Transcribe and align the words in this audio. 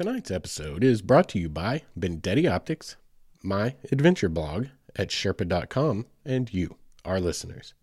Tonight's 0.00 0.30
episode 0.30 0.82
is 0.82 1.02
brought 1.02 1.28
to 1.28 1.38
you 1.38 1.50
by 1.50 1.82
Bendetti 1.94 2.50
Optics, 2.50 2.96
my 3.42 3.74
adventure 3.92 4.30
blog 4.30 4.68
at 4.96 5.08
Sherpa.com, 5.08 6.06
and 6.24 6.50
you, 6.54 6.76
our 7.04 7.20
listeners. 7.20 7.74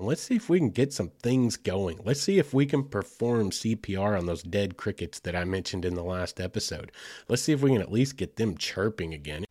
Let's 0.00 0.22
see 0.22 0.34
if 0.34 0.48
we 0.48 0.58
can 0.58 0.70
get 0.70 0.92
some 0.92 1.12
things 1.22 1.56
going. 1.56 2.00
Let's 2.02 2.20
see 2.20 2.40
if 2.40 2.52
we 2.52 2.66
can 2.66 2.82
perform 2.82 3.50
CPR 3.50 4.18
on 4.18 4.26
those 4.26 4.42
dead 4.42 4.76
crickets 4.76 5.20
that 5.20 5.36
I 5.36 5.44
mentioned 5.44 5.84
in 5.84 5.94
the 5.94 6.02
last 6.02 6.40
episode. 6.40 6.90
Let's 7.28 7.42
see 7.42 7.52
if 7.52 7.62
we 7.62 7.70
can 7.70 7.80
at 7.80 7.92
least 7.92 8.16
get 8.16 8.34
them 8.34 8.56
chirping 8.56 9.14
again. 9.14 9.45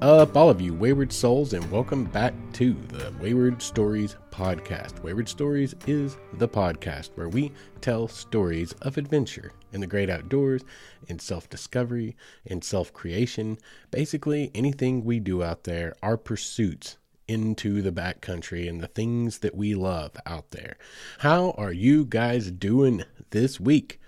Up, 0.00 0.36
all 0.36 0.48
of 0.48 0.60
you 0.60 0.72
wayward 0.74 1.12
souls, 1.12 1.52
and 1.52 1.70
welcome 1.70 2.04
back 2.04 2.32
to 2.52 2.72
the 2.72 3.12
Wayward 3.20 3.60
Stories 3.60 4.16
podcast. 4.30 5.02
Wayward 5.02 5.28
Stories 5.28 5.74
is 5.86 6.16
the 6.34 6.48
podcast 6.48 7.10
where 7.16 7.28
we 7.28 7.50
tell 7.80 8.06
stories 8.06 8.72
of 8.82 8.96
adventure 8.96 9.52
in 9.72 9.80
the 9.80 9.86
great 9.86 10.08
outdoors, 10.08 10.64
in 11.08 11.18
self 11.18 11.50
discovery, 11.50 12.16
in 12.44 12.62
self 12.62 12.92
creation. 12.92 13.58
Basically, 13.90 14.52
anything 14.54 15.04
we 15.04 15.18
do 15.18 15.42
out 15.42 15.64
there, 15.64 15.94
our 16.02 16.16
pursuits 16.16 16.96
into 17.26 17.82
the 17.82 17.92
backcountry 17.92 18.68
and 18.68 18.80
the 18.80 18.86
things 18.86 19.40
that 19.40 19.56
we 19.56 19.74
love 19.74 20.12
out 20.24 20.52
there. 20.52 20.76
How 21.18 21.50
are 21.58 21.72
you 21.72 22.04
guys 22.04 22.50
doing 22.50 23.04
this 23.30 23.58
week? 23.58 24.00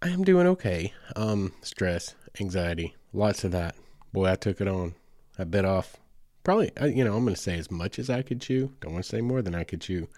I 0.00 0.08
am 0.10 0.22
doing 0.22 0.46
okay. 0.46 0.92
Um, 1.16 1.52
stress, 1.62 2.14
anxiety, 2.40 2.94
lots 3.12 3.42
of 3.44 3.50
that 3.52 3.74
boy, 4.12 4.30
I 4.30 4.36
took 4.36 4.60
it 4.60 4.68
on. 4.68 4.94
I 5.38 5.44
bit 5.44 5.64
off 5.64 5.96
probably, 6.44 6.72
you 6.82 7.04
know, 7.04 7.16
I'm 7.16 7.24
going 7.24 7.34
to 7.34 7.40
say 7.40 7.58
as 7.58 7.70
much 7.70 7.98
as 7.98 8.10
I 8.10 8.22
could 8.22 8.40
chew. 8.40 8.72
Don't 8.80 8.92
want 8.92 9.04
to 9.04 9.08
say 9.08 9.20
more 9.20 9.42
than 9.42 9.54
I 9.54 9.64
could 9.64 9.80
chew, 9.80 10.08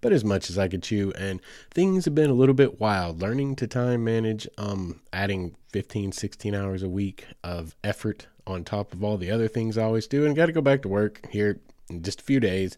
but 0.00 0.12
as 0.12 0.24
much 0.24 0.50
as 0.50 0.58
I 0.58 0.68
could 0.68 0.82
chew. 0.82 1.12
And 1.18 1.40
things 1.70 2.04
have 2.04 2.14
been 2.14 2.30
a 2.30 2.34
little 2.34 2.54
bit 2.54 2.80
wild. 2.80 3.20
Learning 3.20 3.56
to 3.56 3.66
time 3.66 4.04
manage, 4.04 4.46
um, 4.58 5.00
adding 5.12 5.56
15, 5.72 6.12
16 6.12 6.54
hours 6.54 6.82
a 6.82 6.88
week 6.88 7.26
of 7.42 7.74
effort 7.82 8.26
on 8.46 8.64
top 8.64 8.92
of 8.92 9.02
all 9.02 9.16
the 9.16 9.30
other 9.30 9.48
things 9.48 9.78
I 9.78 9.84
always 9.84 10.06
do. 10.06 10.26
And 10.26 10.36
got 10.36 10.46
to 10.46 10.52
go 10.52 10.60
back 10.60 10.82
to 10.82 10.88
work 10.88 11.26
here 11.30 11.60
in 11.88 12.02
just 12.02 12.20
a 12.20 12.24
few 12.24 12.40
days. 12.40 12.76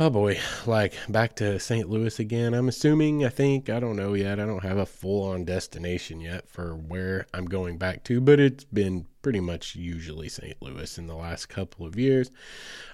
Oh 0.00 0.10
boy, 0.10 0.40
like 0.66 0.94
back 1.08 1.36
to 1.36 1.60
St. 1.60 1.88
Louis 1.88 2.18
again. 2.18 2.52
I'm 2.52 2.68
assuming, 2.68 3.24
I 3.24 3.28
think, 3.28 3.70
I 3.70 3.78
don't 3.78 3.94
know 3.94 4.14
yet. 4.14 4.40
I 4.40 4.44
don't 4.44 4.64
have 4.64 4.78
a 4.78 4.86
full 4.86 5.30
on 5.30 5.44
destination 5.44 6.20
yet 6.20 6.48
for 6.48 6.74
where 6.74 7.26
I'm 7.32 7.44
going 7.44 7.78
back 7.78 8.02
to, 8.04 8.20
but 8.20 8.40
it's 8.40 8.64
been 8.64 9.06
pretty 9.24 9.40
much 9.40 9.74
usually 9.74 10.28
St. 10.28 10.60
Louis 10.60 10.98
in 10.98 11.06
the 11.06 11.16
last 11.16 11.48
couple 11.48 11.86
of 11.86 11.98
years. 11.98 12.30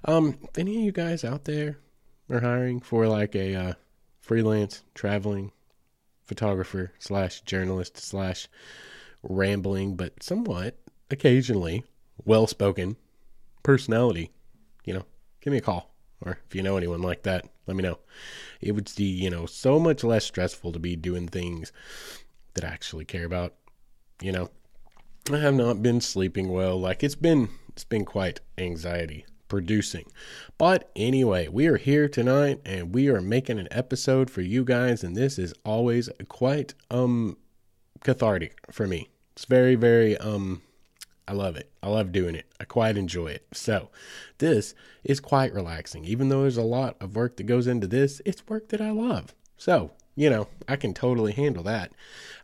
Um, 0.05 0.39
any 0.57 0.77
of 0.79 0.85
you 0.85 0.93
guys 0.93 1.25
out 1.25 1.45
there 1.45 1.79
are 2.31 2.41
hiring 2.41 2.81
for 2.81 3.09
like 3.09 3.35
a 3.35 3.55
uh, 3.57 3.73
freelance 4.21 4.85
traveling 4.95 5.51
photographer 6.25 6.93
slash 7.01 7.41
journalist 7.41 7.97
slash 7.99 8.49
rambling, 9.25 9.97
but 9.97 10.23
somewhat 10.23 10.79
occasionally 11.11 11.83
well 12.25 12.47
spoken 12.47 12.97
personality, 13.65 14.31
you 14.85 14.95
know, 14.95 15.05
give 15.41 15.51
me 15.51 15.59
a 15.59 15.61
call 15.63 15.91
or 16.25 16.39
if 16.47 16.55
you 16.55 16.63
know 16.63 16.77
anyone 16.77 17.03
like 17.03 17.25
that, 17.25 17.45
let 17.67 17.77
me 17.77 17.83
know. 17.83 17.99
It 18.61 18.73
would 18.73 18.89
be, 18.97 19.05
you 19.05 19.31
know, 19.31 19.47
so 19.47 19.81
much 19.81 20.05
less 20.05 20.25
stressful 20.25 20.71
to 20.73 20.79
be 20.79 20.95
doing 20.95 21.27
things 21.27 21.73
that 22.55 22.65
I 22.65 22.69
actually 22.69 23.05
care 23.05 23.25
about. 23.25 23.55
You 24.23 24.31
know, 24.31 24.51
I 25.35 25.39
have 25.39 25.55
not 25.55 25.83
been 25.83 26.01
sleeping 26.01 26.49
well. 26.49 26.79
Like 26.79 27.03
it's 27.05 27.15
been, 27.15 27.51
it's 27.69 27.85
been 27.85 28.05
quite 28.05 28.41
anxiety 28.59 29.25
producing. 29.49 30.07
But 30.57 30.91
anyway, 30.97 31.49
we 31.49 31.67
are 31.67 31.77
here 31.77 32.09
tonight 32.09 32.61
and 32.65 32.95
we 32.95 33.09
are 33.09 33.21
making 33.21 33.59
an 33.59 33.69
episode 33.71 34.31
for 34.31 34.41
you 34.41 34.65
guys, 34.65 35.05
and 35.05 35.17
this 35.17 35.39
is 35.39 35.53
always 35.65 36.09
quite 36.29 36.75
um 36.91 37.37
cathartic 38.03 38.59
for 38.71 38.87
me. 38.87 39.11
It's 39.33 39.45
very, 39.45 39.75
very 39.75 40.17
um 40.17 40.63
I 41.29 41.33
love 41.33 41.55
it. 41.55 41.71
I 41.81 41.89
love 41.89 42.11
doing 42.11 42.35
it. 42.35 42.47
I 42.59 42.65
quite 42.65 42.97
enjoy 42.97 43.29
it. 43.29 43.47
So, 43.53 43.91
this 44.39 44.75
is 45.05 45.21
quite 45.21 45.53
relaxing. 45.53 46.05
Even 46.05 46.29
though 46.29 46.43
there's 46.43 46.57
a 46.57 46.63
lot 46.63 46.97
of 47.01 47.15
work 47.15 47.37
that 47.37 47.45
goes 47.45 47.69
into 47.69 47.87
this, 47.87 48.21
it's 48.25 48.49
work 48.49 48.71
that 48.71 48.81
I 48.81 48.91
love. 48.91 49.33
So, 49.57 49.93
you 50.17 50.29
know, 50.29 50.49
I 50.67 50.75
can 50.75 50.93
totally 50.93 51.33
handle 51.33 51.63
that. 51.63 51.93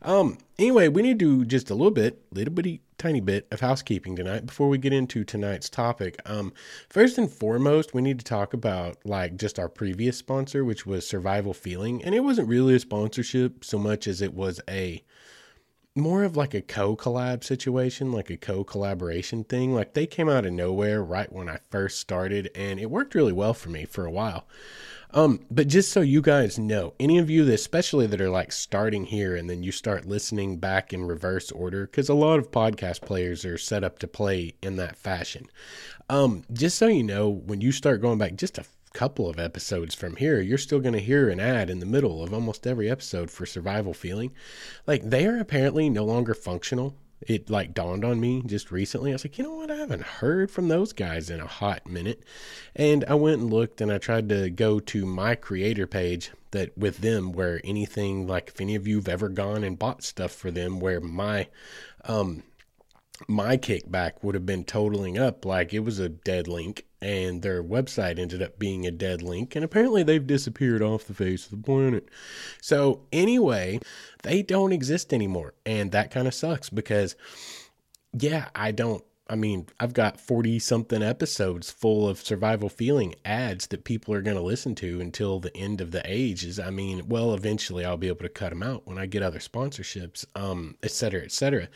Um, 0.03 0.39
anyway, 0.57 0.87
we 0.87 1.03
need 1.03 1.19
to 1.19 1.41
do 1.41 1.45
just 1.45 1.69
a 1.69 1.75
little 1.75 1.91
bit, 1.91 2.23
little 2.31 2.55
bitty 2.55 2.81
tiny 2.99 3.21
bit 3.21 3.47
of 3.51 3.61
housekeeping 3.61 4.17
tonight 4.17 4.47
before 4.47 4.69
we 4.69 4.79
get 4.79 4.93
into 4.93 5.25
tonight's 5.25 5.69
topic. 5.69 6.17
Um, 6.25 6.53
first 6.89 7.19
and 7.19 7.31
foremost, 7.31 7.95
we 7.95 8.03
need 8.03 8.19
to 8.19 8.25
talk 8.25 8.55
about 8.55 8.99
like 9.05 9.37
just 9.37 9.59
our 9.59 9.69
previous 9.69 10.17
sponsor, 10.17 10.65
which 10.65 10.87
was 10.87 11.07
Survival 11.07 11.55
Feeling, 11.55 12.03
and 12.05 12.15
it 12.15 12.21
wasn't 12.21 12.49
really 12.49 12.75
a 12.75 12.81
sponsorship 12.81 13.65
so 13.65 13.79
much 13.79 14.07
as 14.07 14.23
it 14.23 14.35
was 14.35 14.61
a 14.69 15.03
more 15.97 16.25
of 16.25 16.37
like 16.37 16.55
a 16.55 16.61
co 16.61 16.95
collab 16.95 17.43
situation, 17.43 18.13
like 18.13 18.31
a 18.31 18.37
co 18.37 18.63
collaboration 18.63 19.45
thing. 19.45 19.75
Like 19.75 19.95
they 19.95 20.07
came 20.07 20.29
out 20.29 20.47
of 20.47 20.53
nowhere 20.53 21.03
right 21.03 21.33
when 21.33 21.49
I 21.49 21.59
first 21.71 21.99
started, 21.99 22.51
and 22.55 22.79
it 22.79 22.91
worked 22.91 23.15
really 23.15 23.33
well 23.33 23.55
for 23.55 23.71
me 23.71 23.85
for 23.85 24.05
a 24.05 24.11
while. 24.11 24.47
Um, 25.13 25.41
but 25.51 25.69
just 25.69 25.93
so 25.93 26.01
you 26.01 26.21
guys 26.21 26.59
know, 26.59 26.95
any 27.01 27.19
of 27.19 27.31
you, 27.31 27.45
that, 27.45 27.55
especially 27.55 28.07
that 28.09 28.21
are 28.21 28.29
like 28.29 28.53
starting 28.53 29.05
here 29.05 29.37
and 29.37 29.49
then 29.49 29.63
you 29.63 29.73
start 29.73 30.05
listening 30.05 30.59
back 30.59 30.93
in 30.93 31.07
reverse 31.07 31.51
order, 31.53 31.87
because 31.87 32.09
a 32.09 32.15
lot 32.15 32.39
of 32.39 32.51
podcast 32.51 33.03
players 33.03 33.45
are 33.45 33.57
set 33.57 33.85
up 33.85 33.99
to 34.01 34.09
play 34.09 34.55
in 34.63 34.77
that 34.77 34.97
fashion. 34.97 35.47
Um, 36.11 36.45
just 36.53 36.77
so 36.77 36.87
you 36.87 37.03
know, 37.03 37.29
when 37.29 37.61
you 37.61 37.73
start 37.73 38.03
going 38.03 38.19
back 38.19 38.35
just 38.35 38.59
a 38.59 38.65
couple 38.93 39.29
of 39.29 39.39
episodes 39.39 39.95
from 39.95 40.17
here, 40.17 40.41
you're 40.41 40.59
still 40.59 40.81
going 40.81 40.95
to 40.95 41.01
hear 41.01 41.29
an 41.29 41.41
ad 41.41 41.71
in 41.71 41.81
the 41.81 41.87
middle 41.87 42.23
of 42.23 42.33
almost 42.33 42.67
every 42.67 42.91
episode 42.91 43.31
for 43.31 43.47
Survival 43.47 43.95
Feeling. 43.95 44.33
Like 44.87 45.03
they 45.03 45.27
are 45.27 45.39
apparently 45.39 45.89
no 45.89 46.05
longer 46.05 46.35
functional. 46.35 46.97
It 47.27 47.51
like 47.51 47.75
dawned 47.75 48.05
on 48.05 48.21
me 48.21 48.43
just 48.47 48.71
recently. 48.71 49.11
I 49.11 49.15
was 49.15 49.25
like, 49.25 49.39
you 49.39 49.45
know 49.45 49.55
what? 49.55 49.71
I 49.71 49.77
haven't 49.77 50.03
heard 50.03 50.51
from 50.51 50.69
those 50.69 50.93
guys 50.93 51.29
in 51.29 51.41
a 51.41 51.47
hot 51.47 51.87
minute. 51.87 52.23
And 52.75 53.05
I 53.09 53.15
went 53.15 53.41
and 53.41 53.53
looked 53.53 53.81
and 53.81 53.91
I 53.93 53.99
tried 53.99 54.29
to 54.29 54.51
go 54.51 54.81
to 54.81 55.07
my 55.07 55.35
creator 55.35 55.87
page 55.87 56.31
that 56.53 56.77
with 56.79 56.99
them 56.99 57.33
where 57.33 57.61
anything 57.65 58.27
like 58.27 58.49
if 58.49 58.61
any 58.61 58.75
of 58.75 58.87
you've 58.87 59.09
ever 59.09 59.29
gone 59.29 59.65
and 59.65 59.79
bought 59.79 60.03
stuff 60.03 60.33
for 60.33 60.51
them 60.51 60.81
where 60.81 61.01
my 61.01 61.49
um 62.05 62.43
my 63.29 63.57
kickback 63.57 64.13
would 64.23 64.35
have 64.35 64.47
been 64.47 64.65
totaling 64.65 65.19
up 65.19 65.45
like 65.45 65.73
it 65.73 65.81
was 65.81 65.99
a 65.99 66.09
dead 66.09 66.49
link 66.49 66.85
and 67.01 67.43
their 67.43 67.63
website 67.63 68.19
ended 68.19 68.43
up 68.43 68.59
being 68.59 68.87
a 68.87 68.91
dead 68.91 69.23
link 69.23 69.55
and 69.55 69.65
apparently 69.65 70.03
they've 70.03 70.27
disappeared 70.27 70.83
off 70.83 71.05
the 71.05 71.15
face 71.15 71.45
of 71.45 71.51
the 71.51 71.57
planet. 71.57 72.09
So 72.61 73.03
anyway 73.13 73.81
they 74.23 74.43
don't 74.43 74.73
exist 74.73 75.13
anymore 75.13 75.55
and 75.65 75.93
that 75.93 76.11
kind 76.11 76.27
of 76.27 76.35
sucks 76.35 76.71
because 76.71 77.17
yeah 78.19 78.49
i 78.55 78.71
don't 78.71 79.05
I 79.29 79.35
mean, 79.35 79.67
I've 79.81 79.93
got 79.93 80.21
40 80.21 80.61
something 80.61 81.03
episodes 81.03 81.69
full 81.69 82.09
of 82.09 82.21
survival 82.21 82.69
feeling 82.69 83.17
ads 83.25 83.67
that 83.69 83.83
people 83.83 84.15
are 84.15 84.23
going 84.23 84.37
to 84.37 84.43
listen 84.43 84.77
to 84.77 85.01
until 85.01 85.41
the 85.41 85.57
end 85.57 85.81
of 85.81 85.91
the 85.91 86.03
ages. 86.05 86.61
I 86.61 86.71
mean, 86.71 87.09
well, 87.09 87.35
eventually 87.35 87.85
I'll 87.85 87.97
be 87.97 88.07
able 88.07 88.23
to 88.23 88.29
cut 88.29 88.51
them 88.51 88.63
out 88.63 88.87
when 88.87 88.99
I 88.99 89.07
get 89.07 89.25
other 89.25 89.41
sponsorships, 89.41 90.25
um, 90.37 90.77
et 90.85 90.93
cetera, 90.93 91.23
et 91.23 91.33
cetera, 91.33 91.69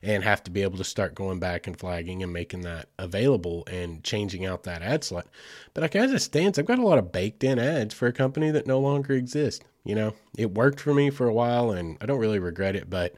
and 0.00 0.22
have 0.22 0.44
to 0.44 0.52
be 0.52 0.62
able 0.62 0.78
to 0.78 0.84
start 0.84 1.16
going 1.16 1.40
back 1.40 1.66
and 1.66 1.76
flagging 1.76 2.22
and 2.22 2.32
making 2.32 2.60
that 2.60 2.88
available 3.00 3.64
and 3.66 4.04
changing 4.04 4.46
out 4.46 4.62
that 4.62 4.82
ad 4.82 5.02
slot. 5.02 5.26
But 5.74 5.82
like 5.82 5.96
as 5.96 6.12
it 6.12 6.20
stands, 6.20 6.56
I've 6.56 6.66
got 6.66 6.78
a 6.78 6.86
lot 6.86 6.98
of 6.98 7.10
baked 7.10 7.42
in 7.42 7.58
ads 7.58 7.94
for 7.94 8.06
a 8.06 8.12
company 8.12 8.52
that 8.52 8.68
no 8.68 8.78
longer 8.78 9.14
exists. 9.14 9.64
You 9.84 9.96
know, 9.96 10.14
it 10.38 10.54
worked 10.54 10.78
for 10.78 10.94
me 10.94 11.10
for 11.10 11.26
a 11.26 11.34
while 11.34 11.72
and 11.72 11.98
I 12.00 12.06
don't 12.06 12.20
really 12.20 12.38
regret 12.38 12.76
it, 12.76 12.88
but 12.88 13.16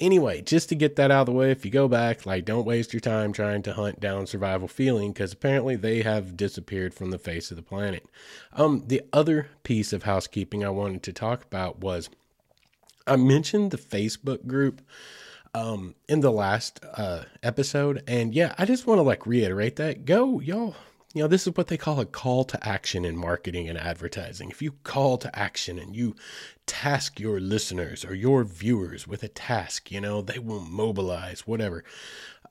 Anyway, 0.00 0.40
just 0.40 0.70
to 0.70 0.74
get 0.74 0.96
that 0.96 1.10
out 1.10 1.20
of 1.20 1.26
the 1.26 1.32
way, 1.32 1.50
if 1.50 1.64
you 1.64 1.70
go 1.70 1.86
back, 1.86 2.24
like, 2.24 2.46
don't 2.46 2.64
waste 2.64 2.92
your 2.92 3.00
time 3.00 3.32
trying 3.32 3.62
to 3.62 3.74
hunt 3.74 4.00
down 4.00 4.26
survival 4.26 4.66
feeling 4.66 5.12
because 5.12 5.32
apparently 5.32 5.76
they 5.76 6.00
have 6.02 6.36
disappeared 6.36 6.94
from 6.94 7.10
the 7.10 7.18
face 7.18 7.50
of 7.50 7.56
the 7.58 7.62
planet. 7.62 8.06
Um, 8.54 8.84
the 8.86 9.02
other 9.12 9.48
piece 9.62 9.92
of 9.92 10.04
housekeeping 10.04 10.64
I 10.64 10.70
wanted 10.70 11.02
to 11.04 11.12
talk 11.12 11.44
about 11.44 11.80
was 11.80 12.08
I 13.06 13.16
mentioned 13.16 13.70
the 13.70 13.78
Facebook 13.78 14.46
group 14.46 14.82
um 15.52 15.94
in 16.08 16.20
the 16.20 16.30
last 16.30 16.78
uh 16.94 17.24
episode 17.42 18.02
and 18.06 18.34
yeah 18.34 18.54
i 18.56 18.64
just 18.64 18.86
want 18.86 18.98
to 18.98 19.02
like 19.02 19.26
reiterate 19.26 19.74
that 19.74 20.04
go 20.04 20.38
y'all 20.38 20.76
you 21.12 21.22
know, 21.22 21.28
this 21.28 21.46
is 21.46 21.56
what 21.56 21.66
they 21.66 21.76
call 21.76 21.98
a 21.98 22.06
call 22.06 22.44
to 22.44 22.68
action 22.68 23.04
in 23.04 23.16
marketing 23.16 23.68
and 23.68 23.76
advertising. 23.76 24.50
If 24.50 24.62
you 24.62 24.72
call 24.84 25.18
to 25.18 25.38
action 25.38 25.78
and 25.78 25.94
you 25.96 26.14
task 26.66 27.18
your 27.18 27.40
listeners 27.40 28.04
or 28.04 28.14
your 28.14 28.44
viewers 28.44 29.08
with 29.08 29.24
a 29.24 29.28
task, 29.28 29.90
you 29.90 30.00
know, 30.00 30.22
they 30.22 30.38
will 30.38 30.60
mobilize, 30.60 31.46
whatever. 31.46 31.82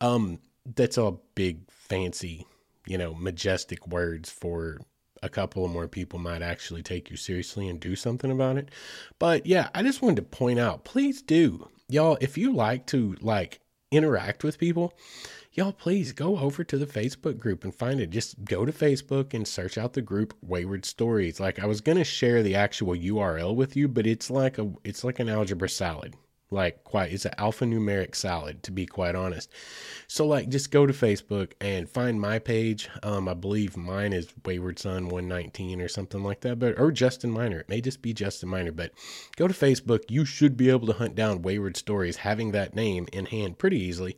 Um, 0.01 0.39
that's 0.75 0.97
all 0.97 1.23
big, 1.35 1.59
fancy, 1.71 2.45
you 2.85 2.97
know, 2.97 3.13
majestic 3.13 3.87
words 3.87 4.29
for 4.29 4.81
a 5.23 5.29
couple 5.29 5.63
of 5.63 5.71
more 5.71 5.87
people 5.87 6.19
might 6.19 6.41
actually 6.41 6.83
take 6.83 7.09
you 7.09 7.15
seriously 7.17 7.67
and 7.69 7.79
do 7.79 7.95
something 7.95 8.31
about 8.31 8.57
it. 8.57 8.69
But 9.19 9.45
yeah, 9.45 9.69
I 9.73 9.83
just 9.83 10.01
wanted 10.01 10.17
to 10.17 10.21
point 10.23 10.59
out, 10.59 10.83
please 10.83 11.21
do. 11.21 11.69
Y'all, 11.87 12.17
if 12.19 12.37
you 12.37 12.53
like 12.53 12.85
to 12.87 13.15
like 13.21 13.61
interact 13.91 14.43
with 14.43 14.59
people, 14.59 14.93
y'all 15.59 15.73
please 15.73 16.13
go 16.13 16.37
over 16.37 16.63
to 16.63 16.77
the 16.77 16.85
Facebook 16.85 17.37
group 17.37 17.65
and 17.65 17.75
find 17.75 17.99
it. 17.99 18.09
Just 18.09 18.45
go 18.45 18.63
to 18.63 18.71
Facebook 18.71 19.33
and 19.33 19.45
search 19.45 19.77
out 19.77 19.91
the 19.91 20.01
group 20.01 20.33
Wayward 20.41 20.85
Stories. 20.85 21.37
Like 21.37 21.59
I 21.59 21.65
was 21.65 21.81
gonna 21.81 22.05
share 22.05 22.41
the 22.41 22.55
actual 22.55 22.95
URL 22.95 23.53
with 23.53 23.75
you, 23.75 23.89
but 23.89 24.07
it's 24.07 24.29
like 24.29 24.57
a 24.57 24.71
it's 24.85 25.03
like 25.03 25.19
an 25.19 25.27
algebra 25.27 25.67
salad. 25.67 26.15
Like 26.49 26.85
quite 26.85 27.11
it's 27.11 27.25
an 27.25 27.33
alphanumeric 27.37 28.15
salad 28.15 28.63
to 28.63 28.71
be 28.71 28.85
quite 28.85 29.15
honest. 29.15 29.51
So 30.07 30.25
like 30.25 30.47
just 30.47 30.71
go 30.71 30.85
to 30.85 30.93
facebook 30.93 31.51
and 31.59 31.89
find 31.89 32.21
my 32.21 32.39
page. 32.39 32.89
Um 33.03 33.27
i 33.27 33.33
believe 33.33 33.75
mine 33.75 34.13
is 34.13 34.33
wayward 34.45 34.79
son 34.79 35.09
119 35.09 35.81
or 35.81 35.89
something 35.89 36.23
like 36.23 36.39
that 36.41 36.57
but 36.57 36.79
or 36.79 36.93
justin 36.93 37.31
miner 37.31 37.59
it 37.59 37.69
may 37.69 37.81
just 37.81 38.01
be 38.01 38.13
justin 38.13 38.47
miner 38.47 38.71
but 38.71 38.93
go 39.35 39.45
to 39.45 39.53
facebook. 39.53 40.05
You 40.09 40.23
should 40.23 40.55
be 40.55 40.69
able 40.69 40.87
to 40.87 40.93
hunt 40.93 41.15
down 41.15 41.41
wayward 41.41 41.75
stories 41.75 42.15
having 42.15 42.51
that 42.53 42.73
name 42.73 43.09
in 43.11 43.25
hand 43.25 43.57
pretty 43.57 43.81
easily 43.81 44.15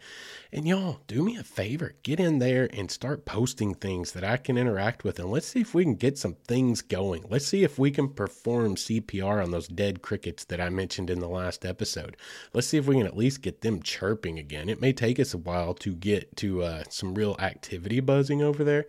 and 0.52 0.68
y'all 0.68 1.00
do 1.08 1.24
me 1.24 1.38
a 1.38 1.44
favor 1.44 1.94
get 2.04 2.20
in 2.20 2.40
there 2.40 2.70
and 2.74 2.90
start 2.92 3.26
posting 3.26 3.74
things 3.74 4.12
that 4.12 4.24
i 4.24 4.38
can 4.38 4.58
interact 4.58 5.04
with 5.04 5.20
and 5.20 5.30
let's 5.30 5.48
see 5.48 5.62
if 5.62 5.74
we 5.74 5.84
can 5.84 5.96
get 5.96 6.18
some 6.18 6.36
things 6.48 6.82
going 6.82 7.24
let's 7.30 7.46
see 7.46 7.64
if 7.64 7.78
we 7.78 7.92
can 7.92 8.10
perform 8.10 8.76
cpr 8.76 9.44
on 9.44 9.52
those 9.52 9.68
dead 9.68 10.02
crickets 10.02 10.44
that 10.46 10.60
i 10.60 10.70
mentioned 10.70 11.10
in 11.10 11.20
the 11.20 11.28
last 11.28 11.66
episode 11.66 12.18
let's 12.54 12.68
see 12.68 12.78
if 12.78 12.88
we 12.88 12.96
can 12.96 13.06
at 13.06 13.18
least 13.18 13.42
get 13.42 13.62
them 13.62 13.82
chirping 13.82 14.40
again. 14.40 14.70
It 14.70 14.82
may 14.82 14.94
take 14.94 15.20
us 15.20 15.34
a 15.34 15.38
while 15.38 15.74
to 15.76 15.94
get 15.94 16.36
to 16.38 16.64
uh, 16.64 16.84
some 16.90 17.14
real 17.14 17.36
activity 17.40 18.00
buzzing 18.00 18.42
over 18.42 18.64
there, 18.64 18.86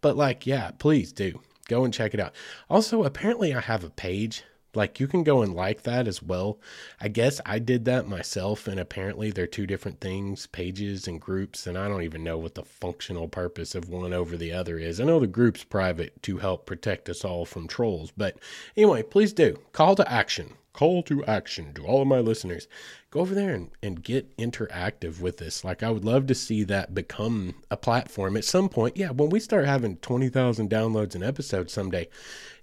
but 0.00 0.16
like, 0.16 0.46
yeah, 0.46 0.70
please 0.78 1.12
do 1.12 1.40
go 1.68 1.84
and 1.84 1.92
check 1.92 2.14
it 2.14 2.20
out. 2.20 2.34
Also, 2.70 3.04
apparently, 3.04 3.54
I 3.54 3.60
have 3.60 3.84
a 3.84 3.90
page. 3.90 4.44
Like, 4.78 5.00
you 5.00 5.08
can 5.08 5.24
go 5.24 5.42
and 5.42 5.54
like 5.54 5.82
that 5.82 6.06
as 6.06 6.22
well. 6.22 6.60
I 7.00 7.08
guess 7.08 7.40
I 7.44 7.58
did 7.58 7.84
that 7.86 8.06
myself, 8.06 8.68
and 8.68 8.78
apparently, 8.78 9.32
they're 9.32 9.48
two 9.48 9.66
different 9.66 10.00
things 10.00 10.46
pages 10.46 11.08
and 11.08 11.20
groups, 11.20 11.66
and 11.66 11.76
I 11.76 11.88
don't 11.88 12.02
even 12.02 12.22
know 12.22 12.38
what 12.38 12.54
the 12.54 12.62
functional 12.62 13.26
purpose 13.26 13.74
of 13.74 13.88
one 13.88 14.12
over 14.12 14.36
the 14.36 14.52
other 14.52 14.78
is. 14.78 15.00
I 15.00 15.04
know 15.04 15.18
the 15.18 15.26
group's 15.26 15.64
private 15.64 16.22
to 16.22 16.38
help 16.38 16.64
protect 16.64 17.08
us 17.08 17.24
all 17.24 17.44
from 17.44 17.66
trolls, 17.66 18.12
but 18.16 18.38
anyway, 18.76 19.02
please 19.02 19.32
do. 19.32 19.58
Call 19.72 19.96
to 19.96 20.10
action 20.10 20.54
call 20.78 21.02
to 21.02 21.24
action. 21.24 21.74
To 21.74 21.84
all 21.84 22.02
of 22.02 22.06
my 22.06 22.20
listeners 22.20 22.68
go 23.10 23.18
over 23.18 23.34
there 23.34 23.52
and, 23.52 23.70
and 23.82 24.00
get 24.00 24.36
interactive 24.36 25.20
with 25.20 25.38
this. 25.38 25.64
Like 25.64 25.82
i 25.82 25.90
would 25.90 26.04
love 26.04 26.28
to 26.28 26.36
see 26.36 26.62
that 26.64 26.94
become 26.94 27.56
a 27.68 27.76
platform. 27.76 28.36
At 28.36 28.44
some 28.44 28.68
point 28.68 28.96
yeah 28.96 29.10
when 29.10 29.28
we 29.28 29.40
start 29.40 29.64
having 29.64 29.96
20000 29.96 30.70
downloads 30.70 31.16
an 31.16 31.24
episode 31.24 31.68
someday 31.68 32.06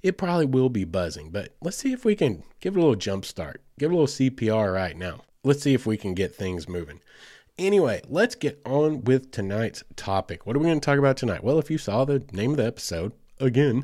it 0.01 0.17
probably 0.17 0.45
will 0.45 0.69
be 0.69 0.85
buzzing. 0.85 1.29
But 1.29 1.55
let's 1.61 1.75
see 1.75 1.91
if 1.91 2.05
we 2.05 2.15
can 2.15 2.43
give 2.61 2.77
it 2.77 2.79
a 2.79 2.81
little 2.81 2.95
jump 2.95 3.25
start. 3.25 3.61
Give 3.77 3.91
it 3.91 3.93
a 3.93 3.97
little 3.97 4.29
cpr 4.29 4.73
right 4.73 4.95
now. 4.95 5.23
Let's 5.43 5.61
see 5.61 5.73
if 5.73 5.85
we 5.85 5.97
can 5.97 6.13
get 6.13 6.33
things 6.33 6.69
moving. 6.69 7.01
Anyway, 7.57 8.01
let's 8.07 8.35
get 8.35 8.61
on 8.65 9.03
with 9.03 9.31
tonight's 9.31 9.83
topic. 9.97 10.45
What 10.45 10.55
are 10.55 10.59
we 10.59 10.67
going 10.67 10.79
to 10.79 10.85
talk 10.85 10.99
about 10.99 11.17
tonight? 11.17 11.43
Well, 11.43 11.59
if 11.59 11.69
you 11.69 11.77
saw 11.77 12.05
the 12.05 12.23
name 12.31 12.51
of 12.51 12.57
the 12.57 12.65
episode, 12.65 13.11
again, 13.41 13.83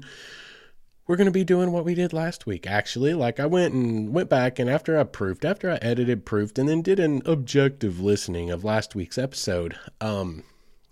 we're 1.08 1.16
going 1.16 1.26
to 1.26 1.32
be 1.32 1.44
doing 1.44 1.72
what 1.72 1.86
we 1.86 1.96
did 1.96 2.14
last 2.14 2.46
week 2.46 2.68
actually. 2.68 3.14
Like 3.14 3.40
i 3.40 3.46
went 3.46 3.74
and 3.74 4.14
went 4.14 4.30
back 4.30 4.60
and 4.60 4.70
after 4.70 4.98
i 4.98 5.04
proofed 5.04 5.46
after 5.46 5.70
i 5.70 5.76
edited 5.82 6.26
proofed 6.26 6.58
and 6.60 6.70
then 6.70 6.82
did 6.82 7.00
an 7.00 7.22
objective 7.26 8.00
listening 8.00 8.52
of 8.52 8.64
last 8.64 8.96
week's 8.96 9.18
episode 9.18 9.76
um 10.00 10.44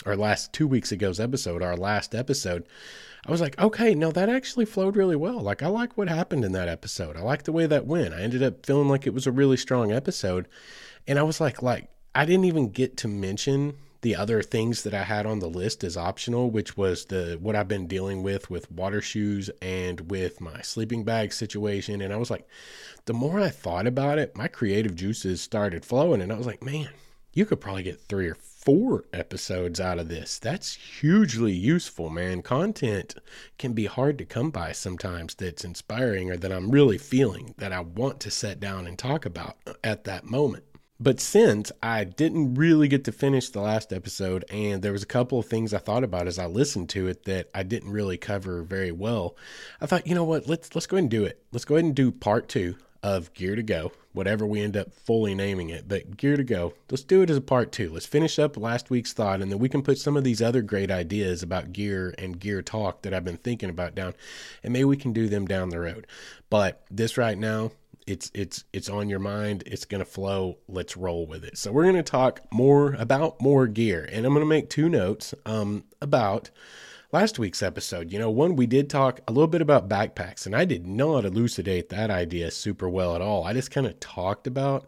or 0.06 0.16
last 0.16 0.54
two 0.54 0.68
weeks 0.68 0.92
ago's 0.92 1.20
episode 1.20 1.62
our 1.62 1.76
last 1.76 2.16
episode 2.16 2.66
i 3.26 3.32
was 3.32 3.42
like 3.42 3.60
okay 3.60 3.94
no 3.94 4.12
that 4.12 4.30
actually 4.30 4.66
flowed 4.66 4.96
really 4.96 5.16
well. 5.16 5.40
Like 5.40 5.64
i 5.64 5.68
like 5.68 5.98
what 5.98 6.10
happened 6.10 6.44
in 6.46 6.52
that 6.54 6.70
episode. 6.70 7.16
I 7.18 7.22
like 7.22 7.44
the 7.44 7.52
way 7.52 7.66
that 7.66 7.86
went. 7.86 8.14
I 8.14 8.22
ended 8.22 8.44
up 8.44 8.66
feeling 8.66 8.90
like 8.90 9.06
it 9.06 9.14
was 9.14 9.28
a 9.28 9.32
really 9.32 9.58
strong 9.58 9.92
episode. 9.92 10.48
And 11.08 11.20
i 11.20 11.24
was 11.24 11.40
like 11.40 11.62
like 11.62 11.90
i 12.16 12.26
didn't 12.26 12.46
even 12.46 12.70
get 12.70 12.98
to 12.98 13.08
mention 13.08 13.76
the 14.02 14.16
other 14.16 14.42
things 14.42 14.84
that 14.84 14.94
I 14.94 15.04
had 15.04 15.26
on 15.26 15.40
the 15.40 15.50
list 15.50 15.84
as 15.84 15.98
optional, 15.98 16.50
which 16.50 16.78
was 16.78 17.06
the 17.06 17.38
what 17.42 17.56
I've 17.56 17.68
been 17.68 17.88
dealing 17.88 18.24
with 18.24 18.50
with 18.50 18.72
water 18.72 19.02
shoes 19.02 19.50
and 19.62 20.10
with 20.10 20.40
my 20.40 20.62
sleeping 20.62 21.04
bag 21.04 21.34
situation. 21.34 22.02
And 22.02 22.14
I 22.14 22.18
was 22.18 22.32
like, 22.32 22.48
the 23.06 23.14
more 23.14 23.40
I 23.40 23.50
thought 23.50 23.88
about 23.88 24.20
it, 24.20 24.38
my 24.38 24.48
creative 24.48 24.96
juices 24.96 25.42
started 25.42 25.86
flowing, 25.86 26.22
and 26.22 26.32
I 26.32 26.38
was 26.38 26.48
like, 26.48 26.64
man, 26.64 26.90
you 27.34 27.46
could 27.46 27.62
probably 27.62 27.84
get 27.84 28.02
three 28.02 28.28
or 28.28 28.36
four 28.36 29.06
episodes 29.14 29.80
out 29.80 30.00
of 30.00 30.10
this. 30.10 30.40
That's 30.40 30.76
hugely 30.76 31.54
useful, 31.54 32.10
man. 32.10 32.42
Content 32.42 33.16
can 33.58 33.74
be 33.74 33.86
hard 33.86 34.18
to 34.18 34.26
come 34.26 34.50
by 34.50 34.72
sometimes 34.72 35.36
that's 35.36 35.64
inspiring 35.64 36.30
or 36.32 36.38
that 36.38 36.52
I'm 36.52 36.72
really 36.72 36.98
feeling 36.98 37.54
that 37.58 37.72
I 37.72 37.82
want 37.82 38.20
to 38.22 38.32
set 38.32 38.60
down 38.60 38.88
and 38.88 38.98
talk 38.98 39.26
about 39.26 39.58
at 39.84 40.04
that 40.06 40.26
moment. 40.26 40.64
But 41.02 41.22
since 41.22 41.72
I 41.82 42.04
didn't 42.04 42.56
really 42.56 42.90
get 42.90 43.06
to 43.06 43.14
finish 43.14 43.50
the 43.50 43.62
last 43.62 43.94
episode, 43.94 44.44
and 44.52 44.82
there 44.82 44.92
was 44.92 45.04
a 45.04 45.08
couple 45.08 45.40
of 45.40 45.46
things 45.46 45.74
I 45.74 45.78
thought 45.78 46.04
about 46.04 46.28
as 46.28 46.38
I 46.38 46.46
listened 46.46 46.90
to 46.90 47.08
it 47.08 47.24
that 47.24 47.50
I 47.56 47.64
didn't 47.64 47.92
really 47.92 48.18
cover 48.18 48.64
very 48.64 48.92
well, 48.92 49.38
I 49.80 49.86
thought, 49.86 50.06
you 50.06 50.14
know 50.14 50.26
what, 50.26 50.48
let's 50.48 50.76
let's 50.76 50.88
go 50.88 50.98
ahead 50.98 51.04
and 51.04 51.12
do 51.12 51.24
it. 51.24 51.42
Let's 51.54 51.64
go 51.64 51.76
ahead 51.76 51.86
and 51.86 51.96
do 51.96 52.12
part 52.12 52.50
two 52.50 52.76
of 53.02 53.34
Gear 53.34 53.56
to 53.56 53.64
Go, 53.64 53.94
whatever 54.12 54.46
we 54.46 54.62
end 54.62 54.76
up 54.76 54.92
fully 54.92 55.34
naming 55.34 55.70
it. 55.70 55.88
But 55.88 56.18
Gear 56.18 56.36
to 56.36 56.44
Go, 56.44 56.74
let's 56.92 57.04
do 57.04 57.22
it 57.22 57.30
as 57.30 57.38
a 57.38 57.42
part 57.42 57.72
two. 57.72 57.92
Let's 57.92 58.06
finish 58.06 58.38
up 58.38 58.58
last 58.58 58.90
week's 58.90 59.14
thought, 59.14 59.42
and 59.42 59.50
then 59.50 59.60
we 59.60 59.70
can 59.70 59.82
put 59.82 60.00
some 60.00 60.18
of 60.18 60.26
these 60.26 60.42
other 60.42 60.62
great 60.62 60.92
ideas 60.92 61.42
about 61.42 61.72
gear 61.72 62.14
and 62.18 62.38
gear 62.40 62.62
talk 62.62 63.04
that 63.04 63.14
I've 63.14 63.24
been 63.24 63.38
thinking 63.38 63.70
about 63.70 63.96
down, 63.96 64.16
and 64.64 64.74
maybe 64.74 64.84
we 64.84 64.98
can 64.98 65.14
do 65.14 65.30
them 65.30 65.48
down 65.48 65.70
the 65.70 65.80
road. 65.80 66.08
But 66.50 66.84
this 66.92 67.18
right 67.18 67.38
now, 67.38 67.72
it's 68.10 68.32
it's 68.34 68.64
it's 68.74 68.90
on 68.90 69.08
your 69.08 69.20
mind 69.20 69.64
it's 69.68 69.86
going 69.86 70.04
to 70.04 70.10
flow 70.10 70.58
let's 70.68 70.98
roll 70.98 71.28
with 71.28 71.44
it. 71.44 71.58
So 71.58 71.72
we're 71.72 71.84
going 71.84 71.96
to 71.96 72.04
talk 72.04 72.42
more 72.52 72.94
about 72.94 73.40
more 73.40 73.68
gear 73.68 74.10
and 74.12 74.26
i'm 74.26 74.34
going 74.34 74.46
to 74.46 74.50
make 74.50 74.70
two 74.70 74.90
notes 74.90 75.34
um, 75.46 75.84
about 76.02 76.50
last 77.12 77.38
week's 77.40 77.62
episode. 77.62 78.12
You 78.12 78.20
know 78.20 78.32
one 78.32 78.56
we 78.56 78.66
did 78.66 78.90
talk 78.90 79.20
a 79.28 79.32
little 79.32 79.48
bit 79.48 79.62
about 79.62 79.88
backpacks 79.88 80.46
and 80.46 80.56
i 80.56 80.66
did 80.66 80.88
not 80.88 81.24
elucidate 81.24 81.90
that 81.90 82.10
idea 82.10 82.50
super 82.50 82.90
well 82.90 83.16
at 83.16 83.22
all. 83.22 83.44
I 83.44 83.54
just 83.54 83.72
kind 83.72 83.86
of 83.86 84.00
talked 84.00 84.48
about 84.48 84.88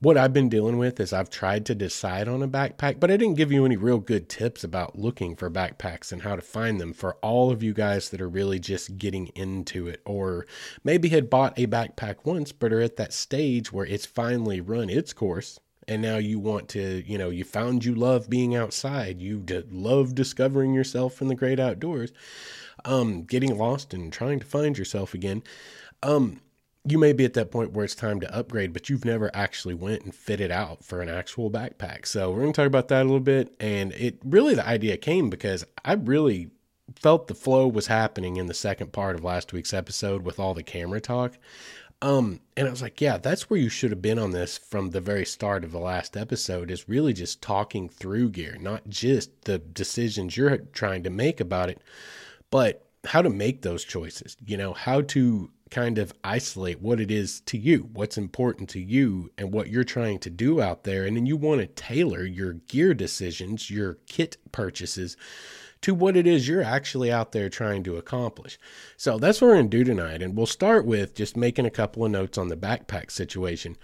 what 0.00 0.16
I've 0.16 0.32
been 0.32 0.48
dealing 0.48 0.78
with 0.78 1.00
is 1.00 1.12
I've 1.12 1.30
tried 1.30 1.66
to 1.66 1.74
decide 1.74 2.28
on 2.28 2.42
a 2.42 2.48
backpack, 2.48 3.00
but 3.00 3.10
I 3.10 3.16
didn't 3.16 3.36
give 3.36 3.50
you 3.50 3.64
any 3.64 3.76
real 3.76 3.98
good 3.98 4.28
tips 4.28 4.62
about 4.62 4.96
looking 4.96 5.34
for 5.34 5.50
backpacks 5.50 6.12
and 6.12 6.22
how 6.22 6.36
to 6.36 6.42
find 6.42 6.80
them 6.80 6.92
for 6.92 7.14
all 7.16 7.50
of 7.50 7.64
you 7.64 7.74
guys 7.74 8.10
that 8.10 8.20
are 8.20 8.28
really 8.28 8.60
just 8.60 8.96
getting 8.96 9.26
into 9.28 9.88
it 9.88 10.00
or 10.04 10.46
maybe 10.84 11.08
had 11.08 11.28
bought 11.28 11.58
a 11.58 11.66
backpack 11.66 12.16
once 12.24 12.52
but 12.52 12.72
are 12.72 12.80
at 12.80 12.96
that 12.96 13.12
stage 13.12 13.72
where 13.72 13.86
it's 13.86 14.06
finally 14.06 14.60
run 14.60 14.88
its 14.88 15.12
course 15.12 15.58
and 15.88 16.02
now 16.02 16.18
you 16.18 16.38
want 16.38 16.68
to, 16.68 17.02
you 17.06 17.16
know, 17.16 17.30
you 17.30 17.44
found 17.44 17.84
you 17.84 17.94
love 17.94 18.28
being 18.28 18.54
outside, 18.54 19.22
you 19.22 19.42
love 19.70 20.14
discovering 20.14 20.74
yourself 20.74 21.22
in 21.22 21.28
the 21.28 21.34
great 21.34 21.58
outdoors, 21.58 22.12
um 22.84 23.24
getting 23.24 23.58
lost 23.58 23.92
and 23.92 24.12
trying 24.12 24.38
to 24.38 24.46
find 24.46 24.78
yourself 24.78 25.12
again. 25.12 25.42
Um 26.04 26.40
you 26.90 26.98
may 26.98 27.12
be 27.12 27.24
at 27.24 27.34
that 27.34 27.50
point 27.50 27.72
where 27.72 27.84
it's 27.84 27.94
time 27.94 28.20
to 28.20 28.34
upgrade, 28.34 28.72
but 28.72 28.88
you've 28.88 29.04
never 29.04 29.30
actually 29.34 29.74
went 29.74 30.02
and 30.02 30.14
fitted 30.14 30.50
out 30.50 30.84
for 30.84 31.00
an 31.00 31.08
actual 31.08 31.50
backpack. 31.50 32.06
So 32.06 32.30
we're 32.30 32.40
going 32.40 32.52
to 32.52 32.56
talk 32.56 32.66
about 32.66 32.88
that 32.88 33.02
a 33.02 33.04
little 33.04 33.20
bit. 33.20 33.54
And 33.60 33.92
it 33.92 34.18
really, 34.24 34.54
the 34.54 34.66
idea 34.66 34.96
came 34.96 35.30
because 35.30 35.64
I 35.84 35.94
really 35.94 36.50
felt 36.96 37.26
the 37.26 37.34
flow 37.34 37.68
was 37.68 37.86
happening 37.86 38.36
in 38.36 38.46
the 38.46 38.54
second 38.54 38.92
part 38.92 39.16
of 39.16 39.24
last 39.24 39.52
week's 39.52 39.74
episode 39.74 40.24
with 40.24 40.38
all 40.38 40.54
the 40.54 40.62
camera 40.62 41.00
talk. 41.00 41.38
Um, 42.00 42.40
and 42.56 42.68
I 42.68 42.70
was 42.70 42.82
like, 42.82 43.00
yeah, 43.00 43.18
that's 43.18 43.50
where 43.50 43.58
you 43.58 43.68
should 43.68 43.90
have 43.90 44.02
been 44.02 44.20
on 44.20 44.30
this 44.30 44.56
from 44.56 44.90
the 44.90 45.00
very 45.00 45.24
start 45.24 45.64
of 45.64 45.72
the 45.72 45.80
last 45.80 46.16
episode 46.16 46.70
is 46.70 46.88
really 46.88 47.12
just 47.12 47.42
talking 47.42 47.88
through 47.88 48.30
gear, 48.30 48.56
not 48.60 48.88
just 48.88 49.42
the 49.44 49.58
decisions 49.58 50.36
you're 50.36 50.58
trying 50.58 51.02
to 51.02 51.10
make 51.10 51.40
about 51.40 51.70
it, 51.70 51.82
but 52.50 52.87
how 53.04 53.22
to 53.22 53.30
make 53.30 53.62
those 53.62 53.84
choices, 53.84 54.36
you 54.44 54.56
know, 54.56 54.72
how 54.72 55.00
to 55.00 55.50
kind 55.70 55.98
of 55.98 56.12
isolate 56.24 56.80
what 56.80 57.00
it 57.00 57.10
is 57.10 57.40
to 57.42 57.58
you, 57.58 57.88
what's 57.92 58.18
important 58.18 58.68
to 58.70 58.80
you, 58.80 59.30
and 59.36 59.52
what 59.52 59.68
you're 59.68 59.84
trying 59.84 60.18
to 60.18 60.30
do 60.30 60.60
out 60.60 60.84
there. 60.84 61.04
And 61.04 61.16
then 61.16 61.26
you 61.26 61.36
want 61.36 61.60
to 61.60 61.66
tailor 61.66 62.24
your 62.24 62.54
gear 62.54 62.94
decisions, 62.94 63.70
your 63.70 63.98
kit 64.06 64.38
purchases 64.50 65.16
to 65.80 65.94
what 65.94 66.16
it 66.16 66.26
is 66.26 66.48
you're 66.48 66.62
actually 66.62 67.12
out 67.12 67.32
there 67.32 67.48
trying 67.48 67.84
to 67.84 67.96
accomplish. 67.96 68.58
So 68.96 69.18
that's 69.18 69.40
what 69.40 69.48
we're 69.48 69.54
going 69.54 69.70
to 69.70 69.76
do 69.76 69.84
tonight. 69.84 70.22
And 70.22 70.36
we'll 70.36 70.46
start 70.46 70.84
with 70.84 71.14
just 71.14 71.36
making 71.36 71.66
a 71.66 71.70
couple 71.70 72.04
of 72.04 72.10
notes 72.10 72.36
on 72.36 72.48
the 72.48 72.56
backpack 72.56 73.10
situation. 73.10 73.76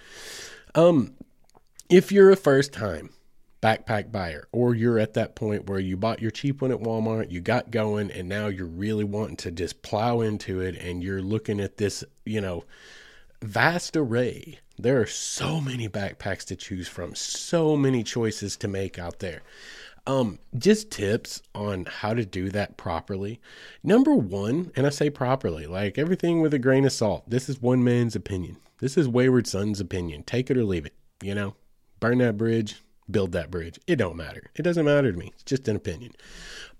Um, 0.75 1.15
if 1.89 2.11
you're 2.11 2.31
a 2.31 2.37
first 2.37 2.73
time 2.73 3.11
backpack 3.65 4.13
buyer, 4.13 4.47
or 4.53 4.75
you're 4.75 4.99
at 4.99 5.15
that 5.15 5.35
point 5.35 5.71
where 5.71 5.81
you 5.81 5.97
bought 5.97 6.21
your 6.21 6.31
cheap 6.31 6.61
one 6.61 6.71
at 6.71 6.81
Walmart, 6.81 7.31
you 7.31 7.41
got 7.41 7.71
going, 7.71 8.11
and 8.11 8.29
now 8.29 8.49
you're 8.49 8.67
really 8.67 9.05
wanting 9.05 9.39
to 9.39 9.51
just 9.51 9.81
plow 9.81 10.21
into 10.21 10.61
it, 10.61 10.77
and 10.77 11.03
you're 11.03 11.23
looking 11.23 11.61
at 11.61 11.79
this, 11.79 12.05
you 12.27 12.43
know, 12.43 12.65
vast 13.41 13.97
array. 13.97 14.59
There 14.79 15.01
are 15.01 15.07
so 15.07 15.63
many 15.63 15.89
backpacks 15.89 16.45
to 16.47 16.57
choose 16.57 16.89
from, 16.89 17.15
so 17.15 17.75
many 17.75 18.03
choices 18.03 18.59
to 18.59 18.69
make 18.69 18.99
out 18.99 19.21
there. 19.21 19.41
Um, 20.07 20.39
just 20.59 20.91
tips 20.91 21.41
on 21.55 21.87
how 21.87 22.13
to 22.13 22.27
do 22.27 22.51
that 22.51 22.77
properly. 22.77 23.41
Number 23.83 24.15
one, 24.15 24.73
and 24.77 24.87
I 24.87 24.91
say 24.91 25.09
properly, 25.09 25.67
like 25.67 25.97
everything 25.97 26.43
with 26.43 26.53
a 26.53 26.59
grain 26.59 26.85
of 26.85 26.93
salt. 26.93 27.31
This 27.31 27.49
is 27.49 27.63
one 27.63 27.83
man's 27.83 28.15
opinion. 28.15 28.59
This 28.81 28.99
is 28.99 29.09
Wayward 29.09 29.47
Son's 29.47 29.81
opinion. 29.81 30.23
Take 30.25 30.51
it 30.51 30.59
or 30.59 30.65
leave 30.65 30.85
it. 30.85 30.93
You 31.23 31.35
know, 31.35 31.55
burn 32.01 32.19
that 32.19 32.37
bridge 32.37 32.83
build 33.11 33.33
that 33.33 33.51
bridge. 33.51 33.79
It 33.87 33.97
don't 33.97 34.17
matter. 34.17 34.51
It 34.55 34.63
doesn't 34.63 34.85
matter 34.85 35.13
to 35.13 35.19
me. 35.19 35.33
It's 35.35 35.45
just 35.45 35.69
an 35.69 35.77
opinion. 35.77 36.13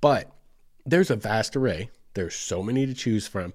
But 0.01 0.31
there's 0.87 1.11
a 1.11 1.17
vast 1.17 1.57
array. 1.57 1.91
There's 2.15 2.35
so 2.35 2.63
many 2.63 2.87
to 2.87 2.95
choose 2.95 3.27
from. 3.27 3.55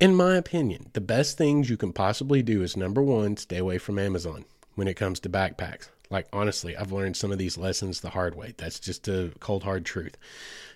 In 0.00 0.14
my 0.14 0.36
opinion, 0.36 0.90
the 0.94 1.00
best 1.00 1.36
things 1.36 1.68
you 1.68 1.76
can 1.76 1.92
possibly 1.92 2.42
do 2.42 2.62
is 2.62 2.76
number 2.76 3.02
one, 3.02 3.36
stay 3.36 3.58
away 3.58 3.78
from 3.78 3.98
Amazon 3.98 4.46
when 4.74 4.88
it 4.88 4.94
comes 4.94 5.20
to 5.20 5.28
backpacks. 5.28 5.88
Like, 6.10 6.26
honestly, 6.32 6.76
I've 6.76 6.90
learned 6.90 7.16
some 7.16 7.30
of 7.30 7.38
these 7.38 7.56
lessons 7.56 8.00
the 8.00 8.10
hard 8.10 8.34
way. 8.34 8.54
That's 8.56 8.80
just 8.80 9.06
a 9.06 9.32
cold, 9.38 9.62
hard 9.62 9.84
truth. 9.84 10.16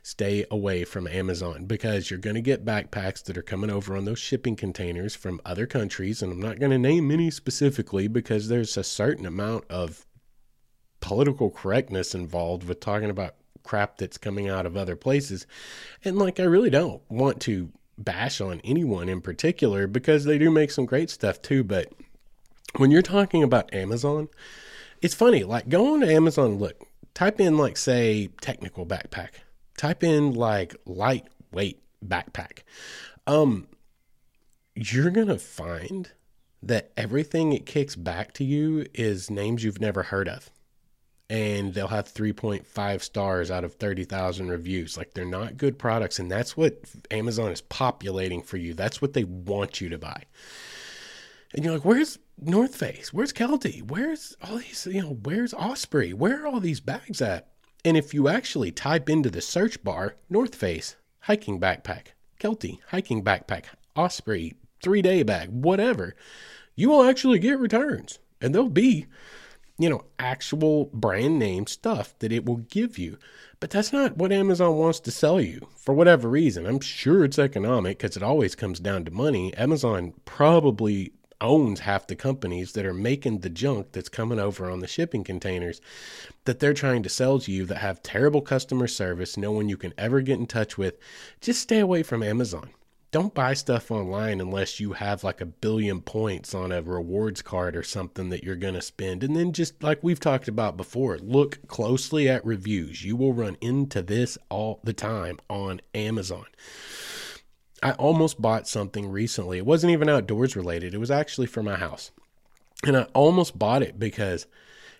Stay 0.02 0.44
away 0.50 0.84
from 0.84 1.08
Amazon 1.08 1.64
because 1.64 2.08
you're 2.08 2.20
going 2.20 2.36
to 2.36 2.42
get 2.42 2.64
backpacks 2.64 3.24
that 3.24 3.36
are 3.36 3.42
coming 3.42 3.70
over 3.70 3.96
on 3.96 4.04
those 4.04 4.18
shipping 4.20 4.54
containers 4.54 5.16
from 5.16 5.40
other 5.44 5.66
countries. 5.66 6.22
And 6.22 6.30
I'm 6.30 6.40
not 6.40 6.60
going 6.60 6.70
to 6.70 6.78
name 6.78 7.10
any 7.10 7.30
specifically 7.30 8.06
because 8.06 8.48
there's 8.48 8.76
a 8.76 8.84
certain 8.84 9.26
amount 9.26 9.64
of 9.68 10.06
political 11.04 11.50
correctness 11.50 12.14
involved 12.14 12.66
with 12.66 12.80
talking 12.80 13.10
about 13.10 13.34
crap 13.62 13.98
that's 13.98 14.16
coming 14.16 14.48
out 14.48 14.64
of 14.64 14.74
other 14.74 14.96
places. 14.96 15.46
And 16.02 16.18
like, 16.18 16.40
I 16.40 16.44
really 16.44 16.70
don't 16.70 17.02
want 17.10 17.40
to 17.42 17.70
bash 17.98 18.40
on 18.40 18.62
anyone 18.64 19.10
in 19.10 19.20
particular 19.20 19.86
because 19.86 20.24
they 20.24 20.38
do 20.38 20.50
make 20.50 20.70
some 20.70 20.86
great 20.86 21.10
stuff 21.10 21.42
too. 21.42 21.62
But 21.62 21.92
when 22.76 22.90
you're 22.90 23.02
talking 23.02 23.42
about 23.42 23.74
Amazon, 23.74 24.30
it's 25.02 25.12
funny. 25.12 25.44
Like, 25.44 25.68
go 25.68 25.92
on 25.92 26.00
to 26.00 26.10
Amazon, 26.10 26.58
look, 26.58 26.82
type 27.12 27.38
in, 27.38 27.58
like, 27.58 27.76
say, 27.76 28.30
technical 28.40 28.86
backpack, 28.86 29.32
type 29.76 30.02
in, 30.02 30.32
like, 30.32 30.74
lightweight 30.86 31.82
backpack. 32.02 32.60
Um, 33.26 33.68
you're 34.74 35.10
going 35.10 35.28
to 35.28 35.38
find 35.38 36.12
that 36.62 36.92
everything 36.96 37.52
it 37.52 37.66
kicks 37.66 37.94
back 37.94 38.32
to 38.32 38.44
you 38.44 38.86
is 38.94 39.30
names 39.30 39.62
you've 39.64 39.82
never 39.82 40.04
heard 40.04 40.30
of 40.30 40.50
and 41.30 41.72
they'll 41.72 41.88
have 41.88 42.12
3.5 42.12 43.00
stars 43.00 43.50
out 43.50 43.64
of 43.64 43.74
30,000 43.74 44.48
reviews. 44.48 44.96
Like 44.96 45.14
they're 45.14 45.24
not 45.24 45.56
good 45.56 45.78
products. 45.78 46.18
And 46.18 46.30
that's 46.30 46.56
what 46.56 46.80
Amazon 47.10 47.50
is 47.50 47.62
populating 47.62 48.42
for 48.42 48.56
you. 48.56 48.74
That's 48.74 49.00
what 49.00 49.14
they 49.14 49.24
want 49.24 49.80
you 49.80 49.88
to 49.88 49.98
buy. 49.98 50.24
And 51.54 51.64
you're 51.64 51.74
like, 51.74 51.84
where's 51.84 52.18
North 52.38 52.74
Face? 52.74 53.12
Where's 53.12 53.32
Kelty? 53.32 53.80
Where's 53.82 54.36
all 54.42 54.58
these, 54.58 54.86
you 54.90 55.02
know, 55.02 55.18
where's 55.22 55.54
Osprey? 55.54 56.12
Where 56.12 56.42
are 56.42 56.46
all 56.46 56.60
these 56.60 56.80
bags 56.80 57.22
at? 57.22 57.48
And 57.84 57.96
if 57.96 58.12
you 58.12 58.28
actually 58.28 58.72
type 58.72 59.08
into 59.08 59.30
the 59.30 59.40
search 59.40 59.82
bar, 59.84 60.16
North 60.28 60.54
Face, 60.54 60.96
hiking 61.20 61.60
backpack, 61.60 62.08
Kelty, 62.40 62.80
hiking 62.88 63.22
backpack, 63.22 63.64
Osprey, 63.94 64.54
three 64.82 65.00
day 65.00 65.22
bag, 65.22 65.48
whatever, 65.50 66.14
you 66.74 66.90
will 66.90 67.04
actually 67.04 67.38
get 67.38 67.58
returns. 67.58 68.18
And 68.40 68.54
they'll 68.54 68.68
be 68.68 69.06
you 69.78 69.88
know, 69.88 70.04
actual 70.18 70.86
brand 70.92 71.38
name 71.38 71.66
stuff 71.66 72.14
that 72.20 72.32
it 72.32 72.46
will 72.46 72.58
give 72.58 72.98
you. 72.98 73.18
But 73.60 73.70
that's 73.70 73.92
not 73.92 74.16
what 74.16 74.32
Amazon 74.32 74.76
wants 74.76 75.00
to 75.00 75.10
sell 75.10 75.40
you 75.40 75.68
for 75.76 75.94
whatever 75.94 76.28
reason. 76.28 76.66
I'm 76.66 76.80
sure 76.80 77.24
it's 77.24 77.38
economic 77.38 77.98
because 77.98 78.16
it 78.16 78.22
always 78.22 78.54
comes 78.54 78.78
down 78.78 79.04
to 79.04 79.10
money. 79.10 79.54
Amazon 79.54 80.12
probably 80.24 81.12
owns 81.40 81.80
half 81.80 82.06
the 82.06 82.16
companies 82.16 82.72
that 82.72 82.86
are 82.86 82.94
making 82.94 83.40
the 83.40 83.50
junk 83.50 83.92
that's 83.92 84.08
coming 84.08 84.38
over 84.38 84.70
on 84.70 84.80
the 84.80 84.86
shipping 84.86 85.24
containers 85.24 85.80
that 86.44 86.60
they're 86.60 86.74
trying 86.74 87.02
to 87.02 87.08
sell 87.08 87.38
to 87.40 87.52
you 87.52 87.64
that 87.66 87.78
have 87.78 88.02
terrible 88.02 88.40
customer 88.40 88.86
service, 88.86 89.36
no 89.36 89.52
one 89.52 89.68
you 89.68 89.76
can 89.76 89.92
ever 89.98 90.20
get 90.20 90.38
in 90.38 90.46
touch 90.46 90.78
with. 90.78 90.98
Just 91.40 91.60
stay 91.60 91.80
away 91.80 92.02
from 92.02 92.22
Amazon 92.22 92.70
don't 93.14 93.32
buy 93.32 93.54
stuff 93.54 93.92
online 93.92 94.40
unless 94.40 94.80
you 94.80 94.94
have 94.94 95.22
like 95.22 95.40
a 95.40 95.46
billion 95.46 96.00
points 96.00 96.52
on 96.52 96.72
a 96.72 96.82
rewards 96.82 97.42
card 97.42 97.76
or 97.76 97.82
something 97.84 98.28
that 98.30 98.42
you're 98.42 98.56
going 98.56 98.74
to 98.74 98.82
spend. 98.82 99.22
And 99.22 99.36
then 99.36 99.52
just 99.52 99.80
like 99.84 100.02
we've 100.02 100.18
talked 100.18 100.48
about 100.48 100.76
before, 100.76 101.18
look 101.18 101.64
closely 101.68 102.28
at 102.28 102.44
reviews. 102.44 103.04
You 103.04 103.14
will 103.14 103.32
run 103.32 103.56
into 103.60 104.02
this 104.02 104.36
all 104.48 104.80
the 104.82 104.92
time 104.92 105.38
on 105.48 105.80
Amazon. 105.94 106.46
I 107.84 107.92
almost 107.92 108.42
bought 108.42 108.66
something 108.66 109.08
recently. 109.08 109.58
It 109.58 109.66
wasn't 109.66 109.92
even 109.92 110.08
outdoors 110.08 110.56
related. 110.56 110.92
It 110.92 110.98
was 110.98 111.12
actually 111.12 111.46
for 111.46 111.62
my 111.62 111.76
house. 111.76 112.10
And 112.84 112.96
I 112.96 113.04
almost 113.14 113.56
bought 113.56 113.84
it 113.84 113.96
because 113.96 114.48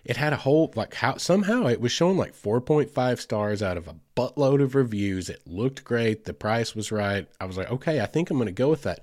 it 0.05 0.17
had 0.17 0.33
a 0.33 0.37
whole 0.37 0.71
like 0.75 0.93
how 0.93 1.17
somehow 1.17 1.65
it 1.65 1.81
was 1.81 1.91
showing 1.91 2.15
like 2.15 2.35
4.5 2.35 3.19
stars 3.19 3.63
out 3.63 3.75
of 3.75 3.87
a 3.87 3.95
buttload 4.15 4.61
of 4.61 4.75
reviews. 4.75 5.29
It 5.29 5.41
looked 5.47 5.83
great. 5.83 6.25
The 6.25 6.33
price 6.33 6.75
was 6.75 6.91
right. 6.91 7.27
I 7.41 7.45
was 7.45 7.57
like, 7.57 7.71
okay, 7.71 7.99
I 7.99 8.05
think 8.05 8.29
I'm 8.29 8.37
going 8.37 8.45
to 8.45 8.51
go 8.51 8.69
with 8.69 8.83
that. 8.83 9.01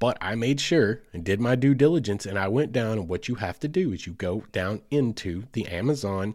But 0.00 0.18
I 0.20 0.34
made 0.34 0.60
sure 0.60 1.00
and 1.12 1.24
did 1.24 1.40
my 1.40 1.54
due 1.54 1.74
diligence 1.74 2.26
and 2.26 2.36
I 2.36 2.48
went 2.48 2.72
down 2.72 2.98
and 2.98 3.08
what 3.08 3.28
you 3.28 3.36
have 3.36 3.60
to 3.60 3.68
do 3.68 3.92
is 3.92 4.04
you 4.04 4.14
go 4.14 4.42
down 4.50 4.82
into 4.90 5.44
the 5.52 5.68
Amazon 5.68 6.34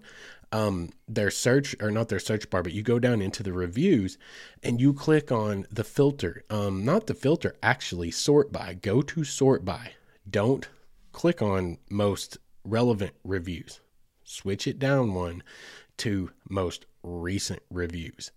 um 0.54 0.90
their 1.10 1.30
search 1.30 1.76
or 1.82 1.92
not 1.92 2.08
their 2.08 2.20
search 2.20 2.50
bar 2.50 2.64
but 2.64 2.72
you 2.72 2.82
go 2.82 3.00
down 3.00 3.22
into 3.22 3.44
the 3.44 3.52
reviews 3.52 4.18
and 4.64 4.80
you 4.80 4.94
click 4.94 5.30
on 5.30 5.66
the 5.70 5.84
filter 5.84 6.46
um 6.50 6.86
not 6.86 7.08
the 7.08 7.14
filter 7.14 7.54
actually 7.62 8.10
sort 8.10 8.50
by 8.50 8.74
go 8.74 9.02
to 9.02 9.26
sort 9.26 9.66
by 9.66 9.92
don't 10.30 10.70
click 11.12 11.42
on 11.42 11.78
most 11.90 12.38
relevant 12.64 13.12
reviews 13.26 13.82
switch 14.28 14.68
it 14.68 14.78
down 14.78 15.14
one 15.14 15.42
to 15.98 16.32
most 16.50 16.86
recent 17.02 17.62
reviews. 17.72 18.32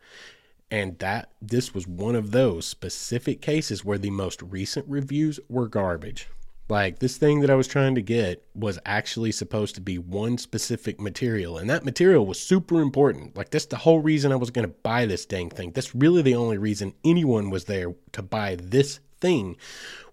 And 0.71 0.99
that 1.01 1.31
this 1.43 1.75
was 1.75 1.87
one 1.87 2.15
of 2.15 2.31
those 2.31 2.67
specific 2.67 3.43
cases 3.43 3.85
where 3.85 3.99
the 3.99 4.11
most 4.11 4.41
recent 4.41 4.87
reviews 4.89 5.41
were 5.49 5.69
garbage. 5.69 6.29
Like 6.69 7.01
this 7.01 7.17
thing 7.17 7.41
that 7.41 7.51
I 7.51 7.57
was 7.57 7.67
trying 7.67 7.97
to 7.97 8.03
get 8.03 8.45
was 8.55 8.79
actually 8.87 9.33
supposed 9.33 9.75
to 9.75 9.81
be 9.81 9.99
one 9.99 10.39
specific 10.39 11.01
material, 11.01 11.59
and 11.59 11.69
that 11.69 11.85
material 11.85 12.25
was 12.25 12.39
super 12.39 12.81
important. 12.81 13.37
Like 13.37 13.51
that's 13.51 13.67
the 13.67 13.77
whole 13.77 13.99
reason 13.99 14.31
I 14.31 14.37
was 14.37 14.53
going 14.53 14.69
to 14.69 14.75
buy 14.85 15.05
this 15.05 15.27
dang 15.27 15.51
thing. 15.51 15.73
That's 15.73 15.97
really 15.97 16.23
the 16.23 16.37
only 16.37 16.59
reason 16.59 16.95
anyone 17.05 17.51
was 17.51 17.65
there 17.65 17.93
to 18.13 18.23
buy 18.23 18.55
this 18.55 19.01
thing 19.21 19.57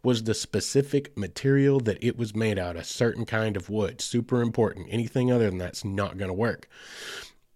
was 0.04 0.24
the 0.24 0.34
specific 0.34 1.18
material 1.18 1.80
that 1.82 1.98
it 2.02 2.18
was 2.18 2.36
made 2.36 2.58
out, 2.58 2.76
a 2.76 2.84
certain 2.84 3.26
kind 3.26 3.58
of 3.58 3.70
wood. 3.70 4.02
Super 4.02 4.42
important. 4.42 4.88
Anything 4.90 5.32
other 5.32 5.50
than 5.50 5.58
that's 5.58 5.84
not 5.84 6.18
going 6.18 6.30
to 6.30 6.34
work. 6.34 6.70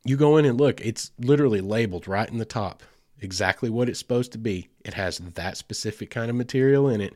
You 0.04 0.18
go 0.18 0.38
in 0.38 0.46
and 0.46 0.60
look, 0.60 0.82
it's 0.82 1.12
literally 1.20 1.62
labeled 1.62 2.08
right 2.08 2.30
in 2.30 2.40
the 2.40 2.46
top 2.46 2.84
exactly 3.22 3.70
what 3.70 3.88
it's 3.88 4.00
supposed 4.00 4.32
to 4.32 4.38
be. 4.38 4.68
It 4.84 4.96
has 4.96 5.20
that 5.20 5.58
specific 5.58 6.10
kind 6.10 6.30
of 6.30 6.36
material 6.36 6.90
in 6.90 7.02
it. 7.02 7.16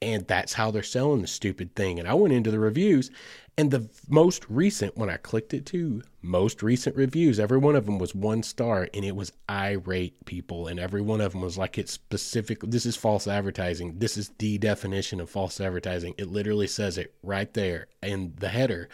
And 0.00 0.26
that's 0.28 0.52
how 0.52 0.70
they're 0.70 0.82
selling 0.82 1.22
the 1.22 1.26
stupid 1.26 1.74
thing. 1.74 1.98
And 1.98 2.06
I 2.06 2.14
went 2.14 2.34
into 2.34 2.50
the 2.50 2.60
reviews 2.60 3.10
and 3.58 3.72
the 3.72 3.88
most 4.08 4.46
recent, 4.48 4.96
when 4.96 5.10
I 5.10 5.16
clicked 5.16 5.52
it 5.52 5.66
to 5.66 6.02
most 6.22 6.62
recent 6.62 6.94
reviews, 6.94 7.40
every 7.40 7.58
one 7.58 7.74
of 7.74 7.86
them 7.86 7.98
was 7.98 8.14
one 8.14 8.44
star 8.44 8.88
and 8.94 9.04
it 9.04 9.16
was 9.16 9.32
irate 9.50 10.24
people. 10.26 10.68
And 10.68 10.78
every 10.78 11.00
one 11.00 11.20
of 11.20 11.32
them 11.32 11.40
was 11.40 11.58
like, 11.58 11.76
it's 11.76 11.92
specific. 11.92 12.60
This 12.62 12.86
is 12.86 12.94
false 12.94 13.26
advertising. 13.26 13.98
This 13.98 14.16
is 14.16 14.30
the 14.38 14.58
definition 14.58 15.20
of 15.20 15.28
false 15.28 15.60
advertising. 15.60 16.14
It 16.18 16.28
literally 16.28 16.68
says 16.68 16.98
it 16.98 17.14
right 17.24 17.52
there. 17.52 17.88
And 18.00 18.36
the 18.36 18.50
header 18.50 18.88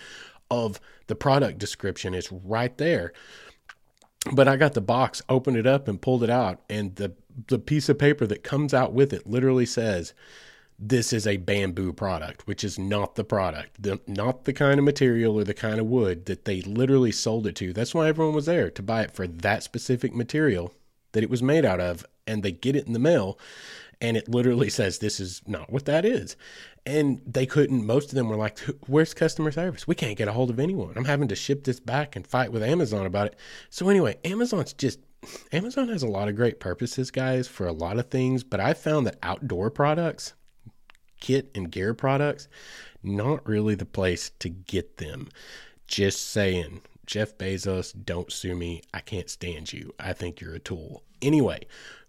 of 0.50 0.80
the 1.08 1.14
product 1.14 1.58
description 1.58 2.14
is 2.14 2.32
right 2.32 2.76
there. 2.78 3.12
But 4.32 4.48
I 4.48 4.56
got 4.56 4.72
the 4.72 4.80
box, 4.80 5.20
opened 5.28 5.58
it 5.58 5.66
up, 5.66 5.88
and 5.88 6.00
pulled 6.00 6.24
it 6.24 6.30
out. 6.30 6.62
And 6.70 6.96
the, 6.96 7.12
the 7.48 7.58
piece 7.58 7.90
of 7.90 7.98
paper 7.98 8.26
that 8.28 8.42
comes 8.42 8.72
out 8.72 8.94
with 8.94 9.12
it 9.12 9.26
literally 9.26 9.66
says, 9.66 10.14
this 10.78 11.12
is 11.12 11.26
a 11.26 11.36
bamboo 11.36 11.92
product, 11.92 12.46
which 12.46 12.64
is 12.64 12.78
not 12.78 13.14
the 13.14 13.24
product, 13.24 13.82
the, 13.82 14.00
not 14.06 14.44
the 14.44 14.52
kind 14.52 14.78
of 14.78 14.84
material 14.84 15.36
or 15.36 15.44
the 15.44 15.54
kind 15.54 15.78
of 15.78 15.86
wood 15.86 16.26
that 16.26 16.44
they 16.44 16.62
literally 16.62 17.12
sold 17.12 17.46
it 17.46 17.56
to. 17.56 17.72
That's 17.72 17.94
why 17.94 18.08
everyone 18.08 18.34
was 18.34 18.46
there 18.46 18.70
to 18.70 18.82
buy 18.82 19.02
it 19.02 19.12
for 19.12 19.26
that 19.26 19.62
specific 19.62 20.14
material 20.14 20.74
that 21.12 21.22
it 21.22 21.30
was 21.30 21.42
made 21.42 21.64
out 21.64 21.80
of. 21.80 22.04
And 22.26 22.42
they 22.42 22.52
get 22.52 22.74
it 22.74 22.86
in 22.86 22.92
the 22.92 22.98
mail 22.98 23.38
and 24.00 24.16
it 24.16 24.28
literally 24.28 24.70
says, 24.70 24.98
This 24.98 25.20
is 25.20 25.42
not 25.46 25.70
what 25.70 25.84
that 25.86 26.04
is. 26.04 26.36
And 26.86 27.20
they 27.26 27.46
couldn't, 27.46 27.86
most 27.86 28.10
of 28.10 28.14
them 28.14 28.28
were 28.28 28.36
like, 28.36 28.58
Where's 28.86 29.14
customer 29.14 29.52
service? 29.52 29.86
We 29.86 29.94
can't 29.94 30.16
get 30.16 30.28
a 30.28 30.32
hold 30.32 30.50
of 30.50 30.58
anyone. 30.58 30.94
I'm 30.96 31.04
having 31.04 31.28
to 31.28 31.36
ship 31.36 31.64
this 31.64 31.80
back 31.80 32.16
and 32.16 32.26
fight 32.26 32.52
with 32.52 32.62
Amazon 32.62 33.06
about 33.06 33.28
it. 33.28 33.36
So, 33.70 33.88
anyway, 33.88 34.18
Amazon's 34.24 34.72
just 34.72 35.00
Amazon 35.52 35.88
has 35.88 36.02
a 36.02 36.08
lot 36.08 36.28
of 36.28 36.36
great 36.36 36.60
purposes, 36.60 37.10
guys, 37.10 37.48
for 37.48 37.66
a 37.66 37.72
lot 37.72 37.98
of 37.98 38.10
things, 38.10 38.44
but 38.44 38.60
I 38.60 38.74
found 38.74 39.06
that 39.06 39.18
outdoor 39.22 39.70
products 39.70 40.34
kit 41.20 41.50
and 41.54 41.70
gear 41.70 41.94
products, 41.94 42.48
not 43.02 43.46
really 43.46 43.74
the 43.74 43.84
place 43.84 44.30
to 44.38 44.48
get 44.48 44.96
them. 44.98 45.28
Just 45.86 46.30
saying. 46.30 46.80
Jeff 47.06 47.36
Bezos, 47.36 47.92
don't 48.04 48.32
sue 48.32 48.54
me. 48.54 48.82
I 48.94 49.00
can't 49.00 49.28
stand 49.28 49.72
you. 49.72 49.94
I 50.00 50.14
think 50.14 50.40
you're 50.40 50.54
a 50.54 50.58
tool. 50.58 51.02
Anyway, 51.20 51.66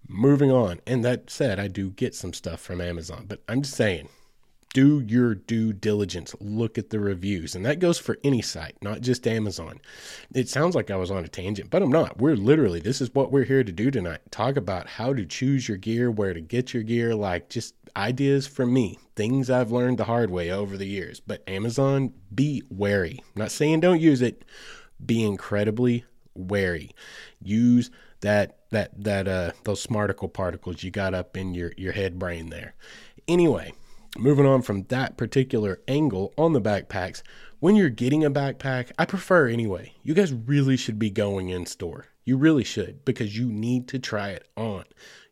moving 0.07 0.51
on. 0.51 0.79
And 0.88 1.03
that 1.03 1.29
said, 1.29 1.59
I 1.59 1.67
do 1.67 1.89
get 1.89 2.15
some 2.15 2.33
stuff 2.33 2.62
from 2.62 2.79
Amazon, 2.79 3.25
but 3.27 3.41
I'm 3.50 3.62
just 3.62 3.75
saying, 3.75 4.07
do 4.75 5.00
your 5.00 5.36
due 5.36 5.72
diligence. 5.72 6.36
Look 6.41 6.77
at 6.77 6.89
the 6.89 7.00
reviews. 7.00 7.55
And 7.55 7.65
that 7.65 7.79
goes 7.79 7.98
for 7.98 8.17
any 8.25 8.41
site, 8.41 8.75
not 8.82 9.00
just 9.00 9.25
Amazon. 9.25 9.79
It 10.34 10.50
sounds 10.50 10.75
like 10.75 10.91
I 10.91 10.98
was 10.98 11.10
on 11.10 11.24
a 11.24 11.29
tangent, 11.29 11.70
but 11.70 11.82
I'm 11.82 11.89
not. 11.89 12.17
We're 12.17 12.36
literally, 12.36 12.82
this 12.82 13.00
is 13.00 13.13
what 13.15 13.32
we're 13.32 13.46
here 13.46 13.63
to 13.63 13.72
do 13.72 13.89
tonight. 13.89 14.20
Talk 14.32 14.58
about 14.58 14.88
how 14.88 15.13
to 15.13 15.25
choose 15.25 15.70
your 15.70 15.77
gear, 15.77 16.12
where 16.12 16.34
to 16.34 16.41
get 16.41 16.74
your 16.74 16.84
gear, 16.84 17.15
like 17.15 17.48
just 17.48 17.74
ideas 17.96 18.48
from 18.48 18.74
me, 18.74 19.00
things 19.15 19.50
I've 19.50 19.72
learned 19.72 19.98
the 19.98 20.03
hard 20.03 20.29
way 20.29 20.51
over 20.51 20.75
the 20.75 20.86
years. 20.88 21.22
But 21.22 21.48
Amazon, 21.48 22.13
be 22.34 22.62
wary. 22.70 23.22
I'm 23.34 23.44
not 23.44 23.51
saying 23.51 23.79
don't 23.79 24.01
use 24.01 24.22
it. 24.22 24.44
be 25.03 25.24
incredibly 25.24 26.03
wary. 26.34 26.91
Use 27.41 27.91
that 28.20 28.58
that 28.72 28.91
that 29.01 29.27
uh 29.27 29.51
those 29.63 29.86
smarticle 29.86 30.32
particles 30.32 30.84
you 30.84 30.91
got 30.91 31.13
up 31.13 31.38
in 31.38 31.53
your 31.53 31.72
your 31.77 31.94
head 31.94 32.20
brain 32.20 32.50
there. 32.50 32.74
Anyway, 33.27 33.72
moving 34.17 34.45
on 34.45 34.62
from 34.62 34.84
that 34.84 35.17
particular 35.17 35.81
angle 35.88 36.34
on 36.38 36.53
the 36.53 36.62
backpacks, 36.62 37.22
when 37.60 37.75
you're 37.75 37.89
getting 37.89 38.24
a 38.24 38.31
backpack, 38.31 38.91
I 38.98 39.05
prefer 39.05 39.48
anyway. 39.48 39.93
You 40.03 40.13
guys 40.13 40.34
really 40.34 40.77
should 40.77 41.00
be 41.00 41.10
going 41.10 41.50
in 41.50 41.65
store. 41.65 42.07
You 42.24 42.38
really 42.38 42.63
should 42.63 43.05
because 43.05 43.38
you 43.38 43.51
need 43.51 43.88
to 43.89 44.00
try 44.00 44.29
it 44.29 44.48
on. 44.57 44.86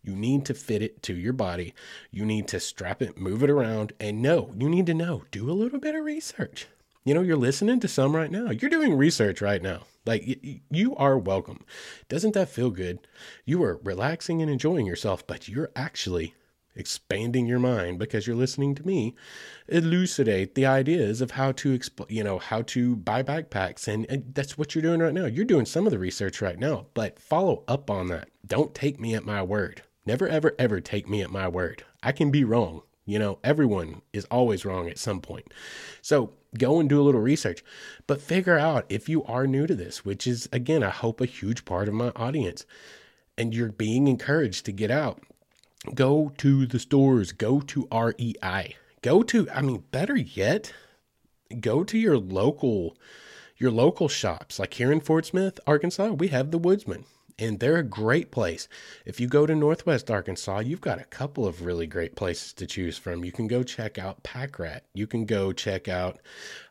You 0.03 0.15
need 0.15 0.45
to 0.45 0.53
fit 0.53 0.81
it 0.81 1.01
to 1.03 1.15
your 1.15 1.33
body. 1.33 1.73
You 2.11 2.25
need 2.25 2.47
to 2.49 2.59
strap 2.59 3.01
it, 3.01 3.17
move 3.17 3.41
it 3.43 3.49
around, 3.49 3.93
and 3.99 4.21
know, 4.21 4.51
you 4.57 4.69
need 4.69 4.85
to 4.87 4.93
know, 4.93 5.23
do 5.31 5.49
a 5.49 5.53
little 5.53 5.79
bit 5.79 5.95
of 5.95 6.03
research. 6.03 6.67
You 7.05 7.13
know, 7.13 7.21
you're 7.21 7.37
listening 7.37 7.79
to 7.81 7.87
some 7.87 8.15
right 8.15 8.31
now. 8.31 8.49
You're 8.49 8.69
doing 8.69 8.95
research 8.95 9.41
right 9.41 9.61
now. 9.61 9.83
Like, 10.05 10.23
y- 10.25 10.61
you 10.69 10.95
are 10.95 11.17
welcome. 11.17 11.65
Doesn't 12.09 12.33
that 12.33 12.49
feel 12.49 12.69
good? 12.69 12.99
You 13.45 13.63
are 13.63 13.79
relaxing 13.83 14.41
and 14.41 14.51
enjoying 14.51 14.85
yourself, 14.85 15.25
but 15.25 15.47
you're 15.47 15.71
actually 15.75 16.35
expanding 16.75 17.45
your 17.45 17.59
mind 17.59 17.99
because 17.99 18.25
you're 18.25 18.35
listening 18.35 18.75
to 18.75 18.85
me 18.85 19.15
elucidate 19.67 20.55
the 20.55 20.65
ideas 20.65 21.21
of 21.21 21.31
how 21.31 21.51
to 21.51 21.77
exp- 21.77 22.09
you 22.09 22.23
know 22.23 22.39
how 22.39 22.61
to 22.63 22.95
buy 22.95 23.23
backpacks. 23.23 23.87
And, 23.87 24.05
and 24.09 24.33
that's 24.33 24.57
what 24.57 24.73
you're 24.73 24.81
doing 24.81 24.99
right 24.99 25.13
now. 25.13 25.25
You're 25.25 25.45
doing 25.45 25.65
some 25.65 25.85
of 25.85 25.91
the 25.91 25.99
research 25.99 26.41
right 26.41 26.59
now 26.59 26.87
but 26.93 27.19
follow 27.19 27.63
up 27.67 27.89
on 27.89 28.07
that. 28.07 28.29
Don't 28.45 28.73
take 28.73 28.99
me 28.99 29.15
at 29.15 29.25
my 29.25 29.41
word. 29.41 29.81
Never 30.05 30.27
ever 30.27 30.53
ever 30.59 30.81
take 30.81 31.07
me 31.07 31.21
at 31.21 31.31
my 31.31 31.47
word. 31.47 31.83
I 32.01 32.11
can 32.11 32.31
be 32.31 32.43
wrong. 32.43 32.81
You 33.05 33.19
know 33.19 33.39
everyone 33.43 34.01
is 34.13 34.25
always 34.25 34.65
wrong 34.65 34.89
at 34.89 34.97
some 34.97 35.21
point. 35.21 35.53
So 36.01 36.33
go 36.57 36.79
and 36.79 36.87
do 36.87 37.01
a 37.01 37.03
little 37.03 37.21
research 37.21 37.63
but 38.05 38.21
figure 38.21 38.57
out 38.59 38.85
if 38.87 39.09
you 39.09 39.23
are 39.23 39.47
new 39.47 39.65
to 39.65 39.73
this 39.73 40.05
which 40.05 40.27
is 40.27 40.47
again 40.53 40.83
i 40.83 40.89
hope 40.91 41.19
a 41.19 41.25
huge 41.25 41.65
part 41.65 41.87
of 41.87 41.93
my 41.93 42.11
audience. 42.15 42.65
And 43.35 43.55
you're 43.55 43.71
being 43.71 44.07
encouraged 44.07 44.65
to 44.65 44.71
get 44.71 44.91
out 44.91 45.23
go 45.93 46.31
to 46.37 46.65
the 46.65 46.79
stores, 46.79 47.31
go 47.31 47.59
to 47.61 47.87
REI. 47.91 48.75
Go 49.01 49.23
to 49.23 49.49
I 49.49 49.61
mean 49.61 49.83
better 49.91 50.15
yet, 50.15 50.73
go 51.59 51.83
to 51.83 51.97
your 51.97 52.17
local 52.17 52.97
your 53.57 53.71
local 53.71 54.07
shops. 54.07 54.59
Like 54.59 54.73
here 54.73 54.91
in 54.91 54.99
Fort 54.99 55.25
Smith, 55.25 55.59
Arkansas, 55.67 56.09
we 56.09 56.29
have 56.29 56.51
the 56.51 56.57
Woodsman 56.57 57.05
and 57.39 57.59
they're 57.59 57.77
a 57.77 57.83
great 57.83 58.31
place. 58.31 58.67
If 59.05 59.19
you 59.19 59.27
go 59.27 59.45
to 59.45 59.55
Northwest 59.55 60.11
Arkansas, 60.11 60.59
you've 60.59 60.81
got 60.81 60.99
a 60.99 61.05
couple 61.05 61.45
of 61.45 61.65
really 61.65 61.87
great 61.87 62.15
places 62.15 62.53
to 62.53 62.67
choose 62.67 62.97
from. 62.97 63.25
You 63.25 63.31
can 63.31 63.47
go 63.47 63.63
check 63.63 63.97
out 63.97 64.23
Pack 64.23 64.59
Rat. 64.59 64.85
You 64.93 65.07
can 65.07 65.25
go 65.25 65.51
check 65.51 65.87
out 65.87 66.19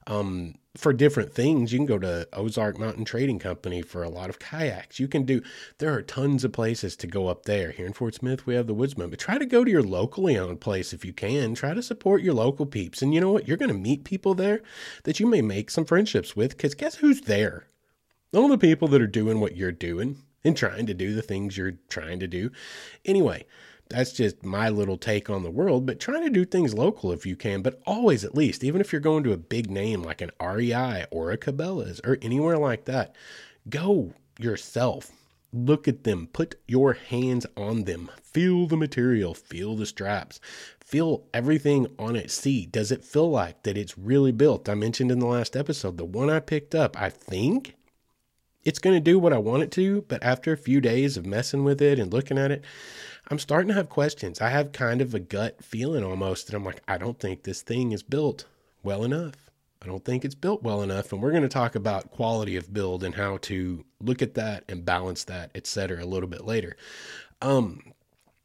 um, 0.06 0.54
for 0.76 0.92
different 0.92 1.34
things. 1.34 1.72
You 1.72 1.78
can 1.78 1.86
go 1.86 1.98
to 1.98 2.26
Ozark 2.32 2.78
Mountain 2.78 3.04
Trading 3.04 3.38
Company 3.38 3.82
for 3.82 4.02
a 4.02 4.08
lot 4.08 4.30
of 4.30 4.38
kayaks. 4.38 4.98
You 4.98 5.06
can 5.06 5.24
do. 5.24 5.42
There 5.78 5.92
are 5.92 6.02
tons 6.02 6.44
of 6.44 6.52
places 6.52 6.96
to 6.96 7.06
go 7.06 7.28
up 7.28 7.44
there. 7.44 7.72
Here 7.72 7.86
in 7.86 7.92
Fort 7.92 8.14
Smith, 8.14 8.46
we 8.46 8.54
have 8.54 8.66
the 8.66 8.74
Woodsman, 8.74 9.10
but 9.10 9.18
try 9.18 9.38
to 9.38 9.46
go 9.46 9.64
to 9.64 9.70
your 9.70 9.82
locally 9.82 10.38
owned 10.38 10.60
place 10.60 10.92
if 10.92 11.04
you 11.04 11.12
can. 11.12 11.54
Try 11.54 11.74
to 11.74 11.82
support 11.82 12.22
your 12.22 12.34
local 12.34 12.66
peeps, 12.66 13.02
and 13.02 13.12
you 13.12 13.20
know 13.20 13.32
what? 13.32 13.46
You're 13.46 13.56
going 13.58 13.72
to 13.72 13.74
meet 13.74 14.04
people 14.04 14.34
there 14.34 14.62
that 15.04 15.20
you 15.20 15.26
may 15.26 15.42
make 15.42 15.70
some 15.70 15.84
friendships 15.84 16.34
with. 16.34 16.56
Because 16.56 16.74
guess 16.74 16.96
who's 16.96 17.22
there? 17.22 17.66
All 18.34 18.48
the 18.48 18.56
people 18.56 18.88
that 18.88 19.02
are 19.02 19.06
doing 19.06 19.40
what 19.40 19.56
you're 19.56 19.72
doing 19.72 20.22
and 20.44 20.56
trying 20.56 20.86
to 20.86 20.94
do 20.94 21.14
the 21.14 21.22
things 21.22 21.56
you're 21.56 21.74
trying 21.88 22.18
to 22.20 22.26
do. 22.26 22.50
Anyway, 23.04 23.44
that's 23.92 24.12
just 24.12 24.44
my 24.44 24.68
little 24.68 24.96
take 24.96 25.30
on 25.30 25.42
the 25.42 25.50
world, 25.50 25.86
but 25.86 26.00
trying 26.00 26.22
to 26.22 26.30
do 26.30 26.44
things 26.44 26.74
local 26.74 27.12
if 27.12 27.26
you 27.26 27.36
can, 27.36 27.62
but 27.62 27.80
always 27.86 28.24
at 28.24 28.34
least, 28.34 28.64
even 28.64 28.80
if 28.80 28.92
you're 28.92 29.00
going 29.00 29.22
to 29.24 29.32
a 29.32 29.36
big 29.36 29.70
name 29.70 30.02
like 30.02 30.20
an 30.20 30.30
REI 30.40 31.06
or 31.10 31.30
a 31.30 31.38
Cabela's 31.38 32.00
or 32.04 32.18
anywhere 32.22 32.58
like 32.58 32.86
that, 32.86 33.14
go 33.68 34.14
yourself. 34.38 35.12
Look 35.54 35.86
at 35.86 36.04
them, 36.04 36.28
put 36.32 36.54
your 36.66 36.94
hands 36.94 37.44
on 37.58 37.84
them, 37.84 38.10
feel 38.22 38.66
the 38.66 38.76
material, 38.76 39.34
feel 39.34 39.76
the 39.76 39.84
straps, 39.84 40.40
feel 40.80 41.24
everything 41.34 41.88
on 41.98 42.16
it. 42.16 42.30
See, 42.30 42.64
does 42.64 42.90
it 42.90 43.04
feel 43.04 43.30
like 43.30 43.62
that 43.64 43.76
it's 43.76 43.98
really 43.98 44.32
built? 44.32 44.70
I 44.70 44.74
mentioned 44.74 45.12
in 45.12 45.18
the 45.18 45.26
last 45.26 45.54
episode, 45.54 45.98
the 45.98 46.06
one 46.06 46.30
I 46.30 46.40
picked 46.40 46.74
up, 46.74 46.98
I 46.98 47.10
think 47.10 47.76
it's 48.64 48.78
going 48.78 48.96
to 48.96 49.00
do 49.00 49.18
what 49.18 49.32
I 49.32 49.38
want 49.38 49.62
it 49.62 49.70
to, 49.72 50.02
but 50.02 50.22
after 50.22 50.52
a 50.52 50.56
few 50.56 50.80
days 50.80 51.16
of 51.16 51.26
messing 51.26 51.64
with 51.64 51.82
it 51.82 51.98
and 51.98 52.12
looking 52.12 52.38
at 52.38 52.50
it, 52.50 52.64
I'm 53.30 53.38
starting 53.38 53.68
to 53.68 53.74
have 53.74 53.88
questions. 53.88 54.40
I 54.40 54.50
have 54.50 54.72
kind 54.72 55.00
of 55.00 55.14
a 55.14 55.20
gut 55.20 55.62
feeling 55.62 56.04
almost 56.04 56.46
that 56.46 56.56
I'm 56.56 56.64
like, 56.64 56.82
I 56.88 56.98
don't 56.98 57.18
think 57.18 57.42
this 57.42 57.62
thing 57.62 57.92
is 57.92 58.02
built 58.02 58.46
well 58.82 59.04
enough. 59.04 59.50
I 59.82 59.86
don't 59.86 60.04
think 60.04 60.24
it's 60.24 60.34
built 60.34 60.62
well 60.62 60.82
enough. 60.82 61.12
And 61.12 61.22
we're 61.22 61.30
going 61.30 61.42
to 61.42 61.48
talk 61.48 61.74
about 61.74 62.10
quality 62.10 62.56
of 62.56 62.72
build 62.72 63.02
and 63.02 63.14
how 63.14 63.38
to 63.38 63.84
look 64.00 64.22
at 64.22 64.34
that 64.34 64.64
and 64.68 64.84
balance 64.84 65.24
that, 65.24 65.50
etc., 65.54 66.02
a 66.02 66.06
little 66.06 66.28
bit 66.28 66.44
later. 66.44 66.76
Um, 67.40 67.92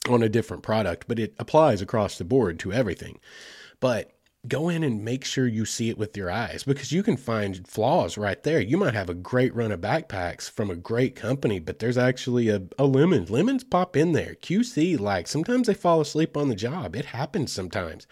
on 0.09 0.23
a 0.23 0.29
different 0.29 0.63
product, 0.63 1.05
but 1.07 1.19
it 1.19 1.33
applies 1.37 1.81
across 1.81 2.17
the 2.17 2.23
board 2.23 2.59
to 2.59 2.73
everything. 2.73 3.19
But 3.79 4.11
go 4.47 4.69
in 4.69 4.83
and 4.83 5.03
make 5.03 5.25
sure 5.25 5.47
you 5.47 5.65
see 5.65 5.89
it 5.89 5.97
with 5.97 6.15
your 6.15 6.31
eyes 6.31 6.63
because 6.63 6.91
you 6.91 7.03
can 7.03 7.17
find 7.17 7.67
flaws 7.67 8.17
right 8.17 8.41
there. 8.43 8.59
You 8.59 8.77
might 8.77 8.93
have 8.93 9.09
a 9.09 9.13
great 9.13 9.53
run 9.55 9.71
of 9.71 9.81
backpacks 9.81 10.49
from 10.49 10.69
a 10.69 10.75
great 10.75 11.15
company, 11.15 11.59
but 11.59 11.79
there's 11.79 11.97
actually 11.97 12.49
a, 12.49 12.63
a 12.77 12.85
lemon. 12.85 13.25
Lemons 13.25 13.63
pop 13.63 13.95
in 13.95 14.13
there. 14.13 14.35
QC, 14.41 14.99
like 14.99 15.27
sometimes 15.27 15.67
they 15.67 15.73
fall 15.73 16.01
asleep 16.01 16.37
on 16.37 16.49
the 16.49 16.55
job. 16.55 16.95
It 16.95 17.05
happens 17.05 17.51
sometimes. 17.51 18.07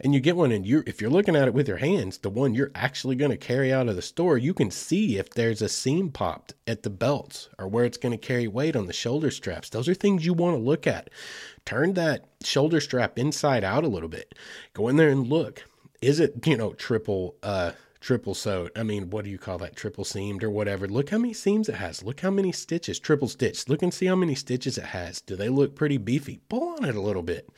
And 0.00 0.14
you 0.14 0.20
get 0.20 0.36
one 0.36 0.52
and 0.52 0.66
you 0.66 0.82
if 0.86 1.00
you're 1.00 1.10
looking 1.10 1.36
at 1.36 1.48
it 1.48 1.54
with 1.54 1.68
your 1.68 1.78
hands, 1.78 2.18
the 2.18 2.30
one 2.30 2.54
you're 2.54 2.72
actually 2.74 3.16
going 3.16 3.30
to 3.30 3.36
carry 3.36 3.72
out 3.72 3.88
of 3.88 3.96
the 3.96 4.02
store, 4.02 4.38
you 4.38 4.54
can 4.54 4.70
see 4.70 5.18
if 5.18 5.30
there's 5.30 5.62
a 5.62 5.68
seam 5.68 6.10
popped 6.10 6.54
at 6.66 6.82
the 6.82 6.90
belts 6.90 7.48
or 7.58 7.68
where 7.68 7.84
it's 7.84 7.98
going 7.98 8.12
to 8.12 8.26
carry 8.26 8.48
weight 8.48 8.76
on 8.76 8.86
the 8.86 8.92
shoulder 8.92 9.30
straps. 9.30 9.70
Those 9.70 9.88
are 9.88 9.94
things 9.94 10.26
you 10.26 10.34
want 10.34 10.56
to 10.56 10.62
look 10.62 10.86
at 10.86 11.10
turn 11.66 11.94
that 11.94 12.24
shoulder 12.42 12.80
strap 12.80 13.18
inside 13.18 13.64
out 13.64 13.84
a 13.84 13.88
little 13.88 14.08
bit. 14.08 14.34
Go 14.72 14.88
in 14.88 14.96
there 14.96 15.10
and 15.10 15.26
look. 15.26 15.64
Is 16.02 16.20
it, 16.20 16.46
you 16.46 16.56
know, 16.56 16.72
triple 16.74 17.36
uh 17.42 17.72
triple 18.00 18.34
sewed? 18.34 18.70
I 18.76 18.82
mean, 18.82 19.10
what 19.10 19.24
do 19.24 19.30
you 19.30 19.38
call 19.38 19.58
that? 19.58 19.74
Triple 19.76 20.04
seamed 20.04 20.44
or 20.44 20.50
whatever. 20.50 20.86
Look 20.86 21.10
how 21.10 21.18
many 21.18 21.32
seams 21.32 21.68
it 21.68 21.76
has. 21.76 22.02
Look 22.02 22.20
how 22.20 22.30
many 22.30 22.52
stitches, 22.52 22.98
triple 22.98 23.28
stitched. 23.28 23.68
Look 23.68 23.82
and 23.82 23.92
see 23.92 24.06
how 24.06 24.16
many 24.16 24.34
stitches 24.34 24.78
it 24.78 24.84
has. 24.84 25.20
Do 25.20 25.34
they 25.36 25.48
look 25.48 25.74
pretty 25.74 25.98
beefy? 25.98 26.40
Pull 26.48 26.76
on 26.76 26.84
it 26.84 26.94
a 26.94 27.00
little 27.00 27.22
bit. 27.22 27.48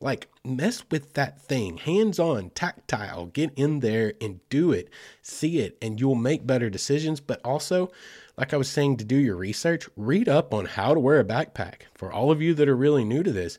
Like 0.00 0.28
mess 0.44 0.82
with 0.90 1.14
that 1.14 1.40
thing, 1.40 1.76
hands 1.76 2.18
on, 2.18 2.50
tactile. 2.50 3.26
Get 3.26 3.52
in 3.54 3.80
there 3.80 4.14
and 4.20 4.40
do 4.48 4.72
it. 4.72 4.90
See 5.22 5.58
it 5.58 5.78
and 5.80 6.00
you'll 6.00 6.14
make 6.14 6.46
better 6.46 6.68
decisions, 6.70 7.20
but 7.20 7.40
also 7.44 7.90
like 8.36 8.52
I 8.52 8.56
was 8.56 8.68
saying, 8.68 8.96
to 8.96 9.04
do 9.04 9.16
your 9.16 9.36
research, 9.36 9.88
read 9.96 10.28
up 10.28 10.52
on 10.52 10.64
how 10.64 10.92
to 10.92 10.98
wear 10.98 11.20
a 11.20 11.24
backpack. 11.24 11.82
For 11.94 12.12
all 12.12 12.32
of 12.32 12.42
you 12.42 12.52
that 12.54 12.68
are 12.68 12.76
really 12.76 13.04
new 13.04 13.22
to 13.22 13.30
this, 13.30 13.58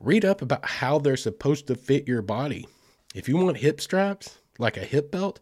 read 0.00 0.24
up 0.24 0.42
about 0.42 0.64
how 0.64 0.98
they're 0.98 1.16
supposed 1.16 1.68
to 1.68 1.76
fit 1.76 2.08
your 2.08 2.22
body. 2.22 2.66
If 3.16 3.30
you 3.30 3.38
want 3.38 3.56
hip 3.56 3.80
straps, 3.80 4.40
like 4.58 4.76
a 4.76 4.80
hip 4.80 5.10
belt, 5.10 5.40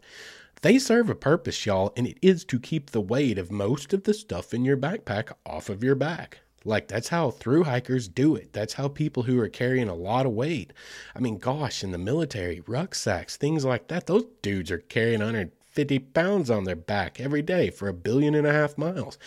they 0.61 0.79
serve 0.79 1.09
a 1.09 1.13
purpose, 1.13 1.65
y'all, 1.65 1.91
and 1.97 2.07
it 2.07 2.17
is 2.21 2.45
to 2.45 2.57
keep 2.57 2.91
the 2.91 3.01
weight 3.01 3.37
of 3.37 3.51
most 3.51 3.91
of 3.91 4.05
the 4.05 4.13
stuff 4.13 4.53
in 4.53 4.63
your 4.63 4.77
backpack 4.77 5.33
off 5.45 5.67
of 5.67 5.83
your 5.83 5.93
back. 5.93 6.39
Like 6.63 6.87
that's 6.87 7.09
how 7.09 7.31
through 7.31 7.65
hikers 7.65 8.07
do 8.07 8.33
it. 8.33 8.53
That's 8.53 8.75
how 8.75 8.87
people 8.87 9.23
who 9.23 9.37
are 9.41 9.49
carrying 9.49 9.89
a 9.89 9.93
lot 9.93 10.25
of 10.25 10.31
weight. 10.31 10.71
I 11.13 11.19
mean, 11.19 11.37
gosh, 11.37 11.83
in 11.83 11.91
the 11.91 11.97
military, 11.97 12.61
rucksacks, 12.65 13.35
things 13.35 13.65
like 13.65 13.89
that, 13.89 14.07
those 14.07 14.23
dudes 14.41 14.71
are 14.71 14.77
carrying 14.77 15.19
150 15.19 15.99
pounds 15.99 16.49
on 16.49 16.63
their 16.63 16.77
back 16.77 17.19
every 17.19 17.41
day 17.41 17.71
for 17.71 17.89
a 17.89 17.93
billion 17.93 18.35
and 18.35 18.47
a 18.47 18.53
half 18.53 18.77
miles. 18.77 19.17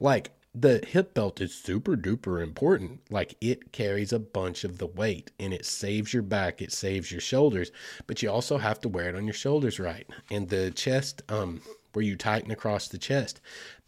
Like 0.00 0.32
the 0.54 0.84
hip 0.86 1.14
belt 1.14 1.40
is 1.40 1.54
super 1.54 1.96
duper 1.96 2.42
important. 2.42 3.00
Like 3.10 3.36
it 3.40 3.72
carries 3.72 4.12
a 4.12 4.18
bunch 4.18 4.64
of 4.64 4.78
the 4.78 4.86
weight 4.86 5.30
and 5.38 5.52
it 5.54 5.64
saves 5.64 6.12
your 6.12 6.22
back, 6.22 6.60
it 6.60 6.72
saves 6.72 7.12
your 7.12 7.20
shoulders, 7.20 7.70
but 8.06 8.22
you 8.22 8.30
also 8.30 8.58
have 8.58 8.80
to 8.80 8.88
wear 8.88 9.08
it 9.08 9.14
on 9.14 9.24
your 9.24 9.34
shoulders 9.34 9.78
right. 9.78 10.08
And 10.30 10.48
the 10.48 10.70
chest, 10.72 11.22
um, 11.28 11.62
where 11.92 12.04
you 12.04 12.16
tighten 12.16 12.50
across 12.50 12.88
the 12.88 12.98
chest, 12.98 13.40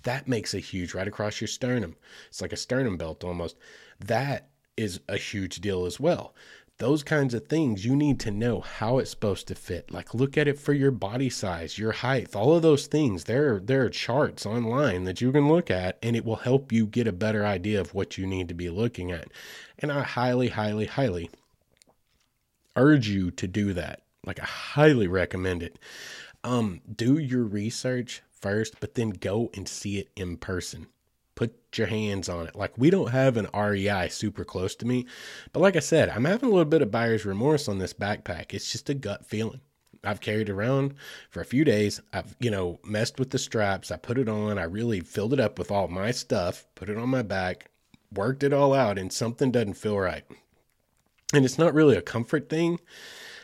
that 0.05 0.29
makes 0.29 0.55
a 0.55 0.59
huge 0.59 0.95
right 0.95 1.09
across 1.09 1.41
your 1.41 1.49
sternum. 1.49 1.97
It's 2.29 2.41
like 2.41 2.53
a 2.53 2.57
sternum 2.57 2.97
belt 2.97 3.25
almost. 3.25 3.57
That 3.99 4.49
is 4.77 5.01
a 5.09 5.17
huge 5.17 5.61
deal 5.61 5.85
as 5.85 6.01
well 6.01 6.35
those 6.83 7.05
kinds 7.05 7.33
of 7.33 7.47
things 7.47 7.85
you 7.85 7.95
need 7.95 8.19
to 8.19 8.31
know 8.33 8.61
how 8.61 8.99
it's 8.99 9.11
supposed 9.11 9.47
to 9.47 9.55
fit. 9.55 9.93
Like 9.93 10.15
look 10.15 10.37
at 10.37 10.49
it 10.49 10.59
for 10.59 10.73
your 10.73 10.91
body 10.91 11.31
size 11.31 11.79
your 11.79 11.93
height 11.93 12.35
all 12.35 12.57
of 12.57 12.63
those 12.63 12.89
things. 12.89 13.25
There 13.25 13.61
there 13.61 13.85
are 13.85 13.89
charts 13.89 14.45
online 14.45 15.05
that 15.05 15.21
you 15.21 15.31
can 15.31 15.49
look 15.49 15.71
at 15.71 15.97
and 16.03 16.17
it 16.17 16.25
will 16.25 16.37
help 16.37 16.73
you 16.73 16.87
get 16.87 17.07
a 17.07 17.13
better 17.13 17.47
idea 17.47 17.81
of 17.81 17.95
what 17.95 18.19
you 18.19 18.27
need 18.27 18.49
to 18.49 18.55
be 18.55 18.69
looking 18.69 19.13
at. 19.13 19.29
And 19.79 19.93
i 19.93 20.03
highly 20.03 20.49
highly 20.49 20.87
highly 20.87 21.31
urge 22.75 23.07
you 23.07 23.31
to 23.31 23.47
do 23.47 23.73
that. 23.75 24.03
Like 24.27 24.41
i 24.41 24.45
highly 24.45 25.07
recommend 25.07 25.63
it. 25.63 25.79
Um 26.43 26.81
do 26.93 27.17
your 27.17 27.45
research 27.45 28.23
first 28.41 28.81
but 28.81 28.97
then 28.97 29.11
go 29.11 29.53
and 29.55 29.69
see 29.69 29.99
it 29.99 30.11
in 30.17 30.37
person 30.37 30.89
put 31.35 31.55
your 31.77 31.87
hands 31.87 32.29
on 32.29 32.47
it. 32.47 32.57
Like 32.57 32.77
we 32.77 32.91
don't 32.91 33.11
have 33.11 33.37
an 33.37 33.49
REI 33.55 34.09
super 34.09 34.45
close 34.45 34.75
to 34.77 34.87
me, 34.87 35.07
but 35.53 35.61
like 35.61 35.77
I 35.77 35.81
said, 35.81 36.09
I'm 36.09 36.25
having 36.25 36.49
a 36.49 36.53
little 36.53 36.65
bit 36.65 36.83
of 36.83 36.91
buyer's 36.91 37.25
remorse 37.25 37.69
on 37.69 37.79
this 37.79 37.95
backpack. 37.95 38.53
It's 38.53 38.71
just 38.71 38.91
a 38.91 38.95
gut 38.95 39.27
feeling. 39.27 39.61
I've 40.05 40.21
carried 40.21 40.51
around 40.51 40.95
for 41.31 41.41
a 41.41 41.45
few 41.45 41.65
days. 41.65 42.01
I've, 42.13 42.35
you 42.41 42.51
know, 42.51 42.81
messed 42.85 43.19
with 43.19 43.31
the 43.31 43.39
straps. 43.39 43.91
I 43.91 43.97
put 43.97 44.19
it 44.19 44.29
on. 44.29 44.59
I 44.59 44.65
really 44.65 45.01
filled 45.01 45.33
it 45.33 45.41
up 45.41 45.59
with 45.59 45.71
all 45.71 45.87
my 45.87 46.11
stuff, 46.11 46.67
put 46.75 46.89
it 46.89 46.99
on 46.99 47.09
my 47.09 47.23
back, 47.23 47.71
worked 48.13 48.43
it 48.43 48.53
all 48.53 48.75
out, 48.75 48.99
and 48.99 49.13
something 49.13 49.53
doesn't 49.53 49.75
feel 49.75 49.99
right. 49.99 50.25
And 51.33 51.45
it's 51.45 51.59
not 51.59 51.73
really 51.73 51.97
a 51.97 52.03
comfort 52.03 52.49
thing. 52.49 52.81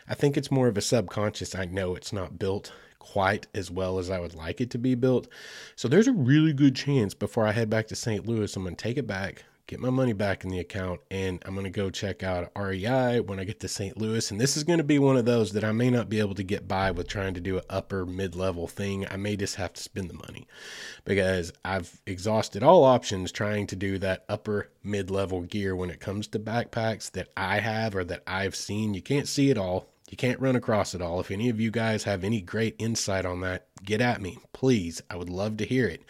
I 0.09 0.15
think 0.15 0.37
it's 0.37 0.51
more 0.51 0.69
of 0.69 0.77
a 0.77 0.83
subconscious. 0.83 1.55
I 1.55 1.65
know 1.65 1.95
it's 1.95 2.13
not 2.13 2.39
built 2.39 2.73
quite 3.13 3.47
as 3.55 3.71
well 3.71 3.99
as 3.99 4.11
I 4.11 4.21
would 4.21 4.35
like 4.35 4.61
it 4.61 4.71
to 4.71 4.79
be 4.79 4.95
built. 4.95 5.29
So 5.77 5.89
there's 5.89 6.09
a 6.09 6.13
really 6.13 6.53
good 6.53 6.77
chance 6.77 7.15
before 7.15 7.47
I 7.47 7.53
head 7.53 7.71
back 7.71 7.89
to 7.89 7.97
St. 7.97 8.27
Louis, 8.27 8.55
I'm 8.55 8.65
going 8.65 8.77
to 8.77 8.83
take 8.83 8.99
it 8.99 9.07
back, 9.07 9.45
get 9.67 9.81
my 9.81 9.89
money 9.89 10.13
back 10.13 10.45
in 10.45 10.51
the 10.51 10.59
account, 10.59 11.01
and 11.11 11.43
I'm 11.47 11.55
going 11.55 11.65
to 11.65 11.71
go 11.71 11.89
check 11.89 12.23
out 12.23 12.53
REI 12.55 13.21
when 13.21 13.41
I 13.41 13.45
get 13.45 13.61
to 13.61 13.69
St. 13.69 13.97
Louis. 13.97 14.31
And 14.31 14.39
this 14.39 14.59
is 14.59 14.65
going 14.65 14.77
to 14.77 14.85
be 14.85 14.99
one 14.99 15.17
of 15.17 15.25
those 15.25 15.53
that 15.53 15.65
I 15.65 15.73
may 15.73 15.89
not 15.89 16.11
be 16.11 16.19
able 16.19 16.35
to 16.35 16.43
get 16.43 16.69
by 16.69 16.91
with 16.91 17.09
trying 17.09 17.33
to 17.33 17.41
do 17.41 17.57
an 17.57 17.65
upper 17.71 18.05
mid 18.05 18.37
level 18.37 18.67
thing. 18.67 19.07
I 19.11 19.17
may 19.17 19.37
just 19.37 19.57
have 19.57 19.73
to 19.73 19.83
spend 19.83 20.11
the 20.11 20.15
money 20.15 20.47
because 21.07 21.51
I've 21.65 22.03
exhausted 22.07 22.63
all 22.63 22.85
options 22.85 23.33
trying 23.33 23.67
to 23.69 23.77
do 23.77 23.99
that 24.01 24.27
upper 24.29 24.71
mid 24.85 25.11
level 25.11 25.41
gear 25.41 25.75
when 25.75 25.89
it 25.89 25.99
comes 25.99 26.27
to 26.29 26.39
backpacks 26.39 27.11
that 27.13 27.29
I 27.39 27.61
have 27.61 27.97
or 27.97 28.05
that 28.05 28.23
I've 28.27 28.55
seen. 28.55 28.93
You 28.93 29.01
can't 29.01 29.27
see 29.29 29.49
it 29.49 29.57
all. 29.57 29.89
You 30.09 30.17
can't 30.17 30.41
run 30.41 30.57
across 30.57 30.95
it 30.95 31.03
all. 31.03 31.21
If 31.21 31.31
any 31.31 31.49
of 31.49 31.61
you 31.61 31.71
guys 31.71 32.05
have 32.05 32.25
any 32.25 32.41
great 32.41 32.77
insight 32.79 33.27
on 33.27 33.41
that, 33.41 33.69
get 33.83 34.01
at 34.01 34.23
me, 34.23 34.39
please. 34.53 35.03
I 35.11 35.17
would 35.17 35.29
love 35.29 35.59
to 35.59 35.67
hear 35.67 35.87
it. 35.87 36.03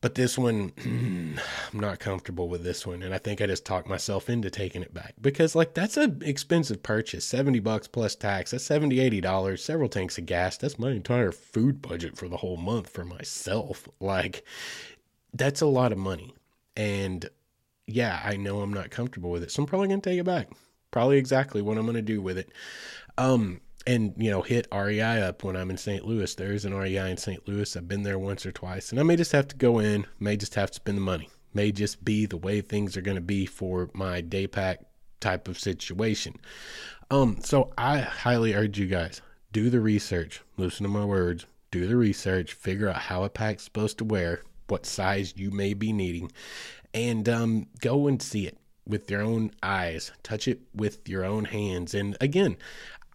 But 0.00 0.14
this 0.14 0.38
one, 0.38 0.72
I'm 1.72 1.80
not 1.80 1.98
comfortable 1.98 2.48
with 2.48 2.62
this 2.62 2.86
one. 2.86 3.02
And 3.02 3.12
I 3.14 3.18
think 3.18 3.40
I 3.40 3.46
just 3.46 3.66
talked 3.66 3.88
myself 3.88 4.30
into 4.30 4.50
taking 4.50 4.82
it 4.82 4.94
back 4.94 5.14
because, 5.20 5.54
like, 5.54 5.74
that's 5.74 5.96
an 5.96 6.22
expensive 6.24 6.82
purchase 6.82 7.24
70 7.24 7.60
bucks 7.60 7.88
plus 7.88 8.14
tax. 8.14 8.52
That's 8.52 8.64
70 8.64 8.96
$80, 9.20 9.58
several 9.58 9.88
tanks 9.88 10.16
of 10.16 10.26
gas. 10.26 10.56
That's 10.56 10.78
my 10.78 10.92
entire 10.92 11.32
food 11.32 11.82
budget 11.82 12.16
for 12.16 12.28
the 12.28 12.36
whole 12.36 12.56
month 12.56 12.88
for 12.88 13.04
myself. 13.04 13.88
Like, 14.00 14.44
that's 15.34 15.60
a 15.60 15.66
lot 15.66 15.92
of 15.92 15.98
money. 15.98 16.34
And 16.76 17.28
yeah, 17.86 18.20
I 18.24 18.36
know 18.36 18.60
I'm 18.60 18.72
not 18.72 18.90
comfortable 18.90 19.30
with 19.30 19.42
it. 19.42 19.50
So 19.50 19.62
I'm 19.62 19.66
probably 19.66 19.88
going 19.88 20.00
to 20.00 20.10
take 20.10 20.20
it 20.20 20.24
back. 20.24 20.50
Probably 20.90 21.18
exactly 21.18 21.62
what 21.62 21.78
I'm 21.78 21.84
going 21.84 21.96
to 21.96 22.02
do 22.02 22.20
with 22.22 22.38
it. 22.38 22.50
Um, 23.18 23.60
and 23.86 24.14
you 24.16 24.30
know 24.30 24.42
hit 24.42 24.66
REI 24.72 25.22
up 25.22 25.44
when 25.44 25.56
I'm 25.56 25.70
in 25.70 25.76
St. 25.76 26.04
Louis. 26.04 26.34
There 26.34 26.52
is 26.52 26.64
an 26.64 26.74
REI 26.74 27.10
in 27.10 27.16
St. 27.16 27.46
Louis. 27.46 27.76
I've 27.76 27.88
been 27.88 28.02
there 28.02 28.18
once 28.18 28.44
or 28.44 28.52
twice, 28.52 28.90
and 28.90 29.00
I 29.00 29.04
may 29.04 29.16
just 29.16 29.32
have 29.32 29.48
to 29.48 29.56
go 29.56 29.78
in. 29.78 30.06
May 30.18 30.36
just 30.36 30.54
have 30.56 30.70
to 30.70 30.76
spend 30.76 30.98
the 30.98 31.02
money. 31.02 31.30
May 31.54 31.72
just 31.72 32.04
be 32.04 32.26
the 32.26 32.36
way 32.36 32.60
things 32.60 32.96
are 32.96 33.02
going 33.02 33.16
to 33.16 33.22
be 33.22 33.46
for 33.46 33.88
my 33.94 34.20
day 34.20 34.46
pack 34.46 34.80
type 35.20 35.48
of 35.48 35.58
situation. 35.58 36.34
Um, 37.10 37.38
so 37.42 37.72
I 37.78 38.00
highly 38.00 38.54
urge 38.54 38.78
you 38.78 38.86
guys 38.86 39.22
do 39.52 39.70
the 39.70 39.80
research. 39.80 40.42
Listen 40.56 40.84
to 40.84 40.90
my 40.90 41.04
words. 41.04 41.46
Do 41.70 41.86
the 41.86 41.96
research. 41.96 42.52
Figure 42.52 42.88
out 42.88 42.96
how 42.96 43.24
a 43.24 43.30
pack's 43.30 43.64
supposed 43.64 43.98
to 43.98 44.04
wear, 44.04 44.42
what 44.68 44.84
size 44.84 45.34
you 45.36 45.50
may 45.50 45.72
be 45.72 45.92
needing, 45.92 46.30
and 46.92 47.28
um, 47.28 47.66
go 47.80 48.06
and 48.06 48.20
see 48.20 48.46
it 48.46 48.58
with 48.86 49.10
your 49.10 49.22
own 49.22 49.50
eyes. 49.62 50.12
Touch 50.22 50.48
it 50.48 50.60
with 50.74 51.08
your 51.08 51.24
own 51.24 51.44
hands. 51.44 51.94
And 51.94 52.16
again, 52.20 52.56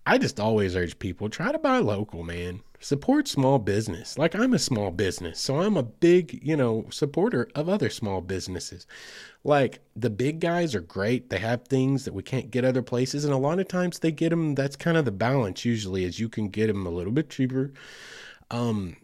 I 0.06 0.18
just 0.18 0.40
always 0.40 0.76
urge 0.76 0.98
people 1.00 1.30
try 1.30 1.52
to 1.52 1.60
buy 1.60 1.78
local, 1.78 2.24
man. 2.24 2.62
Support 2.80 3.28
small 3.28 3.60
business. 3.60 4.18
Like 4.18 4.34
I'm 4.34 4.54
a 4.54 4.60
small 4.60 4.90
business, 4.90 5.40
so 5.40 5.62
I'm 5.62 5.78
a 5.78 5.84
big, 5.84 6.40
you 6.42 6.58
know, 6.58 6.88
supporter 6.90 7.48
of 7.54 7.70
other 7.70 7.92
small 7.92 8.22
businesses. 8.22 8.88
Like 9.44 9.82
the 9.96 10.10
big 10.10 10.40
guys 10.40 10.74
are 10.74 10.82
great. 10.82 11.30
They 11.30 11.38
have 11.38 11.68
things 11.68 12.06
that 12.06 12.16
we 12.16 12.24
can't 12.24 12.50
get 12.50 12.66
other 12.66 12.82
places, 12.82 13.24
and 13.24 13.34
a 13.34 13.38
lot 13.38 13.60
of 13.60 13.68
times 13.68 14.00
they 14.00 14.12
get 14.12 14.32
them. 14.32 14.56
That's 14.56 14.76
kind 14.76 14.98
of 14.98 15.06
the 15.06 15.12
balance. 15.12 15.64
Usually, 15.64 16.06
is 16.06 16.20
you 16.20 16.30
can 16.30 16.50
get 16.50 16.68
them 16.68 16.88
a 16.88 16.92
little 16.92 17.14
bit 17.14 17.30
cheaper. 17.30 17.72
Um, 18.50 18.98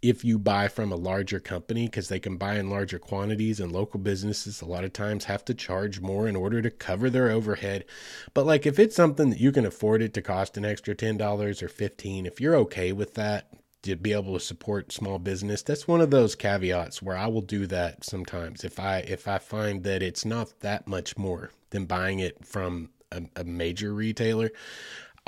if 0.00 0.24
you 0.24 0.38
buy 0.38 0.68
from 0.68 0.92
a 0.92 0.96
larger 0.96 1.40
company 1.40 1.86
because 1.86 2.08
they 2.08 2.20
can 2.20 2.36
buy 2.36 2.56
in 2.56 2.70
larger 2.70 2.98
quantities 2.98 3.58
and 3.58 3.72
local 3.72 3.98
businesses 3.98 4.60
a 4.60 4.66
lot 4.66 4.84
of 4.84 4.92
times 4.92 5.24
have 5.24 5.44
to 5.44 5.54
charge 5.54 6.00
more 6.00 6.28
in 6.28 6.36
order 6.36 6.62
to 6.62 6.70
cover 6.70 7.10
their 7.10 7.30
overhead. 7.30 7.84
But 8.32 8.46
like 8.46 8.66
if 8.66 8.78
it's 8.78 8.94
something 8.94 9.30
that 9.30 9.40
you 9.40 9.50
can 9.50 9.66
afford 9.66 10.02
it 10.02 10.14
to 10.14 10.22
cost 10.22 10.56
an 10.56 10.64
extra 10.64 10.94
$10 10.94 11.62
or 11.62 11.68
15 11.68 12.26
if 12.26 12.40
you're 12.40 12.56
okay 12.56 12.92
with 12.92 13.14
that 13.14 13.48
to 13.82 13.96
be 13.96 14.12
able 14.12 14.34
to 14.34 14.40
support 14.40 14.92
small 14.92 15.18
business 15.18 15.62
that's 15.62 15.86
one 15.86 16.00
of 16.00 16.10
those 16.10 16.34
caveats 16.34 17.00
where 17.00 17.16
I 17.16 17.26
will 17.28 17.42
do 17.42 17.66
that 17.66 18.04
sometimes 18.04 18.64
if 18.64 18.78
I 18.78 18.98
if 18.98 19.28
I 19.28 19.38
find 19.38 19.84
that 19.84 20.02
it's 20.02 20.24
not 20.24 20.60
that 20.60 20.88
much 20.88 21.16
more 21.16 21.50
than 21.70 21.86
buying 21.86 22.18
it 22.18 22.44
from 22.44 22.90
a, 23.12 23.22
a 23.36 23.44
major 23.44 23.94
retailer 23.94 24.50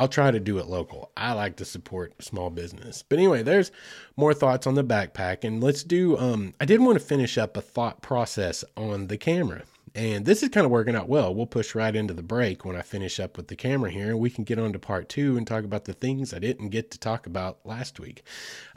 I'll 0.01 0.09
try 0.09 0.31
to 0.31 0.41
do 0.41 0.57
it 0.57 0.67
local. 0.67 1.13
I 1.15 1.35
like 1.35 1.57
to 1.57 1.67
support 1.67 2.23
small 2.23 2.49
business. 2.49 3.05
But 3.07 3.19
anyway, 3.19 3.43
there's 3.43 3.71
more 4.17 4.33
thoughts 4.33 4.67
on 4.67 4.75
the 4.75 4.83
backpack. 4.83 5.45
And 5.45 5.63
let's 5.63 5.85
do, 5.85 6.17
um, 6.17 6.55
I 6.59 6.65
did 6.65 6.81
want 6.81 6.99
to 6.99 7.05
finish 7.05 7.37
up 7.37 7.55
a 7.55 7.61
thought 7.61 8.01
process 8.01 8.65
on 8.79 9.09
the 9.09 9.19
camera. 9.19 9.65
And 9.95 10.25
this 10.25 10.43
is 10.43 10.49
kind 10.49 10.65
of 10.65 10.71
working 10.71 10.97
out 10.97 11.11
well. 11.11 11.35
We'll 11.35 11.45
push 11.45 11.75
right 11.75 11.95
into 11.95 12.15
the 12.15 12.23
break 12.23 12.65
when 12.65 12.77
I 12.77 12.81
finish 12.81 13.21
up 13.21 13.37
with 13.37 13.49
the 13.49 13.57
camera 13.57 13.91
here, 13.91 14.09
and 14.09 14.19
we 14.19 14.31
can 14.31 14.45
get 14.45 14.59
on 14.59 14.73
to 14.73 14.79
part 14.79 15.11
two 15.11 15.37
and 15.37 15.47
talk 15.47 15.65
about 15.65 15.85
the 15.85 15.93
things 15.93 16.33
I 16.33 16.39
didn't 16.39 16.71
get 16.71 16.91
to 16.93 16.99
talk 16.99 17.27
about 17.27 17.59
last 17.67 18.01
week. 18.01 18.23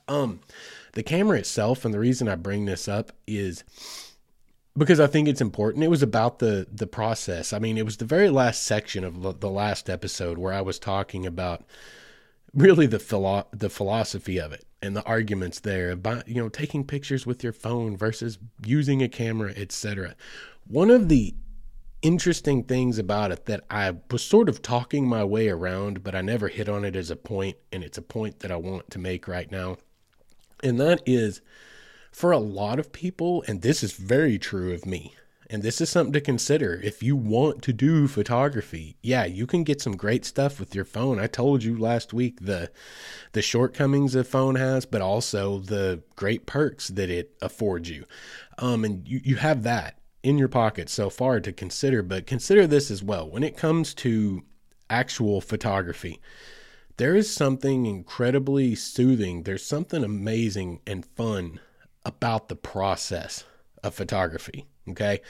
Um, 0.09 0.41
the 0.91 1.03
camera 1.03 1.37
itself, 1.37 1.85
and 1.85 1.93
the 1.93 1.99
reason 1.99 2.27
I 2.27 2.35
bring 2.35 2.65
this 2.65 2.89
up 2.89 3.13
is 3.27 3.63
because 4.77 4.99
I 4.99 5.07
think 5.07 5.27
it's 5.27 5.41
important. 5.41 5.83
It 5.83 5.89
was 5.89 6.03
about 6.03 6.39
the 6.39 6.67
the 6.71 6.87
process. 6.87 7.53
I 7.53 7.59
mean, 7.59 7.77
it 7.77 7.85
was 7.85 7.97
the 7.97 8.05
very 8.05 8.29
last 8.29 8.63
section 8.63 9.03
of 9.03 9.39
the 9.39 9.49
last 9.49 9.89
episode 9.89 10.37
where 10.37 10.53
I 10.53 10.61
was 10.61 10.79
talking 10.79 11.25
about 11.25 11.63
really 12.53 12.85
the 12.85 12.99
philo- 12.99 13.47
the 13.51 13.69
philosophy 13.69 14.39
of 14.39 14.51
it 14.51 14.65
and 14.81 14.95
the 14.95 15.03
arguments 15.05 15.59
there 15.59 15.91
about 15.91 16.27
you 16.27 16.35
know 16.35 16.49
taking 16.49 16.83
pictures 16.83 17.25
with 17.25 17.43
your 17.43 17.53
phone 17.53 17.95
versus 17.95 18.37
using 18.65 19.01
a 19.01 19.09
camera, 19.09 19.53
etc. 19.55 20.15
One 20.67 20.89
of 20.89 21.09
the 21.09 21.35
interesting 22.01 22.63
things 22.63 22.99
about 22.99 23.31
it 23.31 23.45
that 23.45 23.63
I 23.69 23.95
was 24.11 24.23
sort 24.23 24.49
of 24.49 24.61
talking 24.61 25.07
my 25.07 25.23
way 25.23 25.47
around, 25.47 26.03
but 26.03 26.15
I 26.15 26.21
never 26.21 26.49
hit 26.49 26.67
on 26.67 26.83
it 26.83 26.95
as 26.95 27.09
a 27.09 27.15
point, 27.15 27.57
and 27.71 27.83
it's 27.83 27.97
a 27.97 28.01
point 28.01 28.39
that 28.39 28.51
I 28.51 28.57
want 28.57 28.89
to 28.91 28.99
make 28.99 29.27
right 29.27 29.49
now, 29.49 29.77
and 30.63 30.79
that 30.79 31.01
is 31.05 31.41
for 32.13 32.31
a 32.31 32.37
lot 32.37 32.79
of 32.79 32.93
people, 32.93 33.43
and 33.47 33.61
this 33.61 33.83
is 33.83 33.93
very 33.93 34.37
true 34.37 34.71
of 34.71 34.85
me, 34.85 35.15
and 35.49 35.63
this 35.63 35.81
is 35.81 35.89
something 35.89 36.13
to 36.13 36.21
consider 36.21 36.79
if 36.83 37.01
you 37.01 37.15
want 37.15 37.63
to 37.63 37.73
do 37.73 38.07
photography. 38.07 38.95
Yeah, 39.01 39.25
you 39.25 39.47
can 39.47 39.63
get 39.63 39.81
some 39.81 39.97
great 39.97 40.23
stuff 40.23 40.59
with 40.59 40.75
your 40.75 40.85
phone. 40.85 41.19
I 41.19 41.25
told 41.25 41.63
you 41.63 41.75
last 41.75 42.13
week 42.13 42.37
the 42.39 42.71
the 43.31 43.41
shortcomings 43.41 44.13
a 44.13 44.23
phone 44.23 44.55
has, 44.55 44.85
but 44.85 45.01
also 45.01 45.57
the 45.57 46.03
great 46.15 46.45
perks 46.45 46.89
that 46.89 47.09
it 47.09 47.35
affords 47.41 47.89
you. 47.89 48.05
Um, 48.59 48.85
and 48.85 49.07
you, 49.07 49.19
you 49.23 49.35
have 49.37 49.63
that 49.63 49.97
in 50.21 50.37
your 50.37 50.47
pocket 50.47 50.89
so 50.89 51.09
far 51.09 51.39
to 51.39 51.51
consider, 51.51 52.03
but 52.03 52.27
consider 52.27 52.67
this 52.67 52.91
as 52.91 53.01
well. 53.01 53.27
When 53.27 53.43
it 53.43 53.57
comes 53.57 53.95
to 53.95 54.43
actual 54.87 55.41
photography, 55.41 56.21
there 56.97 57.15
is 57.15 57.33
something 57.33 57.87
incredibly 57.87 58.75
soothing. 58.75 59.43
There's 59.43 59.65
something 59.65 60.03
amazing 60.03 60.79
and 60.85 61.03
fun 61.03 61.59
about 62.05 62.49
the 62.49 62.55
process 62.55 63.43
of 63.83 63.93
photography. 63.93 64.65
Okay. 64.89 65.21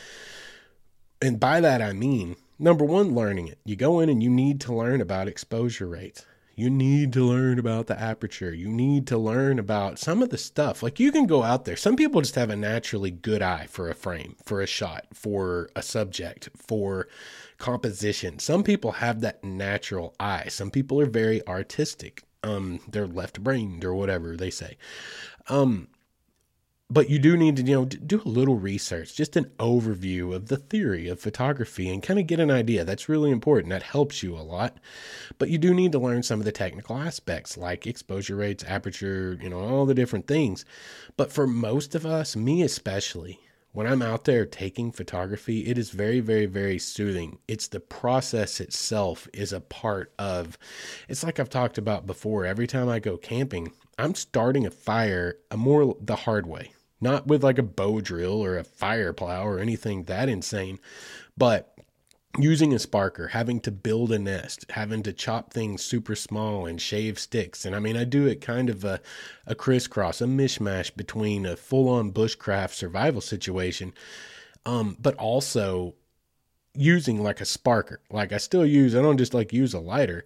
And 1.22 1.40
by 1.40 1.62
that, 1.62 1.82
I 1.82 1.94
mean, 1.94 2.36
number 2.60 2.86
one, 2.86 3.16
learning 3.16 3.48
it. 3.48 3.60
You 3.64 3.76
go 3.76 4.00
in 4.00 4.10
and 4.10 4.22
you 4.22 4.30
need 4.30 4.60
to 4.62 4.74
learn 4.74 5.02
about 5.02 5.28
exposure 5.28 5.88
rates. 5.88 6.26
You 6.56 6.70
need 6.70 7.14
to 7.14 7.24
learn 7.24 7.58
about 7.58 7.88
the 7.88 8.00
aperture. 8.00 8.54
You 8.54 8.70
need 8.70 9.08
to 9.08 9.18
learn 9.18 9.58
about 9.58 9.98
some 9.98 10.22
of 10.22 10.30
the 10.30 10.38
stuff. 10.38 10.84
Like 10.84 11.00
you 11.00 11.12
can 11.12 11.26
go 11.26 11.42
out 11.42 11.66
there. 11.66 11.76
Some 11.76 11.96
people 11.96 12.22
just 12.22 12.36
have 12.36 12.52
a 12.52 12.56
naturally 12.56 13.10
good 13.10 13.42
eye 13.42 13.66
for 13.68 13.90
a 13.90 13.96
frame, 13.96 14.36
for 14.44 14.62
a 14.62 14.68
shot, 14.68 15.08
for 15.14 15.70
a 15.76 15.82
subject, 15.82 16.50
for 16.56 17.08
composition. 17.58 18.38
Some 18.38 18.64
people 18.64 18.92
have 18.92 19.22
that 19.22 19.44
natural 19.44 20.14
eye. 20.20 20.46
Some 20.50 20.70
people 20.70 21.02
are 21.02 21.08
very 21.08 21.46
artistic. 21.48 22.24
Um, 22.44 22.82
they're 22.88 23.08
left 23.08 23.42
brained 23.42 23.84
or 23.84 23.96
whatever 23.96 24.38
they 24.38 24.52
say. 24.52 24.78
Um, 25.48 25.88
but 26.90 27.10
you 27.10 27.18
do 27.18 27.36
need 27.36 27.56
to 27.56 27.64
you 27.64 27.74
know 27.74 27.86
do 27.86 28.22
a 28.24 28.28
little 28.30 28.58
research 28.58 29.16
just 29.16 29.36
an 29.36 29.46
overview 29.58 30.34
of 30.34 30.48
the 30.48 30.58
theory 30.58 31.08
of 31.08 31.20
photography 31.20 31.90
and 31.90 32.04
kind 32.04 32.20
of 32.20 32.28
get 32.28 32.40
an 32.40 32.52
idea. 32.52 32.84
That's 32.84 33.10
really 33.10 33.32
important. 33.32 33.70
That 33.72 33.84
helps 33.84 34.22
you 34.22 34.36
a 34.36 34.42
lot. 34.42 34.78
But 35.38 35.50
you 35.50 35.58
do 35.58 35.74
need 35.74 35.92
to 35.94 36.00
learn 36.00 36.24
some 36.24 36.40
of 36.40 36.46
the 36.46 36.52
technical 36.52 36.98
aspects 36.98 37.58
like 37.58 37.88
exposure 37.88 38.36
rates 38.36 38.64
aperture 38.68 39.38
you 39.42 39.50
know 39.50 39.60
all 39.60 39.86
the 39.86 39.96
different 39.96 40.28
things. 40.28 40.66
But 41.18 41.32
for 41.32 41.48
most 41.48 41.96
of 41.96 42.06
us 42.06 42.36
me 42.36 42.62
especially 42.62 43.40
when 43.72 43.88
i'm 43.88 44.04
out 44.04 44.26
there 44.26 44.46
taking 44.46 44.92
photography 44.92 45.66
it 45.66 45.78
is 45.80 45.90
very 45.90 46.20
very 46.20 46.46
very 46.46 46.78
soothing. 46.78 47.40
It's 47.48 47.68
the 47.68 47.80
process 47.80 48.60
itself 48.60 49.28
is 49.34 49.52
a 49.54 49.62
part 49.62 50.14
of 50.20 50.58
it's 51.10 51.24
like 51.24 51.40
i've 51.40 51.50
talked 51.50 51.78
about 51.78 52.06
before 52.06 52.46
every 52.46 52.68
time 52.68 52.90
i 52.90 53.00
go 53.00 53.18
camping 53.18 53.72
i'm 53.98 54.16
starting 54.16 54.66
a 54.66 54.72
fire 54.72 55.38
a 55.52 55.58
more 55.58 55.96
the 56.02 56.16
hard 56.16 56.46
way 56.46 56.72
not 57.04 57.28
with 57.28 57.44
like 57.44 57.60
a 57.60 57.64
bow 57.64 58.00
drill 58.02 58.44
or 58.44 58.58
a 58.58 58.64
fire 58.64 59.14
plow 59.14 59.46
or 59.46 59.60
anything 59.60 60.06
that 60.06 60.30
insane, 60.30 60.80
but 61.38 61.78
using 62.40 62.74
a 62.74 62.78
sparker, 62.78 63.30
having 63.30 63.60
to 63.60 63.72
build 63.72 64.12
a 64.12 64.18
nest, 64.18 64.66
having 64.70 65.04
to 65.04 65.14
chop 65.14 65.54
things 65.54 65.84
super 65.84 66.16
small 66.16 66.66
and 66.66 66.82
shave 66.82 67.20
sticks. 67.20 67.66
And 67.66 67.76
I 67.76 67.80
mean, 67.80 67.96
I 67.96 68.06
do 68.06 68.26
it 68.26 68.42
kind 68.42 68.70
of 68.70 68.84
a, 68.84 69.02
a 69.46 69.54
crisscross, 69.54 70.22
a 70.22 70.26
mishmash 70.26 70.96
between 70.96 71.46
a 71.46 71.56
full 71.56 71.90
on 71.90 72.12
bushcraft 72.12 72.72
survival 72.72 73.22
situation, 73.22 73.94
um, 74.66 74.98
but 75.00 75.16
also 75.16 75.94
using 76.74 77.22
like 77.22 77.42
a 77.42 77.46
sparker. 77.46 77.98
Like 78.10 78.32
I 78.32 78.38
still 78.38 78.66
use, 78.66 78.96
I 78.96 79.02
don't 79.02 79.18
just 79.18 79.36
like 79.36 79.54
use 79.54 79.74
a 79.74 79.80
lighter. 79.80 80.26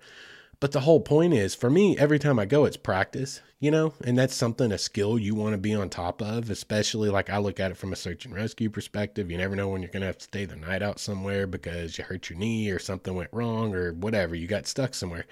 But 0.59 0.71
the 0.71 0.79
whole 0.79 1.01
point 1.01 1.33
is 1.33 1.53
for 1.53 1.69
me, 1.69 1.97
every 1.97 2.17
time 2.17 2.39
I 2.39 2.45
go, 2.45 2.65
it's 2.65 2.77
practice, 2.77 3.41
you 3.59 3.69
know, 3.69 3.93
and 4.03 4.17
that's 4.17 4.33
something, 4.33 4.71
a 4.71 4.77
skill 4.77 5.19
you 5.19 5.35
want 5.35 5.53
to 5.53 5.57
be 5.57 5.75
on 5.75 5.89
top 5.89 6.19
of, 6.21 6.49
especially 6.49 7.09
like 7.09 7.29
I 7.29 7.37
look 7.37 7.59
at 7.59 7.69
it 7.69 7.77
from 7.77 7.93
a 7.93 7.95
search 7.95 8.25
and 8.25 8.33
rescue 8.33 8.69
perspective. 8.69 9.29
You 9.29 9.37
never 9.37 9.55
know 9.55 9.69
when 9.69 9.83
you're 9.83 9.91
going 9.91 10.01
to 10.01 10.07
have 10.07 10.17
to 10.17 10.23
stay 10.23 10.45
the 10.45 10.55
night 10.55 10.81
out 10.81 10.99
somewhere 10.99 11.45
because 11.45 11.97
you 11.97 12.03
hurt 12.03 12.29
your 12.29 12.39
knee 12.39 12.71
or 12.71 12.79
something 12.79 13.13
went 13.13 13.29
wrong 13.31 13.75
or 13.75 13.93
whatever, 13.93 14.33
you 14.33 14.47
got 14.47 14.65
stuck 14.65 14.95
somewhere. 14.95 15.25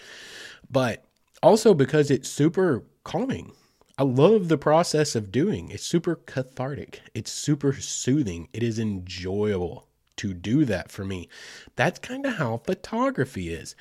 But 0.70 1.04
also 1.42 1.74
because 1.74 2.12
it's 2.12 2.30
super 2.30 2.84
calming. 3.04 3.54
I 3.98 4.04
love 4.04 4.50
the 4.50 4.58
process 4.58 5.16
of 5.16 5.32
doing. 5.32 5.72
It's 5.72 5.86
super 5.86 6.16
cathartic. 6.16 7.02
It's 7.14 7.32
super 7.32 7.74
soothing. 7.74 8.50
It 8.54 8.62
is 8.62 8.78
enjoyable 8.78 9.88
to 10.18 10.34
do 10.34 10.66
that 10.66 10.92
for 10.92 11.06
me. 11.06 11.30
That's 11.76 12.00
kind 12.00 12.26
of 12.26 12.36
how 12.36 12.58
photography 12.58 13.54
is. 13.54 13.76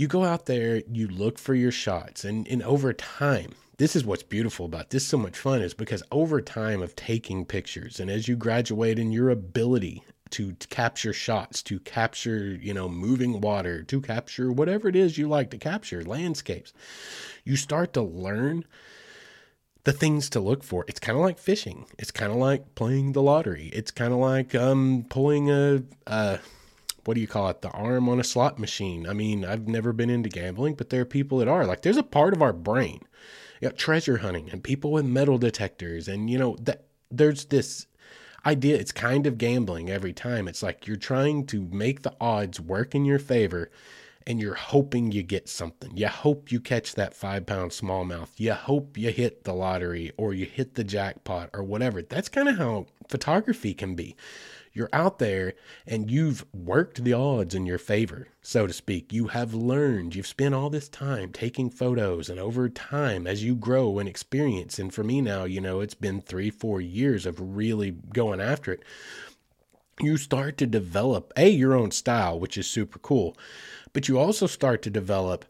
You 0.00 0.08
go 0.08 0.24
out 0.24 0.46
there, 0.46 0.82
you 0.90 1.08
look 1.08 1.38
for 1.38 1.54
your 1.54 1.70
shots, 1.70 2.24
and, 2.24 2.48
and 2.48 2.62
over 2.62 2.94
time, 2.94 3.50
this 3.76 3.94
is 3.94 4.02
what's 4.02 4.22
beautiful 4.22 4.64
about 4.64 4.88
this 4.88 5.04
so 5.04 5.18
much 5.18 5.36
fun 5.36 5.60
is 5.60 5.74
because 5.74 6.02
over 6.10 6.40
time 6.40 6.80
of 6.80 6.96
taking 6.96 7.44
pictures 7.44 8.00
and 8.00 8.10
as 8.10 8.26
you 8.26 8.34
graduate 8.34 8.98
in 8.98 9.12
your 9.12 9.28
ability 9.28 10.02
to, 10.30 10.54
capture 10.70 11.12
shots, 11.12 11.62
to 11.64 11.78
capture, 11.80 12.58
you 12.62 12.72
know, 12.72 12.88
moving 12.88 13.42
water, 13.42 13.82
to 13.82 14.00
capture 14.00 14.50
whatever 14.50 14.88
it 14.88 14.96
is 14.96 15.18
you 15.18 15.28
like 15.28 15.50
to 15.50 15.58
capture, 15.58 16.02
landscapes, 16.02 16.72
you 17.44 17.56
start 17.56 17.92
to 17.92 18.00
learn 18.00 18.64
the 19.84 19.92
things 19.92 20.30
to 20.30 20.40
look 20.40 20.64
for. 20.64 20.86
It's 20.88 20.98
kind 20.98 21.18
of 21.18 21.22
like 21.22 21.38
fishing. 21.38 21.84
It's 21.98 22.10
kind 22.10 22.32
of 22.32 22.38
like 22.38 22.74
playing 22.74 23.12
the 23.12 23.20
lottery. 23.20 23.66
It's 23.74 23.90
kind 23.90 24.14
of 24.14 24.18
like 24.18 24.54
um, 24.54 25.04
pulling 25.10 25.50
a, 25.50 25.82
a, 26.06 26.38
what 27.10 27.16
do 27.16 27.20
you 27.20 27.26
call 27.26 27.48
it? 27.48 27.60
The 27.60 27.70
arm 27.70 28.08
on 28.08 28.20
a 28.20 28.24
slot 28.24 28.60
machine. 28.60 29.04
I 29.04 29.14
mean, 29.14 29.44
I've 29.44 29.66
never 29.66 29.92
been 29.92 30.10
into 30.10 30.28
gambling, 30.28 30.74
but 30.74 30.90
there 30.90 31.00
are 31.00 31.04
people 31.04 31.38
that 31.38 31.48
are. 31.48 31.66
Like, 31.66 31.82
there's 31.82 31.96
a 31.96 32.04
part 32.04 32.32
of 32.32 32.40
our 32.40 32.52
brain, 32.52 33.00
you 33.60 33.68
treasure 33.70 34.18
hunting 34.18 34.48
and 34.48 34.62
people 34.62 34.92
with 34.92 35.04
metal 35.04 35.36
detectors, 35.36 36.06
and 36.06 36.30
you 36.30 36.38
know 36.38 36.56
that 36.60 36.84
there's 37.10 37.46
this 37.46 37.88
idea. 38.46 38.76
It's 38.76 38.92
kind 38.92 39.26
of 39.26 39.38
gambling 39.38 39.90
every 39.90 40.12
time. 40.12 40.46
It's 40.46 40.62
like 40.62 40.86
you're 40.86 40.96
trying 40.96 41.46
to 41.46 41.66
make 41.72 42.02
the 42.02 42.14
odds 42.20 42.60
work 42.60 42.94
in 42.94 43.04
your 43.04 43.18
favor 43.18 43.72
and 44.24 44.40
you're 44.40 44.54
hoping 44.54 45.10
you 45.10 45.24
get 45.24 45.48
something. 45.48 45.96
You 45.96 46.06
hope 46.06 46.52
you 46.52 46.60
catch 46.60 46.94
that 46.94 47.12
five 47.12 47.44
pound 47.44 47.72
smallmouth. 47.72 48.28
You 48.36 48.52
hope 48.52 48.96
you 48.96 49.10
hit 49.10 49.42
the 49.42 49.52
lottery 49.52 50.12
or 50.16 50.32
you 50.32 50.46
hit 50.46 50.76
the 50.76 50.84
jackpot 50.84 51.50
or 51.52 51.64
whatever. 51.64 52.02
That's 52.02 52.28
kind 52.28 52.48
of 52.48 52.56
how 52.56 52.86
photography 53.08 53.74
can 53.74 53.96
be. 53.96 54.14
You're 54.72 54.88
out 54.92 55.18
there 55.18 55.54
and 55.86 56.10
you've 56.10 56.44
worked 56.54 57.02
the 57.02 57.12
odds 57.12 57.54
in 57.54 57.66
your 57.66 57.78
favor, 57.78 58.28
so 58.40 58.66
to 58.66 58.72
speak. 58.72 59.12
You 59.12 59.28
have 59.28 59.52
learned, 59.52 60.14
you've 60.14 60.26
spent 60.26 60.54
all 60.54 60.70
this 60.70 60.88
time 60.88 61.32
taking 61.32 61.70
photos, 61.70 62.30
and 62.30 62.38
over 62.38 62.68
time, 62.68 63.26
as 63.26 63.42
you 63.42 63.56
grow 63.56 63.98
and 63.98 64.08
experience, 64.08 64.78
and 64.78 64.94
for 64.94 65.02
me 65.02 65.20
now, 65.20 65.44
you 65.44 65.60
know, 65.60 65.80
it's 65.80 65.94
been 65.94 66.20
three, 66.20 66.50
four 66.50 66.80
years 66.80 67.26
of 67.26 67.56
really 67.56 67.90
going 67.90 68.40
after 68.40 68.72
it 68.72 68.82
you 70.02 70.16
start 70.16 70.56
to 70.56 70.66
develop 70.66 71.32
a 71.36 71.50
your 71.50 71.74
own 71.74 71.90
style 71.90 72.40
which 72.40 72.56
is 72.56 72.66
super 72.66 72.98
cool 72.98 73.36
but 73.92 74.08
you 74.08 74.18
also 74.18 74.46
start 74.46 74.82
to 74.82 74.90
develop 74.90 75.44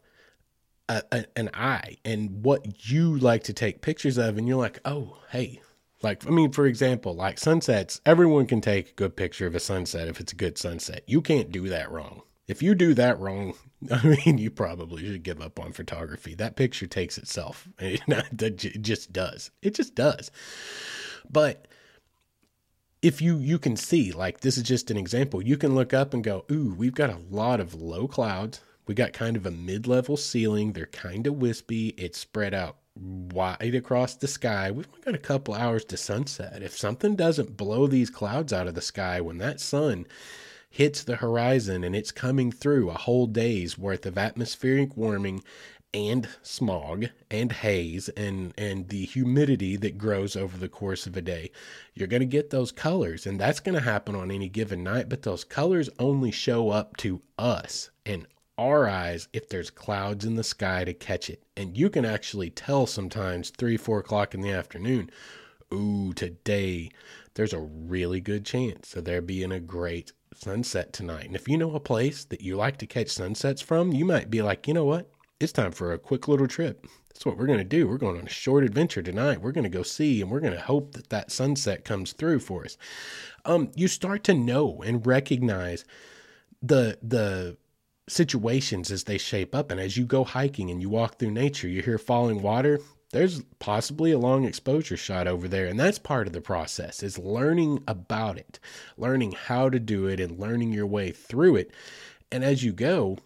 a, 0.89 1.25
an 1.37 1.49
eye 1.53 1.97
and 2.03 2.43
what 2.43 2.89
you 2.89 3.17
like 3.17 3.43
to 3.43 3.53
take 3.53 3.81
pictures 3.81 4.17
of 4.17 4.37
and 4.37 4.47
you're 4.47 4.57
like 4.57 4.79
oh 4.83 5.17
hey 5.29 5.61
like 6.03 6.25
i 6.27 6.29
mean 6.29 6.51
for 6.51 6.65
example 6.65 7.13
like 7.13 7.37
sunsets 7.37 8.01
everyone 8.05 8.45
can 8.45 8.61
take 8.61 8.89
a 8.89 8.93
good 8.93 9.15
picture 9.15 9.47
of 9.47 9.55
a 9.55 9.59
sunset 9.59 10.07
if 10.07 10.19
it's 10.19 10.33
a 10.33 10.35
good 10.35 10.57
sunset. 10.57 11.03
You 11.07 11.21
can't 11.21 11.51
do 11.51 11.69
that 11.69 11.91
wrong. 11.91 12.21
If 12.47 12.61
you 12.61 12.75
do 12.75 12.93
that 12.95 13.19
wrong 13.19 13.53
i 13.91 14.17
mean 14.25 14.37
you 14.37 14.51
probably 14.51 15.05
should 15.05 15.23
give 15.23 15.41
up 15.41 15.59
on 15.59 15.73
photography. 15.73 16.35
That 16.35 16.55
picture 16.55 16.87
takes 16.87 17.17
itself. 17.17 17.67
It 17.79 18.81
just 18.81 19.13
does. 19.13 19.51
It 19.61 19.75
just 19.75 19.95
does. 19.95 20.31
But 21.29 21.67
if 23.01 23.21
you 23.21 23.37
you 23.37 23.57
can 23.57 23.75
see 23.75 24.11
like 24.11 24.41
this 24.41 24.57
is 24.57 24.63
just 24.63 24.91
an 24.91 24.97
example. 24.97 25.41
You 25.41 25.57
can 25.57 25.75
look 25.75 25.93
up 25.93 26.13
and 26.13 26.23
go 26.23 26.45
ooh 26.51 26.75
we've 26.77 26.95
got 26.95 27.09
a 27.09 27.21
lot 27.29 27.59
of 27.59 27.73
low 27.73 28.07
clouds. 28.07 28.61
We 28.87 28.95
got 28.95 29.13
kind 29.13 29.37
of 29.37 29.45
a 29.45 29.51
mid-level 29.51 30.17
ceiling. 30.17 30.73
They're 30.73 30.87
kind 30.87 31.27
of 31.27 31.35
wispy. 31.35 31.89
It's 31.89 32.17
spread 32.17 32.53
out 32.53 32.77
wide 32.95 33.75
across 33.75 34.15
the 34.15 34.27
sky. 34.27 34.71
We've 34.71 34.87
only 34.89 35.01
got 35.01 35.15
a 35.15 35.19
couple 35.19 35.53
hours 35.53 35.85
to 35.85 35.97
sunset. 35.97 36.61
If 36.61 36.77
something 36.77 37.15
doesn't 37.15 37.57
blow 37.57 37.87
these 37.87 38.09
clouds 38.09 38.53
out 38.53 38.67
of 38.67 38.75
the 38.75 38.81
sky 38.81 39.21
when 39.21 39.37
that 39.37 39.59
sun 39.59 40.05
hits 40.69 41.03
the 41.03 41.17
horizon 41.17 41.83
and 41.83 41.95
it's 41.95 42.11
coming 42.11 42.51
through 42.51 42.89
a 42.89 42.93
whole 42.93 43.27
day's 43.27 43.77
worth 43.77 44.05
of 44.05 44.17
atmospheric 44.17 44.95
warming 44.95 45.43
and 45.93 46.29
smog 46.41 47.05
and 47.29 47.51
haze 47.51 48.07
and 48.09 48.53
and 48.57 48.87
the 48.87 49.03
humidity 49.03 49.75
that 49.75 49.97
grows 49.97 50.37
over 50.37 50.57
the 50.57 50.69
course 50.69 51.05
of 51.05 51.17
a 51.17 51.21
day 51.21 51.51
you're 51.93 52.07
going 52.07 52.21
to 52.21 52.25
get 52.25 52.49
those 52.49 52.71
colors 52.71 53.27
and 53.27 53.37
that's 53.37 53.59
going 53.59 53.75
to 53.75 53.81
happen 53.81 54.15
on 54.15 54.31
any 54.31 54.47
given 54.47 54.81
night 54.81 55.09
but 55.09 55.23
those 55.23 55.43
colors 55.43 55.89
only 55.99 56.31
show 56.31 56.69
up 56.69 56.95
to 56.95 57.21
us 57.37 57.89
and 58.05 58.25
our 58.61 58.87
eyes 58.87 59.27
if 59.33 59.49
there's 59.49 59.69
clouds 59.69 60.25
in 60.25 60.35
the 60.35 60.43
sky 60.43 60.83
to 60.83 60.93
catch 60.93 61.29
it 61.29 61.43
and 61.57 61.77
you 61.77 61.89
can 61.89 62.05
actually 62.05 62.49
tell 62.49 62.85
sometimes 62.85 63.49
three 63.49 63.77
four 63.77 63.99
o'clock 63.99 64.33
in 64.33 64.41
the 64.41 64.51
afternoon 64.51 65.09
ooh 65.73 66.13
today 66.13 66.89
there's 67.33 67.53
a 67.53 67.59
really 67.59 68.19
good 68.19 68.45
chance 68.45 68.95
of 68.95 69.05
there 69.05 69.21
being 69.21 69.51
a 69.51 69.59
great 69.59 70.11
sunset 70.33 70.93
tonight 70.93 71.25
and 71.25 71.35
if 71.35 71.47
you 71.47 71.57
know 71.57 71.75
a 71.75 71.79
place 71.79 72.23
that 72.25 72.41
you 72.41 72.55
like 72.55 72.77
to 72.77 72.85
catch 72.85 73.09
sunsets 73.09 73.61
from 73.61 73.91
you 73.91 74.05
might 74.05 74.29
be 74.29 74.41
like 74.41 74.67
you 74.67 74.73
know 74.73 74.85
what 74.85 75.09
it's 75.41 75.51
time 75.51 75.71
for 75.71 75.91
a 75.91 75.97
quick 75.97 76.27
little 76.27 76.47
trip. 76.47 76.85
That's 77.09 77.25
what 77.25 77.37
we're 77.37 77.47
going 77.47 77.57
to 77.57 77.65
do. 77.65 77.87
We're 77.87 77.97
going 77.97 78.17
on 78.17 78.27
a 78.27 78.29
short 78.29 78.63
adventure 78.63 79.01
tonight. 79.01 79.41
We're 79.41 79.51
going 79.51 79.63
to 79.63 79.69
go 79.69 79.83
see 79.83 80.21
and 80.21 80.29
we're 80.29 80.39
going 80.39 80.53
to 80.53 80.61
hope 80.61 80.93
that 80.93 81.09
that 81.09 81.31
sunset 81.31 81.83
comes 81.83 82.13
through 82.13 82.39
for 82.39 82.63
us. 82.63 82.77
Um, 83.43 83.71
you 83.75 83.87
start 83.87 84.23
to 84.25 84.33
know 84.33 84.81
and 84.85 85.05
recognize 85.05 85.83
the 86.61 86.99
the 87.01 87.57
situations 88.07 88.91
as 88.91 89.05
they 89.05 89.17
shape 89.17 89.55
up 89.55 89.71
and 89.71 89.79
as 89.79 89.97
you 89.97 90.05
go 90.05 90.23
hiking 90.23 90.69
and 90.69 90.81
you 90.81 90.89
walk 90.89 91.17
through 91.17 91.31
nature, 91.31 91.67
you 91.67 91.81
hear 91.81 91.97
falling 91.97 92.41
water, 92.41 92.79
there's 93.11 93.43
possibly 93.59 94.11
a 94.11 94.19
long 94.19 94.45
exposure 94.45 94.97
shot 94.97 95.27
over 95.27 95.47
there 95.47 95.67
and 95.67 95.79
that's 95.79 95.99
part 95.99 96.27
of 96.27 96.33
the 96.33 96.41
process 96.41 97.03
is 97.03 97.17
learning 97.17 97.83
about 97.85 98.37
it 98.37 98.57
learning 98.97 99.33
how 99.33 99.69
to 99.69 99.79
do 99.79 100.07
it 100.07 100.19
and 100.19 100.39
learning 100.39 100.71
your 100.71 100.85
way 100.85 101.11
through 101.11 101.57
it 101.57 101.71
and 102.31 102.43
as 102.43 102.63
you 102.63 102.71
go 102.71 103.17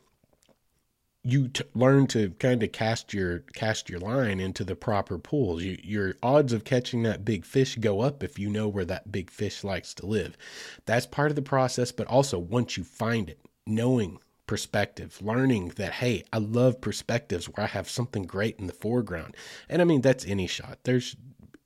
you 1.26 1.48
t- 1.48 1.64
learn 1.74 2.06
to 2.06 2.30
kind 2.32 2.62
of 2.62 2.72
cast 2.72 3.12
your 3.12 3.40
cast 3.54 3.90
your 3.90 4.00
line 4.00 4.40
into 4.40 4.64
the 4.64 4.76
proper 4.76 5.18
pools. 5.18 5.64
You, 5.64 5.78
your 5.82 6.14
odds 6.22 6.54
of 6.54 6.64
catching 6.64 7.02
that 7.02 7.26
big 7.26 7.46
fish 7.46 7.76
go 7.78 8.02
up 8.02 8.22
if 8.22 8.38
you 8.38 8.48
know 8.48 8.68
where 8.68 8.86
that 8.86 9.12
big 9.12 9.32
fish 9.32 9.64
likes 9.64 9.96
to 9.96 10.06
live. 10.06 10.38
That's 10.86 11.08
part 11.08 11.32
of 11.32 11.36
the 11.36 11.42
process, 11.42 11.92
but 11.92 12.06
also 12.06 12.38
once 12.38 12.78
you 12.78 12.84
find 12.84 13.28
it, 13.28 13.40
knowing 13.66 14.20
perspective, 14.48 15.20
learning 15.22 15.70
that 15.76 15.94
hey, 15.94 16.24
I 16.32 16.38
love 16.38 16.82
perspectives 16.82 17.48
where 17.48 17.64
I 17.64 17.68
have 17.68 17.90
something 17.90 18.24
great 18.24 18.60
in 18.60 18.68
the 18.68 18.74
foreground. 18.74 19.36
And 19.70 19.82
I 19.82 19.86
mean 19.86 20.02
that's 20.02 20.26
any 20.26 20.48
shot. 20.48 20.80
There's 20.84 21.16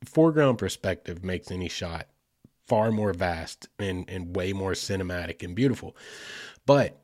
foreground 0.05 0.57
perspective 0.57 1.23
makes 1.23 1.51
any 1.51 1.69
shot 1.69 2.07
far 2.67 2.91
more 2.91 3.13
vast 3.13 3.67
and 3.79 4.09
and 4.09 4.35
way 4.35 4.53
more 4.53 4.73
cinematic 4.73 5.43
and 5.43 5.55
beautiful. 5.55 5.95
But 6.65 6.99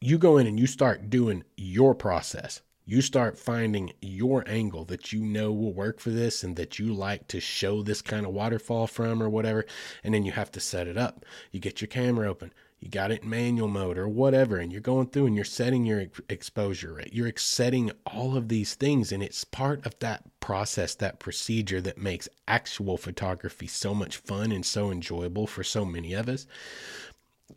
you 0.00 0.18
go 0.18 0.36
in 0.38 0.46
and 0.46 0.58
you 0.58 0.66
start 0.66 1.10
doing 1.10 1.44
your 1.56 1.94
process. 1.94 2.62
You 2.84 3.02
start 3.02 3.38
finding 3.38 3.92
your 4.00 4.44
angle 4.46 4.86
that 4.86 5.12
you 5.12 5.22
know 5.22 5.52
will 5.52 5.74
work 5.74 6.00
for 6.00 6.10
this 6.10 6.42
and 6.42 6.56
that 6.56 6.78
you 6.78 6.94
like 6.94 7.28
to 7.28 7.38
show 7.38 7.82
this 7.82 8.00
kind 8.00 8.24
of 8.24 8.32
waterfall 8.32 8.86
from 8.86 9.22
or 9.22 9.28
whatever. 9.28 9.66
And 10.02 10.14
then 10.14 10.24
you 10.24 10.32
have 10.32 10.50
to 10.52 10.60
set 10.60 10.88
it 10.88 10.96
up. 10.96 11.24
You 11.52 11.60
get 11.60 11.82
your 11.82 11.88
camera 11.88 12.30
open, 12.30 12.52
you 12.80 12.88
got 12.88 13.10
it 13.10 13.24
in 13.24 13.30
manual 13.30 13.68
mode 13.68 13.98
or 13.98 14.08
whatever, 14.08 14.56
and 14.56 14.70
you're 14.70 14.80
going 14.80 15.08
through 15.08 15.26
and 15.26 15.34
you're 15.34 15.44
setting 15.44 15.84
your 15.84 16.06
exposure 16.28 16.94
rate. 16.94 17.12
You're 17.12 17.32
setting 17.36 17.90
all 18.06 18.36
of 18.36 18.48
these 18.48 18.74
things, 18.74 19.10
and 19.10 19.22
it's 19.22 19.44
part 19.44 19.84
of 19.84 19.98
that 19.98 20.24
process, 20.40 20.94
that 20.96 21.18
procedure 21.18 21.80
that 21.80 21.98
makes 21.98 22.28
actual 22.46 22.96
photography 22.96 23.66
so 23.66 23.94
much 23.94 24.18
fun 24.18 24.52
and 24.52 24.64
so 24.64 24.90
enjoyable 24.90 25.46
for 25.46 25.64
so 25.64 25.84
many 25.84 26.12
of 26.12 26.28
us. 26.28 26.46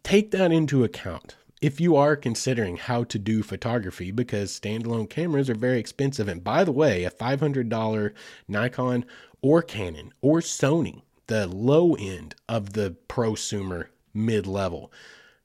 Take 0.03 0.31
that 0.31 0.51
into 0.51 0.83
account 0.83 1.35
if 1.61 1.79
you 1.79 1.95
are 1.95 2.15
considering 2.15 2.75
how 2.77 3.03
to 3.03 3.19
do 3.19 3.43
photography 3.43 4.09
because 4.09 4.59
standalone 4.59 5.07
cameras 5.07 5.49
are 5.49 5.55
very 5.55 5.79
expensive 5.79 6.27
and 6.27 6.43
by 6.43 6.63
the 6.63 6.71
way 6.71 7.03
a 7.03 7.11
$500 7.11 8.13
nikon 8.47 9.05
or 9.43 9.61
canon 9.61 10.11
or 10.21 10.39
sony 10.39 11.03
the 11.27 11.47
low 11.47 11.93
end 11.95 12.33
of 12.49 12.73
the 12.73 12.95
prosumer 13.07 13.85
mid-level 14.13 14.91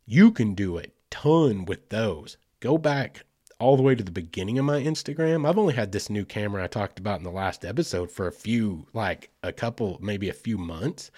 you 0.06 0.30
can 0.30 0.54
do 0.54 0.76
it 0.76 0.94
ton 1.10 1.64
with 1.64 1.88
those. 1.88 2.36
Go 2.60 2.78
back 2.78 3.24
all 3.58 3.76
the 3.76 3.82
way 3.82 3.94
to 3.94 4.04
the 4.04 4.10
beginning 4.10 4.58
of 4.58 4.64
my 4.64 4.80
Instagram. 4.80 5.48
I've 5.48 5.58
only 5.58 5.74
had 5.74 5.92
this 5.92 6.08
new 6.08 6.24
camera 6.24 6.62
I 6.62 6.68
talked 6.68 6.98
about 6.98 7.18
in 7.18 7.24
the 7.24 7.30
last 7.30 7.64
episode 7.64 8.10
for 8.10 8.26
a 8.26 8.32
few, 8.32 8.86
like 8.92 9.30
a 9.42 9.52
couple, 9.52 9.98
maybe 10.00 10.28
a 10.28 10.34
few 10.34 10.56
months. 10.58 11.10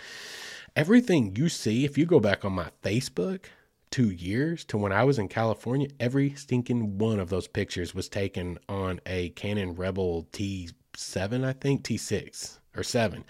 Everything 0.75 1.37
you 1.37 1.49
see, 1.49 1.85
if 1.85 1.99
you 1.99 2.07
go 2.07 2.19
back 2.19 2.45
on 2.45 2.53
my 2.53 2.71
Facebook, 2.83 3.47
two 3.91 4.11
years 4.11 4.65
to 4.67 4.79
when 4.79 4.93
I 4.93 5.05
was 5.05 5.19
in 5.19 5.29
California, 5.29 5.89
every 6.01 6.35
stinking 6.35 6.99
one 6.99 7.21
of 7.21 7.29
those 7.29 7.49
pictures 7.49 7.95
was 7.95 8.09
taken 8.09 8.59
on 8.69 9.01
a 9.05 9.31
Canon 9.31 9.75
Rebel 9.75 10.29
T7, 10.33 11.45
I 11.45 11.53
think, 11.53 11.83
T6 11.83 12.59
or 12.77 12.83
7. 12.83 13.25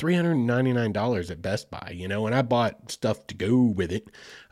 $399 0.00 1.30
at 1.30 1.42
Best 1.42 1.70
Buy, 1.70 1.92
you 1.94 2.08
know, 2.08 2.26
and 2.26 2.34
I 2.34 2.42
bought 2.42 2.90
stuff 2.90 3.26
to 3.28 3.34
go 3.34 3.62
with 3.62 3.92
it. 3.92 4.08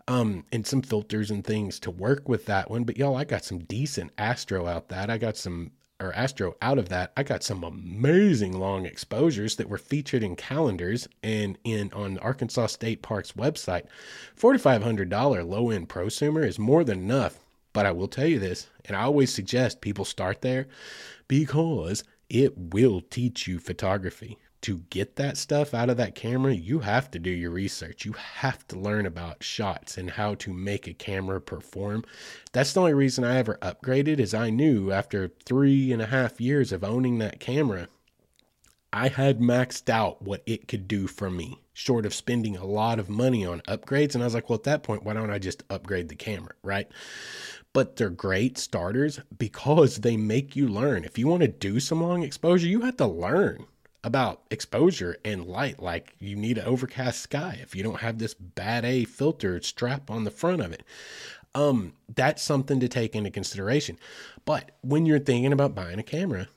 Um, 0.06 0.46
and 0.50 0.66
some 0.66 0.80
filters 0.80 1.30
and 1.30 1.44
things 1.44 1.78
to 1.80 1.90
work 1.90 2.30
with 2.30 2.46
that 2.46 2.70
one. 2.70 2.84
But 2.84 2.96
y'all, 2.96 3.14
I 3.14 3.24
got 3.24 3.44
some 3.44 3.58
decent 3.58 4.10
Astro 4.16 4.66
out 4.66 4.88
that. 4.88 5.10
I 5.10 5.18
got 5.18 5.36
some 5.36 5.72
or 6.00 6.12
Astro 6.14 6.56
out 6.62 6.78
of 6.78 6.88
that, 6.90 7.12
I 7.16 7.22
got 7.22 7.42
some 7.42 7.64
amazing 7.64 8.58
long 8.58 8.86
exposures 8.86 9.56
that 9.56 9.68
were 9.68 9.78
featured 9.78 10.22
in 10.22 10.36
calendars 10.36 11.08
and 11.22 11.58
in 11.64 11.92
on 11.92 12.18
Arkansas 12.18 12.68
State 12.68 13.02
Park's 13.02 13.32
website. 13.32 13.86
$4,500 14.38 15.48
low 15.48 15.70
end 15.70 15.88
prosumer 15.88 16.46
is 16.46 16.58
more 16.58 16.84
than 16.84 17.00
enough. 17.00 17.40
But 17.72 17.86
I 17.86 17.92
will 17.92 18.08
tell 18.08 18.26
you 18.26 18.38
this, 18.38 18.68
and 18.84 18.96
I 18.96 19.02
always 19.02 19.32
suggest 19.32 19.80
people 19.80 20.04
start 20.04 20.40
there 20.40 20.68
because 21.26 22.02
it 22.30 22.56
will 22.56 23.00
teach 23.00 23.46
you 23.46 23.58
photography 23.58 24.38
to 24.60 24.78
get 24.90 25.16
that 25.16 25.36
stuff 25.36 25.72
out 25.72 25.90
of 25.90 25.96
that 25.98 26.14
camera, 26.14 26.52
you 26.52 26.80
have 26.80 27.10
to 27.12 27.18
do 27.18 27.30
your 27.30 27.50
research. 27.50 28.04
You 28.04 28.12
have 28.12 28.66
to 28.68 28.78
learn 28.78 29.06
about 29.06 29.42
shots 29.42 29.96
and 29.96 30.10
how 30.10 30.34
to 30.36 30.52
make 30.52 30.88
a 30.88 30.94
camera 30.94 31.40
perform. 31.40 32.04
That's 32.52 32.72
the 32.72 32.80
only 32.80 32.94
reason 32.94 33.24
I 33.24 33.36
ever 33.36 33.58
upgraded 33.62 34.18
is 34.18 34.34
I 34.34 34.50
knew 34.50 34.90
after 34.90 35.28
three 35.44 35.92
and 35.92 36.02
a 36.02 36.06
half 36.06 36.40
years 36.40 36.72
of 36.72 36.82
owning 36.82 37.18
that 37.18 37.40
camera, 37.40 37.88
I 38.92 39.08
had 39.08 39.38
maxed 39.38 39.88
out 39.88 40.22
what 40.22 40.42
it 40.46 40.66
could 40.66 40.88
do 40.88 41.06
for 41.06 41.30
me, 41.30 41.60
short 41.72 42.06
of 42.06 42.14
spending 42.14 42.56
a 42.56 42.64
lot 42.64 42.98
of 42.98 43.08
money 43.08 43.44
on 43.44 43.60
upgrades. 43.62 44.14
And 44.14 44.24
I 44.24 44.26
was 44.26 44.34
like, 44.34 44.48
well, 44.48 44.56
at 44.56 44.64
that 44.64 44.82
point, 44.82 45.04
why 45.04 45.12
don't 45.12 45.30
I 45.30 45.38
just 45.38 45.62
upgrade 45.70 46.08
the 46.08 46.16
camera, 46.16 46.54
right? 46.62 46.88
But 47.72 47.96
they're 47.96 48.10
great 48.10 48.58
starters 48.58 49.20
because 49.38 49.98
they 49.98 50.16
make 50.16 50.56
you 50.56 50.66
learn. 50.66 51.04
If 51.04 51.18
you 51.18 51.28
want 51.28 51.42
to 51.42 51.48
do 51.48 51.78
some 51.78 52.02
long 52.02 52.22
exposure, 52.22 52.66
you 52.66 52.80
have 52.80 52.96
to 52.96 53.06
learn 53.06 53.66
about 54.08 54.40
exposure 54.50 55.18
and 55.22 55.44
light 55.44 55.82
like 55.82 56.14
you 56.18 56.34
need 56.34 56.56
an 56.56 56.64
overcast 56.64 57.20
sky 57.20 57.58
if 57.62 57.76
you 57.76 57.82
don't 57.82 58.00
have 58.00 58.18
this 58.18 58.32
bad 58.32 58.82
A 58.86 59.04
filter 59.04 59.60
strap 59.60 60.10
on 60.10 60.24
the 60.24 60.30
front 60.30 60.62
of 60.62 60.72
it. 60.72 60.82
Um, 61.54 61.92
that's 62.14 62.42
something 62.42 62.80
to 62.80 62.88
take 62.88 63.14
into 63.14 63.30
consideration. 63.30 63.98
But 64.46 64.70
when 64.80 65.04
you're 65.04 65.18
thinking 65.18 65.52
about 65.52 65.74
buying 65.74 65.98
a 65.98 66.02
camera, 66.02 66.48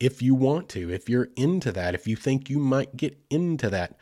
if 0.00 0.20
you 0.20 0.34
want 0.34 0.68
to, 0.70 0.92
if 0.92 1.08
you're 1.08 1.28
into 1.36 1.70
that, 1.70 1.94
if 1.94 2.08
you 2.08 2.16
think 2.16 2.50
you 2.50 2.58
might 2.58 2.96
get 2.96 3.16
into 3.30 3.70
that, 3.70 3.96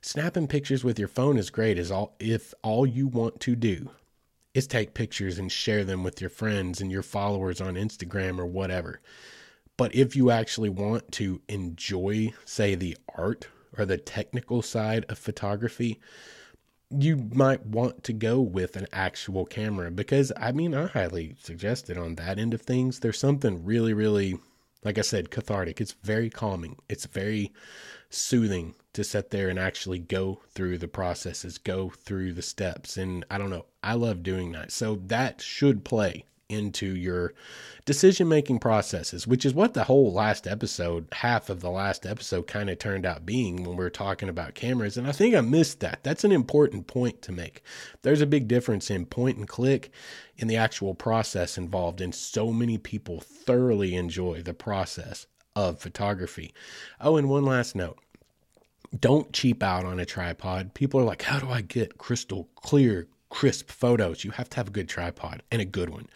snapping 0.00 0.46
pictures 0.46 0.84
with 0.84 0.96
your 0.96 1.08
phone 1.08 1.38
is 1.38 1.50
great 1.50 1.76
as 1.76 1.90
all 1.90 2.14
if 2.20 2.54
all 2.62 2.86
you 2.86 3.08
want 3.08 3.40
to 3.40 3.56
do 3.56 3.90
is 4.54 4.68
take 4.68 4.94
pictures 4.94 5.38
and 5.38 5.50
share 5.50 5.82
them 5.82 6.04
with 6.04 6.20
your 6.20 6.30
friends 6.30 6.80
and 6.80 6.92
your 6.92 7.02
followers 7.02 7.60
on 7.60 7.74
Instagram 7.74 8.38
or 8.38 8.46
whatever. 8.46 9.00
But 9.78 9.94
if 9.94 10.16
you 10.16 10.30
actually 10.30 10.68
want 10.68 11.12
to 11.12 11.40
enjoy, 11.48 12.34
say, 12.44 12.74
the 12.74 12.98
art 13.16 13.46
or 13.78 13.86
the 13.86 13.96
technical 13.96 14.60
side 14.60 15.06
of 15.08 15.18
photography, 15.18 16.00
you 16.90 17.28
might 17.32 17.64
want 17.64 18.02
to 18.02 18.12
go 18.12 18.40
with 18.40 18.76
an 18.76 18.88
actual 18.92 19.46
camera 19.46 19.90
because 19.92 20.32
I 20.36 20.50
mean, 20.50 20.74
I 20.74 20.88
highly 20.88 21.36
suggest 21.40 21.90
it 21.90 21.96
on 21.96 22.16
that 22.16 22.40
end 22.40 22.54
of 22.54 22.62
things. 22.62 22.98
There's 22.98 23.20
something 23.20 23.64
really, 23.64 23.94
really, 23.94 24.40
like 24.82 24.98
I 24.98 25.02
said, 25.02 25.30
cathartic. 25.30 25.80
It's 25.80 25.92
very 26.02 26.28
calming, 26.28 26.76
it's 26.88 27.06
very 27.06 27.52
soothing 28.10 28.74
to 28.94 29.04
sit 29.04 29.30
there 29.30 29.48
and 29.48 29.60
actually 29.60 30.00
go 30.00 30.40
through 30.48 30.78
the 30.78 30.88
processes, 30.88 31.56
go 31.56 31.90
through 31.90 32.32
the 32.32 32.42
steps. 32.42 32.96
And 32.96 33.24
I 33.30 33.38
don't 33.38 33.50
know, 33.50 33.66
I 33.84 33.94
love 33.94 34.24
doing 34.24 34.50
that. 34.52 34.72
So 34.72 34.96
that 35.06 35.40
should 35.40 35.84
play 35.84 36.24
into 36.48 36.96
your 36.96 37.34
decision 37.84 38.28
making 38.28 38.58
processes, 38.58 39.26
which 39.26 39.44
is 39.44 39.52
what 39.52 39.74
the 39.74 39.84
whole 39.84 40.12
last 40.12 40.46
episode, 40.46 41.06
half 41.12 41.50
of 41.50 41.60
the 41.60 41.70
last 41.70 42.06
episode, 42.06 42.46
kind 42.46 42.70
of 42.70 42.78
turned 42.78 43.04
out 43.04 43.26
being 43.26 43.64
when 43.64 43.76
we 43.76 43.84
are 43.84 43.90
talking 43.90 44.28
about 44.28 44.54
cameras. 44.54 44.96
And 44.96 45.06
I 45.06 45.12
think 45.12 45.34
I 45.34 45.42
missed 45.42 45.80
that. 45.80 46.00
That's 46.02 46.24
an 46.24 46.32
important 46.32 46.86
point 46.86 47.20
to 47.22 47.32
make. 47.32 47.62
There's 48.02 48.22
a 48.22 48.26
big 48.26 48.48
difference 48.48 48.90
in 48.90 49.04
point 49.06 49.36
and 49.36 49.46
click 49.46 49.90
in 50.36 50.48
the 50.48 50.56
actual 50.56 50.94
process 50.94 51.58
involved, 51.58 52.00
and 52.00 52.14
so 52.14 52.52
many 52.52 52.78
people 52.78 53.20
thoroughly 53.20 53.94
enjoy 53.94 54.42
the 54.42 54.54
process 54.54 55.26
of 55.54 55.80
photography. 55.80 56.54
Oh, 57.00 57.16
and 57.16 57.28
one 57.28 57.44
last 57.44 57.74
note 57.74 57.98
don't 58.98 59.32
cheap 59.32 59.62
out 59.62 59.84
on 59.84 60.00
a 60.00 60.06
tripod. 60.06 60.72
People 60.72 61.00
are 61.00 61.04
like, 61.04 61.22
how 61.22 61.38
do 61.38 61.50
I 61.50 61.60
get 61.60 61.98
crystal 61.98 62.48
clear, 62.54 63.06
crisp 63.30 63.70
photos, 63.70 64.24
you 64.24 64.30
have 64.32 64.48
to 64.50 64.56
have 64.56 64.68
a 64.68 64.72
good 64.72 64.88
tripod 64.88 65.42
and 65.50 65.60
a 65.60 65.66
good 65.66 65.90
one. 65.90 66.06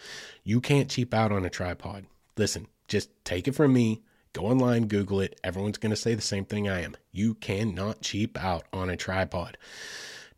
You 0.45 0.61
can't 0.61 0.91
cheap 0.91 1.13
out 1.15 1.33
on 1.33 1.45
a 1.45 1.51
tripod. 1.51 2.07
Listen, 2.37 2.67
just 2.89 3.11
take 3.25 3.49
it 3.49 3.55
from 3.55 3.73
me. 3.73 4.03
Go 4.33 4.47
online, 4.47 4.87
Google 4.87 5.21
it. 5.21 5.39
Everyone's 5.45 5.79
going 5.79 5.91
to 5.91 5.97
say 5.97 6.15
the 6.15 6.23
same 6.23 6.45
thing 6.45 6.69
I 6.69 6.81
am. 6.81 6.97
You 7.11 7.35
cannot 7.35 8.01
cheap 8.01 8.43
out 8.43 8.65
on 8.73 8.89
a 8.89 8.97
tripod. 8.97 9.59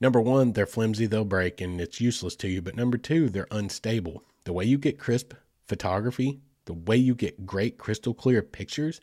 Number 0.01 0.21
one, 0.21 0.53
they're 0.53 0.67
flimsy, 0.67 1.07
they'll 1.07 1.25
break, 1.25 1.61
and 1.61 1.81
it's 1.81 2.01
useless 2.01 2.35
to 2.37 2.49
you. 2.49 2.61
But 2.61 2.77
number 2.77 2.99
two, 2.99 3.29
they're 3.29 3.47
unstable. 3.53 4.25
The 4.45 4.53
way 4.53 4.65
you 4.65 4.79
get 4.79 4.99
crisp 4.99 5.33
photography, 5.67 6.41
the 6.65 6.75
way 6.75 6.97
you 6.97 7.15
get 7.15 7.47
great 7.47 7.79
crystal 7.79 8.15
clear 8.15 8.43
pictures, 8.43 9.01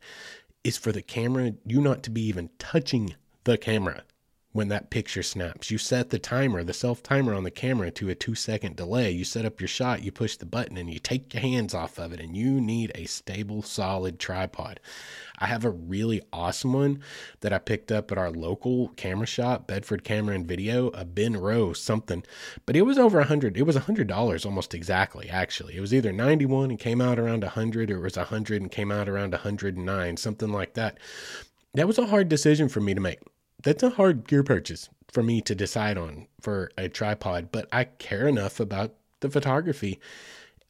is 0.63 0.77
for 0.77 0.91
the 0.91 1.01
camera, 1.01 1.53
you 1.65 1.81
not 1.81 2.03
to 2.03 2.09
be 2.11 2.21
even 2.23 2.49
touching 2.59 3.15
the 3.45 3.57
camera 3.57 4.03
when 4.53 4.67
that 4.67 4.89
picture 4.89 5.23
snaps. 5.23 5.71
You 5.71 5.77
set 5.77 6.09
the 6.09 6.19
timer, 6.19 6.63
the 6.63 6.73
self 6.73 7.01
timer 7.01 7.33
on 7.33 7.43
the 7.43 7.51
camera 7.51 7.91
to 7.91 8.09
a 8.09 8.15
two 8.15 8.35
second 8.35 8.75
delay. 8.75 9.11
You 9.11 9.23
set 9.23 9.45
up 9.45 9.61
your 9.61 9.67
shot, 9.67 10.03
you 10.03 10.11
push 10.11 10.35
the 10.35 10.45
button, 10.45 10.77
and 10.77 10.91
you 10.91 10.99
take 10.99 11.33
your 11.33 11.41
hands 11.41 11.73
off 11.73 11.97
of 11.97 12.11
it. 12.11 12.19
And 12.19 12.35
you 12.35 12.59
need 12.59 12.91
a 12.95 13.05
stable, 13.05 13.61
solid 13.61 14.19
tripod. 14.19 14.79
I 15.39 15.47
have 15.47 15.65
a 15.65 15.71
really 15.71 16.21
awesome 16.31 16.73
one 16.73 17.01
that 17.39 17.53
I 17.53 17.57
picked 17.57 17.91
up 17.91 18.11
at 18.11 18.17
our 18.17 18.29
local 18.29 18.89
camera 18.89 19.25
shop, 19.25 19.67
Bedford 19.67 20.03
Camera 20.03 20.35
and 20.35 20.47
Video, 20.47 20.89
a 20.89 21.05
Ben 21.05 21.37
Rose 21.37 21.81
something, 21.81 22.23
but 22.65 22.75
it 22.75 22.83
was 22.83 22.97
over 22.97 23.19
a 23.19 23.25
hundred. 23.25 23.57
It 23.57 23.63
was 23.63 23.75
a 23.75 23.81
hundred 23.81 24.07
dollars 24.07 24.45
almost 24.45 24.73
exactly. 24.73 25.29
Actually, 25.29 25.77
it 25.77 25.81
was 25.81 25.93
either 25.93 26.11
ninety 26.11 26.45
one 26.45 26.69
and 26.69 26.79
came 26.79 27.01
out 27.01 27.17
around 27.17 27.43
a 27.43 27.49
hundred, 27.49 27.89
or 27.89 27.97
it 27.97 28.03
was 28.03 28.17
a 28.17 28.25
hundred 28.25 28.61
and 28.61 28.71
came 28.71 28.91
out 28.91 29.09
around 29.09 29.33
a 29.33 29.37
hundred 29.37 29.77
and 29.77 29.85
nine, 29.85 30.17
something 30.17 30.51
like 30.51 30.73
that. 30.73 30.99
That 31.73 31.87
was 31.87 31.97
a 31.97 32.07
hard 32.07 32.27
decision 32.27 32.67
for 32.67 32.81
me 32.81 32.93
to 32.93 32.99
make 32.99 33.19
that's 33.61 33.83
a 33.83 33.91
hard 33.91 34.27
gear 34.27 34.43
purchase 34.43 34.89
for 35.11 35.23
me 35.23 35.41
to 35.41 35.55
decide 35.55 35.97
on 35.97 36.27
for 36.39 36.71
a 36.77 36.89
tripod, 36.89 37.49
but 37.51 37.67
I 37.71 37.85
care 37.85 38.27
enough 38.27 38.59
about 38.59 38.93
the 39.19 39.29
photography 39.29 39.99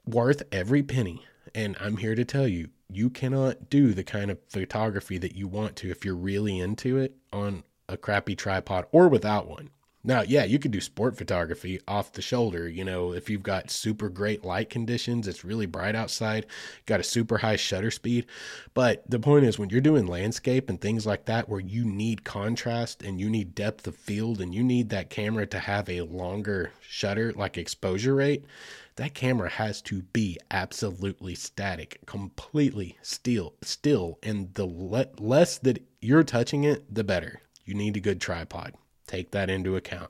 worth 0.05 0.43
every 0.51 0.83
penny. 0.83 1.25
And 1.53 1.75
I'm 1.79 1.97
here 1.97 2.15
to 2.15 2.25
tell 2.25 2.47
you, 2.47 2.69
you 2.89 3.09
cannot 3.09 3.69
do 3.69 3.93
the 3.93 4.03
kind 4.03 4.31
of 4.31 4.39
photography 4.49 5.17
that 5.19 5.35
you 5.35 5.47
want 5.47 5.75
to 5.77 5.89
if 5.89 6.03
you're 6.03 6.15
really 6.15 6.59
into 6.59 6.97
it 6.97 7.15
on 7.31 7.63
a 7.87 7.97
crappy 7.97 8.35
tripod 8.35 8.85
or 8.91 9.07
without 9.07 9.47
one. 9.47 9.69
Now, 10.03 10.23
yeah, 10.23 10.45
you 10.45 10.57
could 10.57 10.71
do 10.71 10.81
sport 10.81 11.15
photography 11.15 11.79
off 11.87 12.11
the 12.11 12.23
shoulder. 12.23 12.67
You 12.67 12.83
know, 12.83 13.13
if 13.13 13.29
you've 13.29 13.43
got 13.43 13.69
super 13.69 14.09
great 14.09 14.43
light 14.43 14.69
conditions, 14.69 15.27
it's 15.27 15.45
really 15.45 15.67
bright 15.67 15.95
outside, 15.95 16.47
got 16.87 16.99
a 16.99 17.03
super 17.03 17.37
high 17.37 17.55
shutter 17.55 17.91
speed. 17.91 18.25
But 18.73 19.03
the 19.07 19.19
point 19.19 19.45
is, 19.45 19.59
when 19.59 19.69
you're 19.69 19.79
doing 19.79 20.07
landscape 20.07 20.69
and 20.69 20.81
things 20.81 21.05
like 21.05 21.25
that, 21.25 21.47
where 21.47 21.59
you 21.59 21.85
need 21.85 22.23
contrast 22.23 23.03
and 23.03 23.19
you 23.19 23.29
need 23.29 23.53
depth 23.53 23.85
of 23.85 23.95
field 23.95 24.41
and 24.41 24.55
you 24.55 24.63
need 24.63 24.89
that 24.89 25.11
camera 25.11 25.45
to 25.45 25.59
have 25.59 25.87
a 25.87 26.01
longer 26.01 26.71
shutter, 26.81 27.31
like 27.33 27.57
exposure 27.57 28.15
rate, 28.15 28.43
that 28.95 29.13
camera 29.13 29.49
has 29.49 29.81
to 29.83 30.01
be 30.01 30.37
absolutely 30.49 31.35
static, 31.35 31.99
completely 32.07 32.97
still, 33.03 33.53
still. 33.61 34.17
And 34.23 34.53
the 34.55 34.65
le- 34.65 35.07
less 35.19 35.59
that 35.59 35.83
you're 36.01 36.23
touching 36.23 36.63
it, 36.63 36.93
the 36.93 37.03
better. 37.03 37.41
You 37.65 37.75
need 37.75 37.95
a 37.97 38.01
good 38.01 38.19
tripod. 38.19 38.73
Take 39.11 39.31
that 39.31 39.49
into 39.49 39.75
account. 39.75 40.09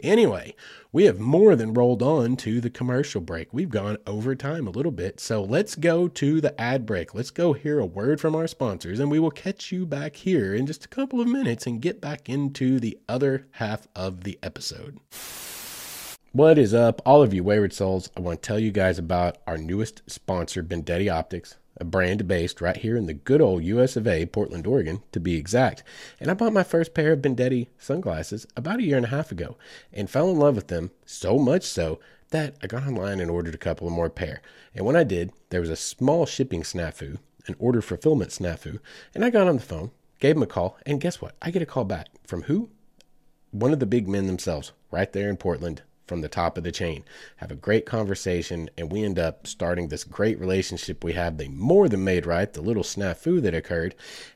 Anyway, 0.00 0.56
we 0.90 1.04
have 1.04 1.20
more 1.20 1.54
than 1.54 1.72
rolled 1.72 2.02
on 2.02 2.34
to 2.38 2.60
the 2.60 2.68
commercial 2.68 3.20
break. 3.20 3.54
We've 3.54 3.70
gone 3.70 3.96
over 4.08 4.34
time 4.34 4.66
a 4.66 4.72
little 4.72 4.90
bit, 4.90 5.20
so 5.20 5.40
let's 5.40 5.76
go 5.76 6.08
to 6.08 6.40
the 6.40 6.60
ad 6.60 6.84
break. 6.84 7.14
Let's 7.14 7.30
go 7.30 7.52
hear 7.52 7.78
a 7.78 7.86
word 7.86 8.20
from 8.20 8.34
our 8.34 8.48
sponsors, 8.48 8.98
and 8.98 9.08
we 9.08 9.20
will 9.20 9.30
catch 9.30 9.70
you 9.70 9.86
back 9.86 10.16
here 10.16 10.52
in 10.52 10.66
just 10.66 10.84
a 10.84 10.88
couple 10.88 11.20
of 11.20 11.28
minutes 11.28 11.64
and 11.64 11.80
get 11.80 12.00
back 12.00 12.28
into 12.28 12.80
the 12.80 12.98
other 13.08 13.46
half 13.52 13.86
of 13.94 14.24
the 14.24 14.36
episode. 14.42 14.98
What 16.32 16.58
is 16.58 16.74
up, 16.74 17.00
all 17.06 17.22
of 17.22 17.32
you 17.32 17.44
wayward 17.44 17.72
souls? 17.72 18.10
I 18.16 18.20
want 18.20 18.42
to 18.42 18.46
tell 18.48 18.58
you 18.58 18.72
guys 18.72 18.98
about 18.98 19.38
our 19.46 19.58
newest 19.58 20.02
sponsor, 20.10 20.64
Bendetti 20.64 21.08
Optics 21.08 21.54
a 21.76 21.84
brand 21.84 22.28
based 22.28 22.60
right 22.60 22.76
here 22.76 22.96
in 22.96 23.06
the 23.06 23.14
good 23.14 23.40
old 23.40 23.64
US 23.64 23.96
of 23.96 24.06
A, 24.06 24.26
Portland, 24.26 24.66
Oregon, 24.66 25.02
to 25.12 25.20
be 25.20 25.36
exact. 25.36 25.82
And 26.20 26.30
I 26.30 26.34
bought 26.34 26.52
my 26.52 26.62
first 26.62 26.94
pair 26.94 27.12
of 27.12 27.20
Bendetti 27.20 27.68
sunglasses 27.78 28.46
about 28.56 28.78
a 28.78 28.82
year 28.82 28.96
and 28.96 29.06
a 29.06 29.10
half 29.10 29.32
ago 29.32 29.56
and 29.92 30.08
fell 30.08 30.30
in 30.30 30.38
love 30.38 30.56
with 30.56 30.68
them 30.68 30.90
so 31.04 31.38
much 31.38 31.64
so 31.64 31.98
that 32.30 32.54
I 32.62 32.66
got 32.66 32.86
online 32.86 33.20
and 33.20 33.30
ordered 33.30 33.54
a 33.54 33.58
couple 33.58 33.88
more 33.90 34.10
pair. 34.10 34.40
And 34.74 34.84
when 34.84 34.96
I 34.96 35.04
did, 35.04 35.32
there 35.50 35.60
was 35.60 35.70
a 35.70 35.76
small 35.76 36.26
shipping 36.26 36.62
snafu, 36.62 37.18
an 37.46 37.56
order 37.58 37.82
fulfillment 37.82 38.30
snafu, 38.30 38.80
and 39.14 39.24
I 39.24 39.30
got 39.30 39.46
on 39.46 39.56
the 39.56 39.62
phone, 39.62 39.90
gave 40.18 40.34
them 40.34 40.42
a 40.42 40.46
call, 40.46 40.78
and 40.86 41.00
guess 41.00 41.20
what? 41.20 41.34
I 41.42 41.50
get 41.50 41.62
a 41.62 41.66
call 41.66 41.84
back 41.84 42.08
from 42.26 42.42
who? 42.42 42.70
One 43.50 43.72
of 43.72 43.78
the 43.78 43.86
big 43.86 44.08
men 44.08 44.26
themselves, 44.26 44.72
right 44.90 45.12
there 45.12 45.28
in 45.28 45.36
Portland, 45.36 45.82
from 46.06 46.20
the 46.20 46.28
top 46.28 46.58
of 46.58 46.64
the 46.64 46.72
chain, 46.72 47.04
have 47.36 47.50
a 47.50 47.56
great 47.56 47.86
conversation, 47.86 48.68
and 48.76 48.92
we 48.92 49.04
end 49.04 49.18
up 49.18 49.46
starting 49.46 49.88
this 49.88 50.04
great 50.04 50.38
relationship 50.38 51.02
we 51.02 51.12
have. 51.12 51.38
They 51.38 51.48
more 51.48 51.88
than 51.88 52.04
made 52.04 52.26
right 52.26 52.52
the 52.52 52.60
little 52.60 52.82
snafu 52.82 53.40
that 53.42 53.54
occurred. 53.54 53.94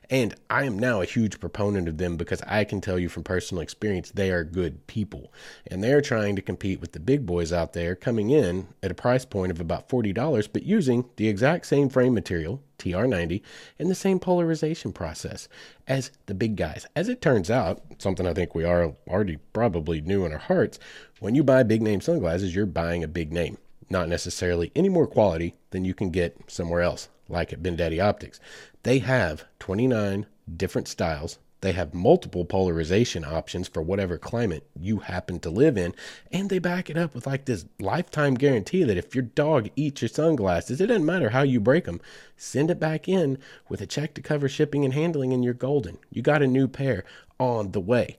And 0.09 0.33
I 0.49 0.63
am 0.63 0.79
now 0.79 1.01
a 1.01 1.05
huge 1.05 1.39
proponent 1.39 1.87
of 1.87 1.99
them 1.99 2.17
because 2.17 2.41
I 2.47 2.63
can 2.63 2.81
tell 2.81 2.97
you 2.97 3.09
from 3.09 3.23
personal 3.23 3.61
experience, 3.61 4.09
they 4.09 4.31
are 4.31 4.43
good 4.43 4.87
people. 4.87 5.31
And 5.67 5.83
they're 5.83 6.01
trying 6.01 6.35
to 6.35 6.41
compete 6.41 6.81
with 6.81 6.93
the 6.93 6.99
big 6.99 7.27
boys 7.27 7.53
out 7.53 7.73
there 7.73 7.93
coming 7.95 8.31
in 8.31 8.69
at 8.81 8.89
a 8.89 8.95
price 8.95 9.23
point 9.25 9.51
of 9.51 9.59
about 9.59 9.87
$40, 9.87 10.47
but 10.51 10.63
using 10.63 11.05
the 11.17 11.27
exact 11.27 11.67
same 11.67 11.89
frame 11.89 12.15
material, 12.15 12.63
TR90, 12.79 13.41
and 13.77 13.89
the 13.89 13.95
same 13.95 14.19
polarization 14.19 14.91
process 14.91 15.47
as 15.87 16.09
the 16.25 16.33
big 16.33 16.55
guys. 16.55 16.87
As 16.95 17.07
it 17.07 17.21
turns 17.21 17.51
out, 17.51 17.83
something 17.99 18.25
I 18.25 18.33
think 18.33 18.55
we 18.55 18.63
are 18.63 18.95
already 19.07 19.37
probably 19.53 20.01
knew 20.01 20.25
in 20.25 20.31
our 20.31 20.39
hearts, 20.39 20.79
when 21.19 21.35
you 21.35 21.43
buy 21.43 21.63
big 21.63 21.81
name 21.81 22.01
sunglasses, 22.01 22.55
you're 22.55 22.65
buying 22.65 23.03
a 23.03 23.07
big 23.07 23.31
name, 23.31 23.57
not 23.89 24.07
necessarily 24.07 24.71
any 24.75 24.89
more 24.89 25.07
quality 25.07 25.55
than 25.71 25.85
you 25.85 25.93
can 25.93 26.09
get 26.09 26.37
somewhere 26.47 26.81
else, 26.81 27.09
like 27.27 27.51
at 27.51 27.61
Bendetti 27.61 28.01
Optics. 28.03 28.39
They 28.83 28.99
have 28.99 29.45
29 29.59 30.25
different 30.55 30.87
styles. 30.87 31.37
They 31.61 31.73
have 31.73 31.93
multiple 31.93 32.45
polarization 32.45 33.25
options 33.25 33.67
for 33.67 33.81
whatever 33.81 34.17
climate 34.17 34.65
you 34.79 34.99
happen 34.99 35.39
to 35.41 35.49
live 35.49 35.77
in. 35.77 35.93
And 36.31 36.49
they 36.49 36.59
back 36.59 36.89
it 36.89 36.97
up 36.97 37.13
with 37.13 37.27
like 37.27 37.45
this 37.45 37.65
lifetime 37.79 38.35
guarantee 38.35 38.83
that 38.83 38.97
if 38.97 39.13
your 39.13 39.23
dog 39.23 39.69
eats 39.75 40.01
your 40.01 40.07
sunglasses, 40.07 40.79
it 40.79 40.87
doesn't 40.87 41.05
matter 41.05 41.31
how 41.31 41.41
you 41.41 41.59
break 41.59 41.83
them, 41.83 41.99
send 42.37 42.71
it 42.71 42.79
back 42.79 43.09
in 43.09 43.37
with 43.67 43.81
a 43.81 43.85
check 43.85 44.13
to 44.13 44.21
cover 44.21 44.47
shipping 44.47 44.85
and 44.85 44.93
handling, 44.93 45.33
and 45.33 45.43
you're 45.43 45.53
golden. 45.53 45.97
You 46.09 46.21
got 46.21 46.41
a 46.41 46.47
new 46.47 46.69
pair 46.69 47.03
on 47.39 47.71
the 47.71 47.81
way. 47.81 48.17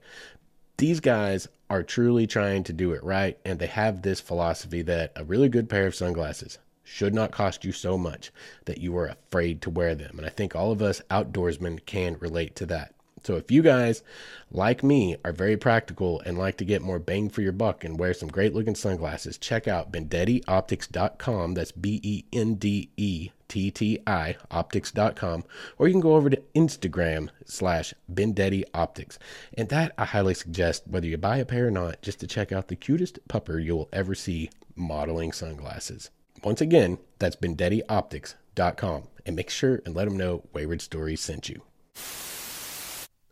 These 0.77 0.99
guys 0.99 1.47
are 1.71 1.83
truly 1.83 2.27
trying 2.27 2.65
to 2.65 2.73
do 2.73 2.91
it 2.91 3.01
right, 3.01 3.39
and 3.45 3.57
they 3.57 3.67
have 3.67 4.01
this 4.01 4.19
philosophy 4.19 4.81
that 4.81 5.13
a 5.15 5.23
really 5.23 5.47
good 5.47 5.69
pair 5.69 5.87
of 5.87 5.95
sunglasses 5.95 6.57
should 6.83 7.13
not 7.13 7.31
cost 7.31 7.63
you 7.63 7.71
so 7.71 7.97
much 7.97 8.29
that 8.65 8.79
you 8.79 8.97
are 8.97 9.07
afraid 9.07 9.61
to 9.61 9.69
wear 9.69 9.95
them. 9.95 10.17
And 10.17 10.25
I 10.25 10.29
think 10.29 10.53
all 10.53 10.73
of 10.73 10.81
us 10.81 11.01
outdoorsmen 11.09 11.85
can 11.85 12.17
relate 12.19 12.57
to 12.57 12.65
that. 12.65 12.93
So 13.23 13.35
if 13.35 13.51
you 13.51 13.61
guys, 13.61 14.03
like 14.49 14.83
me, 14.83 15.15
are 15.23 15.31
very 15.31 15.57
practical 15.57 16.21
and 16.21 16.37
like 16.37 16.57
to 16.57 16.65
get 16.65 16.81
more 16.81 16.99
bang 16.99 17.29
for 17.29 17.41
your 17.41 17.51
buck 17.51 17.83
and 17.83 17.99
wear 17.99 18.13
some 18.13 18.29
great 18.29 18.53
looking 18.53 18.75
sunglasses, 18.75 19.37
check 19.37 19.67
out 19.67 19.91
BendettiOptics.com. 19.91 21.53
That's 21.53 21.71
B 21.71 21.99
E 22.03 22.25
N 22.33 22.55
D 22.55 22.89
E 22.97 23.29
T 23.47 23.69
T 23.69 23.99
I 24.07 24.37
optics.com. 24.49 25.43
Or 25.77 25.87
you 25.87 25.93
can 25.93 26.01
go 26.01 26.15
over 26.15 26.29
to 26.29 26.41
Instagram 26.55 27.29
slash 27.45 27.93
Bendetti 28.11 28.63
Optics. 28.73 29.19
And 29.57 29.69
that 29.69 29.93
I 29.97 30.05
highly 30.05 30.33
suggest, 30.33 30.87
whether 30.87 31.07
you 31.07 31.17
buy 31.17 31.37
a 31.37 31.45
pair 31.45 31.67
or 31.67 31.71
not, 31.71 32.01
just 32.01 32.19
to 32.21 32.27
check 32.27 32.51
out 32.51 32.69
the 32.69 32.75
cutest 32.75 33.19
pupper 33.27 33.63
you'll 33.63 33.89
ever 33.93 34.15
see 34.15 34.49
modeling 34.75 35.31
sunglasses. 35.31 36.09
Once 36.43 36.61
again, 36.61 36.97
that's 37.19 37.35
BendettiOptics.com. 37.35 39.03
And 39.25 39.35
make 39.35 39.49
sure 39.49 39.81
and 39.85 39.95
let 39.95 40.05
them 40.05 40.17
know 40.17 40.43
Wayward 40.53 40.81
Stories 40.81 41.21
sent 41.21 41.49
you. 41.49 41.61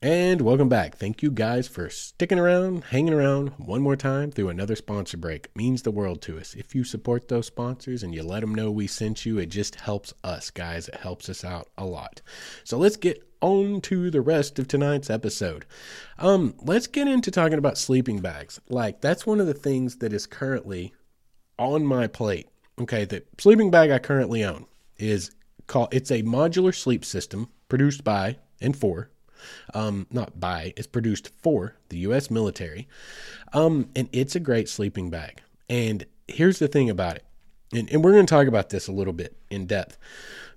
And 0.01 0.39
welcome 0.39 0.69
back. 0.69 0.95
Thank 0.95 1.21
you 1.21 1.29
guys 1.29 1.67
for 1.67 1.89
sticking 1.89 2.39
around, 2.39 2.85
hanging 2.85 3.13
around 3.13 3.49
one 3.57 3.81
more 3.81 3.97
time 3.97 4.31
through 4.31 4.47
another 4.47 4.77
sponsor 4.77 5.17
break. 5.17 5.47
It 5.47 5.57
means 5.57 5.81
the 5.81 5.91
world 5.91 6.21
to 6.21 6.39
us. 6.39 6.53
If 6.53 6.73
you 6.73 6.85
support 6.85 7.27
those 7.27 7.47
sponsors 7.47 8.01
and 8.01 8.15
you 8.15 8.23
let 8.23 8.39
them 8.39 8.55
know 8.55 8.71
we 8.71 8.87
sent 8.87 9.25
you, 9.25 9.39
it 9.39 9.47
just 9.47 9.75
helps 9.75 10.13
us, 10.23 10.51
guys. 10.51 10.87
It 10.87 10.95
helps 10.95 11.27
us 11.27 11.43
out 11.43 11.67
a 11.77 11.83
lot. 11.83 12.21
So 12.63 12.77
let's 12.77 12.95
get 12.95 13.21
on 13.41 13.81
to 13.81 14.09
the 14.09 14.21
rest 14.21 14.57
of 14.57 14.69
tonight's 14.69 15.09
episode. 15.09 15.65
Um, 16.17 16.55
let's 16.61 16.87
get 16.87 17.09
into 17.09 17.29
talking 17.29 17.57
about 17.57 17.77
sleeping 17.77 18.21
bags. 18.21 18.57
Like 18.69 19.01
that's 19.01 19.27
one 19.27 19.41
of 19.41 19.47
the 19.47 19.53
things 19.53 19.97
that 19.97 20.13
is 20.13 20.25
currently 20.25 20.93
on 21.57 21.85
my 21.85 22.07
plate. 22.07 22.47
Okay, 22.79 23.03
the 23.03 23.23
sleeping 23.37 23.69
bag 23.69 23.91
I 23.91 23.99
currently 23.99 24.45
own 24.45 24.65
is 24.95 25.31
called 25.67 25.89
it's 25.93 26.09
a 26.09 26.23
modular 26.23 26.73
sleep 26.73 27.03
system 27.03 27.49
produced 27.67 28.05
by 28.05 28.37
and 28.61 28.77
for 28.77 29.09
um, 29.73 30.07
not 30.11 30.39
by, 30.39 30.73
it's 30.77 30.87
produced 30.87 31.31
for 31.41 31.75
the 31.89 31.97
U.S. 31.99 32.29
military. 32.29 32.87
Um, 33.53 33.89
and 33.95 34.09
it's 34.11 34.35
a 34.35 34.39
great 34.39 34.69
sleeping 34.69 35.09
bag. 35.09 35.41
And 35.69 36.05
here's 36.27 36.59
the 36.59 36.67
thing 36.67 36.89
about 36.89 37.17
it, 37.17 37.25
and, 37.73 37.89
and 37.91 38.03
we're 38.03 38.13
going 38.13 38.25
to 38.25 38.33
talk 38.33 38.47
about 38.47 38.69
this 38.69 38.87
a 38.87 38.91
little 38.91 39.13
bit 39.13 39.37
in 39.49 39.65
depth 39.65 39.97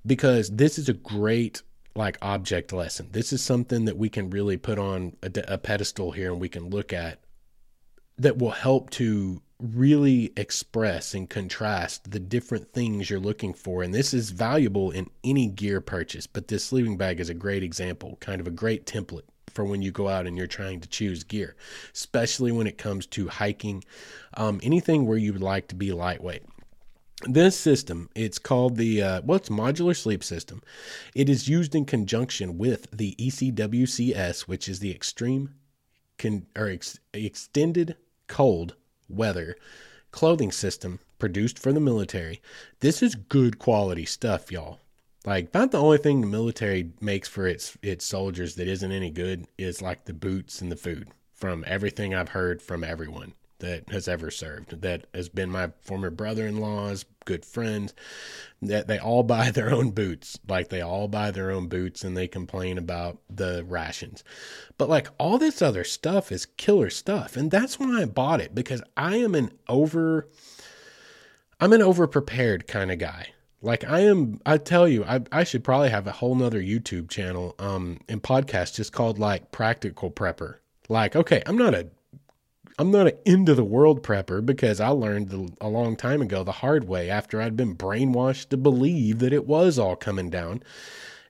because 0.07 0.51
this 0.51 0.79
is 0.79 0.89
a 0.89 0.95
great 0.95 1.63
like 1.95 2.17
object 2.23 2.73
lesson. 2.73 3.09
This 3.13 3.33
is 3.33 3.43
something 3.43 3.85
that 3.85 3.99
we 3.99 4.09
can 4.09 4.31
really 4.31 4.57
put 4.57 4.79
on 4.79 5.17
a, 5.23 5.31
a 5.49 5.59
pedestal 5.59 6.13
here 6.13 6.33
and 6.33 6.41
we 6.41 6.49
can 6.49 6.71
look 6.71 6.93
at 6.93 7.21
that 8.19 8.39
will 8.39 8.51
help 8.51 8.91
to 8.91 9.43
really 9.63 10.33
express 10.37 11.15
and 11.15 11.31
contrast 11.31 12.11
the 12.11 12.19
different 12.19 12.73
things 12.73 13.09
you're 13.09 13.21
looking 13.21 13.55
for. 13.55 13.83
And 13.83 13.95
this 13.95 14.13
is 14.13 14.31
valuable 14.31 14.91
in 14.91 15.09
any 15.23 15.47
gear 15.47 15.81
purchase, 15.81 16.27
but 16.27 16.49
this 16.49 16.65
sleeping 16.65 16.97
bag 16.97 17.21
is 17.21 17.29
a 17.29 17.35
great 17.35 17.63
example, 17.63 18.17
kind 18.21 18.41
of 18.41 18.47
a 18.47 18.51
great 18.51 18.87
template 18.87 19.23
for 19.51 19.65
when 19.65 19.83
you 19.83 19.93
go 19.93 20.09
out 20.09 20.27
and 20.27 20.37
you're 20.37 20.47
trying 20.47 20.81
to 20.81 20.89
choose 20.89 21.25
gear, 21.25 21.55
especially 21.95 22.51
when 22.51 22.67
it 22.67 22.79
comes 22.79 23.07
to 23.07 23.29
hiking, 23.29 23.85
um, 24.35 24.61
anything 24.63 25.07
where 25.07 25.19
you 25.19 25.33
would 25.33 25.43
like 25.43 25.69
to 25.69 25.75
be 25.75 25.93
lightweight. 25.93 26.43
This 27.25 27.57
system, 27.57 28.09
it's 28.17 28.39
called 28.39 28.77
the, 28.77 29.01
uh, 29.03 29.21
well, 29.25 29.37
it's 29.37 29.49
modular 29.49 29.97
sleep 29.97 30.25
system. 30.25 30.61
It 31.15 31.29
is 31.29 31.49
used 31.49 31.75
in 31.75 31.85
conjunction 31.85 32.59
with 32.59 32.91
the 32.91 33.15
ECWCS, 33.17 34.43
which 34.43 34.69
is 34.69 34.81
the 34.81 34.91
extreme 34.91 35.55
con- 36.19 36.47
or 36.57 36.69
ex- 36.69 36.99
extended 37.13 37.97
cold 38.27 38.75
weather 39.13 39.57
clothing 40.11 40.53
system 40.53 41.01
produced 41.19 41.59
for 41.59 41.73
the 41.73 41.81
military. 41.81 42.41
This 42.81 43.03
is 43.03 43.15
good 43.15 43.59
quality 43.59 44.05
stuff, 44.05 44.53
y'all. 44.53 44.81
Like 45.25 45.47
about 45.47 45.71
the 45.71 45.81
only 45.81 45.99
thing 45.99 46.21
the 46.21 46.27
military 46.27 46.93
makes 47.01 47.29
for 47.29 47.47
its 47.47 47.77
its 47.83 48.05
soldiers 48.05 48.57
that 48.57 48.69
isn't 48.69 48.93
any 48.93 49.11
good 49.11 49.47
is 49.57 49.81
like 49.81 50.05
the 50.05 50.13
boots 50.13 50.61
and 50.61 50.71
the 50.71 50.77
food. 50.77 51.09
From 51.33 51.65
everything 51.67 52.15
I've 52.15 52.31
heard 52.31 52.63
from 52.63 52.85
everyone 52.85 53.35
that 53.63 53.89
has 53.91 54.09
ever 54.09 54.31
served, 54.31 54.83
that 54.83 55.07
has 55.15 55.29
been 55.29 55.49
my 55.49 55.71
former 55.81 56.11
brother-in-laws, 56.11 57.05
good 57.25 57.45
friends, 57.45 57.95
that 58.61 58.89
they 58.89 58.99
all 58.99 59.23
buy 59.37 59.51
their 59.51 59.73
own 59.73 59.93
boots. 59.93 60.39
Like 60.49 60.69
they 60.69 60.83
all 60.83 61.09
buy 61.09 61.31
their 61.31 61.51
own 61.51 61.69
boots 61.69 62.05
and 62.05 62.17
they 62.17 62.29
complain 62.29 62.77
about 62.77 63.19
the 63.31 63.65
rations. 63.65 64.23
But 64.77 64.89
like 64.89 65.09
all 65.17 65.39
this 65.39 65.63
other 65.63 65.85
stuff 65.85 66.31
is 66.31 66.45
killer 66.45 66.91
stuff. 66.91 67.37
And 67.37 67.51
that's 67.51 67.79
why 67.79 68.03
I 68.03 68.05
bought 68.05 68.41
it 68.41 68.55
because 68.55 68.83
I 68.97 69.17
am 69.17 69.35
an 69.35 69.53
over 69.69 70.29
I'm 71.61 71.73
an 71.73 71.83
over 71.83 72.09
prepared 72.09 72.67
kind 72.67 72.91
of 72.91 72.99
guy. 72.99 73.29
Like 73.63 73.85
I 73.85 74.01
am 74.01 74.41
I 74.45 74.59
tell 74.59 74.89
you, 74.89 75.05
I 75.05 75.21
I 75.31 75.45
should 75.45 75.63
probably 75.63 75.91
have 75.91 76.09
a 76.09 76.13
whole 76.13 76.35
nother 76.35 76.61
YouTube 76.61 77.09
channel 77.09 77.55
um 77.61 78.01
and 78.09 78.21
podcast 78.21 78.75
just 78.75 78.93
called 78.93 79.21
like 79.21 79.53
practical 79.53 80.11
prepper. 80.11 80.57
Like, 80.89 81.15
okay, 81.15 81.43
I'm 81.47 81.57
not 81.57 81.75
a 81.75 81.87
I'm 82.79 82.91
not 82.91 83.07
an 83.07 83.19
end 83.27 83.49
of 83.49 83.57
the 83.57 83.65
world 83.65 84.03
prepper 84.03 84.45
because 84.45 84.81
I 84.81 84.89
learned 84.89 85.55
a 85.61 85.69
long 85.69 85.97
time 85.97 86.23
ago 86.23 86.43
the 86.43 86.53
hard 86.53 86.85
way 86.89 87.11
after 87.11 87.41
I'd 87.41 87.57
been 87.57 87.77
brainwashed 87.77 88.49
to 88.49 88.57
believe 88.57 89.19
that 89.19 89.33
it 89.33 89.47
was 89.47 89.79
all 89.79 89.97
coming 89.97 90.31
down 90.31 90.63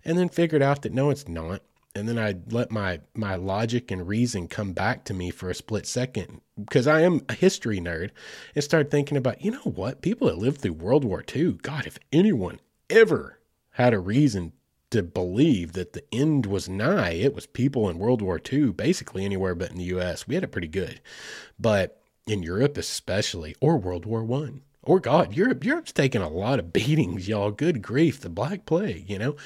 and 0.04 0.16
then 0.16 0.28
figured 0.28 0.62
out 0.62 0.82
that 0.82 0.92
no, 0.92 1.10
it's 1.10 1.28
not. 1.28 1.62
And 1.94 2.08
then 2.08 2.18
I 2.18 2.36
let 2.50 2.70
my, 2.70 3.00
my 3.14 3.34
logic 3.34 3.90
and 3.90 4.08
reason 4.08 4.48
come 4.48 4.72
back 4.72 5.04
to 5.04 5.14
me 5.14 5.30
for 5.30 5.50
a 5.50 5.54
split 5.54 5.86
second 5.86 6.40
because 6.58 6.86
I 6.86 7.00
am 7.00 7.20
a 7.28 7.34
history 7.34 7.80
nerd 7.80 8.10
and 8.54 8.64
start 8.64 8.90
thinking 8.90 9.18
about, 9.18 9.44
you 9.44 9.50
know 9.50 9.58
what? 9.58 10.00
People 10.00 10.28
that 10.28 10.38
lived 10.38 10.62
through 10.62 10.72
World 10.72 11.04
War 11.04 11.22
II, 11.34 11.58
God, 11.60 11.86
if 11.86 11.98
anyone 12.10 12.60
ever 12.88 13.40
had 13.72 13.92
a 13.92 13.98
reason 13.98 14.52
to 14.92 15.02
believe 15.02 15.72
that 15.72 15.94
the 15.94 16.04
end 16.12 16.46
was 16.46 16.68
nigh. 16.68 17.12
It 17.12 17.34
was 17.34 17.46
people 17.46 17.88
in 17.88 17.98
World 17.98 18.22
War 18.22 18.40
II, 18.50 18.72
basically 18.72 19.24
anywhere 19.24 19.54
but 19.54 19.70
in 19.70 19.78
the 19.78 19.84
US. 19.96 20.28
We 20.28 20.34
had 20.34 20.44
it 20.44 20.52
pretty 20.52 20.68
good. 20.68 21.00
But 21.58 22.00
in 22.26 22.42
Europe 22.42 22.76
especially, 22.76 23.56
or 23.60 23.76
World 23.76 24.06
War 24.06 24.22
One. 24.22 24.62
Or 24.82 25.00
God, 25.00 25.34
Europe 25.34 25.64
Europe's 25.64 25.92
taking 25.92 26.22
a 26.22 26.28
lot 26.28 26.58
of 26.58 26.72
beatings, 26.74 27.28
y'all. 27.28 27.50
Good 27.50 27.82
grief, 27.82 28.20
the 28.20 28.28
Black 28.28 28.66
Plague, 28.66 29.08
you 29.08 29.18
know. 29.18 29.36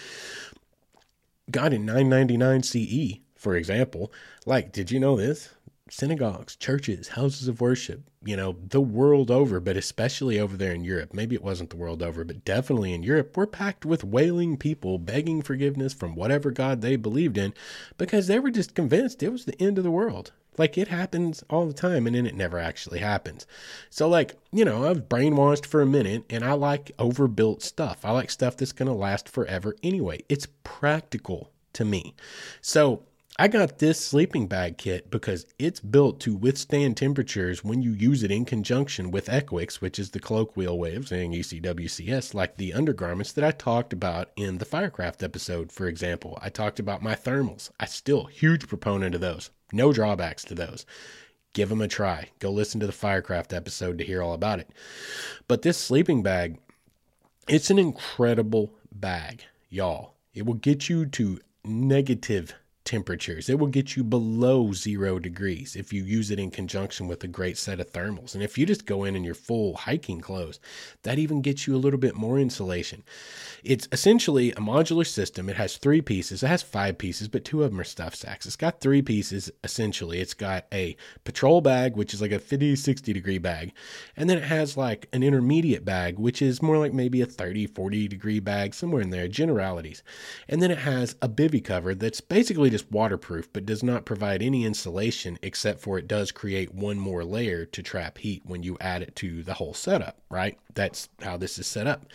God 1.50 1.72
in 1.72 1.86
999 1.86 2.62
CE, 2.64 3.20
for 3.36 3.54
example, 3.54 4.12
like, 4.46 4.72
did 4.72 4.90
you 4.90 4.98
know 4.98 5.16
this? 5.16 5.50
Synagogues, 5.88 6.56
churches, 6.56 7.08
houses 7.08 7.46
of 7.48 7.60
worship, 7.60 8.02
you 8.24 8.36
know, 8.36 8.56
the 8.70 8.80
world 8.80 9.30
over, 9.30 9.60
but 9.60 9.76
especially 9.76 10.38
over 10.38 10.56
there 10.56 10.72
in 10.72 10.84
Europe. 10.84 11.14
Maybe 11.14 11.36
it 11.36 11.44
wasn't 11.44 11.70
the 11.70 11.76
world 11.76 12.02
over, 12.02 12.24
but 12.24 12.44
definitely 12.44 12.92
in 12.92 13.02
Europe, 13.02 13.36
were 13.36 13.46
packed 13.46 13.86
with 13.86 14.02
wailing 14.02 14.56
people 14.56 14.98
begging 14.98 15.42
forgiveness 15.42 15.94
from 15.94 16.16
whatever 16.16 16.50
God 16.50 16.80
they 16.80 16.96
believed 16.96 17.38
in 17.38 17.54
because 17.98 18.26
they 18.26 18.38
were 18.38 18.50
just 18.50 18.74
convinced 18.74 19.22
it 19.22 19.30
was 19.30 19.44
the 19.44 19.60
end 19.62 19.78
of 19.78 19.84
the 19.84 19.90
world. 19.90 20.32
Like 20.58 20.78
it 20.78 20.88
happens 20.88 21.44
all 21.50 21.66
the 21.66 21.72
time 21.72 22.06
and 22.06 22.16
then 22.16 22.26
it 22.26 22.34
never 22.34 22.58
actually 22.58 23.00
happens. 23.00 23.46
So, 23.90 24.08
like, 24.08 24.36
you 24.52 24.64
know, 24.64 24.84
I 24.84 24.88
was 24.90 25.00
brainwashed 25.00 25.66
for 25.66 25.82
a 25.82 25.86
minute 25.86 26.24
and 26.30 26.44
I 26.44 26.52
like 26.52 26.92
overbuilt 26.98 27.62
stuff. 27.62 28.04
I 28.04 28.10
like 28.12 28.30
stuff 28.30 28.56
that's 28.56 28.72
going 28.72 28.88
to 28.88 28.94
last 28.94 29.28
forever 29.28 29.76
anyway. 29.82 30.22
It's 30.28 30.48
practical 30.64 31.52
to 31.74 31.84
me. 31.84 32.14
So, 32.60 33.02
I 33.38 33.48
got 33.48 33.80
this 33.80 34.00
sleeping 34.00 34.46
bag 34.46 34.78
kit 34.78 35.10
because 35.10 35.44
it's 35.58 35.78
built 35.78 36.20
to 36.20 36.34
withstand 36.34 36.96
temperatures 36.96 37.62
when 37.62 37.82
you 37.82 37.90
use 37.90 38.22
it 38.22 38.30
in 38.30 38.46
conjunction 38.46 39.10
with 39.10 39.26
Equix, 39.26 39.74
which 39.74 39.98
is 39.98 40.10
the 40.10 40.20
colloquial 40.20 40.78
way 40.78 40.94
of 40.94 41.06
saying 41.06 41.32
ECWCS, 41.32 42.32
like 42.32 42.56
the 42.56 42.72
undergarments 42.72 43.32
that 43.32 43.44
I 43.44 43.50
talked 43.50 43.92
about 43.92 44.30
in 44.36 44.56
the 44.56 44.64
Firecraft 44.64 45.22
episode, 45.22 45.70
for 45.70 45.86
example. 45.86 46.38
I 46.40 46.48
talked 46.48 46.80
about 46.80 47.02
my 47.02 47.14
thermals. 47.14 47.70
I 47.78 47.84
still 47.84 48.24
huge 48.24 48.66
proponent 48.68 49.14
of 49.14 49.20
those. 49.20 49.50
No 49.70 49.92
drawbacks 49.92 50.42
to 50.44 50.54
those. 50.54 50.86
Give 51.52 51.68
them 51.68 51.82
a 51.82 51.88
try. 51.88 52.30
Go 52.38 52.50
listen 52.50 52.80
to 52.80 52.86
the 52.86 52.92
Firecraft 52.92 53.52
episode 53.52 53.98
to 53.98 54.04
hear 54.04 54.22
all 54.22 54.32
about 54.32 54.60
it. 54.60 54.70
But 55.46 55.60
this 55.60 55.76
sleeping 55.76 56.22
bag, 56.22 56.56
it's 57.48 57.68
an 57.68 57.78
incredible 57.78 58.72
bag, 58.90 59.44
y'all. 59.68 60.14
It 60.32 60.46
will 60.46 60.54
get 60.54 60.88
you 60.88 61.04
to 61.04 61.38
negative 61.66 62.54
temperatures. 62.86 63.50
It 63.50 63.58
will 63.58 63.66
get 63.66 63.96
you 63.96 64.04
below 64.04 64.72
zero 64.72 65.18
degrees 65.18 65.76
if 65.76 65.92
you 65.92 66.04
use 66.04 66.30
it 66.30 66.38
in 66.38 66.50
conjunction 66.50 67.08
with 67.08 67.22
a 67.24 67.28
great 67.28 67.58
set 67.58 67.80
of 67.80 67.92
thermals. 67.92 68.34
And 68.34 68.42
if 68.42 68.56
you 68.56 68.64
just 68.64 68.86
go 68.86 69.04
in 69.04 69.16
in 69.16 69.24
your 69.24 69.34
full 69.34 69.74
hiking 69.74 70.20
clothes, 70.20 70.60
that 71.02 71.18
even 71.18 71.42
gets 71.42 71.66
you 71.66 71.74
a 71.74 71.78
little 71.78 71.98
bit 71.98 72.14
more 72.14 72.38
insulation. 72.38 73.02
It's 73.64 73.88
essentially 73.90 74.52
a 74.52 74.56
modular 74.56 75.06
system. 75.06 75.48
It 75.48 75.56
has 75.56 75.76
three 75.76 76.00
pieces. 76.00 76.42
It 76.42 76.46
has 76.46 76.62
five 76.62 76.96
pieces, 76.96 77.28
but 77.28 77.44
two 77.44 77.64
of 77.64 77.70
them 77.70 77.80
are 77.80 77.84
stuff 77.84 78.14
sacks. 78.14 78.46
It's 78.46 78.56
got 78.56 78.80
three 78.80 79.02
pieces 79.02 79.50
essentially. 79.64 80.20
It's 80.20 80.34
got 80.34 80.66
a 80.72 80.96
patrol 81.24 81.60
bag, 81.60 81.96
which 81.96 82.14
is 82.14 82.22
like 82.22 82.32
a 82.32 82.38
50, 82.38 82.76
60 82.76 83.12
degree 83.12 83.38
bag. 83.38 83.72
And 84.16 84.30
then 84.30 84.38
it 84.38 84.44
has 84.44 84.76
like 84.76 85.08
an 85.12 85.24
intermediate 85.24 85.84
bag, 85.84 86.18
which 86.18 86.40
is 86.40 86.62
more 86.62 86.78
like 86.78 86.92
maybe 86.92 87.20
a 87.20 87.26
30, 87.26 87.66
40 87.66 88.08
degree 88.08 88.38
bag, 88.38 88.74
somewhere 88.74 89.02
in 89.02 89.10
there, 89.10 89.26
generalities. 89.26 90.04
And 90.48 90.62
then 90.62 90.70
it 90.70 90.78
has 90.78 91.16
a 91.20 91.28
bivy 91.28 91.62
cover 91.62 91.94
that's 91.94 92.20
basically 92.20 92.70
waterproof, 92.90 93.52
but 93.52 93.66
does 93.66 93.82
not 93.82 94.04
provide 94.04 94.42
any 94.42 94.64
insulation 94.64 95.38
except 95.42 95.80
for 95.80 95.98
it 95.98 96.06
does 96.06 96.32
create 96.32 96.74
one 96.74 96.98
more 96.98 97.24
layer 97.24 97.64
to 97.66 97.82
trap 97.82 98.18
heat 98.18 98.42
when 98.44 98.62
you 98.62 98.76
add 98.80 99.02
it 99.02 99.16
to 99.16 99.42
the 99.42 99.54
whole 99.54 99.74
setup, 99.74 100.18
right? 100.30 100.58
That's 100.74 101.08
how 101.22 101.36
this 101.36 101.58
is 101.58 101.66
set 101.66 101.86
up. 101.86 102.06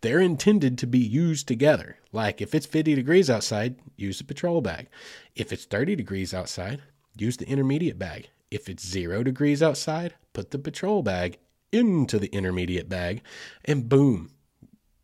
They're 0.00 0.20
intended 0.20 0.78
to 0.78 0.86
be 0.86 0.98
used 0.98 1.48
together. 1.48 1.98
Like 2.12 2.40
if 2.40 2.54
it's 2.54 2.66
50 2.66 2.94
degrees 2.94 3.28
outside, 3.28 3.76
use 3.96 4.18
the 4.18 4.24
patrol 4.24 4.60
bag. 4.60 4.88
If 5.34 5.52
it's 5.52 5.64
30 5.64 5.96
degrees 5.96 6.32
outside, 6.32 6.82
use 7.16 7.36
the 7.36 7.48
intermediate 7.48 7.98
bag. 7.98 8.30
If 8.50 8.68
it's 8.68 8.86
zero 8.86 9.22
degrees 9.22 9.62
outside, 9.62 10.14
put 10.32 10.50
the 10.50 10.58
patrol 10.58 11.02
bag 11.02 11.38
into 11.72 12.18
the 12.18 12.28
intermediate 12.28 12.88
bag, 12.88 13.20
and 13.64 13.88
boom, 13.88 14.30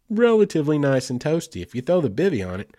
relatively 0.08 0.78
nice 0.78 1.10
and 1.10 1.20
toasty. 1.20 1.62
If 1.62 1.74
you 1.74 1.82
throw 1.82 2.00
the 2.00 2.10
bivy 2.10 2.46
on 2.46 2.60
it, 2.60 2.76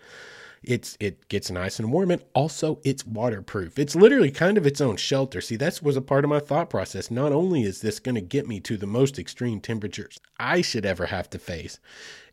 it's 0.63 0.95
it 0.99 1.27
gets 1.27 1.49
nice 1.49 1.79
and 1.79 1.91
warm 1.91 2.11
and 2.11 2.23
also 2.35 2.79
it's 2.83 3.05
waterproof. 3.05 3.79
It's 3.79 3.95
literally 3.95 4.29
kind 4.29 4.57
of 4.57 4.67
its 4.67 4.79
own 4.79 4.97
shelter. 4.97 5.41
See, 5.41 5.55
that 5.55 5.81
was 5.81 5.97
a 5.97 6.01
part 6.01 6.23
of 6.23 6.29
my 6.29 6.39
thought 6.39 6.69
process. 6.69 7.09
Not 7.09 7.31
only 7.31 7.63
is 7.63 7.81
this 7.81 7.99
going 7.99 8.15
to 8.15 8.21
get 8.21 8.47
me 8.47 8.59
to 8.61 8.77
the 8.77 8.85
most 8.85 9.17
extreme 9.17 9.59
temperatures 9.59 10.19
I 10.39 10.61
should 10.61 10.85
ever 10.85 11.07
have 11.07 11.29
to 11.31 11.39
face, 11.39 11.79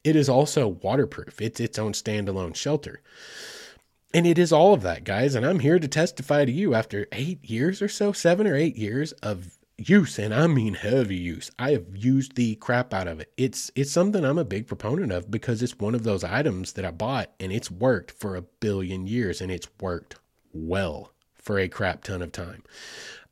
it 0.05 0.14
is 0.14 0.29
also 0.29 0.68
waterproof. 0.68 1.41
It's 1.41 1.61
its 1.61 1.79
own 1.79 1.93
standalone 1.93 2.55
shelter. 2.55 3.01
And 4.14 4.26
it 4.26 4.39
is 4.39 4.53
all 4.53 4.72
of 4.72 4.83
that, 4.83 5.05
guys. 5.05 5.35
And 5.35 5.45
I'm 5.45 5.61
here 5.61 5.79
to 5.79 5.89
testify 5.89 6.45
to 6.45 6.53
you 6.53 6.74
after 6.74 7.07
eight 7.12 7.45
years 7.45 7.83
or 7.83 7.89
so, 7.89 8.12
seven 8.12 8.47
or 8.47 8.55
eight 8.55 8.76
years 8.76 9.12
of 9.12 9.58
use 9.79 10.18
and 10.18 10.35
i 10.35 10.47
mean 10.47 10.74
heavy 10.74 11.16
use. 11.16 11.51
I 11.59 11.70
have 11.70 11.97
used 11.97 12.35
the 12.35 12.57
crap 12.57 12.93
out 12.93 13.07
of 13.07 13.20
it. 13.20 13.33
It's 13.37 13.70
it's 13.76 13.93
something 13.93 14.24
i'm 14.24 14.39
a 14.39 14.45
big 14.45 14.66
proponent 14.66 15.12
of 15.12 15.31
because 15.31 15.62
it's 15.62 15.79
one 15.79 15.95
of 15.95 16.03
those 16.03 16.24
items 16.24 16.72
that 16.72 16.85
i 16.85 16.91
bought 16.91 17.31
and 17.39 17.53
it's 17.53 17.70
worked 17.70 18.11
for 18.11 18.35
a 18.35 18.43
billion 18.43 19.07
years 19.07 19.41
and 19.41 19.53
it's 19.53 19.68
worked 19.81 20.16
well 20.53 21.12
for 21.37 21.59
a 21.59 21.68
crap 21.68 22.03
ton 22.03 22.22
of 22.22 22.33
time. 22.33 22.64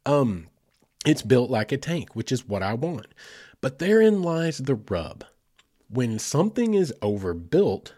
Um 0.05 0.47
it's 1.05 1.23
built 1.23 1.51
like 1.51 1.73
a 1.73 1.77
tank 1.77 2.15
which 2.15 2.31
is 2.31 2.47
what 2.49 2.63
i 2.63 2.75
want. 2.75 3.07
But 3.61 3.81
therein 3.81 4.23
lies 4.23 4.59
the 4.59 4.77
rub. 4.77 5.25
When 5.89 6.19
something 6.19 6.75
is 6.75 6.95
overbuilt 7.03 7.95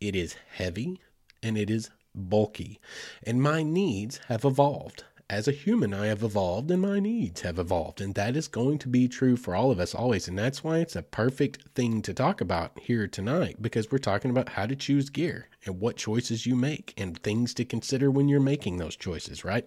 it 0.00 0.14
is 0.14 0.36
heavy 0.54 1.00
and 1.42 1.58
it 1.58 1.68
is 1.68 1.90
bulky 2.14 2.78
and 3.24 3.42
my 3.42 3.62
needs 3.62 4.18
have 4.28 4.44
evolved 4.44 5.04
as 5.32 5.48
a 5.48 5.52
human, 5.52 5.94
I 5.94 6.08
have 6.08 6.22
evolved 6.22 6.70
and 6.70 6.82
my 6.82 7.00
needs 7.00 7.40
have 7.40 7.58
evolved. 7.58 8.02
And 8.02 8.14
that 8.16 8.36
is 8.36 8.48
going 8.48 8.76
to 8.80 8.88
be 8.88 9.08
true 9.08 9.34
for 9.34 9.54
all 9.54 9.70
of 9.70 9.80
us 9.80 9.94
always. 9.94 10.28
And 10.28 10.38
that's 10.38 10.62
why 10.62 10.80
it's 10.80 10.94
a 10.94 11.02
perfect 11.02 11.70
thing 11.74 12.02
to 12.02 12.12
talk 12.12 12.42
about 12.42 12.78
here 12.78 13.08
tonight 13.08 13.56
because 13.62 13.90
we're 13.90 13.96
talking 13.96 14.30
about 14.30 14.50
how 14.50 14.66
to 14.66 14.76
choose 14.76 15.08
gear 15.08 15.48
and 15.64 15.80
what 15.80 15.96
choices 15.96 16.44
you 16.44 16.54
make 16.54 16.92
and 16.98 17.16
things 17.16 17.54
to 17.54 17.64
consider 17.64 18.10
when 18.10 18.28
you're 18.28 18.40
making 18.40 18.76
those 18.76 18.94
choices, 18.94 19.42
right? 19.42 19.66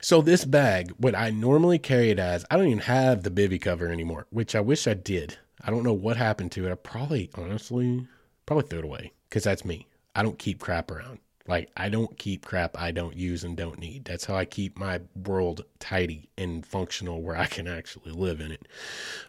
So, 0.00 0.22
this 0.22 0.46
bag, 0.46 0.94
what 0.96 1.14
I 1.14 1.28
normally 1.28 1.78
carry 1.78 2.08
it 2.08 2.18
as, 2.18 2.46
I 2.50 2.56
don't 2.56 2.68
even 2.68 2.78
have 2.78 3.22
the 3.22 3.30
bivy 3.30 3.60
cover 3.60 3.88
anymore, 3.88 4.26
which 4.30 4.54
I 4.54 4.60
wish 4.60 4.86
I 4.86 4.94
did. 4.94 5.36
I 5.62 5.70
don't 5.70 5.84
know 5.84 5.92
what 5.92 6.16
happened 6.16 6.52
to 6.52 6.66
it. 6.66 6.72
I 6.72 6.74
probably, 6.74 7.28
honestly, 7.34 8.06
probably 8.46 8.66
threw 8.66 8.78
it 8.78 8.84
away 8.86 9.12
because 9.28 9.44
that's 9.44 9.66
me. 9.66 9.88
I 10.14 10.22
don't 10.22 10.38
keep 10.38 10.58
crap 10.58 10.90
around. 10.90 11.18
Like, 11.50 11.68
I 11.76 11.88
don't 11.88 12.16
keep 12.16 12.46
crap 12.46 12.80
I 12.80 12.92
don't 12.92 13.16
use 13.16 13.42
and 13.42 13.56
don't 13.56 13.80
need. 13.80 14.04
That's 14.04 14.24
how 14.24 14.36
I 14.36 14.44
keep 14.44 14.78
my 14.78 15.00
world 15.26 15.64
tidy 15.80 16.30
and 16.38 16.64
functional 16.64 17.22
where 17.22 17.36
I 17.36 17.46
can 17.46 17.66
actually 17.66 18.12
live 18.12 18.40
in 18.40 18.52
it. 18.52 18.68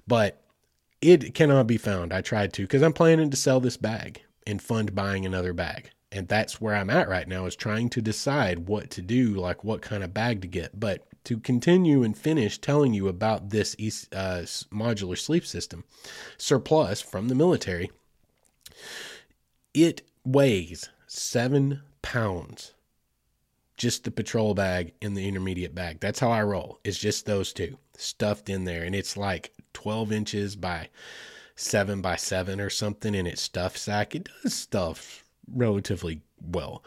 But 0.07 0.39
it 1.01 1.33
cannot 1.33 1.65
be 1.65 1.77
found. 1.77 2.13
I 2.13 2.21
tried 2.21 2.53
to 2.53 2.61
because 2.61 2.83
I'm 2.83 2.93
planning 2.93 3.31
to 3.31 3.37
sell 3.37 3.59
this 3.59 3.75
bag 3.75 4.21
and 4.45 4.61
fund 4.61 4.93
buying 4.93 5.25
another 5.25 5.51
bag. 5.51 5.89
And 6.11 6.27
that's 6.27 6.61
where 6.61 6.75
I'm 6.75 6.91
at 6.91 7.09
right 7.09 7.27
now 7.27 7.47
is 7.47 7.55
trying 7.55 7.89
to 7.89 8.01
decide 8.01 8.67
what 8.67 8.91
to 8.91 9.01
do, 9.01 9.33
like 9.33 9.63
what 9.63 9.81
kind 9.81 10.03
of 10.03 10.13
bag 10.13 10.41
to 10.41 10.47
get. 10.47 10.79
But 10.79 11.07
to 11.23 11.39
continue 11.39 12.03
and 12.03 12.15
finish 12.15 12.59
telling 12.59 12.93
you 12.93 13.07
about 13.07 13.49
this 13.49 13.75
uh, 14.11 14.43
modular 14.71 15.17
sleep 15.17 15.45
system 15.45 15.85
surplus 16.37 17.01
from 17.01 17.29
the 17.29 17.35
military, 17.35 17.89
it 19.73 20.03
weighs 20.23 20.89
seven 21.07 21.81
pounds. 22.01 22.73
Just 23.77 24.03
the 24.03 24.11
patrol 24.11 24.53
bag 24.53 24.93
and 25.01 25.17
the 25.17 25.27
intermediate 25.27 25.73
bag. 25.73 25.99
That's 25.99 26.19
how 26.19 26.29
I 26.29 26.43
roll. 26.43 26.79
It's 26.83 26.99
just 26.99 27.25
those 27.25 27.51
two 27.51 27.77
stuffed 27.97 28.49
in 28.49 28.65
there. 28.65 28.83
And 28.83 28.93
it's 28.93 29.17
like 29.17 29.53
12 29.73 30.11
inches 30.11 30.55
by 30.55 30.89
seven 31.55 32.01
by 32.01 32.15
seven 32.15 32.59
or 32.59 32.69
something 32.69 33.15
in 33.15 33.25
its 33.27 33.41
stuff 33.41 33.77
sack. 33.77 34.15
It 34.15 34.29
does 34.43 34.53
stuff 34.53 35.23
relatively 35.53 36.21
well. 36.41 36.83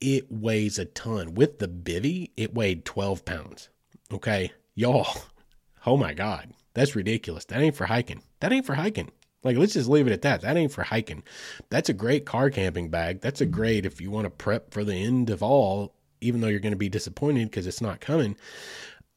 It 0.00 0.30
weighs 0.30 0.78
a 0.78 0.84
ton. 0.84 1.34
With 1.34 1.58
the 1.58 1.68
bivy, 1.68 2.30
it 2.36 2.54
weighed 2.54 2.84
12 2.84 3.24
pounds. 3.24 3.68
Okay. 4.12 4.52
Y'all, 4.74 5.06
oh 5.86 5.96
my 5.96 6.14
God. 6.14 6.52
That's 6.74 6.96
ridiculous. 6.96 7.44
That 7.46 7.60
ain't 7.60 7.76
for 7.76 7.86
hiking. 7.86 8.22
That 8.40 8.52
ain't 8.52 8.66
for 8.66 8.74
hiking. 8.74 9.10
Like, 9.44 9.56
let's 9.56 9.74
just 9.74 9.88
leave 9.88 10.06
it 10.06 10.12
at 10.12 10.22
that. 10.22 10.42
That 10.42 10.56
ain't 10.56 10.72
for 10.72 10.84
hiking. 10.84 11.22
That's 11.68 11.88
a 11.88 11.94
great 11.94 12.24
car 12.24 12.50
camping 12.50 12.88
bag. 12.88 13.20
That's 13.20 13.40
a 13.40 13.46
great 13.46 13.84
if 13.86 14.00
you 14.00 14.10
want 14.10 14.24
to 14.24 14.30
prep 14.30 14.72
for 14.72 14.84
the 14.84 14.94
end 14.94 15.30
of 15.30 15.42
all, 15.42 15.94
even 16.20 16.40
though 16.40 16.48
you're 16.48 16.60
going 16.60 16.72
to 16.72 16.76
be 16.76 16.88
disappointed 16.88 17.50
because 17.50 17.66
it's 17.66 17.80
not 17.80 18.00
coming. 18.00 18.36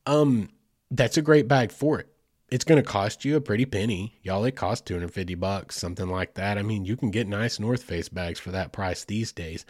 Um, 0.06 0.50
that's 0.92 1.18
a 1.18 1.22
great 1.22 1.48
bag 1.48 1.72
for 1.72 2.00
it. 2.00 2.08
It's 2.50 2.64
going 2.64 2.82
to 2.82 2.88
cost 2.88 3.26
you 3.26 3.36
a 3.36 3.42
pretty 3.42 3.66
penny. 3.66 4.20
Y'all, 4.22 4.46
it 4.46 4.56
costs 4.56 4.86
250 4.86 5.34
bucks, 5.36 5.76
something 5.76 6.08
like 6.08 6.36
that. 6.36 6.60
I 6.60 6.62
mean, 6.62 6.86
you 6.86 6.96
can 6.96 7.10
get 7.10 7.28
nice 7.28 7.60
North 7.60 7.84
Face 7.84 8.08
bags 8.08 8.40
for 8.40 8.52
that 8.52 8.72
price 8.72 9.04
these 9.04 9.32
days. 9.32 9.66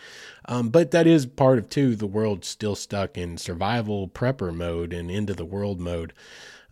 Um, 0.50 0.70
but 0.70 0.92
that 0.92 1.08
is 1.08 1.26
part 1.26 1.58
of, 1.58 1.70
too, 1.70 1.96
the 1.96 2.06
world 2.06 2.44
still 2.44 2.76
stuck 2.76 3.18
in 3.18 3.38
survival 3.38 4.10
prepper 4.10 4.54
mode 4.54 4.92
and 4.92 5.10
into 5.10 5.34
the 5.34 5.46
world 5.46 5.80
mode. 5.80 6.14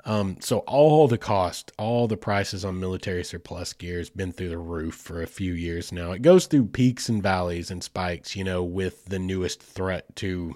Um, 0.06 0.38
so 0.41 0.60
all 0.60 1.08
the 1.08 1.18
cost, 1.18 1.72
all 1.78 2.08
the 2.08 2.18
prices 2.18 2.66
on 2.66 2.80
military 2.80 3.24
surplus 3.24 3.72
gear 3.72 3.99
has 3.99 4.10
been 4.10 4.34
through 4.34 4.49
the 4.49 4.58
roof 4.58 4.95
for 4.95 5.22
a 5.22 5.28
few 5.28 5.54
years 5.54 5.91
now. 5.91 6.12
It 6.12 6.22
goes 6.22 6.45
through 6.45 6.66
peaks 6.68 7.08
and 7.08 7.24
valleys 7.24 7.72
and 7.72 7.82
spikes, 7.82 8.36
you 8.36 8.43
know, 8.43 8.64
with 8.64 9.06
the 9.06 9.20
newest 9.20 9.64
threat 9.64 10.14
to 10.18 10.56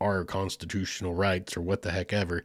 our 0.00 0.24
constitutional 0.24 1.14
rights 1.14 1.56
or 1.56 1.60
what 1.60 1.82
the 1.82 1.92
heck 1.92 2.12
ever. 2.12 2.42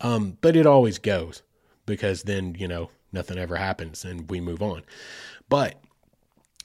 Um, 0.00 0.38
but 0.40 0.56
it 0.56 0.64
always 0.66 0.98
goes 0.98 1.42
because 1.84 2.22
then, 2.22 2.54
you 2.58 2.66
know, 2.66 2.90
nothing 3.12 3.36
ever 3.36 3.56
happens 3.56 4.04
and 4.04 4.30
we 4.30 4.40
move 4.40 4.62
on. 4.62 4.84
But 5.50 5.82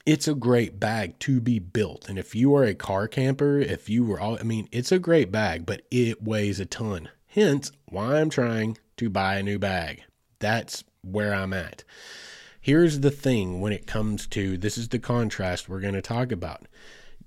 it's 0.06 0.28
a 0.28 0.36
great 0.36 0.80
bag 0.80 1.20
to 1.20 1.42
be 1.42 1.60
built. 1.60 2.08
And 2.08 2.18
if 2.18 2.36
you 2.36 2.56
are 2.56 2.64
a 2.64 2.74
car 2.74 3.08
camper, 3.10 3.60
if 3.60 3.90
you 3.90 4.06
were 4.06 4.20
all, 4.20 4.38
I 4.40 4.44
mean, 4.44 4.70
it's 4.72 4.92
a 4.92 5.00
great 5.00 5.32
bag, 5.32 5.66
but 5.66 5.82
it 5.92 6.24
weighs 6.24 6.60
a 6.60 6.66
ton. 6.66 7.10
Hence 7.28 7.72
why 7.86 8.20
I'm 8.20 8.30
trying 8.30 8.78
to 8.98 9.10
buy 9.10 9.36
a 9.36 9.44
new 9.44 9.60
bag. 9.60 10.04
That's 10.40 10.84
where 11.02 11.34
I'm 11.34 11.54
at. 11.54 11.84
Here's 12.60 13.02
the 13.02 13.12
thing 13.12 13.60
when 13.60 13.74
it 13.74 13.88
comes 13.88 14.26
to 14.28 14.58
this 14.58 14.78
is 14.78 14.90
the 14.90 15.00
contrast 15.00 15.68
we're 15.68 15.82
going 15.82 15.94
to 15.96 16.02
talk 16.02 16.32
about. 16.32 16.68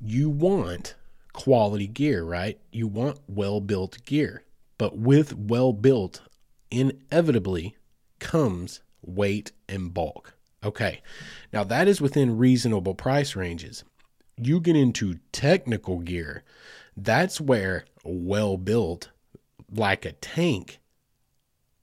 You 0.01 0.31
want 0.31 0.95
quality 1.33 1.87
gear, 1.87 2.25
right? 2.25 2.59
You 2.73 2.87
want 2.87 3.21
well 3.29 3.61
built 3.61 4.05
gear. 4.05 4.45
But 4.79 4.97
with 4.97 5.35
well 5.35 5.73
built, 5.73 6.23
inevitably 6.71 7.77
comes 8.19 8.81
weight 9.03 9.53
and 9.69 9.93
bulk. 9.93 10.35
Okay, 10.65 11.01
now 11.53 11.65
that 11.65 11.87
is 11.87 12.01
within 12.01 12.39
reasonable 12.39 12.95
price 12.95 13.37
ranges. 13.37 13.85
You 14.37 14.61
get 14.61 14.77
into 14.77 15.21
technical 15.33 16.01
gear, 16.01 16.43
that's 16.97 17.41
where 17.41 17.85
well 18.05 18.57
built, 18.57 19.11
like 19.71 20.05
a 20.05 20.13
tank, 20.13 20.81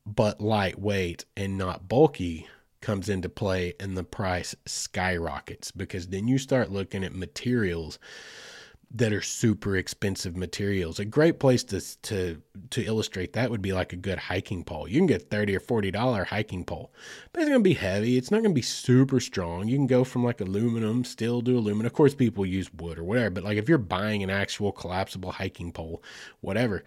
but 0.06 0.42
lightweight 0.42 1.26
and 1.36 1.58
not 1.58 1.88
bulky, 1.88 2.48
comes 2.84 3.08
into 3.08 3.30
play 3.30 3.74
and 3.80 3.98
the 3.98 4.04
price 4.04 4.54
skyrockets 4.66 5.72
because 5.72 6.08
then 6.08 6.28
you 6.28 6.38
start 6.38 6.70
looking 6.70 7.04
at 7.04 7.16
materials 7.16 7.98
that 8.96 9.12
are 9.12 9.22
super 9.22 9.76
expensive 9.76 10.36
materials. 10.38 11.00
A 11.00 11.06
great 11.06 11.40
place 11.40 11.64
to 11.64 11.82
to 12.04 12.40
to 12.70 12.84
illustrate 12.84 13.34
that 13.34 13.50
would 13.50 13.62
be 13.62 13.74
like 13.74 13.92
a 13.92 13.96
good 13.96 14.20
hiking 14.20 14.64
pole. 14.64 14.88
You 14.88 15.00
can 15.00 15.08
get 15.08 15.32
thirty 15.32 15.56
or 15.56 15.60
forty 15.60 15.90
dollar 15.90 16.26
hiking 16.26 16.64
pole, 16.64 16.94
but 17.32 17.42
it's 17.42 17.50
gonna 17.50 17.62
be 17.62 17.74
heavy. 17.74 18.18
It's 18.18 18.30
not 18.30 18.44
gonna 18.44 18.54
be 18.54 18.62
super 18.62 19.20
strong. 19.20 19.68
You 19.68 19.78
can 19.78 19.88
go 19.88 20.04
from 20.04 20.24
like 20.24 20.42
aluminum, 20.42 21.04
steel 21.06 21.42
to 21.42 21.58
aluminum. 21.58 21.88
Of 21.88 21.94
course, 21.94 22.14
people 22.14 22.46
use 22.46 22.72
wood 22.74 23.00
or 23.00 23.04
whatever, 23.04 23.32
but 23.32 23.44
like 23.44 23.58
if 23.58 23.68
you're 23.68 23.80
buying 23.80 24.22
an 24.22 24.30
actual 24.30 24.72
collapsible 24.72 25.32
hiking 25.32 25.72
pole, 25.72 26.04
whatever. 26.42 26.84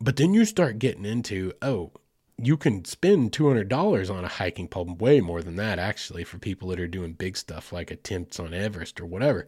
But 0.00 0.16
then 0.16 0.34
you 0.34 0.44
start 0.44 0.78
getting 0.80 1.04
into 1.04 1.52
oh, 1.62 1.92
you 2.42 2.56
can 2.56 2.84
spend 2.84 3.32
$200 3.32 4.10
on 4.10 4.24
a 4.24 4.28
hiking 4.28 4.68
pole, 4.68 4.96
way 4.98 5.20
more 5.20 5.42
than 5.42 5.56
that 5.56 5.78
actually, 5.78 6.24
for 6.24 6.38
people 6.38 6.68
that 6.68 6.80
are 6.80 6.88
doing 6.88 7.12
big 7.12 7.36
stuff 7.36 7.72
like 7.72 7.90
attempts 7.90 8.40
on 8.40 8.54
Everest 8.54 9.00
or 9.00 9.06
whatever. 9.06 9.46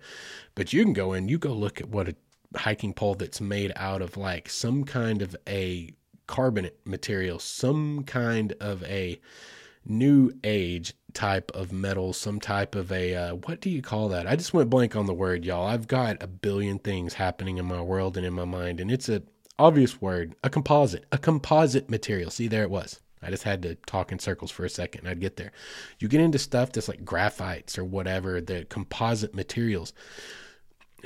But 0.54 0.72
you 0.72 0.84
can 0.84 0.92
go 0.92 1.12
in, 1.12 1.28
you 1.28 1.38
go 1.38 1.52
look 1.52 1.80
at 1.80 1.88
what 1.88 2.08
a 2.08 2.16
hiking 2.56 2.92
pole 2.92 3.14
that's 3.14 3.40
made 3.40 3.72
out 3.76 4.02
of 4.02 4.16
like 4.16 4.48
some 4.48 4.84
kind 4.84 5.22
of 5.22 5.34
a 5.48 5.94
carbonate 6.26 6.78
material, 6.84 7.38
some 7.38 8.04
kind 8.04 8.52
of 8.60 8.82
a 8.84 9.20
new 9.84 10.32
age 10.44 10.94
type 11.12 11.50
of 11.54 11.72
metal, 11.72 12.12
some 12.12 12.40
type 12.40 12.74
of 12.74 12.92
a 12.92 13.14
uh, 13.14 13.34
what 13.34 13.60
do 13.60 13.70
you 13.70 13.82
call 13.82 14.08
that? 14.08 14.26
I 14.26 14.36
just 14.36 14.54
went 14.54 14.70
blank 14.70 14.96
on 14.96 15.06
the 15.06 15.14
word, 15.14 15.44
y'all. 15.44 15.66
I've 15.66 15.88
got 15.88 16.22
a 16.22 16.26
billion 16.26 16.78
things 16.78 17.14
happening 17.14 17.58
in 17.58 17.64
my 17.64 17.80
world 17.80 18.16
and 18.16 18.24
in 18.24 18.32
my 18.32 18.44
mind, 18.44 18.80
and 18.80 18.90
it's 18.90 19.08
a 19.08 19.22
obvious 19.62 20.00
word, 20.00 20.34
a 20.42 20.50
composite, 20.50 21.04
a 21.12 21.18
composite 21.18 21.88
material. 21.88 22.30
See, 22.30 22.48
there 22.48 22.64
it 22.64 22.70
was. 22.70 23.00
I 23.22 23.30
just 23.30 23.44
had 23.44 23.62
to 23.62 23.76
talk 23.86 24.10
in 24.10 24.18
circles 24.18 24.50
for 24.50 24.64
a 24.64 24.68
second. 24.68 25.06
I'd 25.06 25.20
get 25.20 25.36
there. 25.36 25.52
You 26.00 26.08
get 26.08 26.20
into 26.20 26.38
stuff 26.38 26.72
that's 26.72 26.88
like 26.88 27.04
graphites 27.04 27.78
or 27.78 27.84
whatever, 27.84 28.40
the 28.40 28.64
composite 28.64 29.34
materials. 29.34 29.92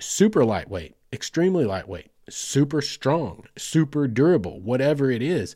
Super 0.00 0.44
lightweight, 0.44 0.96
extremely 1.12 1.66
lightweight, 1.66 2.10
super 2.30 2.80
strong, 2.80 3.44
super 3.58 4.08
durable, 4.08 4.60
whatever 4.60 5.10
it 5.10 5.20
is. 5.20 5.54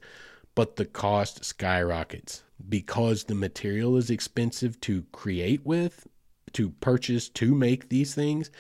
But 0.55 0.77
the 0.77 0.85
cost 0.85 1.43
skyrockets 1.45 2.43
because 2.69 3.25
the 3.25 3.35
material 3.35 3.97
is 3.97 4.11
expensive 4.11 4.79
to 4.83 5.05
create 5.13 5.65
with, 5.65 6.07
to 6.53 6.71
purchase, 6.71 7.31
to 7.31 7.55
make 7.55 7.89
these 7.89 8.15
things 8.15 8.51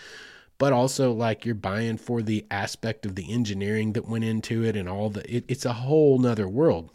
but 0.61 0.75
also 0.75 1.11
like 1.11 1.47
you're 1.47 1.55
buying 1.55 1.97
for 1.97 2.21
the 2.21 2.45
aspect 2.51 3.07
of 3.07 3.15
the 3.15 3.33
engineering 3.33 3.95
that 3.95 4.07
went 4.07 4.25
into 4.25 4.63
it 4.63 4.77
and 4.77 4.91
all 4.91 5.09
the 5.09 5.37
it, 5.37 5.43
it's 5.49 5.65
a 5.65 5.73
whole 5.73 6.19
nother 6.19 6.47
world 6.47 6.91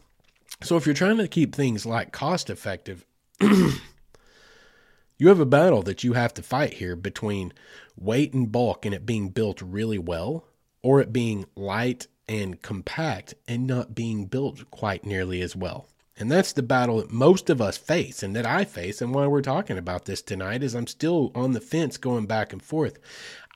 so 0.62 0.78
if 0.78 0.86
you're 0.86 0.94
trying 0.94 1.18
to 1.18 1.28
keep 1.28 1.54
things 1.54 1.84
like 1.84 2.12
cost 2.12 2.52
effective 2.52 3.04
you 3.42 5.28
have 5.28 5.40
a 5.40 5.48
battle 5.48 5.82
that 5.82 6.04
you 6.04 6.14
have 6.14 6.32
to 6.32 6.44
fight 6.44 6.74
here 6.74 6.96
between 6.96 7.52
weight 7.98 8.36
and 8.36 8.52
bulk 8.52 8.86
and 8.86 8.94
it 8.94 9.04
being 9.04 9.30
built 9.30 9.60
really 9.64 9.98
well 9.98 10.46
or 10.84 11.02
it 11.02 11.12
being 11.12 11.44
light 11.56 12.06
and 12.30 12.62
compact 12.62 13.34
and 13.48 13.66
not 13.66 13.96
being 13.96 14.26
built 14.28 14.70
quite 14.70 15.04
nearly 15.04 15.42
as 15.42 15.56
well 15.56 15.88
and 16.18 16.32
that's 16.32 16.54
the 16.54 16.64
battle 16.64 16.98
that 16.98 17.12
most 17.12 17.50
of 17.50 17.62
us 17.62 17.78
face 17.78 18.24
and 18.24 18.36
that 18.36 18.46
I 18.46 18.64
face. 18.64 19.02
And 19.02 19.14
why 19.14 19.28
we're 19.28 19.42
talking 19.42 19.78
about 19.78 20.06
this 20.06 20.22
tonight 20.22 20.64
is 20.64 20.74
I'm 20.74 20.88
still 20.88 21.32
on 21.36 21.52
the 21.52 21.60
fence 21.60 21.98
going 21.98 22.26
back 22.26 22.54
and 22.54 22.64
forth. 22.64 23.00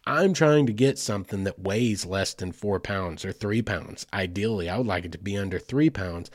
I'm 0.10 0.34
trying 0.34 0.66
to 0.66 0.74
get 0.74 0.98
something 0.98 1.44
that 1.44 1.60
weighs 1.60 2.04
less 2.04 2.34
than 2.34 2.52
four 2.52 2.80
pounds 2.80 3.24
or 3.24 3.32
three 3.32 3.62
pounds. 3.62 4.08
Ideally, 4.12 4.68
I 4.68 4.76
would 4.80 4.88
like 4.88 5.06
it 5.06 5.12
to 5.12 5.20
be 5.20 5.38
under 5.38 5.60
three 5.60 5.92
pounds 5.92 6.32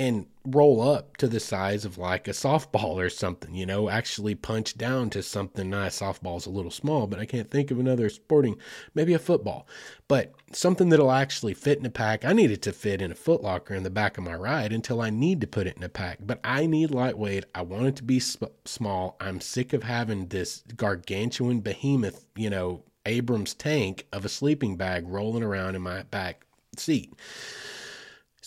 and 0.00 0.24
roll 0.46 0.80
up 0.80 1.18
to 1.18 1.28
the 1.28 1.38
size 1.38 1.84
of 1.84 1.98
like 1.98 2.26
a 2.26 2.30
softball 2.30 2.94
or 2.94 3.10
something, 3.10 3.54
you 3.54 3.66
know, 3.66 3.90
actually 3.90 4.34
punch 4.34 4.78
down 4.78 5.10
to 5.10 5.22
something 5.22 5.68
nice. 5.68 6.00
Softball's 6.00 6.46
a 6.46 6.50
little 6.50 6.70
small, 6.70 7.06
but 7.06 7.18
I 7.18 7.26
can't 7.26 7.50
think 7.50 7.70
of 7.70 7.78
another 7.78 8.08
sporting, 8.08 8.56
maybe 8.94 9.12
a 9.12 9.18
football, 9.18 9.66
but 10.08 10.32
something 10.52 10.88
that'll 10.88 11.12
actually 11.12 11.52
fit 11.52 11.78
in 11.78 11.84
a 11.84 11.90
pack. 11.90 12.24
I 12.24 12.32
need 12.32 12.50
it 12.50 12.62
to 12.62 12.72
fit 12.72 13.02
in 13.02 13.12
a 13.12 13.14
footlocker 13.14 13.72
in 13.72 13.82
the 13.82 13.90
back 13.90 14.16
of 14.16 14.24
my 14.24 14.34
ride 14.34 14.72
until 14.72 15.02
I 15.02 15.10
need 15.10 15.38
to 15.42 15.46
put 15.46 15.66
it 15.66 15.76
in 15.76 15.82
a 15.82 15.90
pack, 15.90 16.16
but 16.22 16.40
I 16.42 16.64
need 16.64 16.92
lightweight. 16.92 17.44
I 17.54 17.60
want 17.60 17.88
it 17.88 17.96
to 17.96 18.02
be 18.02 18.20
sp- 18.24 18.56
small. 18.64 19.18
I'm 19.20 19.42
sick 19.42 19.74
of 19.74 19.82
having 19.82 20.28
this 20.28 20.64
gargantuan 20.76 21.60
behemoth, 21.60 22.24
you 22.34 22.48
know, 22.48 22.84
Abrams 23.04 23.52
tank 23.52 24.06
of 24.14 24.24
a 24.24 24.30
sleeping 24.30 24.76
bag 24.76 25.06
rolling 25.06 25.42
around 25.42 25.74
in 25.74 25.82
my 25.82 26.04
back 26.04 26.46
seat. 26.78 27.12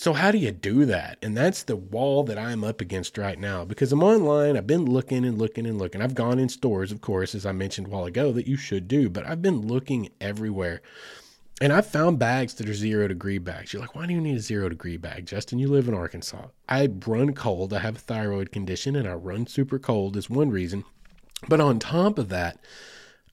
So, 0.03 0.11
how 0.11 0.31
do 0.31 0.37
you 0.37 0.51
do 0.51 0.83
that? 0.83 1.17
And 1.21 1.37
that's 1.37 1.63
the 1.63 1.77
wall 1.77 2.25
that 2.25 2.37
I'm 2.37 2.65
up 2.65 2.81
against 2.81 3.17
right 3.17 3.39
now 3.39 3.63
because 3.63 3.93
I'm 3.93 4.03
online. 4.03 4.57
I've 4.57 4.67
been 4.67 4.83
looking 4.83 5.23
and 5.23 5.37
looking 5.37 5.65
and 5.65 5.79
looking. 5.79 6.01
I've 6.01 6.13
gone 6.13 6.39
in 6.39 6.49
stores, 6.49 6.91
of 6.91 6.99
course, 6.99 7.33
as 7.33 7.45
I 7.45 7.53
mentioned 7.53 7.87
a 7.87 7.89
while 7.89 8.03
ago, 8.03 8.33
that 8.33 8.45
you 8.45 8.57
should 8.57 8.89
do, 8.89 9.09
but 9.09 9.25
I've 9.25 9.41
been 9.41 9.65
looking 9.65 10.09
everywhere. 10.19 10.81
And 11.61 11.71
I've 11.71 11.87
found 11.87 12.19
bags 12.19 12.53
that 12.55 12.67
are 12.67 12.73
zero 12.73 13.07
degree 13.07 13.37
bags. 13.37 13.71
You're 13.71 13.81
like, 13.81 13.95
why 13.95 14.05
do 14.05 14.13
you 14.13 14.19
need 14.19 14.35
a 14.35 14.41
zero 14.41 14.67
degree 14.67 14.97
bag, 14.97 15.25
Justin? 15.25 15.57
You 15.57 15.69
live 15.69 15.87
in 15.87 15.93
Arkansas. 15.93 16.47
I 16.67 16.89
run 17.07 17.33
cold. 17.33 17.73
I 17.73 17.79
have 17.79 17.95
a 17.95 17.99
thyroid 17.99 18.51
condition 18.51 18.97
and 18.97 19.07
I 19.07 19.13
run 19.13 19.47
super 19.47 19.79
cold, 19.79 20.17
is 20.17 20.29
one 20.29 20.49
reason. 20.49 20.83
But 21.47 21.61
on 21.61 21.79
top 21.79 22.19
of 22.19 22.27
that, 22.27 22.59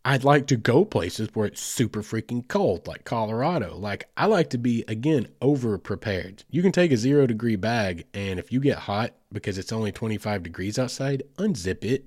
I'd 0.04 0.24
like 0.24 0.46
to 0.46 0.56
go 0.56 0.86
places 0.86 1.28
where 1.34 1.46
it's 1.46 1.60
super 1.60 2.02
freaking 2.02 2.48
cold, 2.48 2.86
like 2.86 3.04
Colorado. 3.04 3.76
Like, 3.76 4.08
I 4.16 4.26
like 4.26 4.48
to 4.50 4.58
be, 4.58 4.82
again, 4.88 5.28
over 5.42 5.76
prepared. 5.76 6.44
You 6.50 6.62
can 6.62 6.72
take 6.72 6.90
a 6.90 6.96
zero 6.96 7.26
degree 7.26 7.56
bag, 7.56 8.06
and 8.14 8.38
if 8.38 8.50
you 8.50 8.60
get 8.60 8.78
hot 8.78 9.12
because 9.30 9.58
it's 9.58 9.72
only 9.72 9.92
25 9.92 10.42
degrees 10.42 10.78
outside, 10.78 11.22
unzip 11.36 11.84
it, 11.84 12.06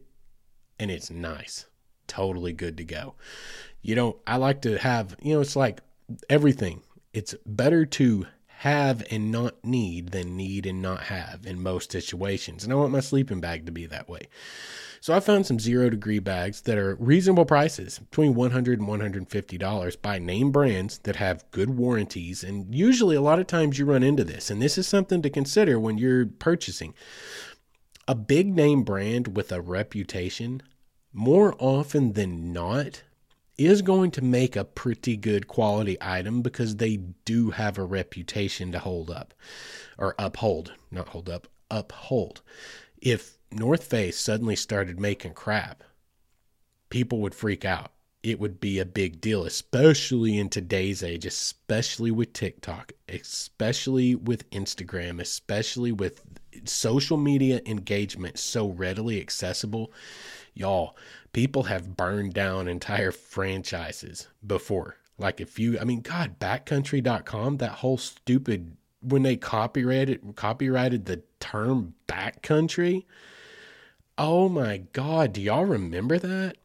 and 0.80 0.90
it's 0.90 1.12
nice. 1.12 1.68
Totally 2.08 2.52
good 2.52 2.78
to 2.78 2.84
go. 2.84 3.14
You 3.84 3.96
know, 3.96 4.18
I 4.26 4.38
like 4.38 4.62
to 4.64 4.78
have, 4.80 5.16
you 5.22 5.36
know, 5.36 5.42
it's 5.42 5.56
like 5.56 5.82
everything. 6.30 6.82
It's 7.14 7.36
better 7.46 7.86
to 7.86 8.26
have 8.48 9.04
and 9.12 9.32
not 9.32 9.64
need 9.64 10.10
than 10.10 10.36
need 10.36 10.66
and 10.66 10.82
not 10.82 11.04
have 11.04 11.46
in 11.46 11.62
most 11.62 11.92
situations. 11.92 12.64
And 12.64 12.74
I 12.74 12.76
want 12.76 12.92
my 12.92 13.02
sleeping 13.02 13.40
bag 13.40 13.66
to 13.66 13.72
be 13.72 13.86
that 13.88 14.10
way. 14.10 14.30
So 15.04 15.14
I 15.14 15.20
found 15.20 15.46
some 15.46 15.60
zero 15.60 15.90
degree 15.90 16.20
bags 16.20 16.62
that 16.62 16.78
are 16.78 16.96
reasonable 16.96 17.44
prices, 17.44 18.00
between 18.00 18.36
$100 18.36 18.76
and 18.76 19.28
$150 19.28 20.02
by 20.02 20.18
name 20.18 20.50
brands 20.50 21.00
that 21.00 21.18
have 21.18 21.44
good 21.52 21.72
warranties. 21.72 22.42
And 22.42 22.74
usually, 22.74 23.18
a 23.18 23.22
lot 23.22 23.38
of 23.38 23.48
times, 23.48 23.78
you 23.78 23.84
run 23.84 24.02
into 24.02 24.24
this. 24.24 24.50
And 24.50 24.62
this 24.62 24.78
is 24.78 24.88
something 24.88 25.22
to 25.22 25.30
consider 25.30 25.78
when 25.78 25.98
you're 25.98 26.28
purchasing. 26.28 26.94
A 28.08 28.16
big 28.16 28.56
name 28.56 28.84
brand 28.84 29.36
with 29.36 29.52
a 29.52 29.60
reputation, 29.60 30.62
more 31.12 31.54
often 31.60 32.14
than 32.14 32.54
not, 32.54 33.04
is 33.58 33.82
going 33.82 34.10
to 34.12 34.24
make 34.24 34.56
a 34.56 34.64
pretty 34.64 35.18
good 35.18 35.50
quality 35.50 35.98
item 36.00 36.42
because 36.42 36.78
they 36.78 36.96
do 37.26 37.50
have 37.50 37.78
a 37.78 37.84
reputation 37.84 38.72
to 38.72 38.80
hold 38.80 39.12
up 39.12 39.34
or 39.98 40.16
uphold, 40.18 40.72
not 40.92 41.10
hold 41.10 41.30
up, 41.30 41.50
uphold. 41.70 42.42
If 43.02 43.38
North 43.56 43.84
Face 43.84 44.20
suddenly 44.20 44.56
started 44.56 45.00
making 45.00 45.34
crap, 45.34 45.84
people 46.90 47.20
would 47.20 47.36
freak 47.36 47.66
out. 47.66 47.92
It 48.24 48.40
would 48.40 48.60
be 48.62 48.80
a 48.80 48.86
big 48.86 49.20
deal, 49.20 49.44
especially 49.44 50.38
in 50.38 50.48
today's 50.50 51.04
age, 51.04 51.26
especially 51.26 52.10
with 52.10 52.32
TikTok, 52.32 52.94
especially 53.10 54.16
with 54.16 54.50
Instagram, 54.52 55.20
especially 55.20 55.92
with 55.92 56.22
social 56.64 57.18
media 57.18 57.62
engagement 57.66 58.40
so 58.40 58.68
readily 58.70 59.20
accessible. 59.20 59.92
Y'all, 60.54 60.96
people 61.34 61.64
have 61.64 61.98
burned 61.98 62.34
down 62.34 62.68
entire 62.68 63.12
franchises 63.12 64.28
before. 64.46 64.96
Like 65.18 65.42
if 65.42 65.60
you, 65.60 65.78
I 65.80 65.84
mean, 65.84 66.02
God, 66.02 66.40
backcountry.com, 66.40 67.58
that 67.58 67.72
whole 67.72 67.98
stupid, 67.98 68.78
when 69.02 69.24
they 69.24 69.36
copyrighted, 69.36 70.36
copyrighted 70.36 71.06
the 71.06 71.24
term 71.40 71.94
backcountry, 72.08 73.04
Oh 74.18 74.48
my 74.48 74.78
God. 74.94 75.34
Do 75.34 75.42
y'all 75.42 75.66
remember 75.66 76.20
that? 76.20 76.58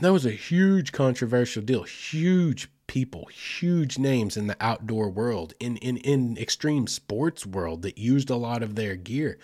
That 0.00 0.12
was 0.12 0.26
a 0.26 0.30
huge 0.30 0.92
controversial 0.92 1.62
deal. 1.62 1.82
Huge 1.84 2.68
people, 2.86 3.26
huge 3.26 3.98
names 3.98 4.36
in 4.36 4.46
the 4.46 4.56
outdoor 4.60 5.08
world, 5.08 5.54
in, 5.60 5.76
in, 5.78 5.96
in 5.98 6.36
extreme 6.36 6.86
sports 6.86 7.46
world 7.46 7.82
that 7.82 7.98
used 7.98 8.30
a 8.30 8.36
lot 8.36 8.62
of 8.62 8.74
their 8.74 8.96
gear. 8.96 9.38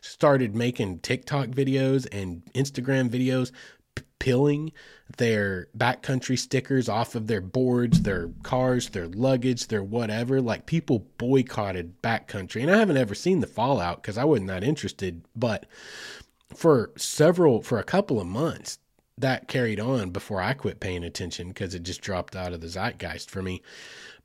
Started 0.00 0.54
making 0.54 1.00
TikTok 1.00 1.48
videos 1.48 2.06
and 2.10 2.42
Instagram 2.54 3.10
videos 3.10 3.52
peeling 4.22 4.70
their 5.18 5.66
backcountry 5.76 6.38
stickers 6.38 6.88
off 6.88 7.16
of 7.16 7.26
their 7.26 7.40
boards, 7.40 8.02
their 8.02 8.30
cars, 8.44 8.90
their 8.90 9.08
luggage, 9.08 9.66
their 9.66 9.82
whatever. 9.82 10.40
Like 10.40 10.64
people 10.64 11.08
boycotted 11.18 12.00
backcountry. 12.02 12.62
And 12.62 12.70
I 12.70 12.78
haven't 12.78 12.96
ever 12.96 13.16
seen 13.16 13.40
the 13.40 13.48
fallout 13.48 14.00
because 14.00 14.16
I 14.16 14.24
wasn't 14.24 14.46
that 14.46 14.62
interested. 14.62 15.24
But 15.34 15.66
for 16.52 16.90
several, 16.96 17.62
for 17.62 17.78
a 17.78 17.84
couple 17.84 18.20
of 18.20 18.26
months, 18.26 18.78
that 19.18 19.48
carried 19.48 19.80
on 19.80 20.10
before 20.10 20.40
I 20.40 20.52
quit 20.54 20.80
paying 20.80 21.04
attention 21.04 21.48
because 21.48 21.74
it 21.74 21.82
just 21.82 22.00
dropped 22.00 22.34
out 22.34 22.52
of 22.52 22.60
the 22.60 22.68
zeitgeist 22.68 23.30
for 23.30 23.42
me. 23.42 23.62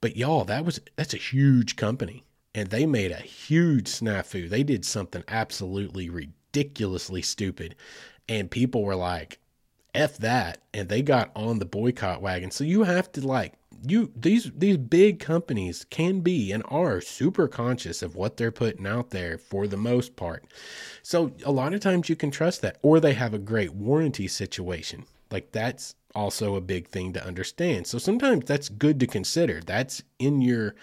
But 0.01 0.15
y'all, 0.15 0.45
that 0.45 0.65
was 0.65 0.79
that's 0.95 1.13
a 1.13 1.17
huge 1.17 1.75
company. 1.75 2.23
And 2.55 2.69
they 2.69 2.85
made 2.85 3.11
a 3.11 3.17
huge 3.17 3.85
snafu. 3.87 4.49
They 4.49 4.63
did 4.63 4.83
something 4.83 5.23
absolutely 5.27 6.09
ridiculously 6.09 7.21
stupid. 7.21 7.75
And 8.27 8.49
people 8.49 8.83
were 8.83 8.95
like, 8.95 9.39
F 9.93 10.17
that. 10.17 10.63
And 10.73 10.89
they 10.89 11.01
got 11.01 11.31
on 11.35 11.59
the 11.59 11.65
boycott 11.65 12.21
wagon. 12.21 12.49
So 12.49 12.63
you 12.63 12.83
have 12.83 13.11
to 13.13 13.27
like 13.27 13.53
you 13.85 14.11
these 14.15 14.51
these 14.55 14.77
big 14.77 15.19
companies 15.19 15.85
can 15.89 16.21
be 16.21 16.51
and 16.51 16.63
are 16.67 17.01
super 17.01 17.47
conscious 17.47 18.01
of 18.01 18.15
what 18.15 18.37
they're 18.37 18.51
putting 18.51 18.87
out 18.87 19.11
there 19.11 19.37
for 19.37 19.67
the 19.67 19.77
most 19.77 20.15
part. 20.15 20.45
So 21.03 21.31
a 21.43 21.51
lot 21.51 21.73
of 21.73 21.79
times 21.79 22.09
you 22.09 22.15
can 22.15 22.31
trust 22.31 22.61
that 22.61 22.77
or 22.81 22.99
they 22.99 23.13
have 23.13 23.33
a 23.33 23.39
great 23.39 23.73
warranty 23.73 24.27
situation. 24.27 25.05
Like 25.31 25.51
that's 25.51 25.95
also 26.15 26.55
a 26.55 26.61
big 26.61 26.87
thing 26.87 27.13
to 27.13 27.25
understand. 27.25 27.87
So 27.87 27.97
sometimes 27.97 28.45
that's 28.45 28.69
good 28.69 28.99
to 28.99 29.07
consider. 29.07 29.61
That's 29.61 30.01
in 30.19 30.41
your 30.41 30.75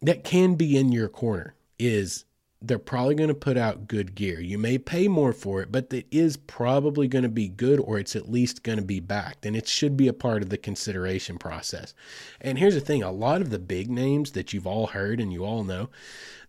that 0.00 0.24
can 0.24 0.54
be 0.54 0.76
in 0.76 0.92
your 0.92 1.08
corner 1.08 1.54
is 1.78 2.24
they're 2.62 2.78
probably 2.78 3.14
going 3.14 3.28
to 3.28 3.34
put 3.34 3.56
out 3.56 3.88
good 3.88 4.14
gear. 4.14 4.40
You 4.40 4.58
may 4.58 4.78
pay 4.78 5.08
more 5.08 5.32
for 5.32 5.62
it, 5.62 5.72
but 5.72 5.92
it 5.92 6.06
is 6.10 6.36
probably 6.36 7.08
going 7.08 7.24
to 7.24 7.28
be 7.28 7.48
good 7.48 7.80
or 7.80 7.98
it's 7.98 8.16
at 8.16 8.30
least 8.30 8.62
going 8.62 8.78
to 8.78 8.84
be 8.84 9.00
backed. 9.00 9.44
And 9.44 9.56
it 9.56 9.66
should 9.66 9.96
be 9.96 10.08
a 10.08 10.12
part 10.12 10.42
of 10.42 10.50
the 10.50 10.56
consideration 10.56 11.38
process. 11.38 11.94
And 12.40 12.58
here's 12.58 12.74
the 12.74 12.80
thing 12.80 13.02
a 13.02 13.10
lot 13.10 13.40
of 13.40 13.50
the 13.50 13.58
big 13.58 13.90
names 13.90 14.32
that 14.32 14.52
you've 14.52 14.66
all 14.66 14.88
heard 14.88 15.20
and 15.20 15.32
you 15.32 15.44
all 15.44 15.64
know, 15.64 15.90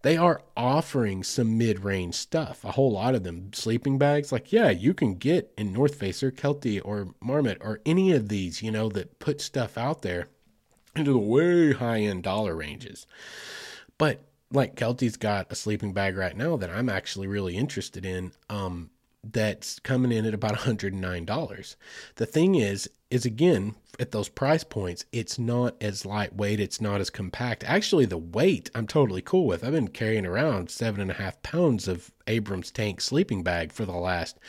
they 0.03 0.17
are 0.17 0.41
offering 0.55 1.23
some 1.23 1.57
mid 1.57 1.83
range 1.83 2.15
stuff. 2.15 2.63
A 2.63 2.71
whole 2.73 2.91
lot 2.91 3.15
of 3.15 3.23
them. 3.23 3.51
Sleeping 3.53 3.97
bags, 3.97 4.31
like, 4.31 4.51
yeah, 4.51 4.69
you 4.69 4.93
can 4.93 5.15
get 5.15 5.51
in 5.57 5.73
North 5.73 5.95
Face 5.95 6.21
or 6.21 6.31
Kelty 6.31 6.81
or 6.83 7.09
Marmot 7.21 7.57
or 7.61 7.79
any 7.85 8.11
of 8.11 8.29
these, 8.29 8.61
you 8.61 8.71
know, 8.71 8.89
that 8.89 9.19
put 9.19 9.41
stuff 9.41 9.77
out 9.77 10.01
there 10.01 10.27
into 10.95 11.11
the 11.11 11.17
way 11.17 11.73
high 11.73 12.01
end 12.01 12.23
dollar 12.23 12.55
ranges. 12.55 13.07
But 13.97 14.21
like 14.53 14.75
Kelty's 14.75 15.17
got 15.17 15.51
a 15.51 15.55
sleeping 15.55 15.93
bag 15.93 16.15
right 16.15 16.37
now 16.37 16.55
that 16.57 16.69
I'm 16.69 16.89
actually 16.89 17.27
really 17.27 17.57
interested 17.57 18.05
in. 18.05 18.31
Um, 18.49 18.91
that's 19.23 19.79
coming 19.79 20.11
in 20.11 20.25
at 20.25 20.33
about 20.33 20.55
$109. 20.55 21.75
The 22.15 22.25
thing 22.25 22.55
is, 22.55 22.89
is 23.09 23.25
again, 23.25 23.75
at 23.99 24.11
those 24.11 24.27
price 24.27 24.63
points, 24.63 25.05
it's 25.11 25.39
not 25.39 25.75
as 25.81 26.05
lightweight, 26.05 26.59
it's 26.59 26.81
not 26.81 26.99
as 26.99 27.09
compact. 27.09 27.63
Actually, 27.63 28.05
the 28.05 28.17
weight 28.17 28.69
I'm 28.75 28.87
totally 28.87 29.21
cool 29.21 29.45
with. 29.45 29.63
I've 29.63 29.71
been 29.71 29.87
carrying 29.87 30.25
around 30.25 30.69
seven 30.69 30.99
and 30.99 31.11
a 31.11 31.15
half 31.15 31.41
pounds 31.41 31.87
of 31.87 32.11
Abrams 32.27 32.71
tank 32.71 33.01
sleeping 33.01 33.43
bag 33.43 33.71
for 33.71 33.85
the 33.85 33.91
last 33.93 34.39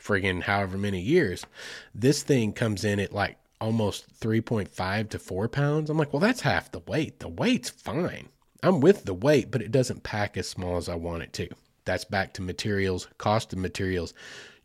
friggin' 0.00 0.42
however 0.42 0.78
many 0.78 1.00
years. 1.00 1.46
This 1.94 2.22
thing 2.22 2.52
comes 2.52 2.84
in 2.84 2.98
at 2.98 3.12
like 3.12 3.38
almost 3.60 4.18
3.5 4.20 5.10
to 5.10 5.18
4 5.18 5.48
pounds. 5.48 5.90
I'm 5.90 5.98
like, 5.98 6.12
well, 6.12 6.20
that's 6.20 6.40
half 6.40 6.72
the 6.72 6.80
weight. 6.80 7.20
The 7.20 7.28
weight's 7.28 7.70
fine. 7.70 8.30
I'm 8.64 8.80
with 8.80 9.04
the 9.04 9.12
weight, 9.12 9.50
but 9.50 9.60
it 9.60 9.70
doesn't 9.70 10.04
pack 10.04 10.38
as 10.38 10.48
small 10.48 10.78
as 10.78 10.88
I 10.88 10.94
want 10.94 11.22
it 11.22 11.34
to. 11.34 11.48
That's 11.84 12.06
back 12.06 12.32
to 12.34 12.42
materials, 12.42 13.08
cost 13.18 13.52
of 13.52 13.58
materials. 13.58 14.14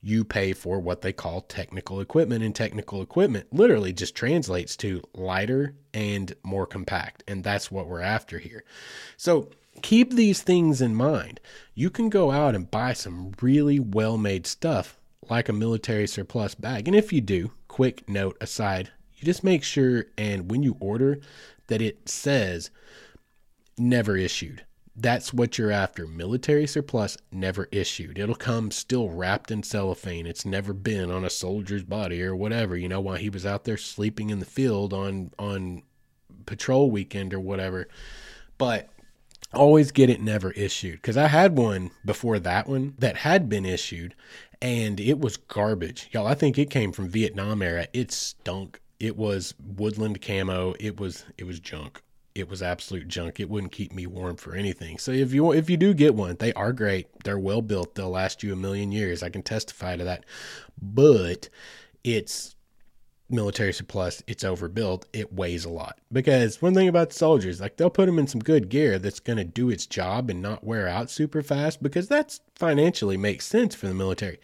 You 0.02 0.24
pay 0.24 0.54
for 0.54 0.80
what 0.80 1.02
they 1.02 1.12
call 1.12 1.42
technical 1.42 2.00
equipment, 2.00 2.42
and 2.42 2.56
technical 2.56 3.02
equipment 3.02 3.48
literally 3.52 3.92
just 3.92 4.16
translates 4.16 4.78
to 4.78 5.02
lighter 5.14 5.76
and 5.94 6.34
more 6.44 6.66
compact. 6.66 7.26
And 7.28 7.44
that's 7.44 7.70
what 7.70 7.88
we're 7.88 8.00
after 8.00 8.40
here. 8.40 8.64
So 9.18 9.50
keep 9.82 10.14
these 10.14 10.42
things 10.44 10.82
in 10.82 10.96
mind. 10.96 11.42
You 11.76 11.90
can 11.90 12.08
go 12.08 12.32
out 12.32 12.56
and 12.56 12.72
buy 12.72 12.94
some 12.94 13.34
really 13.42 13.82
well 13.82 14.18
made 14.18 14.48
stuff 14.48 14.98
like 15.30 15.50
a 15.50 15.54
military 15.54 16.08
surplus 16.08 16.56
bag. 16.56 16.88
And 16.88 16.96
if 16.96 17.12
you 17.12 17.20
do, 17.20 17.52
quick 17.68 18.08
note 18.08 18.38
aside, 18.40 18.92
you 19.18 19.26
just 19.26 19.44
make 19.44 19.66
sure 19.66 20.06
and 20.18 20.50
when 20.50 20.64
you 20.64 20.78
order 20.80 21.20
that 21.68 21.82
it 21.82 22.08
says 22.08 22.72
never 23.80 24.18
issued. 24.18 24.66
That's 25.02 25.34
what 25.34 25.58
you're 25.58 25.72
after. 25.72 26.06
Military 26.06 26.68
surplus 26.68 27.18
never 27.32 27.70
issued. 27.72 28.20
It'll 28.20 28.36
come 28.36 28.70
still 28.70 29.10
wrapped 29.10 29.50
in 29.50 29.64
cellophane. 29.64 30.26
It's 30.26 30.46
never 30.46 30.74
been 30.74 31.10
on 31.10 31.24
a 31.24 31.30
soldier's 31.30 31.86
body 31.86 32.22
or 32.22 32.36
whatever, 32.36 32.76
you 32.76 32.90
know, 32.90 33.00
while 33.00 33.16
he 33.16 33.30
was 33.30 33.46
out 33.46 33.64
there 33.64 33.78
sleeping 33.78 34.30
in 34.30 34.40
the 34.40 34.46
field 34.46 34.94
on 34.94 35.32
on 35.40 35.84
patrol 36.46 36.92
weekend 36.92 37.34
or 37.34 37.40
whatever. 37.40 37.88
But 38.58 38.90
always 39.54 39.92
get 39.92 40.10
it 40.10 40.22
never 40.22 40.52
issued 40.52 40.96
because 40.96 41.18
I 41.18 41.28
had 41.28 41.58
one 41.58 41.92
before 42.04 42.38
that 42.40 42.68
one 42.68 42.94
that 43.00 43.18
had 43.18 43.48
been 43.48 43.66
issued 43.66 44.16
and 44.62 45.00
it 45.00 45.20
was 45.20 45.38
garbage. 45.38 46.10
Y'all, 46.12 46.28
I 46.28 46.36
think 46.36 46.58
it 46.58 46.70
came 46.70 46.92
from 46.92 47.08
Vietnam 47.08 47.62
era. 47.62 47.88
It 47.94 48.12
stunk. 48.12 48.82
It 49.00 49.16
was 49.16 49.54
woodland 49.78 50.22
camo. 50.22 50.76
It 50.78 51.00
was 51.00 51.24
it 51.38 51.46
was 51.46 51.62
junk 51.62 52.02
it 52.36 52.50
was 52.50 52.62
absolute 52.62 53.08
junk. 53.08 53.40
It 53.40 53.50
wouldn't 53.50 53.72
keep 53.72 53.94
me 53.94 54.08
warm 54.08 54.38
for 54.38 54.56
anything. 54.56 54.98
So 54.98 55.12
if 55.12 55.34
you 55.34 55.52
if 55.52 55.70
you 55.70 55.78
do 55.78 55.94
get 55.94 56.16
one, 56.16 56.36
they 56.40 56.54
are 56.54 56.74
great. 56.74 57.08
They're 57.24 57.40
well 57.40 57.62
built. 57.62 57.96
They'll 57.96 58.10
last 58.10 58.44
you 58.44 58.54
a 58.54 58.58
million 58.58 58.92
years. 58.92 59.24
I 59.24 59.30
can 59.30 59.44
testify 59.44 59.96
to 59.96 60.04
that. 60.04 60.26
But 60.82 61.50
it's 62.04 62.56
military 63.30 63.74
surplus. 63.74 64.24
It's 64.28 64.44
overbuilt. 64.44 65.06
It 65.14 65.34
weighs 65.34 65.66
a 65.66 65.70
lot. 65.70 66.00
Because 66.12 66.62
one 66.62 66.74
thing 66.74 66.88
about 66.88 67.14
soldiers, 67.14 67.62
like 67.62 67.78
they'll 67.78 67.90
put 67.90 68.08
them 68.08 68.20
in 68.20 68.28
some 68.28 68.42
good 68.42 68.70
gear 68.70 68.98
that's 68.98 69.20
going 69.20 69.38
to 69.38 69.44
do 69.44 69.70
its 69.70 69.86
job 69.86 70.30
and 70.30 70.42
not 70.42 70.64
wear 70.64 70.88
out 70.88 71.12
super 71.12 71.42
fast 71.42 71.84
because 71.84 72.08
that's 72.08 72.42
financially 72.56 73.18
makes 73.18 73.46
sense 73.46 73.76
for 73.76 73.88
the 73.88 73.94
military 73.94 74.40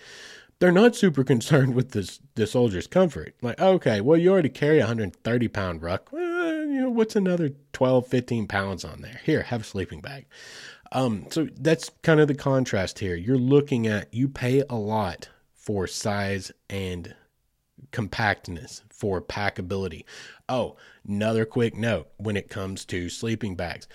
they're 0.60 0.72
not 0.72 0.96
super 0.96 1.24
concerned 1.24 1.76
with 1.76 1.92
this 1.92 2.20
the 2.36 2.48
soldier's 2.48 2.88
comfort. 2.88 3.36
Like, 3.42 3.60
okay, 3.60 4.02
well, 4.02 4.20
you 4.20 4.32
already 4.32 4.50
carry 4.50 4.78
a 4.78 4.84
130 4.84 5.48
pound 5.50 5.82
ruck. 5.82 6.12
Well, 6.12 6.66
you 6.66 6.82
know, 6.82 6.90
what's 6.90 7.16
another 7.16 7.52
12, 7.74 8.08
15 8.08 8.48
pounds 8.48 8.86
on 8.86 9.02
there? 9.02 9.20
Here, 9.24 9.44
have 9.44 9.62
a 9.62 9.66
sleeping 9.66 10.02
bag. 10.02 10.26
Um, 10.92 11.26
so 11.30 11.48
that's 11.60 11.92
kind 12.04 12.20
of 12.20 12.28
the 12.28 12.36
contrast 12.36 13.00
here. 13.00 13.16
You're 13.16 13.38
looking 13.38 13.88
at 13.88 14.14
you 14.14 14.28
pay 14.28 14.64
a 14.70 14.76
lot 14.76 15.30
for 15.54 15.88
size 15.88 16.52
and 16.70 17.16
compactness 17.92 18.84
for 18.90 19.22
packability. 19.22 20.06
Oh, 20.48 20.76
another 21.08 21.46
quick 21.46 21.76
note 21.76 22.10
when 22.18 22.38
it 22.38 22.50
comes 22.50 22.86
to 22.86 23.10
sleeping 23.10 23.56
bags. 23.56 23.88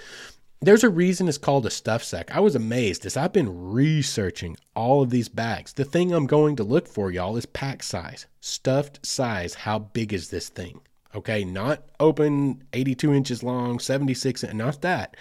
There's 0.63 0.85
a 0.85 0.91
reason 0.91 1.27
it's 1.27 1.39
called 1.39 1.65
a 1.65 1.71
stuff 1.71 2.05
sack. 2.05 2.37
I 2.37 2.41
was 2.41 2.55
amazed 2.55 3.07
as 3.07 3.17
I've 3.17 3.33
been 3.33 3.73
researching 3.73 4.59
all 4.77 5.01
of 5.01 5.09
these 5.09 5.31
bags. 5.31 5.73
The 5.73 5.87
thing 5.87 6.13
I'm 6.13 6.27
going 6.27 6.55
to 6.57 6.63
look 6.63 6.87
for, 6.87 7.11
y'all, 7.11 7.39
is 7.39 7.47
pack 7.47 7.83
size. 7.83 8.27
Stuffed 8.43 9.07
size. 9.07 9.55
How 9.55 9.79
big 9.79 10.13
is 10.13 10.29
this 10.29 10.51
thing? 10.51 10.83
Okay, 11.15 11.45
not 11.45 11.85
open 11.99 12.63
82 12.75 13.15
inches 13.15 13.43
long, 13.43 13.79
76, 13.79 14.45
not 14.53 14.83
that. 14.83 15.17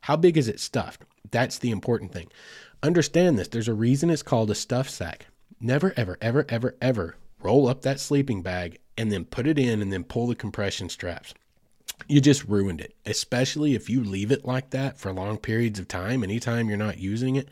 How 0.00 0.16
big 0.16 0.36
is 0.36 0.48
it 0.48 0.58
stuffed? 0.58 1.04
That's 1.30 1.58
the 1.58 1.70
important 1.70 2.12
thing. 2.12 2.26
Understand 2.82 3.38
this. 3.38 3.46
There's 3.46 3.68
a 3.68 3.74
reason 3.74 4.10
it's 4.10 4.24
called 4.24 4.50
a 4.50 4.56
stuff 4.56 4.90
sack. 4.90 5.26
Never, 5.60 5.94
ever, 5.96 6.18
ever, 6.20 6.44
ever, 6.48 6.74
ever 6.82 7.16
roll 7.40 7.68
up 7.68 7.82
that 7.82 8.00
sleeping 8.00 8.42
bag 8.42 8.80
and 8.98 9.12
then 9.12 9.24
put 9.24 9.46
it 9.46 9.56
in 9.56 9.82
and 9.82 9.92
then 9.92 10.02
pull 10.02 10.26
the 10.26 10.34
compression 10.34 10.88
straps 10.88 11.32
you 12.08 12.20
just 12.20 12.44
ruined 12.44 12.80
it, 12.80 12.94
especially 13.06 13.74
if 13.74 13.88
you 13.90 14.02
leave 14.02 14.30
it 14.30 14.44
like 14.44 14.70
that 14.70 14.98
for 14.98 15.12
long 15.12 15.38
periods 15.38 15.78
of 15.78 15.88
time, 15.88 16.22
anytime 16.22 16.68
you're 16.68 16.78
not 16.78 16.98
using 16.98 17.36
it. 17.36 17.48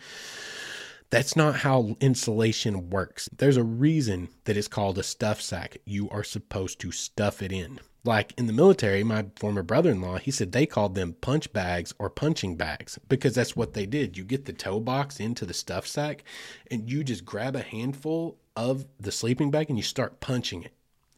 That's 1.11 1.37
not 1.37 1.57
how 1.57 1.97
insulation 2.01 2.91
works. 2.91 3.31
There's 3.35 3.57
a 3.57 3.65
reason 3.65 4.29
that 4.45 4.59
it's 4.59 4.69
called 4.69 4.99
a 4.99 5.03
stuff 5.03 5.41
sack. 5.41 5.79
You 5.87 6.11
are 6.11 6.25
supposed 6.25 6.81
to 6.81 6.93
stuff 6.93 7.41
it 7.41 7.51
in. 7.51 7.81
Like 8.05 8.33
in 8.37 8.47
the 8.47 8.53
military, 8.53 9.03
my 9.05 9.27
former 9.37 9.63
brother 9.63 9.91
in 9.91 10.01
law, 10.01 10.19
he 10.19 10.31
said 10.31 10.53
they 10.53 10.67
called 10.67 10.95
them 10.95 11.15
punch 11.21 11.53
bags 11.53 11.95
or 11.99 12.11
punching 12.11 12.57
bags 12.57 12.99
because 13.09 13.35
that's 13.35 13.57
what 13.57 13.75
they 13.75 13.87
did. 13.87 14.17
You 14.17 14.25
get 14.25 14.45
the 14.45 14.53
toe 14.53 14.81
box 14.81 15.19
into 15.19 15.45
the 15.47 15.55
stuff 15.55 15.87
sack 15.87 16.25
and 16.71 16.91
you 16.91 17.03
just 17.03 17.25
grab 17.25 17.57
a 17.57 17.63
handful 17.63 18.39
of 18.55 18.87
the 19.01 19.13
sleeping 19.13 19.51
bag 19.51 19.69
and 19.69 19.79
you 19.79 19.83
start 19.83 20.21
punching 20.21 20.63
it 20.63 20.73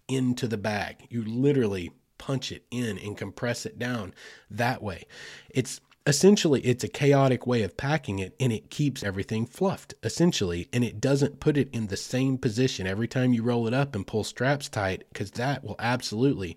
into 0.09 0.49
the 0.49 0.57
bag. 0.57 1.07
You 1.11 1.25
literally 1.25 1.93
punch 2.21 2.53
it 2.53 2.65
in 2.71 2.99
and 2.99 3.17
compress 3.17 3.65
it 3.65 3.79
down 3.79 4.13
that 4.51 4.83
way. 4.83 5.07
It's 5.49 5.81
essentially 6.07 6.61
it's 6.61 6.85
a 6.85 6.89
chaotic 6.89 7.47
way 7.47 7.63
of 7.63 7.77
packing 7.79 8.19
it 8.19 8.37
and 8.39 8.53
it 8.53 8.71
keeps 8.71 9.03
everything 9.03 9.47
fluffed 9.47 9.95
essentially 10.03 10.69
and 10.73 10.85
it 10.85 11.01
doesn't 11.01 11.41
put 11.41 11.57
it 11.57 11.69
in 11.73 11.87
the 11.87 11.97
same 11.97 12.39
position 12.39 12.87
every 12.87 13.09
time 13.09 13.33
you 13.33 13.43
roll 13.43 13.67
it 13.67 13.75
up 13.75 13.95
and 13.95 14.07
pull 14.07 14.25
straps 14.25 14.69
tight 14.69 15.05
cuz 15.13 15.31
that 15.33 15.63
will 15.63 15.77
absolutely 15.79 16.57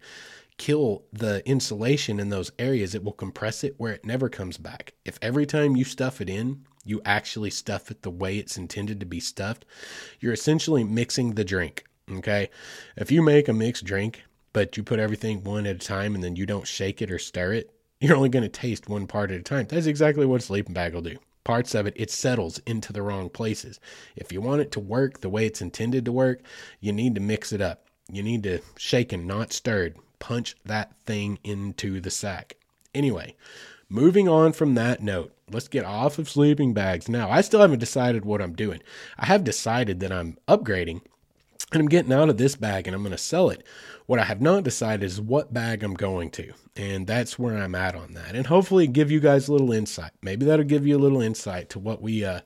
kill 0.57 1.03
the 1.11 1.45
insulation 1.47 2.21
in 2.21 2.29
those 2.29 2.53
areas 2.57 2.95
it 2.95 3.03
will 3.03 3.11
compress 3.11 3.65
it 3.65 3.75
where 3.77 3.91
it 3.91 4.05
never 4.05 4.29
comes 4.29 4.57
back 4.57 4.93
if 5.03 5.19
every 5.21 5.45
time 5.45 5.75
you 5.75 5.83
stuff 5.83 6.21
it 6.21 6.29
in 6.29 6.63
you 6.85 7.01
actually 7.03 7.49
stuff 7.49 7.91
it 7.91 8.01
the 8.01 8.09
way 8.09 8.37
it's 8.37 8.57
intended 8.57 8.97
to 8.97 9.05
be 9.05 9.19
stuffed 9.19 9.65
you're 10.21 10.33
essentially 10.33 10.85
mixing 10.85 11.33
the 11.33 11.43
drink 11.43 11.83
Okay. 12.11 12.49
If 12.97 13.11
you 13.11 13.21
make 13.21 13.47
a 13.47 13.53
mixed 13.53 13.85
drink, 13.85 14.23
but 14.53 14.77
you 14.77 14.83
put 14.83 14.99
everything 14.99 15.43
one 15.43 15.65
at 15.65 15.75
a 15.75 15.79
time 15.79 16.15
and 16.15 16.23
then 16.23 16.35
you 16.35 16.45
don't 16.45 16.67
shake 16.67 17.01
it 17.01 17.11
or 17.11 17.19
stir 17.19 17.53
it, 17.53 17.71
you're 17.99 18.15
only 18.15 18.29
going 18.29 18.43
to 18.43 18.49
taste 18.49 18.87
one 18.87 19.07
part 19.07 19.31
at 19.31 19.39
a 19.39 19.43
time. 19.43 19.65
That's 19.67 19.87
exactly 19.87 20.25
what 20.25 20.41
a 20.41 20.45
sleeping 20.45 20.73
bag 20.73 20.93
will 20.93 21.01
do. 21.01 21.17
Parts 21.43 21.75
of 21.75 21.85
it, 21.85 21.93
it 21.97 22.09
settles 22.09 22.59
into 22.65 22.93
the 22.93 23.01
wrong 23.01 23.29
places. 23.29 23.79
If 24.15 24.31
you 24.31 24.39
want 24.39 24.61
it 24.61 24.71
to 24.73 24.79
work 24.79 25.19
the 25.19 25.29
way 25.29 25.45
it's 25.45 25.61
intended 25.61 26.05
to 26.05 26.11
work, 26.11 26.41
you 26.79 26.93
need 26.93 27.15
to 27.15 27.21
mix 27.21 27.51
it 27.51 27.61
up. 27.61 27.87
You 28.09 28.23
need 28.23 28.43
to 28.43 28.59
shake 28.77 29.11
and 29.11 29.27
not 29.27 29.51
stirred. 29.51 29.97
Punch 30.19 30.55
that 30.65 30.93
thing 31.05 31.39
into 31.43 31.99
the 31.99 32.11
sack. 32.11 32.55
Anyway, 32.95 33.35
moving 33.89 34.29
on 34.29 34.53
from 34.53 34.75
that 34.75 35.01
note, 35.01 35.33
let's 35.51 35.67
get 35.67 35.83
off 35.83 36.17
of 36.17 36.29
sleeping 36.29 36.73
bags. 36.73 37.09
Now, 37.09 37.29
I 37.29 37.41
still 37.41 37.61
haven't 37.61 37.79
decided 37.79 38.23
what 38.23 38.41
I'm 38.41 38.53
doing. 38.53 38.81
I 39.17 39.25
have 39.25 39.43
decided 39.43 39.99
that 39.99 40.11
I'm 40.11 40.37
upgrading 40.47 41.01
and 41.73 41.81
I'm 41.81 41.89
getting 41.89 42.13
out 42.13 42.29
of 42.29 42.37
this 42.37 42.55
bag 42.55 42.87
and 42.87 42.95
I'm 42.95 43.03
going 43.03 43.11
to 43.11 43.17
sell 43.17 43.49
it. 43.49 43.65
What 44.05 44.19
I 44.19 44.23
have 44.23 44.41
not 44.41 44.63
decided 44.63 45.03
is 45.03 45.21
what 45.21 45.53
bag 45.53 45.83
I'm 45.83 45.93
going 45.93 46.29
to. 46.31 46.53
And 46.75 47.07
that's 47.07 47.39
where 47.39 47.57
I'm 47.57 47.75
at 47.75 47.95
on 47.95 48.13
that. 48.13 48.35
And 48.35 48.47
hopefully 48.47 48.87
give 48.87 49.11
you 49.11 49.19
guys 49.19 49.47
a 49.47 49.51
little 49.51 49.71
insight. 49.71 50.11
Maybe 50.21 50.45
that'll 50.45 50.65
give 50.65 50.85
you 50.85 50.97
a 50.97 50.99
little 50.99 51.21
insight 51.21 51.69
to 51.71 51.79
what 51.79 52.01
we 52.01 52.25
uh 52.25 52.41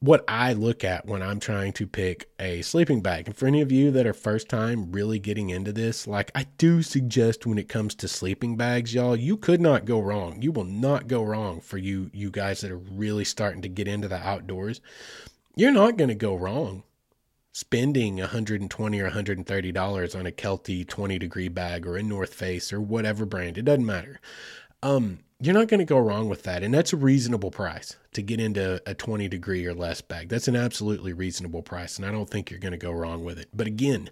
what 0.00 0.22
I 0.28 0.52
look 0.52 0.84
at 0.84 1.06
when 1.06 1.22
I'm 1.22 1.40
trying 1.40 1.72
to 1.74 1.86
pick 1.86 2.28
a 2.38 2.60
sleeping 2.60 3.00
bag. 3.00 3.26
And 3.26 3.34
for 3.34 3.46
any 3.46 3.62
of 3.62 3.72
you 3.72 3.90
that 3.92 4.06
are 4.06 4.12
first 4.12 4.50
time 4.50 4.92
really 4.92 5.18
getting 5.18 5.48
into 5.48 5.72
this, 5.72 6.06
like 6.06 6.30
I 6.34 6.44
do 6.58 6.82
suggest 6.82 7.46
when 7.46 7.56
it 7.56 7.70
comes 7.70 7.94
to 7.96 8.08
sleeping 8.08 8.54
bags, 8.58 8.92
y'all, 8.92 9.16
you 9.16 9.38
could 9.38 9.62
not 9.62 9.86
go 9.86 10.00
wrong. 10.00 10.42
You 10.42 10.52
will 10.52 10.64
not 10.64 11.08
go 11.08 11.22
wrong 11.22 11.62
for 11.62 11.78
you 11.78 12.10
you 12.12 12.30
guys 12.30 12.60
that 12.60 12.70
are 12.70 12.76
really 12.76 13.24
starting 13.24 13.62
to 13.62 13.68
get 13.68 13.88
into 13.88 14.08
the 14.08 14.18
outdoors. 14.18 14.82
You're 15.56 15.72
not 15.72 15.96
going 15.96 16.08
to 16.08 16.14
go 16.14 16.34
wrong 16.34 16.82
spending 17.54 18.16
120 18.16 19.00
or 19.00 19.04
130 19.04 19.72
dollars 19.72 20.14
on 20.14 20.26
a 20.26 20.32
Kelty 20.32 20.86
20 20.86 21.18
degree 21.18 21.48
bag 21.48 21.86
or 21.86 21.96
a 21.96 22.02
North 22.02 22.34
Face 22.34 22.72
or 22.72 22.80
whatever 22.80 23.24
brand, 23.24 23.56
it 23.56 23.64
doesn't 23.64 23.86
matter. 23.86 24.20
Um, 24.82 25.20
you're 25.40 25.54
not 25.54 25.66
going 25.66 25.78
to 25.78 25.84
go 25.84 25.98
wrong 25.98 26.28
with 26.28 26.44
that. 26.44 26.62
And 26.62 26.72
that's 26.72 26.92
a 26.92 26.96
reasonable 26.96 27.50
price 27.50 27.96
to 28.12 28.22
get 28.22 28.38
into 28.38 28.80
a 28.86 28.94
20 28.94 29.28
degree 29.28 29.66
or 29.66 29.74
less 29.74 30.00
bag. 30.00 30.28
That's 30.28 30.46
an 30.46 30.54
absolutely 30.54 31.12
reasonable 31.12 31.60
price. 31.60 31.96
And 31.96 32.06
I 32.06 32.12
don't 32.12 32.30
think 32.30 32.50
you're 32.50 32.60
going 32.60 32.72
to 32.72 32.78
go 32.78 32.92
wrong 32.92 33.24
with 33.24 33.38
it. 33.40 33.48
But 33.52 33.66
again, 33.66 34.10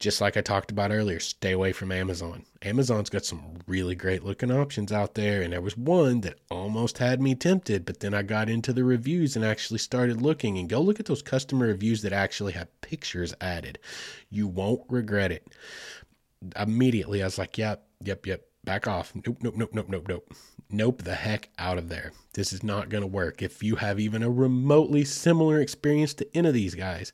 just 0.00 0.20
like 0.20 0.36
I 0.36 0.40
talked 0.40 0.72
about 0.72 0.90
earlier, 0.90 1.20
stay 1.20 1.52
away 1.52 1.72
from 1.72 1.92
Amazon. 1.92 2.44
Amazon's 2.62 3.08
got 3.08 3.24
some 3.24 3.54
really 3.68 3.94
great 3.94 4.24
looking 4.24 4.50
options 4.50 4.90
out 4.90 5.14
there. 5.14 5.42
And 5.42 5.52
there 5.52 5.60
was 5.60 5.76
one 5.76 6.22
that 6.22 6.40
almost 6.50 6.98
had 6.98 7.22
me 7.22 7.36
tempted, 7.36 7.86
but 7.86 8.00
then 8.00 8.12
I 8.12 8.22
got 8.22 8.48
into 8.48 8.72
the 8.72 8.84
reviews 8.84 9.36
and 9.36 9.44
actually 9.44 9.78
started 9.78 10.20
looking. 10.20 10.58
And 10.58 10.68
go 10.68 10.80
look 10.80 10.98
at 10.98 11.06
those 11.06 11.22
customer 11.22 11.68
reviews 11.68 12.02
that 12.02 12.12
actually 12.12 12.52
have 12.54 12.80
pictures 12.80 13.32
added. 13.40 13.78
You 14.28 14.48
won't 14.48 14.82
regret 14.88 15.30
it. 15.30 15.46
Immediately, 16.56 17.22
I 17.22 17.26
was 17.26 17.38
like, 17.38 17.56
yep, 17.56 17.86
yep, 18.02 18.26
yep 18.26 18.42
back 18.64 18.88
off. 18.88 19.12
Nope, 19.14 19.38
nope, 19.42 19.54
nope, 19.56 19.70
nope, 19.72 19.88
nope, 19.88 20.08
nope. 20.08 20.34
Nope, 20.74 21.02
the 21.02 21.14
heck 21.14 21.50
out 21.56 21.78
of 21.78 21.88
there. 21.88 22.10
This 22.32 22.52
is 22.52 22.64
not 22.64 22.88
going 22.88 23.02
to 23.02 23.06
work. 23.06 23.42
If 23.42 23.62
you 23.62 23.76
have 23.76 24.00
even 24.00 24.24
a 24.24 24.30
remotely 24.30 25.04
similar 25.04 25.60
experience 25.60 26.14
to 26.14 26.36
any 26.36 26.48
of 26.48 26.54
these 26.54 26.74
guys, 26.74 27.12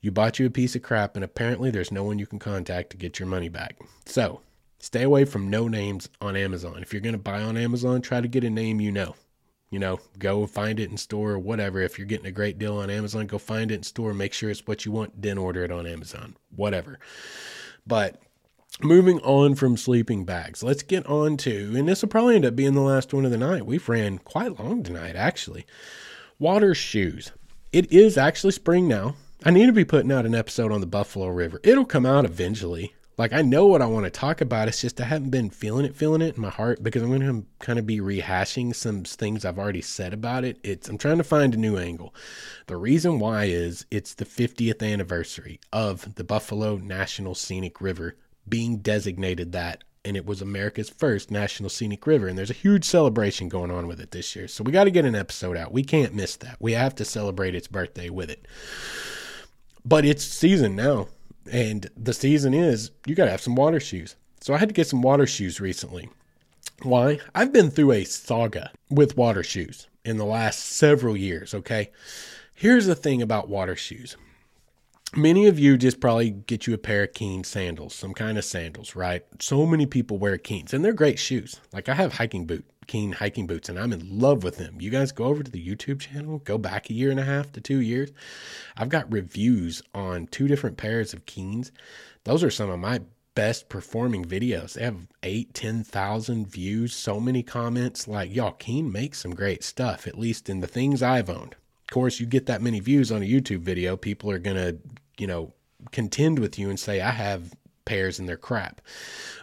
you 0.00 0.12
bought 0.12 0.38
you 0.38 0.46
a 0.46 0.50
piece 0.50 0.76
of 0.76 0.82
crap 0.82 1.16
and 1.16 1.24
apparently 1.24 1.72
there's 1.72 1.90
no 1.90 2.04
one 2.04 2.20
you 2.20 2.26
can 2.26 2.38
contact 2.38 2.90
to 2.90 2.96
get 2.96 3.18
your 3.18 3.26
money 3.26 3.48
back. 3.48 3.74
So 4.06 4.40
stay 4.78 5.02
away 5.02 5.24
from 5.24 5.50
no 5.50 5.66
names 5.66 6.08
on 6.20 6.36
Amazon. 6.36 6.80
If 6.80 6.92
you're 6.92 7.02
going 7.02 7.14
to 7.14 7.18
buy 7.18 7.42
on 7.42 7.56
Amazon, 7.56 8.02
try 8.02 8.20
to 8.20 8.28
get 8.28 8.44
a 8.44 8.50
name 8.50 8.80
you 8.80 8.92
know. 8.92 9.16
You 9.70 9.80
know, 9.80 9.98
go 10.20 10.46
find 10.46 10.78
it 10.78 10.90
in 10.90 10.96
store 10.96 11.32
or 11.32 11.38
whatever. 11.40 11.80
If 11.80 11.98
you're 11.98 12.06
getting 12.06 12.26
a 12.26 12.32
great 12.32 12.56
deal 12.56 12.76
on 12.76 12.88
Amazon, 12.88 13.26
go 13.26 13.38
find 13.38 13.72
it 13.72 13.76
in 13.76 13.82
store. 13.82 14.14
Make 14.14 14.32
sure 14.32 14.48
it's 14.48 14.64
what 14.64 14.84
you 14.84 14.92
want, 14.92 15.20
then 15.20 15.38
order 15.38 15.64
it 15.64 15.72
on 15.72 15.88
Amazon. 15.88 16.36
Whatever. 16.54 17.00
But 17.84 18.22
moving 18.84 19.20
on 19.20 19.54
from 19.54 19.76
sleeping 19.76 20.24
bags, 20.24 20.62
let's 20.62 20.82
get 20.82 21.06
on 21.06 21.36
to, 21.38 21.74
and 21.76 21.88
this 21.88 22.02
will 22.02 22.08
probably 22.08 22.36
end 22.36 22.44
up 22.44 22.56
being 22.56 22.74
the 22.74 22.80
last 22.80 23.12
one 23.12 23.24
of 23.24 23.30
the 23.30 23.38
night. 23.38 23.66
We've 23.66 23.88
ran 23.88 24.18
quite 24.18 24.58
long 24.58 24.82
tonight, 24.82 25.16
actually. 25.16 25.66
Water 26.38 26.74
shoes. 26.74 27.32
It 27.72 27.90
is 27.92 28.18
actually 28.18 28.52
spring 28.52 28.88
now. 28.88 29.16
I 29.44 29.50
need 29.50 29.66
to 29.66 29.72
be 29.72 29.84
putting 29.84 30.12
out 30.12 30.26
an 30.26 30.34
episode 30.34 30.72
on 30.72 30.80
the 30.80 30.86
Buffalo 30.86 31.28
River. 31.28 31.60
It'll 31.64 31.84
come 31.84 32.06
out 32.06 32.24
eventually. 32.24 32.94
Like 33.18 33.32
I 33.32 33.42
know 33.42 33.66
what 33.66 33.82
I 33.82 33.86
want 33.86 34.04
to 34.04 34.10
talk 34.10 34.40
about. 34.40 34.68
It's 34.68 34.80
just 34.80 35.00
I 35.00 35.04
haven't 35.04 35.30
been 35.30 35.50
feeling 35.50 35.84
it, 35.84 35.94
feeling 35.94 36.22
it 36.22 36.36
in 36.36 36.42
my 36.42 36.48
heart 36.50 36.82
because 36.82 37.02
I'm 37.02 37.10
going 37.10 37.20
to 37.20 37.46
kind 37.58 37.78
of 37.78 37.86
be 37.86 38.00
rehashing 38.00 38.74
some 38.74 39.04
things 39.04 39.44
I've 39.44 39.58
already 39.58 39.82
said 39.82 40.12
about 40.14 40.44
it. 40.44 40.58
It's 40.62 40.88
I'm 40.88 40.98
trying 40.98 41.18
to 41.18 41.24
find 41.24 41.54
a 41.54 41.58
new 41.58 41.76
angle. 41.76 42.14
The 42.66 42.76
reason 42.76 43.18
why 43.18 43.44
is 43.44 43.84
it's 43.90 44.14
the 44.14 44.24
50th 44.24 44.82
anniversary 44.82 45.60
of 45.72 46.14
the 46.14 46.24
Buffalo 46.24 46.76
National 46.76 47.34
Scenic 47.34 47.80
River 47.80 48.16
being 48.48 48.78
designated 48.78 49.52
that 49.52 49.84
and 50.04 50.16
it 50.16 50.26
was 50.26 50.42
America's 50.42 50.90
first 50.90 51.30
national 51.30 51.70
scenic 51.70 52.06
river. 52.06 52.26
And 52.26 52.36
there's 52.36 52.50
a 52.50 52.54
huge 52.54 52.84
celebration 52.84 53.48
going 53.48 53.70
on 53.70 53.86
with 53.86 54.00
it 54.00 54.10
this 54.10 54.34
year. 54.34 54.48
So 54.48 54.64
we 54.64 54.72
got 54.72 54.84
to 54.84 54.90
get 54.90 55.04
an 55.04 55.14
episode 55.14 55.56
out. 55.56 55.72
We 55.72 55.84
can't 55.84 56.14
miss 56.14 56.36
that. 56.36 56.56
We 56.58 56.72
have 56.72 56.94
to 56.96 57.04
celebrate 57.04 57.54
its 57.54 57.68
birthday 57.68 58.10
with 58.10 58.30
it. 58.30 58.46
But 59.84 60.04
it's 60.04 60.24
season 60.24 60.74
now. 60.74 61.08
And 61.50 61.88
the 61.96 62.14
season 62.14 62.54
is 62.54 62.90
you 63.06 63.14
got 63.14 63.26
to 63.26 63.30
have 63.30 63.40
some 63.40 63.54
water 63.54 63.80
shoes. 63.80 64.16
So 64.40 64.54
I 64.54 64.58
had 64.58 64.68
to 64.68 64.74
get 64.74 64.88
some 64.88 65.02
water 65.02 65.26
shoes 65.26 65.60
recently. 65.60 66.08
Why? 66.82 67.20
I've 67.34 67.52
been 67.52 67.70
through 67.70 67.92
a 67.92 68.04
saga 68.04 68.72
with 68.90 69.16
water 69.16 69.44
shoes 69.44 69.86
in 70.04 70.16
the 70.16 70.24
last 70.24 70.58
several 70.58 71.16
years, 71.16 71.54
okay? 71.54 71.90
Here's 72.54 72.86
the 72.86 72.96
thing 72.96 73.22
about 73.22 73.48
water 73.48 73.76
shoes 73.76 74.16
Many 75.14 75.46
of 75.46 75.58
you 75.58 75.76
just 75.76 76.00
probably 76.00 76.30
get 76.30 76.66
you 76.66 76.72
a 76.72 76.78
pair 76.78 77.02
of 77.02 77.12
Keen 77.12 77.44
sandals, 77.44 77.94
some 77.94 78.14
kind 78.14 78.38
of 78.38 78.46
sandals, 78.46 78.96
right? 78.96 79.22
So 79.40 79.66
many 79.66 79.84
people 79.84 80.16
wear 80.16 80.38
Keens 80.38 80.72
and 80.72 80.82
they're 80.82 80.94
great 80.94 81.18
shoes. 81.18 81.60
Like 81.70 81.90
I 81.90 81.94
have 81.94 82.14
hiking 82.14 82.46
boot, 82.46 82.64
Keen 82.86 83.12
hiking 83.12 83.46
boots, 83.46 83.68
and 83.68 83.78
I'm 83.78 83.92
in 83.92 84.18
love 84.18 84.42
with 84.42 84.56
them. 84.56 84.80
You 84.80 84.88
guys 84.88 85.12
go 85.12 85.24
over 85.24 85.42
to 85.42 85.50
the 85.50 85.62
YouTube 85.62 86.00
channel, 86.00 86.38
go 86.38 86.56
back 86.56 86.88
a 86.88 86.94
year 86.94 87.10
and 87.10 87.20
a 87.20 87.24
half 87.24 87.52
to 87.52 87.60
two 87.60 87.82
years. 87.82 88.10
I've 88.74 88.88
got 88.88 89.12
reviews 89.12 89.82
on 89.94 90.28
two 90.28 90.48
different 90.48 90.78
pairs 90.78 91.12
of 91.12 91.26
Keens. 91.26 91.72
Those 92.24 92.42
are 92.42 92.50
some 92.50 92.70
of 92.70 92.78
my 92.78 93.00
best 93.34 93.68
performing 93.68 94.24
videos. 94.24 94.74
They 94.74 94.84
have 94.84 95.08
eight, 95.22 95.52
10,000 95.52 96.48
views, 96.48 96.94
so 96.94 97.20
many 97.20 97.42
comments. 97.42 98.08
Like, 98.08 98.34
y'all, 98.34 98.52
Keen 98.52 98.90
makes 98.90 99.18
some 99.20 99.34
great 99.34 99.62
stuff, 99.62 100.06
at 100.06 100.18
least 100.18 100.48
in 100.48 100.60
the 100.60 100.66
things 100.66 101.02
I've 101.02 101.28
owned. 101.28 101.54
Of 101.84 101.94
course, 101.94 102.18
you 102.18 102.24
get 102.26 102.46
that 102.46 102.62
many 102.62 102.80
views 102.80 103.12
on 103.12 103.22
a 103.22 103.26
YouTube 103.26 103.60
video, 103.60 103.98
people 103.98 104.30
are 104.30 104.38
going 104.38 104.56
to 104.56 104.78
you 105.22 105.28
know, 105.28 105.52
contend 105.92 106.40
with 106.40 106.58
you 106.58 106.68
and 106.68 106.80
say, 106.80 107.00
I 107.00 107.10
have 107.10 107.54
pairs 107.84 108.18
they're 108.18 108.36
crap. 108.36 108.80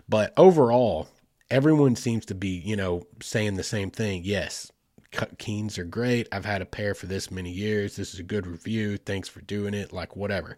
But 0.10 0.34
overall, 0.36 1.08
everyone 1.50 1.96
seems 1.96 2.26
to 2.26 2.36
be, 2.36 2.50
you 2.50 2.76
know, 2.76 3.04
saying 3.22 3.56
the 3.56 3.64
same 3.64 3.90
thing. 3.90 4.24
Yes, 4.26 4.74
Keens 5.38 5.80
are 5.80 5.86
great. 5.86 6.28
I've 6.34 6.44
had 6.44 6.62
a 6.62 6.66
pair 6.66 6.94
for 6.94 7.06
this 7.06 7.32
many 7.32 7.50
years. 7.50 7.96
This 7.96 8.14
is 8.14 8.20
a 8.20 8.24
good 8.24 8.46
review. 8.46 8.98
Thanks 8.98 9.30
for 9.30 9.40
doing 9.40 9.74
it. 9.74 9.94
Like, 9.94 10.18
whatever. 10.18 10.58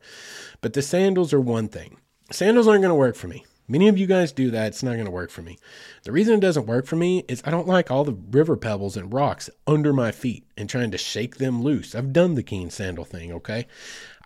But 0.59 0.73
the 0.73 0.81
sandals 0.81 1.33
are 1.33 1.39
one 1.39 1.67
thing. 1.67 1.97
Sandals 2.31 2.67
aren't 2.67 2.81
going 2.81 2.89
to 2.89 2.95
work 2.95 3.15
for 3.15 3.27
me. 3.27 3.45
Many 3.67 3.87
of 3.87 3.97
you 3.97 4.07
guys 4.07 4.31
do 4.31 4.51
that. 4.51 4.67
It's 4.67 4.83
not 4.83 4.95
going 4.95 5.05
to 5.05 5.11
work 5.11 5.29
for 5.29 5.43
me. 5.43 5.57
The 6.03 6.11
reason 6.11 6.33
it 6.33 6.41
doesn't 6.41 6.65
work 6.65 6.87
for 6.87 6.95
me 6.95 7.23
is 7.29 7.43
I 7.45 7.51
don't 7.51 7.67
like 7.67 7.91
all 7.91 8.03
the 8.03 8.17
river 8.31 8.57
pebbles 8.57 8.97
and 8.97 9.13
rocks 9.13 9.49
under 9.67 9.93
my 9.93 10.11
feet 10.11 10.45
and 10.57 10.67
trying 10.67 10.91
to 10.91 10.97
shake 10.97 11.37
them 11.37 11.61
loose. 11.61 11.95
I've 11.95 12.11
done 12.11 12.35
the 12.35 12.43
Keen 12.43 12.69
sandal 12.69 13.05
thing, 13.05 13.31
okay? 13.31 13.67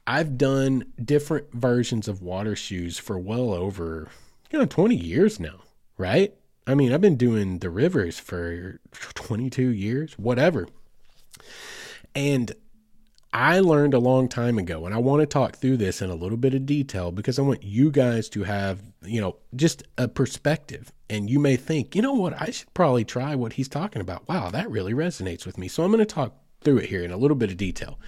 I've 0.08 0.38
done 0.38 0.86
different 1.04 1.52
versions 1.52 2.08
of 2.08 2.22
water 2.22 2.56
shoes 2.56 2.98
for 3.00 3.18
well 3.18 3.54
over 3.54 4.10
you 4.52 4.60
know 4.60 4.66
20 4.66 4.96
years 4.96 5.40
now, 5.40 5.62
right? 5.98 6.34
I 6.68 6.76
mean, 6.76 6.94
I've 6.94 7.02
been 7.02 7.18
doing 7.18 7.60
the 7.60 7.70
rivers 7.70 8.20
for 8.20 8.80
22 8.92 9.70
years, 9.70 10.14
whatever. 10.18 10.68
And 12.16 12.52
I 13.34 13.60
learned 13.60 13.94
a 13.94 14.00
long 14.00 14.30
time 14.30 14.58
ago, 14.58 14.86
and 14.86 14.96
I 14.96 14.98
want 14.98 15.20
to 15.20 15.26
talk 15.26 15.58
through 15.58 15.78
this 15.78 16.02
in 16.02 16.10
a 16.10 16.16
little 16.16 16.38
bit 16.38 16.54
of 16.54 16.66
detail 16.66 17.12
because 17.12 17.38
I 17.38 17.42
want 17.42 17.64
you 17.64 17.92
guys 17.92 18.30
to 18.30 18.44
have, 18.44 18.82
you 19.04 19.20
know, 19.20 19.36
just 19.56 19.84
a 19.98 20.08
perspective. 20.08 20.92
And 21.10 21.30
you 21.30 21.40
may 21.40 21.58
think, 21.58 21.96
you 21.96 22.02
know 22.02 22.14
what, 22.14 22.42
I 22.42 22.52
should 22.52 22.74
probably 22.74 23.04
try 23.04 23.36
what 23.36 23.54
he's 23.54 23.68
talking 23.68 24.02
about. 24.02 24.28
Wow, 24.28 24.50
that 24.52 24.72
really 24.72 24.94
resonates 24.94 25.46
with 25.46 25.58
me. 25.58 25.68
So 25.68 25.84
I'm 25.84 25.92
going 25.92 26.00
to 26.00 26.06
talk 26.06 26.34
through 26.62 26.78
it 26.78 26.90
here 26.90 27.04
in 27.04 27.12
a 27.12 27.18
little 27.18 27.36
bit 27.36 27.52
of 27.52 27.58
detail. 27.58 28.00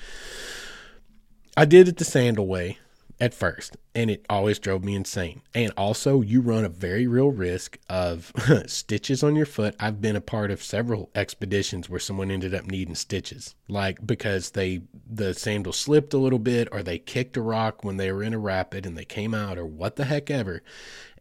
I 1.57 1.65
did 1.65 1.87
it 1.87 1.97
the 1.97 2.05
sandal 2.05 2.45
way 2.45 2.77
at 3.19 3.33
first, 3.33 3.77
and 3.95 4.11
it 4.11 4.23
always 4.29 4.59
drove 4.59 4.83
me 4.83 4.93
insane. 4.93 5.41
And 5.55 5.73
also, 5.75 6.21
you 6.21 6.39
run 6.39 6.63
a 6.63 6.69
very 6.69 7.07
real 7.07 7.31
risk 7.31 7.79
of 7.89 8.31
stitches 8.67 9.23
on 9.23 9.35
your 9.35 9.47
foot. 9.47 9.75
I've 9.79 9.99
been 9.99 10.15
a 10.15 10.21
part 10.21 10.51
of 10.51 10.61
several 10.61 11.09
expeditions 11.15 11.89
where 11.89 11.99
someone 11.99 12.29
ended 12.29 12.53
up 12.53 12.67
needing 12.67 12.93
stitches, 12.93 13.55
like 13.67 14.05
because 14.05 14.51
they 14.51 14.83
the 15.09 15.33
sandal 15.33 15.73
slipped 15.73 16.13
a 16.13 16.19
little 16.19 16.37
bit, 16.37 16.67
or 16.71 16.83
they 16.83 16.99
kicked 16.99 17.37
a 17.37 17.41
rock 17.41 17.83
when 17.83 17.97
they 17.97 18.11
were 18.11 18.21
in 18.21 18.35
a 18.35 18.39
rapid 18.39 18.85
and 18.85 18.95
they 18.95 19.03
came 19.03 19.33
out, 19.33 19.57
or 19.57 19.65
what 19.65 19.95
the 19.95 20.05
heck 20.05 20.29
ever. 20.29 20.61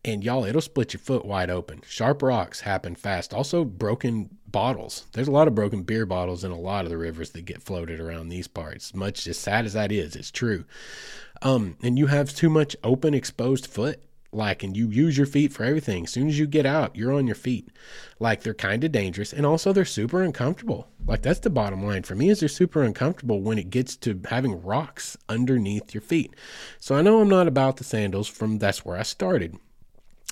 And 0.07 0.23
y'all, 0.23 0.45
it'll 0.45 0.61
split 0.61 0.93
your 0.93 1.01
foot 1.01 1.25
wide 1.25 1.51
open. 1.51 1.83
Sharp 1.85 2.23
rocks 2.23 2.61
happen 2.61 2.95
fast. 2.95 3.35
Also, 3.35 3.65
broken 3.65 4.31
bottles. 4.47 5.07
There's 5.13 5.27
a 5.27 5.33
lot 5.33 5.49
of 5.49 5.55
broken 5.57 5.83
beer 5.83 6.07
bottles 6.07 6.45
in 6.45 6.53
a 6.53 6.59
lot 6.59 6.85
of 6.85 6.91
the 6.91 6.97
rivers 6.97 7.31
that 7.31 7.45
get 7.45 7.61
floated 7.61 7.99
around 7.99 8.29
these 8.29 8.47
parts. 8.47 8.95
Much 8.95 9.27
as 9.27 9.37
sad 9.37 9.67
as 9.67 9.73
that 9.73 9.91
is, 9.91 10.15
it's 10.15 10.31
true. 10.31 10.65
Um, 11.43 11.77
and 11.83 11.99
you 11.99 12.07
have 12.07 12.33
too 12.33 12.49
much 12.49 12.77
open, 12.85 13.15
exposed 13.15 13.67
foot 13.67 14.01
like 14.33 14.63
and 14.63 14.77
you 14.77 14.89
use 14.89 15.17
your 15.17 15.27
feet 15.27 15.53
for 15.53 15.65
everything 15.65 16.05
as 16.05 16.11
soon 16.11 16.29
as 16.29 16.39
you 16.39 16.47
get 16.47 16.67
out 16.67 16.95
you're 16.95 17.13
on 17.13 17.27
your 17.27 17.37
feet 17.37 17.69
like 18.19 18.43
they're 18.43 18.55
kind 18.55 18.85
of 18.85 18.93
dangerous 18.93 19.33
and 19.33 19.47
also 19.47 19.73
they're 19.73 19.85
super 19.85 20.23
uncomfortable 20.23 20.89
like 21.07 21.23
that's 21.23 21.41
the 21.41 21.51
bottom 21.51 21.85
line 21.85 22.03
for 22.03 22.15
me 22.15 22.29
is 22.29 22.41
they're 22.41 22.49
super 22.49 22.83
uncomfortable 22.83 23.41
when 23.41 23.59
it 23.59 23.71
gets 23.71 23.97
to 23.97 24.21
having 24.29 24.61
rocks 24.63 25.17
underneath 25.29 25.95
your 25.95 26.01
feet 26.01 26.35
so 26.79 26.95
i 26.95 27.03
know 27.03 27.21
i'm 27.21 27.29
not 27.29 27.49
about 27.49 27.77
the 27.77 27.85
sandals 27.85 28.29
from 28.29 28.59
that's 28.59 28.85
where 28.85 28.99
i 28.99 29.03
started 29.03 29.57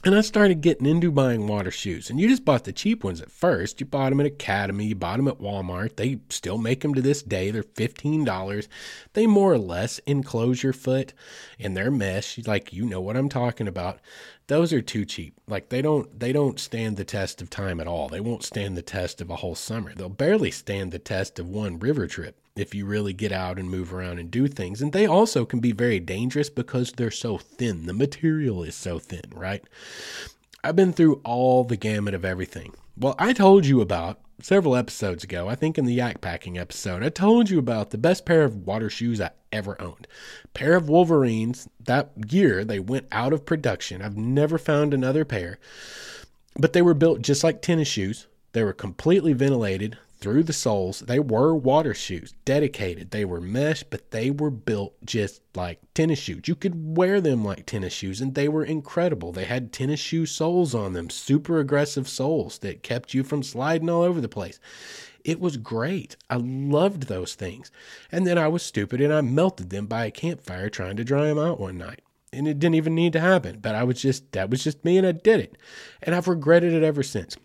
and 0.05 0.15
I 0.15 0.21
started 0.21 0.61
getting 0.61 0.87
into 0.87 1.11
buying 1.11 1.47
water 1.47 1.71
shoes. 1.71 2.11
And 2.11 2.21
you 2.21 2.29
just 2.29 2.45
bought 2.45 2.65
the 2.65 2.73
cheap 2.75 3.03
ones 3.05 3.23
at 3.23 3.31
first. 3.31 3.81
You 3.81 3.87
bought 3.87 4.11
them 4.11 4.21
at 4.21 4.27
Academy, 4.27 4.85
you 4.87 4.95
bought 4.95 5.17
them 5.17 5.29
at 5.29 5.39
Walmart. 5.39 5.97
They 5.97 6.19
still 6.29 6.59
make 6.59 6.83
them 6.83 6.93
to 6.95 7.01
this 7.01 7.23
day. 7.23 7.51
They're 7.51 7.63
$15. 7.63 8.69
They 9.15 9.27
more 9.27 9.53
or 9.55 9.59
less 9.59 10.01
enclose 10.01 10.63
your 10.63 10.75
foot 10.75 11.15
in 11.59 11.73
their 11.73 11.91
mesh. 11.91 12.39
Like 12.47 12.73
you 12.73 12.85
know 12.85 13.01
what 13.01 13.17
I'm 13.17 13.31
talking 13.31 13.67
about. 13.67 13.99
Those 14.47 14.73
are 14.73 14.83
too 14.83 15.05
cheap. 15.05 15.35
Like 15.49 15.71
they 15.71 15.81
don't 15.81 16.19
they 16.21 16.33
don't 16.33 16.61
stand 16.61 16.97
the 16.97 17.05
test 17.05 17.41
of 17.41 17.49
time 17.49 17.81
at 17.81 17.87
all. 17.87 18.09
They 18.09 18.21
won't 18.21 18.45
stand 18.45 18.77
the 18.77 18.83
test 18.83 19.21
of 19.21 19.31
a 19.31 19.37
whole 19.37 19.55
summer. 19.55 19.95
They'll 19.95 20.09
barely 20.11 20.51
stand 20.51 20.93
the 20.93 20.99
test 20.99 21.39
of 21.39 21.49
one 21.49 21.79
river 21.79 22.07
trip 22.07 22.37
if 22.55 22.75
you 22.75 22.87
really 22.87 23.13
get 23.13 23.33
out 23.33 23.59
and 23.59 23.71
move 23.71 23.93
around 23.93 24.19
and 24.19 24.31
do 24.31 24.47
things. 24.47 24.83
And 24.83 24.93
they 24.93 25.07
also 25.07 25.45
can 25.45 25.61
be 25.61 25.73
very 25.73 25.99
dangerous 25.99 26.51
because 26.51 26.93
they're 26.93 27.11
so 27.11 27.39
thin. 27.39 27.87
The 27.87 27.95
material 27.95 28.63
is 28.63 28.75
so 28.75 28.99
thin, 28.99 29.25
right? 29.33 29.65
I've 30.63 30.77
been 30.77 30.93
through 30.93 31.21
all 31.25 31.65
the 31.65 31.77
gamut 31.77 32.15
of 32.15 32.25
everything. 32.25 32.75
Well, 32.97 33.15
I 33.19 33.33
told 33.33 33.67
you 33.67 33.81
about 33.81 34.21
several 34.41 34.77
episodes 34.77 35.25
ago, 35.25 35.49
I 35.49 35.55
think 35.55 35.79
in 35.79 35.85
the 35.85 35.95
yak 35.95 36.21
packing 36.21 36.59
episode, 36.59 37.03
I 37.03 37.09
told 37.09 37.51
you 37.51 37.59
about 37.59 37.91
the 37.91 37.99
best 37.99 38.25
pair 38.25 38.45
of 38.45 38.67
water 38.67 38.91
shoes 38.91 39.21
I 39.21 39.31
ever 39.53 39.81
owned. 39.81 40.07
Pair 40.53 40.77
of 40.77 40.89
Wolverines. 40.89 41.69
That 41.81 42.11
year 42.29 42.65
they 42.65 42.81
went 42.81 43.07
out 43.13 43.33
of 43.33 43.47
production. 43.47 44.03
I've 44.03 44.17
never 44.17 44.59
found 44.59 44.93
another 44.93 45.25
pair. 45.25 45.59
But 46.57 46.73
they 46.73 46.83
were 46.83 46.95
built 46.95 47.23
just 47.23 47.45
like 47.45 47.63
tennis 47.63 47.89
shoes. 47.89 48.27
They 48.53 48.63
were 48.63 48.73
completely 48.73 49.33
ventilated 49.33 49.99
through 50.25 50.43
the 50.43 50.55
soles. 50.55 51.01
They 51.01 51.19
were 51.19 51.55
water 51.55 51.93
shoes, 51.93 52.33
dedicated. 52.47 53.11
They 53.11 53.27
were 53.27 53.43
mesh, 53.43 53.83
but 53.83 54.11
they 54.11 54.31
were 54.31 54.51
built 54.51 54.95
just 55.05 55.43
like 55.55 55.81
tennis 55.93 56.19
shoes. 56.19 56.49
You 56.49 56.55
could 56.55 56.97
wear 56.97 57.21
them 57.21 57.45
like 57.45 57.67
tennis 57.67 57.93
shoes, 57.93 58.23
and 58.23 58.35
they 58.35 58.49
were 58.49 58.65
incredible. 58.65 59.33
They 59.33 59.45
had 59.45 59.71
tennis 59.71 60.01
shoe 60.01 60.25
soles 60.25 60.75
on 60.75 60.95
them, 60.95 61.11
super 61.11 61.61
aggressive 61.61 62.09
soles 62.09 62.57
that 62.61 62.83
kept 62.83 63.13
you 63.13 63.23
from 63.23 63.43
sliding 63.43 63.91
all 63.91 64.01
over 64.01 64.19
the 64.19 64.27
place. 64.27 64.59
It 65.27 65.41
was 65.41 65.59
great. 65.59 66.17
I 66.31 66.37
loved 66.37 67.03
those 67.03 67.35
things. 67.35 67.71
And 68.11 68.27
then 68.27 68.39
I 68.39 68.49
was 68.49 68.63
stupid 68.63 69.03
and 69.03 69.13
I 69.13 69.21
melted 69.21 69.69
them 69.69 69.85
by 69.85 70.07
a 70.07 70.11
campfire 70.11 70.71
trying 70.71 70.97
to 70.97 71.05
dry 71.05 71.27
them 71.27 71.39
out 71.39 71.61
one 71.61 71.77
night. 71.77 72.01
And 72.33 72.49
it 72.49 72.59
didn't 72.59 72.77
even 72.77 72.95
need 72.95 73.13
to 73.13 73.21
happen, 73.21 73.59
but 73.61 73.75
I 73.75 73.85
was 73.85 74.01
just, 74.01 74.33
that 74.33 74.49
was 74.49 74.65
just 74.65 74.87
me 74.87 74.97
and 74.97 75.07
I 75.07 75.13
did 75.13 75.41
it. 75.41 75.59
And 76.03 76.15
I've 76.15 76.29
regretted 76.29 76.73
it 76.73 76.83
ever 76.83 77.03
since. 77.03 77.37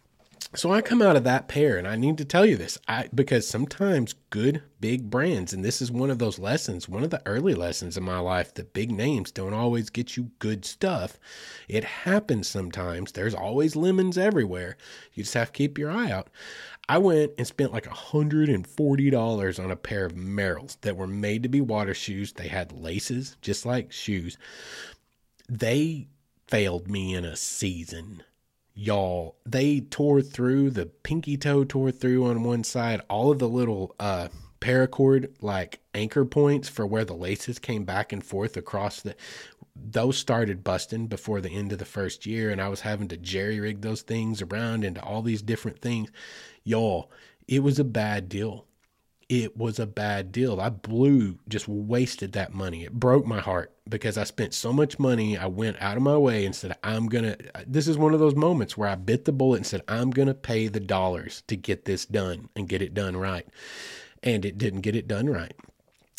So 0.56 0.74
I 0.74 0.82
come 0.82 1.04
out 1.04 1.16
of 1.16 1.26
that 1.26 1.48
pair 1.48 1.78
and 1.78 1.88
I 1.88 1.96
need 1.96 2.18
to 2.18 2.26
tell 2.26 2.44
you 2.44 2.58
this 2.58 2.80
I 2.88 3.08
because 3.14 3.48
sometimes 3.48 4.16
good 4.32 4.64
big 4.82 5.08
brands 5.08 5.54
and 5.54 5.64
this 5.64 5.80
is 5.80 5.92
one 5.92 6.10
of 6.10 6.18
those 6.18 6.40
lessons 6.40 6.90
one 6.90 7.04
of 7.04 7.12
the 7.12 7.22
early 7.28 7.54
lessons 7.54 7.98
in 7.98 8.04
my 8.04 8.18
life 8.18 8.56
that 8.56 8.74
big 8.74 8.90
names 8.90 9.32
don't 9.32 9.54
always 9.54 9.92
get 9.92 10.18
you 10.18 10.32
good 10.40 10.66
stuff. 10.66 11.20
It 11.68 11.84
happens 11.84 12.48
sometimes. 12.48 13.12
There's 13.12 13.36
always 13.36 13.76
lemons 13.76 14.18
everywhere. 14.18 14.76
You 15.14 15.22
just 15.22 15.36
have 15.36 15.52
to 15.52 15.58
keep 15.58 15.78
your 15.78 15.92
eye 15.92 16.10
out. 16.12 16.32
I 16.88 16.98
went 16.98 17.34
and 17.38 17.46
spent 17.46 17.72
like 17.72 17.86
$140 17.86 19.64
on 19.64 19.72
a 19.72 19.76
pair 19.76 20.06
of 20.06 20.14
Merrells 20.14 20.82
that 20.82 20.98
were 20.98 21.06
made 21.06 21.44
to 21.44 21.50
be 21.50 21.62
water 21.62 21.94
shoes. 21.94 22.34
They 22.34 22.48
had 22.48 22.72
laces 22.72 23.38
just 23.44 23.68
like 23.68 23.92
shoes. 23.92 24.36
They 25.48 26.08
failed 26.48 26.88
me 26.88 27.14
in 27.14 27.24
a 27.24 27.36
season 27.36 28.24
y'all 28.80 29.36
they 29.46 29.82
tore 29.82 30.22
through 30.22 30.70
the 30.70 30.86
pinky 30.86 31.36
toe 31.36 31.66
tore 31.66 31.92
through 31.92 32.26
on 32.26 32.44
one 32.44 32.64
side 32.64 33.02
all 33.10 33.30
of 33.30 33.38
the 33.38 33.50
little 33.50 33.94
uh 34.00 34.30
paracord 34.62 35.30
like 35.42 35.82
anchor 35.94 36.24
points 36.24 36.70
for 36.70 36.88
where 36.88 37.04
the 37.04 37.14
laces 37.14 37.60
came 37.60 37.84
back 37.84 38.14
and 38.14 38.24
forth 38.24 38.56
across 38.56 39.02
the 39.02 39.14
those 39.76 40.18
started 40.18 40.64
busting 40.64 41.08
before 41.08 41.42
the 41.42 41.50
end 41.50 41.74
of 41.74 41.78
the 41.78 41.84
first 41.84 42.26
year 42.26 42.50
and 42.52 42.62
I 42.62 42.70
was 42.70 42.80
having 42.80 43.10
to 43.10 43.18
jerry 43.18 43.60
rig 43.60 43.82
those 43.82 44.02
things 44.02 44.42
around 44.42 44.86
into 44.86 45.04
all 45.04 45.22
these 45.22 45.42
different 45.42 45.80
things. 45.80 46.10
Y'all 46.64 47.12
it 47.50 47.62
was 47.62 47.80
a 47.80 47.84
bad 47.84 48.30
deal 48.30 48.66
it 49.30 49.56
was 49.56 49.78
a 49.78 49.86
bad 49.86 50.32
deal. 50.32 50.60
I 50.60 50.70
blew, 50.70 51.38
just 51.48 51.68
wasted 51.68 52.32
that 52.32 52.52
money. 52.52 52.84
It 52.84 52.94
broke 52.94 53.28
my 53.28 53.40
heart 53.40 53.72
because 53.88 54.18
I 54.18 54.24
spent 54.24 54.56
so 54.56 54.74
much 54.74 54.98
money. 54.98 55.38
I 55.38 55.46
went 55.46 55.80
out 55.80 55.98
of 55.98 56.04
my 56.04 56.18
way 56.18 56.46
and 56.46 56.56
said, 56.56 56.76
I'm 56.84 57.06
going 57.06 57.26
to. 57.26 57.38
This 57.68 57.88
is 57.88 57.98
one 57.98 58.16
of 58.16 58.20
those 58.20 58.36
moments 58.36 58.76
where 58.76 58.90
I 58.90 58.96
bit 58.96 59.26
the 59.26 59.32
bullet 59.32 59.58
and 59.58 59.66
said, 59.68 59.84
I'm 59.88 60.10
going 60.10 60.28
to 60.28 60.34
pay 60.34 60.68
the 60.68 60.80
dollars 60.80 61.44
to 61.48 61.56
get 61.56 61.86
this 61.86 62.08
done 62.08 62.50
and 62.56 62.68
get 62.68 62.82
it 62.82 62.96
done 62.96 63.16
right. 63.16 63.48
And 64.24 64.44
it 64.44 64.58
didn't 64.58 64.82
get 64.82 64.96
it 64.96 65.08
done 65.08 65.30
right. 65.30 65.54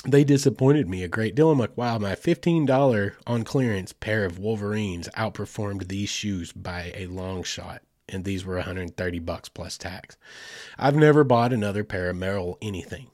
They 0.06 0.22
disappointed 0.22 0.88
me 0.88 1.02
a 1.02 1.08
great 1.08 1.34
deal. 1.34 1.50
I'm 1.50 1.58
like, 1.58 1.76
wow, 1.76 1.98
my 1.98 2.14
$15 2.14 3.16
on 3.26 3.42
clearance 3.42 3.92
pair 3.92 4.24
of 4.24 4.38
Wolverines 4.38 5.08
outperformed 5.16 5.88
these 5.88 6.08
shoes 6.08 6.52
by 6.52 6.92
a 6.94 7.06
long 7.06 7.42
shot 7.42 7.82
and 8.12 8.24
these 8.24 8.44
were 8.44 8.56
130 8.56 9.18
bucks 9.20 9.48
plus 9.48 9.78
tax. 9.78 10.16
I've 10.78 10.96
never 10.96 11.24
bought 11.24 11.52
another 11.52 11.84
pair 11.84 12.10
of 12.10 12.16
Merrell 12.16 12.56
anything. 12.60 13.08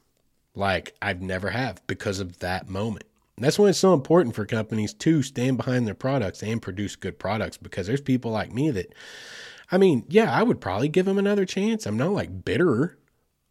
Like 0.55 0.95
I've 1.03 1.23
never 1.23 1.51
have 1.51 1.87
because 1.87 2.21
of 2.21 2.39
that 2.39 2.69
moment. 2.69 3.05
And 3.37 3.45
that's 3.45 3.59
why 3.59 3.69
it's 3.69 3.79
so 3.79 3.93
important 3.93 4.35
for 4.35 4.47
companies 4.47 4.95
to 4.95 5.23
stand 5.23 5.59
behind 5.59 5.87
their 5.87 5.95
products 5.95 6.43
and 6.43 6.63
produce 6.63 6.97
good 6.97 7.19
products 7.19 7.59
because 7.59 7.87
there's 7.87 8.01
people 8.01 8.31
like 8.31 8.53
me 8.53 8.71
that 8.71 8.95
I 9.71 9.79
mean, 9.79 10.05
yeah, 10.09 10.33
I 10.33 10.43
would 10.43 10.61
probably 10.61 10.89
give 10.89 11.07
them 11.07 11.19
another 11.19 11.45
chance. 11.45 11.87
I'm 11.87 11.97
not 11.97 12.13
like 12.13 12.45
bitter, 12.45 12.97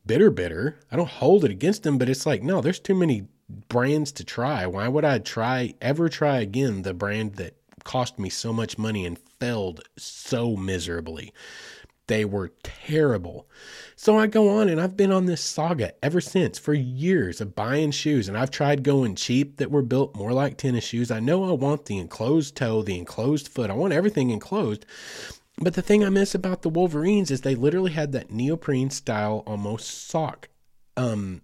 bitter, 0.05 0.31
bitter. 0.31 0.79
I 0.91 0.95
don't 0.95 1.09
hold 1.09 1.43
it 1.43 1.51
against 1.51 1.83
them, 1.83 1.97
but 1.97 2.09
it's 2.09 2.25
like, 2.25 2.41
no, 2.41 2.61
there's 2.61 2.79
too 2.79 2.95
many 2.95 3.27
brands 3.67 4.11
to 4.13 4.23
try. 4.23 4.65
Why 4.65 4.87
would 4.87 5.05
I 5.05 5.19
try 5.19 5.73
ever 5.81 6.09
try 6.09 6.39
again 6.39 6.81
the 6.81 6.93
brand 6.93 7.33
that 7.35 7.55
cost 7.83 8.17
me 8.17 8.29
so 8.29 8.51
much 8.53 8.77
money 8.77 9.05
and 9.05 9.19
failed 9.39 9.81
so 9.97 10.55
miserably. 10.55 11.33
They 12.07 12.23
were 12.23 12.53
terrible. 12.61 13.47
So 13.95 14.17
I 14.17 14.27
go 14.27 14.49
on 14.49 14.69
and 14.69 14.79
I've 14.79 14.95
been 14.95 15.11
on 15.11 15.25
this 15.25 15.41
saga 15.41 15.93
ever 16.03 16.21
since 16.21 16.59
for 16.59 16.73
years 16.73 17.41
of 17.41 17.55
buying 17.55 17.91
shoes. 17.91 18.27
And 18.27 18.37
I've 18.37 18.51
tried 18.51 18.83
going 18.83 19.15
cheap 19.15 19.57
that 19.57 19.71
were 19.71 19.81
built 19.81 20.15
more 20.15 20.31
like 20.31 20.57
tennis 20.57 20.83
shoes. 20.83 21.09
I 21.09 21.19
know 21.19 21.49
I 21.49 21.53
want 21.53 21.85
the 21.85 21.97
enclosed 21.97 22.55
toe, 22.55 22.83
the 22.83 22.99
enclosed 22.99 23.47
foot. 23.47 23.71
I 23.71 23.73
want 23.73 23.93
everything 23.93 24.29
enclosed. 24.29 24.85
But 25.57 25.73
the 25.73 25.81
thing 25.81 26.03
I 26.03 26.09
miss 26.09 26.35
about 26.35 26.61
the 26.61 26.69
Wolverines 26.69 27.31
is 27.31 27.41
they 27.41 27.55
literally 27.55 27.93
had 27.93 28.11
that 28.11 28.29
neoprene 28.29 28.91
style 28.91 29.41
almost 29.47 30.07
sock 30.07 30.49
um, 30.97 31.41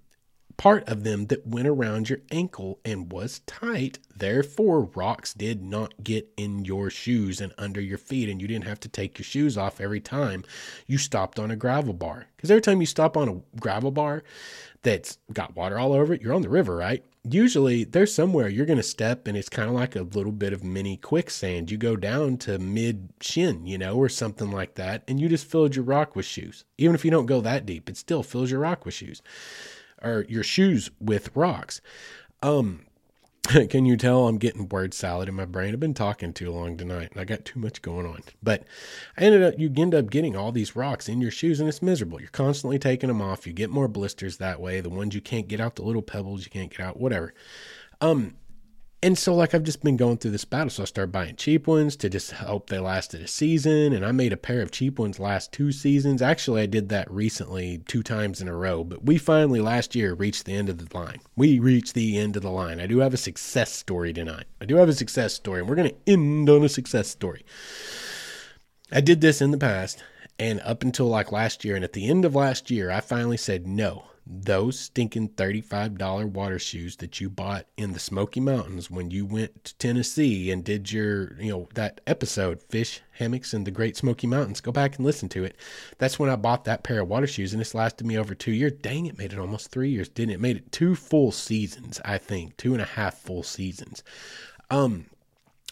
part 0.61 0.87
of 0.87 1.03
them 1.03 1.25
that 1.25 1.47
went 1.47 1.67
around 1.67 2.07
your 2.07 2.19
ankle 2.29 2.79
and 2.85 3.11
was 3.11 3.39
tight. 3.47 3.97
Therefore, 4.15 4.91
rocks 4.93 5.33
did 5.33 5.63
not 5.63 6.03
get 6.03 6.29
in 6.37 6.63
your 6.65 6.91
shoes 6.91 7.41
and 7.41 7.51
under 7.57 7.81
your 7.81 7.97
feet, 7.97 8.29
and 8.29 8.39
you 8.39 8.47
didn't 8.47 8.67
have 8.67 8.79
to 8.81 8.87
take 8.87 9.17
your 9.17 9.23
shoes 9.23 9.57
off 9.57 9.81
every 9.81 9.99
time 9.99 10.43
you 10.85 10.99
stopped 10.99 11.39
on 11.39 11.49
a 11.49 11.55
gravel 11.55 11.93
bar. 11.93 12.27
Because 12.35 12.51
every 12.51 12.61
time 12.61 12.79
you 12.79 12.85
stop 12.85 13.17
on 13.17 13.27
a 13.27 13.59
gravel 13.59 13.89
bar 13.89 14.21
that's 14.83 15.17
got 15.33 15.55
water 15.55 15.79
all 15.79 15.93
over 15.93 16.13
it, 16.13 16.21
you're 16.21 16.35
on 16.35 16.43
the 16.43 16.49
river, 16.49 16.75
right? 16.75 17.03
Usually, 17.23 17.83
there's 17.83 18.13
somewhere 18.13 18.47
you're 18.47 18.67
going 18.67 18.77
to 18.77 18.83
step, 18.83 19.27
and 19.27 19.35
it's 19.35 19.49
kind 19.49 19.67
of 19.67 19.73
like 19.73 19.95
a 19.95 20.03
little 20.03 20.31
bit 20.31 20.53
of 20.53 20.63
mini 20.63 20.95
quicksand. 20.95 21.71
You 21.71 21.77
go 21.77 21.95
down 21.95 22.37
to 22.37 22.59
mid 22.59 23.09
shin, 23.19 23.65
you 23.65 23.79
know, 23.79 23.95
or 23.95 24.09
something 24.09 24.51
like 24.51 24.75
that, 24.75 25.05
and 25.07 25.19
you 25.19 25.27
just 25.27 25.49
filled 25.49 25.75
your 25.75 25.85
rock 25.85 26.15
with 26.15 26.27
shoes. 26.27 26.65
Even 26.77 26.93
if 26.93 27.03
you 27.03 27.09
don't 27.09 27.25
go 27.25 27.41
that 27.41 27.65
deep, 27.65 27.89
it 27.89 27.97
still 27.97 28.21
fills 28.21 28.51
your 28.51 28.59
rock 28.59 28.85
with 28.85 28.93
shoes 28.93 29.23
or 30.01 30.25
your 30.27 30.43
shoes 30.43 30.89
with 30.99 31.29
rocks. 31.35 31.81
Um, 32.41 32.85
can 33.69 33.85
you 33.85 33.97
tell 33.97 34.27
I'm 34.27 34.37
getting 34.37 34.69
word 34.69 34.93
salad 34.93 35.27
in 35.27 35.35
my 35.35 35.45
brain? 35.45 35.73
I've 35.73 35.79
been 35.79 35.93
talking 35.93 36.33
too 36.33 36.51
long 36.51 36.77
tonight 36.77 37.09
and 37.11 37.19
I 37.19 37.25
got 37.25 37.45
too 37.45 37.59
much 37.59 37.81
going 37.81 38.05
on. 38.05 38.21
But 38.43 38.63
I 39.17 39.23
ended 39.23 39.43
up, 39.43 39.59
you 39.59 39.71
end 39.75 39.95
up 39.95 40.09
getting 40.09 40.35
all 40.35 40.51
these 40.51 40.75
rocks 40.75 41.09
in 41.09 41.21
your 41.21 41.31
shoes 41.31 41.59
and 41.59 41.67
it's 41.67 41.81
miserable. 41.81 42.19
You're 42.19 42.29
constantly 42.29 42.77
taking 42.77 43.07
them 43.07 43.21
off. 43.21 43.47
You 43.47 43.53
get 43.53 43.69
more 43.69 43.87
blisters 43.87 44.37
that 44.37 44.59
way. 44.59 44.79
The 44.79 44.89
ones 44.89 45.15
you 45.15 45.21
can't 45.21 45.47
get 45.47 45.59
out, 45.59 45.75
the 45.75 45.83
little 45.83 46.01
pebbles 46.03 46.45
you 46.45 46.51
can't 46.51 46.69
get 46.69 46.81
out, 46.81 46.99
whatever. 46.99 47.33
Um, 47.99 48.35
And 49.03 49.17
so, 49.17 49.33
like, 49.33 49.55
I've 49.55 49.63
just 49.63 49.83
been 49.83 49.97
going 49.97 50.17
through 50.17 50.29
this 50.29 50.45
battle. 50.45 50.69
So 50.69 50.83
I 50.83 50.85
started 50.85 51.11
buying 51.11 51.35
cheap 51.35 51.65
ones 51.65 51.95
to 51.95 52.09
just 52.09 52.33
hope 52.33 52.69
they 52.69 52.77
lasted 52.77 53.21
a 53.21 53.27
season. 53.27 53.93
And 53.93 54.05
I 54.05 54.11
made 54.11 54.31
a 54.31 54.37
pair 54.37 54.61
of 54.61 54.69
cheap 54.69 54.99
ones 54.99 55.19
last 55.19 55.51
two 55.51 55.71
seasons. 55.71 56.21
Actually, 56.21 56.61
I 56.61 56.65
did 56.67 56.89
that 56.89 57.09
recently 57.09 57.79
two 57.87 58.03
times 58.03 58.41
in 58.41 58.47
a 58.47 58.55
row. 58.55 58.83
But 58.83 59.03
we 59.03 59.17
finally 59.17 59.59
last 59.59 59.95
year 59.95 60.13
reached 60.13 60.45
the 60.45 60.53
end 60.53 60.69
of 60.69 60.77
the 60.77 60.97
line. 60.97 61.19
We 61.35 61.57
reached 61.57 61.95
the 61.95 62.19
end 62.19 62.35
of 62.35 62.43
the 62.43 62.51
line. 62.51 62.79
I 62.79 62.85
do 62.85 62.99
have 62.99 63.15
a 63.15 63.17
success 63.17 63.71
story 63.71 64.13
tonight. 64.13 64.45
I 64.61 64.65
do 64.65 64.75
have 64.75 64.89
a 64.89 64.93
success 64.93 65.33
story, 65.33 65.61
and 65.61 65.69
we're 65.69 65.75
going 65.75 65.89
to 65.89 66.11
end 66.11 66.47
on 66.47 66.63
a 66.63 66.69
success 66.69 67.07
story. 67.07 67.43
I 68.91 69.01
did 69.01 69.21
this 69.21 69.41
in 69.41 69.49
the 69.49 69.57
past 69.57 70.03
and 70.37 70.59
up 70.61 70.83
until 70.83 71.07
like 71.07 71.31
last 71.31 71.65
year. 71.65 71.75
And 71.75 71.83
at 71.83 71.93
the 71.93 72.07
end 72.07 72.23
of 72.23 72.35
last 72.35 72.69
year, 72.69 72.91
I 72.91 72.99
finally 72.99 73.37
said 73.37 73.65
no 73.65 74.10
those 74.25 74.79
stinking 74.79 75.29
$35 75.29 76.31
water 76.31 76.59
shoes 76.59 76.97
that 76.97 77.19
you 77.19 77.29
bought 77.29 77.65
in 77.75 77.93
the 77.93 77.99
Smoky 77.99 78.39
Mountains 78.39 78.89
when 78.89 79.11
you 79.11 79.25
went 79.25 79.63
to 79.65 79.75
Tennessee 79.77 80.51
and 80.51 80.63
did 80.63 80.91
your, 80.91 81.39
you 81.39 81.51
know, 81.51 81.67
that 81.73 82.01
episode, 82.05 82.61
Fish, 82.61 83.01
Hammocks, 83.13 83.53
and 83.53 83.65
the 83.65 83.71
Great 83.71 83.97
Smoky 83.97 84.27
Mountains. 84.27 84.61
Go 84.61 84.71
back 84.71 84.97
and 84.97 85.05
listen 85.05 85.27
to 85.29 85.43
it. 85.43 85.55
That's 85.97 86.19
when 86.19 86.29
I 86.29 86.35
bought 86.35 86.65
that 86.65 86.83
pair 86.83 87.01
of 87.01 87.07
water 87.07 87.27
shoes, 87.27 87.53
and 87.53 87.61
it's 87.61 87.75
lasted 87.75 88.05
me 88.05 88.17
over 88.17 88.35
two 88.35 88.51
years. 88.51 88.73
Dang, 88.81 89.05
it 89.05 89.17
made 89.17 89.33
it 89.33 89.39
almost 89.39 89.69
three 89.71 89.89
years, 89.89 90.07
didn't 90.07 90.31
it? 90.31 90.35
it 90.35 90.41
made 90.41 90.57
it 90.57 90.71
two 90.71 90.95
full 90.95 91.31
seasons, 91.31 91.99
I 92.05 92.17
think, 92.17 92.57
two 92.57 92.73
and 92.73 92.81
a 92.81 92.85
half 92.85 93.15
full 93.15 93.43
seasons. 93.43 94.03
Um, 94.69 95.07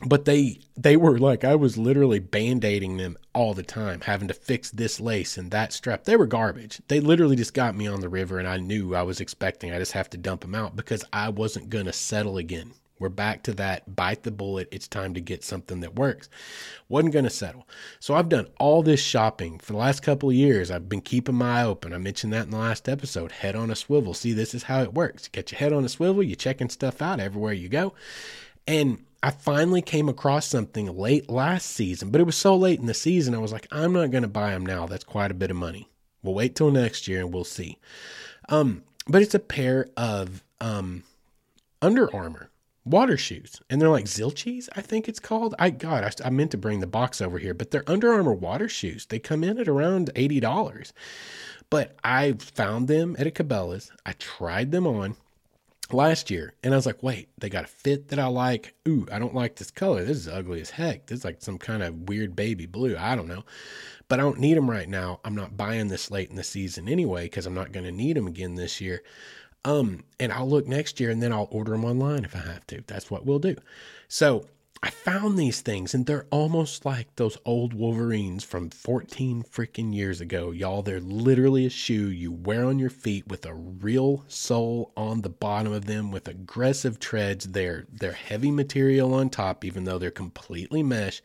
but 0.06 0.26
they 0.26 0.60
they 0.78 0.95
were 0.95 1.20
like 1.20 1.43
I 1.43 1.56
was 1.56 1.78
literally 1.78 2.20
band-aiding 2.20 2.97
them 2.97 3.18
all 3.34 3.54
the 3.54 3.64
time, 3.64 4.02
having 4.02 4.28
to 4.30 4.34
fix 4.34 4.72
this 4.72 5.00
lace 5.00 5.38
and 5.38 5.52
that 5.52 5.74
strap. 5.74 6.06
They 6.06 6.16
were 6.16 6.26
garbage. 6.26 6.82
They 6.88 7.00
literally 7.00 7.36
just 7.36 7.54
got 7.54 7.76
me 7.76 7.88
on 7.88 8.00
the 8.00 8.10
river 8.10 8.39
and 8.39 8.47
I 8.47 8.58
knew 8.58 8.95
I 8.95 9.04
was 9.04 9.20
expecting 9.20 9.72
I 9.72 9.80
just 9.80 9.91
have 9.93 10.10
to 10.12 10.18
dump 10.18 10.41
them 10.41 10.56
out 10.56 10.76
because 10.76 11.04
I 11.12 11.30
wasn't 11.30 11.70
going 11.70 11.86
to 11.86 11.93
settle 11.93 12.38
again. 12.38 12.74
We're 13.00 13.08
back 13.10 13.43
to 13.43 13.54
that 13.54 13.95
bite 13.95 14.24
the 14.24 14.32
bullet. 14.32 14.68
It's 14.72 14.88
time 14.88 15.14
to 15.14 15.22
get 15.22 15.43
something 15.43 15.80
that 15.80 15.95
works. 15.95 16.30
Wasn't 16.89 17.14
going 17.14 17.24
to 17.24 17.32
settle. 17.32 17.66
So 18.02 18.14
I've 18.14 18.28
done 18.28 18.47
all 18.60 18.84
this 18.84 19.02
shopping 19.02 19.58
for 19.58 19.72
the 19.72 19.80
last 19.80 20.04
couple 20.04 20.30
of 20.30 20.36
years. 20.36 20.70
I've 20.70 20.89
been 20.89 21.00
keeping 21.00 21.36
my 21.36 21.62
eye 21.62 21.64
open. 21.64 21.93
I 21.93 21.97
mentioned 21.97 22.34
that 22.34 22.45
in 22.45 22.52
the 22.52 22.58
last 22.58 22.89
episode. 22.89 23.32
Head 23.32 23.56
on 23.56 23.72
a 23.72 23.76
swivel. 23.76 24.14
See, 24.14 24.34
this 24.34 24.54
is 24.54 24.64
how 24.64 24.82
it 24.82 24.93
works. 24.93 25.26
You 25.26 25.30
get 25.32 25.52
your 25.52 25.60
head 25.60 25.72
on 25.72 25.86
a 25.86 25.89
swivel, 25.89 26.22
you're 26.22 26.36
checking 26.36 26.70
stuff 26.70 27.02
out 27.02 27.22
everywhere 27.22 27.54
you 27.54 27.70
go. 27.70 27.93
And 28.68 29.06
I 29.22 29.32
finally 29.32 29.82
came 29.82 30.07
across 30.07 30.47
something 30.47 30.97
late 30.97 31.30
last 31.30 31.72
season, 31.72 32.09
but 32.09 32.22
it 32.22 32.26
was 32.26 32.38
so 32.38 32.55
late 32.55 32.80
in 32.80 32.86
the 32.86 32.93
season, 32.93 33.36
I 33.36 33.39
was 33.39 33.51
like, 33.51 33.67
I'm 33.72 33.93
not 33.93 34.11
going 34.11 34.24
to 34.24 34.30
buy 34.30 34.51
them 34.51 34.65
now. 34.65 34.86
That's 34.86 35.03
quite 35.03 35.32
a 35.32 35.36
bit 35.36 35.51
of 35.51 35.57
money. 35.57 35.89
We'll 36.24 36.34
wait 36.34 36.55
till 36.55 36.72
next 36.72 37.07
year 37.07 37.20
and 37.22 37.34
we'll 37.34 37.43
see. 37.43 37.78
Um, 38.47 38.84
but 39.07 39.22
it's 39.22 39.36
a 39.36 39.39
pair 39.39 39.88
of 39.97 40.43
um, 40.61 41.03
Under 41.82 42.13
Armour 42.15 42.49
water 42.86 43.17
shoes, 43.17 43.61
and 43.70 43.80
they're 43.80 43.89
like 43.89 44.05
Zilchies, 44.05 44.67
I 44.76 44.82
think 44.82 45.07
it's 45.07 45.20
called. 45.20 45.53
I 45.59 45.70
God, 45.70 46.03
I, 46.03 46.28
I 46.28 46.30
meant 46.30 46.51
to 46.51 46.57
bring 46.57 46.80
the 46.80 46.88
box 46.88 47.22
over 47.22 47.38
here, 47.38 47.53
but 47.53 47.72
they're 47.72 47.89
Under 47.89 48.13
Armour 48.13 48.34
water 48.34 48.67
shoes. 48.70 49.05
They 49.05 49.20
come 49.20 49.43
in 49.43 49.59
at 49.59 49.67
around 49.67 50.09
eighty 50.15 50.39
dollars, 50.39 50.93
but 51.70 51.95
I 52.03 52.34
found 52.34 52.88
them 52.88 53.15
at 53.20 53.28
a 53.28 53.32
Cabela's. 53.32 53.91
I 54.05 54.13
tried 54.13 54.72
them 54.72 54.88
on 54.88 55.15
last 55.93 56.29
year 56.29 56.53
and 56.63 56.73
I 56.73 56.77
was 56.77 56.85
like, 56.85 57.03
wait, 57.03 57.29
they 57.37 57.49
got 57.49 57.65
a 57.65 57.67
fit 57.67 58.09
that 58.09 58.19
I 58.19 58.27
like. 58.27 58.75
Ooh, 58.87 59.05
I 59.11 59.19
don't 59.19 59.35
like 59.35 59.55
this 59.55 59.71
color. 59.71 60.03
This 60.03 60.17
is 60.17 60.27
ugly 60.27 60.61
as 60.61 60.71
heck. 60.71 61.07
This 61.07 61.19
is 61.19 61.25
like 61.25 61.41
some 61.41 61.57
kind 61.57 61.83
of 61.83 62.09
weird 62.09 62.35
baby 62.35 62.65
blue. 62.65 62.95
I 62.97 63.15
don't 63.15 63.27
know. 63.27 63.43
But 64.07 64.19
I 64.19 64.23
don't 64.23 64.39
need 64.39 64.57
them 64.57 64.69
right 64.69 64.89
now. 64.89 65.19
I'm 65.23 65.35
not 65.35 65.57
buying 65.57 65.87
this 65.87 66.09
late 66.09 66.29
in 66.29 66.35
the 66.35 66.43
season 66.43 66.89
anyway 66.89 67.25
because 67.25 67.45
I'm 67.45 67.53
not 67.53 67.71
going 67.71 67.85
to 67.85 67.91
need 67.91 68.17
them 68.17 68.27
again 68.27 68.55
this 68.55 68.81
year. 68.81 69.03
Um, 69.65 70.03
and 70.19 70.31
I'll 70.31 70.49
look 70.49 70.67
next 70.67 70.99
year 70.99 71.09
and 71.09 71.21
then 71.21 71.33
I'll 71.33 71.49
order 71.51 71.73
them 71.73 71.85
online 71.85 72.23
if 72.23 72.35
I 72.35 72.39
have 72.39 72.65
to. 72.67 72.83
That's 72.87 73.11
what 73.11 73.25
we'll 73.25 73.39
do. 73.39 73.55
So 74.07 74.45
I 74.82 74.91
found 74.91 75.38
these 75.38 75.59
things 75.59 75.93
and 75.93 76.05
they're 76.05 76.27
almost 76.30 76.86
like 76.86 77.15
those 77.15 77.38
old 77.43 77.73
Wolverines 77.73 78.45
from 78.45 78.69
14 78.69 79.43
freaking 79.43 79.93
years 79.93 80.21
ago. 80.21 80.51
Y'all, 80.51 80.82
they're 80.82 81.01
literally 81.01 81.65
a 81.65 81.69
shoe 81.69 82.07
you 82.09 82.32
wear 82.32 82.63
on 82.63 82.80
your 82.80 82.89
feet 82.89 83.27
with 83.27 83.45
a 83.45 83.53
real 83.53 84.23
sole 84.30 84.93
on 84.95 85.21
the 85.21 85.30
bottom 85.30 85.73
of 85.73 85.86
them 85.86 86.11
with 86.11 86.30
aggressive 86.30 86.97
treads. 86.97 87.45
They're 87.45 87.88
they're 87.91 88.13
heavy 88.13 88.51
material 88.51 89.13
on 89.13 89.30
top 89.30 89.65
even 89.65 89.84
though 89.84 89.97
they're 89.97 90.11
completely 90.11 90.82
mesh, 90.82 91.21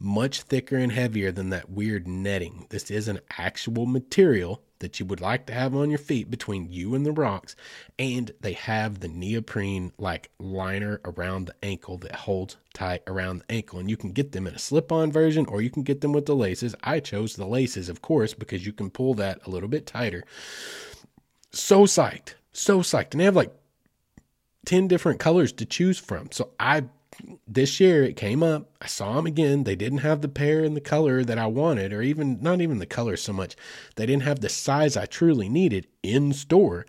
much 0.00 0.42
thicker 0.42 0.76
and 0.76 0.90
heavier 0.90 1.30
than 1.30 1.50
that 1.50 1.70
weird 1.70 2.08
netting. 2.08 2.66
This 2.70 2.90
is 2.90 3.06
an 3.06 3.20
actual 3.38 3.86
material 3.86 4.60
that 4.80 5.00
you 5.00 5.06
would 5.06 5.20
like 5.20 5.46
to 5.46 5.52
have 5.52 5.74
on 5.74 5.90
your 5.90 5.98
feet 5.98 6.30
between 6.30 6.70
you 6.70 6.94
and 6.94 7.04
the 7.04 7.12
rocks. 7.12 7.56
And 7.98 8.30
they 8.40 8.52
have 8.52 9.00
the 9.00 9.08
neoprene 9.08 9.92
like 9.98 10.30
liner 10.38 11.00
around 11.04 11.46
the 11.46 11.54
ankle 11.62 11.98
that 11.98 12.14
holds 12.14 12.56
tight 12.74 13.02
around 13.06 13.40
the 13.40 13.52
ankle. 13.52 13.78
And 13.78 13.90
you 13.90 13.96
can 13.96 14.12
get 14.12 14.32
them 14.32 14.46
in 14.46 14.54
a 14.54 14.58
slip 14.58 14.92
on 14.92 15.12
version 15.12 15.46
or 15.46 15.62
you 15.62 15.70
can 15.70 15.82
get 15.82 16.00
them 16.00 16.12
with 16.12 16.26
the 16.26 16.36
laces. 16.36 16.74
I 16.82 17.00
chose 17.00 17.34
the 17.34 17.46
laces, 17.46 17.88
of 17.88 18.02
course, 18.02 18.34
because 18.34 18.66
you 18.66 18.72
can 18.72 18.90
pull 18.90 19.14
that 19.14 19.46
a 19.46 19.50
little 19.50 19.68
bit 19.68 19.86
tighter. 19.86 20.24
So 21.52 21.84
psyched. 21.84 22.34
So 22.52 22.80
psyched. 22.80 23.12
And 23.12 23.20
they 23.20 23.24
have 23.24 23.36
like 23.36 23.52
10 24.66 24.88
different 24.88 25.20
colors 25.20 25.52
to 25.52 25.64
choose 25.64 25.98
from. 25.98 26.30
So 26.30 26.50
I 26.60 26.84
this 27.46 27.80
year 27.80 28.04
it 28.04 28.16
came 28.16 28.42
up. 28.42 28.70
I 28.80 28.86
saw 28.86 29.14
them 29.14 29.26
again. 29.26 29.64
They 29.64 29.76
didn't 29.76 29.98
have 29.98 30.20
the 30.20 30.28
pair 30.28 30.62
and 30.64 30.76
the 30.76 30.80
color 30.80 31.24
that 31.24 31.38
I 31.38 31.46
wanted, 31.46 31.92
or 31.92 32.02
even 32.02 32.38
not 32.40 32.60
even 32.60 32.78
the 32.78 32.86
color 32.86 33.16
so 33.16 33.32
much. 33.32 33.56
They 33.96 34.06
didn't 34.06 34.22
have 34.22 34.40
the 34.40 34.48
size 34.48 34.96
I 34.96 35.06
truly 35.06 35.48
needed 35.48 35.86
in 36.02 36.32
store. 36.32 36.86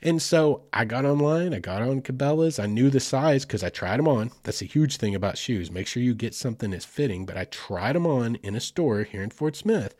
And 0.00 0.20
so 0.20 0.64
I 0.72 0.84
got 0.84 1.04
online, 1.04 1.54
I 1.54 1.58
got 1.58 1.82
on 1.82 2.02
Cabela's. 2.02 2.58
I 2.58 2.66
knew 2.66 2.90
the 2.90 3.00
size 3.00 3.44
because 3.44 3.62
I 3.62 3.70
tried 3.70 3.98
them 3.98 4.08
on. 4.08 4.30
That's 4.42 4.62
a 4.62 4.66
huge 4.66 4.96
thing 4.96 5.14
about 5.14 5.38
shoes. 5.38 5.70
Make 5.70 5.86
sure 5.86 6.02
you 6.02 6.14
get 6.14 6.34
something 6.34 6.70
that's 6.70 6.84
fitting. 6.84 7.26
But 7.26 7.36
I 7.36 7.44
tried 7.44 7.94
them 7.94 8.06
on 8.06 8.36
in 8.36 8.54
a 8.54 8.60
store 8.60 9.02
here 9.04 9.22
in 9.22 9.30
Fort 9.30 9.56
Smith. 9.56 9.94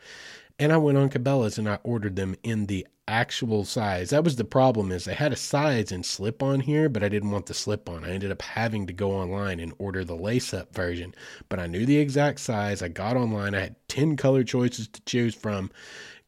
And 0.59 0.71
I 0.71 0.77
went 0.77 0.97
on 0.97 1.09
Cabela's 1.09 1.57
and 1.57 1.67
I 1.67 1.79
ordered 1.83 2.15
them 2.15 2.35
in 2.43 2.67
the 2.67 2.87
actual 3.07 3.65
size. 3.65 4.11
That 4.11 4.23
was 4.23 4.35
the 4.35 4.43
problem 4.43 4.91
is 4.91 5.07
I 5.07 5.13
had 5.13 5.33
a 5.33 5.37
size 5.37 5.91
and 5.91 6.05
slip 6.05 6.41
on 6.41 6.61
here, 6.61 6.89
but 6.89 7.03
I 7.03 7.09
didn't 7.09 7.31
want 7.31 7.47
the 7.47 7.53
slip 7.53 7.89
on. 7.89 8.03
I 8.03 8.11
ended 8.11 8.31
up 8.31 8.41
having 8.41 8.87
to 8.87 8.93
go 8.93 9.11
online 9.11 9.59
and 9.59 9.73
order 9.77 10.03
the 10.03 10.15
lace 10.15 10.53
up 10.53 10.73
version. 10.73 11.13
But 11.49 11.59
I 11.59 11.67
knew 11.67 11.85
the 11.85 11.97
exact 11.97 12.39
size. 12.39 12.81
I 12.81 12.87
got 12.87 13.17
online. 13.17 13.55
I 13.55 13.61
had 13.61 13.75
10 13.89 14.17
color 14.17 14.43
choices 14.43 14.87
to 14.87 15.01
choose 15.01 15.35
from. 15.35 15.71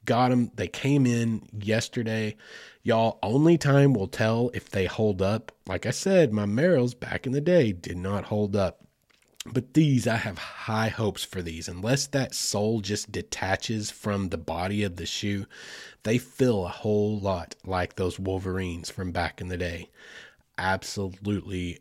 Got 0.06 0.30
them. 0.30 0.52
They 0.56 0.68
came 0.68 1.06
in 1.06 1.48
yesterday. 1.52 2.36
Y'all, 2.84 3.18
only 3.24 3.58
time 3.58 3.94
will 3.94 4.08
tell 4.08 4.52
if 4.54 4.70
they 4.70 4.86
hold 4.86 5.22
up. 5.22 5.52
Like 5.66 5.86
I 5.86 5.92
said, 5.92 6.32
my 6.32 6.46
Merrells 6.46 7.00
back 7.00 7.26
in 7.26 7.32
the 7.32 7.42
day 7.42 7.72
did 7.72 7.98
not 7.98 8.26
hold 8.26 8.56
up. 8.56 8.85
But 9.46 9.76
these, 9.76 10.08
I 10.08 10.16
have 10.16 10.38
high 10.38 10.88
hopes 10.90 11.24
for 11.24 11.42
these. 11.42 11.68
Unless 11.68 12.08
that 12.08 12.34
sole 12.34 12.82
just 12.82 13.12
detaches 13.12 13.92
from 13.92 14.30
the 14.30 14.38
body 14.38 14.84
of 14.84 14.96
the 14.96 15.06
shoe, 15.06 15.46
they 16.04 16.18
feel 16.18 16.66
a 16.66 16.70
whole 16.70 17.20
lot 17.20 17.56
like 17.64 17.96
those 17.96 18.20
Wolverines 18.20 18.90
from 18.90 19.12
back 19.12 19.40
in 19.40 19.50
the 19.50 19.58
day. 19.58 19.90
Absolutely 20.58 21.80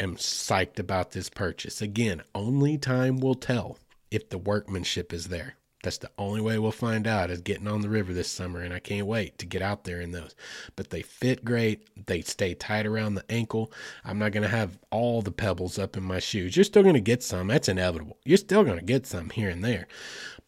am 0.00 0.16
psyched 0.16 0.78
about 0.78 1.12
this 1.12 1.28
purchase. 1.28 1.82
Again, 1.82 2.22
only 2.34 2.78
time 2.78 3.18
will 3.18 3.34
tell 3.34 3.78
if 4.10 4.28
the 4.28 4.38
workmanship 4.38 5.12
is 5.12 5.28
there. 5.28 5.56
That's 5.82 5.98
the 5.98 6.10
only 6.16 6.40
way 6.40 6.58
we'll 6.58 6.70
find 6.70 7.06
out 7.06 7.30
is 7.30 7.40
getting 7.40 7.66
on 7.66 7.80
the 7.80 7.88
river 7.88 8.12
this 8.12 8.28
summer, 8.28 8.60
and 8.60 8.72
I 8.72 8.78
can't 8.78 9.06
wait 9.06 9.38
to 9.38 9.46
get 9.46 9.62
out 9.62 9.84
there 9.84 10.00
in 10.00 10.12
those. 10.12 10.34
But 10.76 10.90
they 10.90 11.02
fit 11.02 11.44
great. 11.44 12.06
They 12.06 12.20
stay 12.22 12.54
tight 12.54 12.86
around 12.86 13.14
the 13.14 13.30
ankle. 13.30 13.72
I'm 14.04 14.18
not 14.18 14.32
going 14.32 14.44
to 14.44 14.48
have 14.48 14.78
all 14.90 15.22
the 15.22 15.32
pebbles 15.32 15.78
up 15.78 15.96
in 15.96 16.04
my 16.04 16.20
shoes. 16.20 16.56
You're 16.56 16.64
still 16.64 16.82
going 16.82 16.94
to 16.94 17.00
get 17.00 17.22
some. 17.22 17.48
That's 17.48 17.68
inevitable. 17.68 18.18
You're 18.24 18.38
still 18.38 18.62
going 18.62 18.78
to 18.78 18.84
get 18.84 19.06
some 19.06 19.30
here 19.30 19.50
and 19.50 19.64
there. 19.64 19.88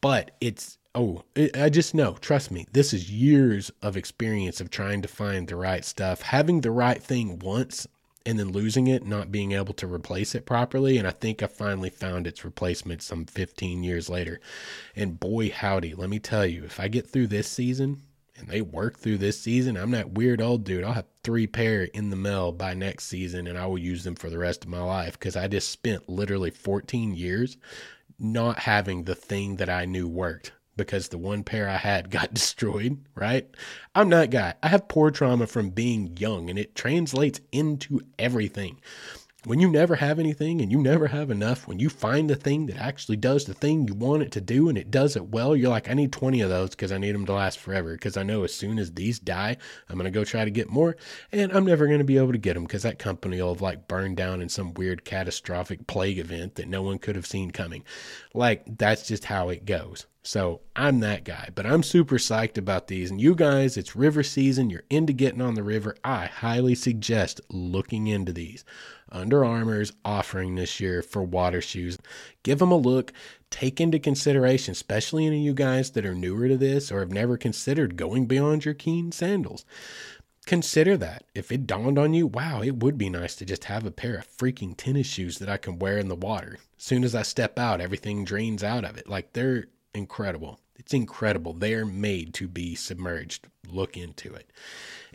But 0.01 0.32
it's, 0.41 0.78
oh, 0.95 1.24
it, 1.35 1.57
I 1.57 1.68
just 1.68 1.95
know, 1.95 2.12
trust 2.20 2.51
me, 2.51 2.66
this 2.72 2.93
is 2.93 3.11
years 3.11 3.72
of 3.82 3.97
experience 3.97 4.61
of 4.61 4.70
trying 4.70 5.03
to 5.03 5.08
find 5.08 5.49
the 5.49 5.57
right 5.57 5.84
stuff. 5.84 6.22
Having 6.22 6.61
the 6.61 6.71
right 6.71 7.03
thing 7.03 7.41
once 7.41 7.87
and 8.26 8.38
then 8.38 8.53
losing 8.53 8.87
it, 8.87 9.07
not 9.07 9.30
being 9.30 9.53
able 9.53 9.75
to 9.75 9.87
replace 9.87 10.34
it 10.34 10.46
properly. 10.46 10.96
And 10.96 11.07
I 11.07 11.11
think 11.11 11.42
I 11.42 11.46
finally 11.46 11.91
found 11.91 12.26
its 12.26 12.45
replacement 12.45 13.03
some 13.03 13.26
15 13.26 13.83
years 13.83 14.09
later. 14.09 14.41
And 14.96 15.21
boy, 15.21 15.51
howdy, 15.51 15.95
let 15.95 16.09
me 16.09 16.18
tell 16.18 16.46
you, 16.46 16.64
if 16.64 16.80
I 16.80 16.88
get 16.88 17.09
through 17.09 17.26
this 17.26 17.49
season 17.49 18.03
and 18.37 18.49
they 18.49 18.63
work 18.63 18.99
through 18.99 19.18
this 19.18 19.41
season, 19.41 19.76
I'm 19.76 19.91
that 19.91 20.13
weird 20.13 20.41
old 20.41 20.64
dude. 20.64 20.84
I'll 20.84 20.92
have 20.92 21.07
three 21.22 21.46
pair 21.46 21.84
in 21.84 22.11
the 22.11 22.17
mail 22.17 22.51
by 22.51 22.72
next 22.72 23.05
season 23.05 23.46
and 23.46 23.59
I 23.59 23.67
will 23.67 23.79
use 23.79 24.05
them 24.05 24.14
for 24.14 24.30
the 24.30 24.38
rest 24.38 24.64
of 24.64 24.71
my 24.71 24.83
life 24.83 25.18
because 25.18 25.37
I 25.37 25.46
just 25.46 25.71
spent 25.71 26.09
literally 26.09 26.51
14 26.51 27.14
years 27.14 27.59
not 28.18 28.61
having 28.61 29.05
the 29.05 29.14
thing 29.14 29.57
that 29.57 29.68
I 29.68 29.84
knew 29.84 30.09
worked 30.09 30.53
because 30.76 31.09
the 31.09 31.18
one 31.18 31.45
pair 31.45 31.68
I 31.68 31.76
had 31.76 32.11
got 32.18 32.34
destroyed, 32.34 32.99
right? 33.14 33.49
I'm 33.95 34.11
that 34.11 34.30
guy. 34.30 34.55
I 34.63 34.68
have 34.68 34.88
poor 34.88 35.11
trauma 35.11 35.46
from 35.46 35.71
being 35.71 36.17
young 36.17 36.51
and 36.51 36.59
it 36.59 36.75
translates 36.75 37.41
into 37.53 38.01
everything. 38.18 38.80
when 39.45 39.61
you 39.61 39.68
never 39.71 39.96
have 39.96 40.18
anything 40.18 40.61
and 40.61 40.72
you 40.72 40.80
never 40.80 41.09
have 41.09 41.30
enough, 41.30 41.68
when 41.68 41.79
you 41.79 41.91
find 41.91 42.30
the 42.30 42.34
thing 42.37 42.67
that 42.67 42.76
actually 42.76 43.17
does 43.17 43.45
the 43.45 43.55
thing 43.55 43.87
you 43.87 43.95
want 43.95 44.22
it 44.22 44.33
to 44.33 44.41
do 44.41 44.68
and 44.68 44.79
it 44.79 44.91
does 44.91 45.17
it 45.17 45.26
well, 45.29 45.55
you're 45.55 45.68
like, 45.71 45.91
I 45.91 45.95
need 45.95 46.13
20 46.13 46.41
of 46.41 46.51
those 46.51 46.71
because 46.71 46.92
I 46.92 46.99
need 46.99 47.14
them 47.14 47.26
to 47.26 47.33
last 47.34 47.59
forever. 47.59 47.92
Because 47.92 48.17
I 48.17 48.22
know 48.22 48.45
as 48.45 48.55
soon 48.55 48.79
as 48.79 48.92
these 48.92 49.18
die, 49.18 49.57
I'm 49.88 49.96
going 49.96 50.05
to 50.05 50.11
go 50.11 50.25
try 50.25 50.45
to 50.45 50.51
get 50.51 50.71
more 50.71 50.96
and 51.33 51.53
I'm 51.53 51.67
never 51.67 51.87
going 51.87 51.99
to 51.99 52.05
be 52.05 52.18
able 52.18 52.33
to 52.33 52.38
get 52.38 52.55
them 52.55 52.64
because 52.64 52.83
that 52.84 52.99
company 52.99 53.41
will 53.41 53.53
have 53.55 53.63
like 53.63 53.87
burned 53.88 54.17
down 54.17 54.41
in 54.41 54.49
some 54.49 54.75
weird 54.75 55.05
catastrophic 55.05 55.87
plague 55.87 56.18
event 56.18 56.55
that 56.57 56.68
no 56.68 56.83
one 56.83 56.99
could 56.99 57.17
have 57.17 57.26
seen 57.26 57.51
coming. 57.51 57.84
Like, 58.33 58.79
that's 58.79 59.07
just 59.07 59.26
how 59.26 59.51
it 59.51 59.64
goes. 59.67 60.07
So 60.26 60.63
I'm 60.75 61.01
that 61.01 61.25
guy, 61.25 61.51
but 61.55 61.67
I'm 61.67 61.83
super 61.83 62.17
psyched 62.17 62.57
about 62.57 62.88
these. 62.88 63.11
And 63.11 63.21
you 63.21 63.34
guys, 63.34 63.76
it's 63.76 63.95
river 63.95 64.22
season. 64.22 64.71
You're 64.71 64.84
into 64.88 65.13
getting 65.13 65.42
on 65.42 65.53
the 65.53 65.63
river. 65.63 65.96
I 66.03 66.25
highly 66.25 66.75
suggest 66.75 67.42
looking 67.51 68.07
into 68.07 68.33
these. 68.33 68.64
Under 69.13 69.45
Armour's 69.45 69.92
offering 70.03 70.55
this 70.55 70.80
year 70.80 71.03
for 71.03 71.22
water 71.22 71.61
shoes. 71.61 71.99
Give 72.42 72.59
them 72.59 72.72
a 72.72 72.76
look. 72.76 73.13
Take 73.51 73.83
into 73.83 73.99
consideration, 73.99 74.72
especially 74.72 75.26
any 75.26 75.41
of 75.41 75.45
you 75.45 75.53
guys 75.53 75.91
that 75.91 76.07
are 76.07 76.14
newer 76.14 76.49
to 76.49 76.57
this 76.57 76.91
or 76.91 77.01
have 77.01 77.13
never 77.13 77.37
considered 77.37 77.96
going 77.96 78.25
beyond 78.25 78.64
your 78.64 78.75
Keen 78.75 79.13
sandals. 79.13 79.67
Consider 80.46 80.96
that. 80.96 81.25
If 81.34 81.53
it 81.53 81.67
dawned 81.67 81.99
on 81.99 82.14
you, 82.14 82.26
wow, 82.26 82.63
it 82.63 82.83
would 82.83 82.96
be 82.96 83.11
nice 83.11 83.37
to 83.37 83.45
just 83.45 83.64
have 83.64 83.84
a 83.84 83.91
pair 83.91 84.17
of 84.17 84.37
freaking 84.37 84.75
tennis 84.75 85.07
shoes 85.07 85.38
that 85.38 85.51
I 85.51 85.59
can 85.59 85.79
wear 85.79 85.99
in 85.99 86.09
the 86.09 86.17
water. 86.17 86.59
As 86.79 86.84
soon 86.84 87.05
as 87.05 87.14
I 87.14 87.22
step 87.22 87.59
out, 87.59 87.80
everything 87.80 88.25
drains 88.25 88.64
out 88.64 88.84
of 88.84 88.96
it. 88.96 89.09
Like 89.09 89.33
they're 89.33 89.67
incredible. 89.95 90.61
It's 90.76 90.92
incredible. 90.92 91.53
They 91.53 91.75
are 91.75 91.87
made 91.87 92.34
to 92.34 92.49
be 92.49 92.75
submerged. 92.75 93.46
Look 93.68 93.96
into 93.96 94.34
it. 94.34 94.50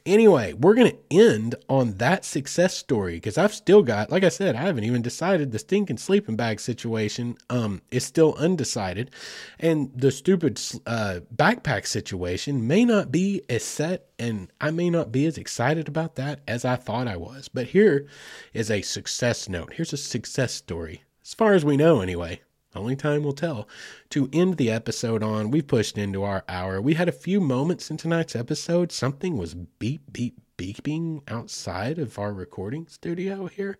Anyway, 0.06 0.53
we're 0.53 0.76
going 0.76 0.91
to 0.91 0.97
end 1.11 1.56
on 1.68 1.95
that 1.95 2.23
success 2.23 2.76
story 2.76 3.15
because 3.15 3.38
I've 3.38 3.53
still 3.53 3.84
got, 3.84 4.10
like 4.10 4.23
I 4.23 4.30
said, 4.30 4.56
I 4.56 4.61
haven't 4.61 4.85
even 4.85 5.01
decided 5.01 5.51
the 5.51 5.60
stinking 5.60 5.97
sleeping 5.97 6.35
bag 6.35 6.60
situation 6.60 7.38
um, 7.49 7.81
is 7.91 8.06
still 8.06 8.34
undecided. 8.35 9.11
And 9.60 9.91
the 9.93 10.11
stupid 10.11 10.60
uh, 10.85 11.19
backpack 11.35 11.85
situation 11.85 12.65
may 12.65 12.85
not 12.85 13.11
be 13.11 13.43
as 13.49 13.64
set, 13.64 14.07
and 14.18 14.51
I 14.61 14.72
may 14.72 14.89
not 14.89 15.11
be 15.11 15.26
as 15.26 15.38
excited 15.38 15.88
about 15.88 16.15
that 16.15 16.39
as 16.47 16.64
I 16.64 16.76
thought 16.76 17.07
I 17.07 17.18
was. 17.18 17.49
But 17.49 17.68
here 17.68 18.07
is 18.53 18.72
a 18.72 18.81
success 18.81 19.49
note. 19.49 19.73
Here's 19.73 19.93
a 19.93 19.97
success 19.97 20.53
story, 20.53 21.03
as 21.22 21.34
far 21.34 21.53
as 21.53 21.65
we 21.65 21.77
know, 21.77 22.01
anyway. 22.01 22.41
Only 22.75 22.95
time 22.95 23.23
will 23.23 23.33
tell. 23.33 23.67
To 24.11 24.29
end 24.31 24.57
the 24.57 24.69
episode 24.69 25.23
on, 25.23 25.49
We've 25.49 25.65
pushed 25.65 25.97
into 25.97 26.23
our 26.23 26.43
hour. 26.47 26.79
We 26.79 26.93
had 26.93 27.09
a 27.09 27.13
few 27.13 27.41
moments 27.41 27.89
in 27.89 27.97
tonight's 27.97 28.35
episode. 28.35 28.91
Something 28.91 29.37
was 29.37 29.55
beep, 29.55 30.01
beep, 30.13 30.39
beeping 30.57 31.21
outside 31.27 31.97
of 31.97 32.19
our 32.19 32.31
recording 32.31 32.87
studio 32.87 33.47
here. 33.47 33.77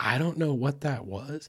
I 0.00 0.18
don't 0.18 0.38
know 0.38 0.52
what 0.52 0.80
that 0.80 1.06
was, 1.06 1.48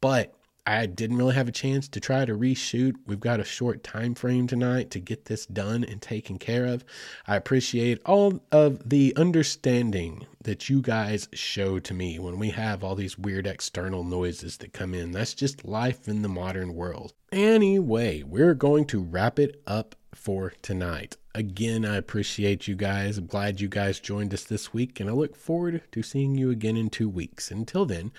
but 0.00 0.34
I 0.66 0.86
didn't 0.86 1.18
really 1.18 1.34
have 1.34 1.46
a 1.46 1.52
chance 1.52 1.86
to 1.88 2.00
try 2.00 2.24
to 2.24 2.36
reshoot. 2.36 2.96
We've 3.06 3.20
got 3.20 3.38
a 3.38 3.44
short 3.44 3.84
time 3.84 4.14
frame 4.16 4.48
tonight 4.48 4.90
to 4.90 5.00
get 5.00 5.26
this 5.26 5.46
done 5.46 5.84
and 5.84 6.02
taken 6.02 6.38
care 6.38 6.66
of. 6.66 6.84
I 7.26 7.36
appreciate 7.36 8.00
all 8.04 8.40
of 8.50 8.88
the 8.88 9.14
understanding 9.16 10.26
that 10.42 10.68
you 10.68 10.82
guys 10.82 11.28
show 11.32 11.78
to 11.78 11.94
me 11.94 12.18
when 12.18 12.38
we 12.40 12.50
have 12.50 12.82
all 12.82 12.96
these 12.96 13.16
weird 13.16 13.46
external 13.46 14.02
noises 14.02 14.56
that 14.58 14.72
come 14.72 14.92
in. 14.92 15.12
That's 15.12 15.34
just 15.34 15.64
life 15.64 16.08
in 16.08 16.22
the 16.22 16.28
modern 16.28 16.74
world. 16.74 17.12
Anyway, 17.30 18.24
we're 18.24 18.54
going 18.54 18.86
to 18.86 19.00
wrap 19.00 19.38
it 19.38 19.62
up 19.68 19.94
for 20.14 20.52
tonight. 20.62 21.16
Again, 21.36 21.84
I 21.84 21.96
appreciate 21.96 22.66
you 22.66 22.74
guys. 22.74 23.18
I'm 23.18 23.26
glad 23.26 23.60
you 23.60 23.68
guys 23.68 24.00
joined 24.00 24.32
us 24.32 24.44
this 24.44 24.72
week, 24.72 25.00
and 25.00 25.10
I 25.10 25.12
look 25.12 25.36
forward 25.36 25.82
to 25.92 26.02
seeing 26.02 26.34
you 26.34 26.50
again 26.50 26.78
in 26.78 26.88
two 26.88 27.10
weeks. 27.10 27.50
Until 27.50 27.84
then, 27.84 28.10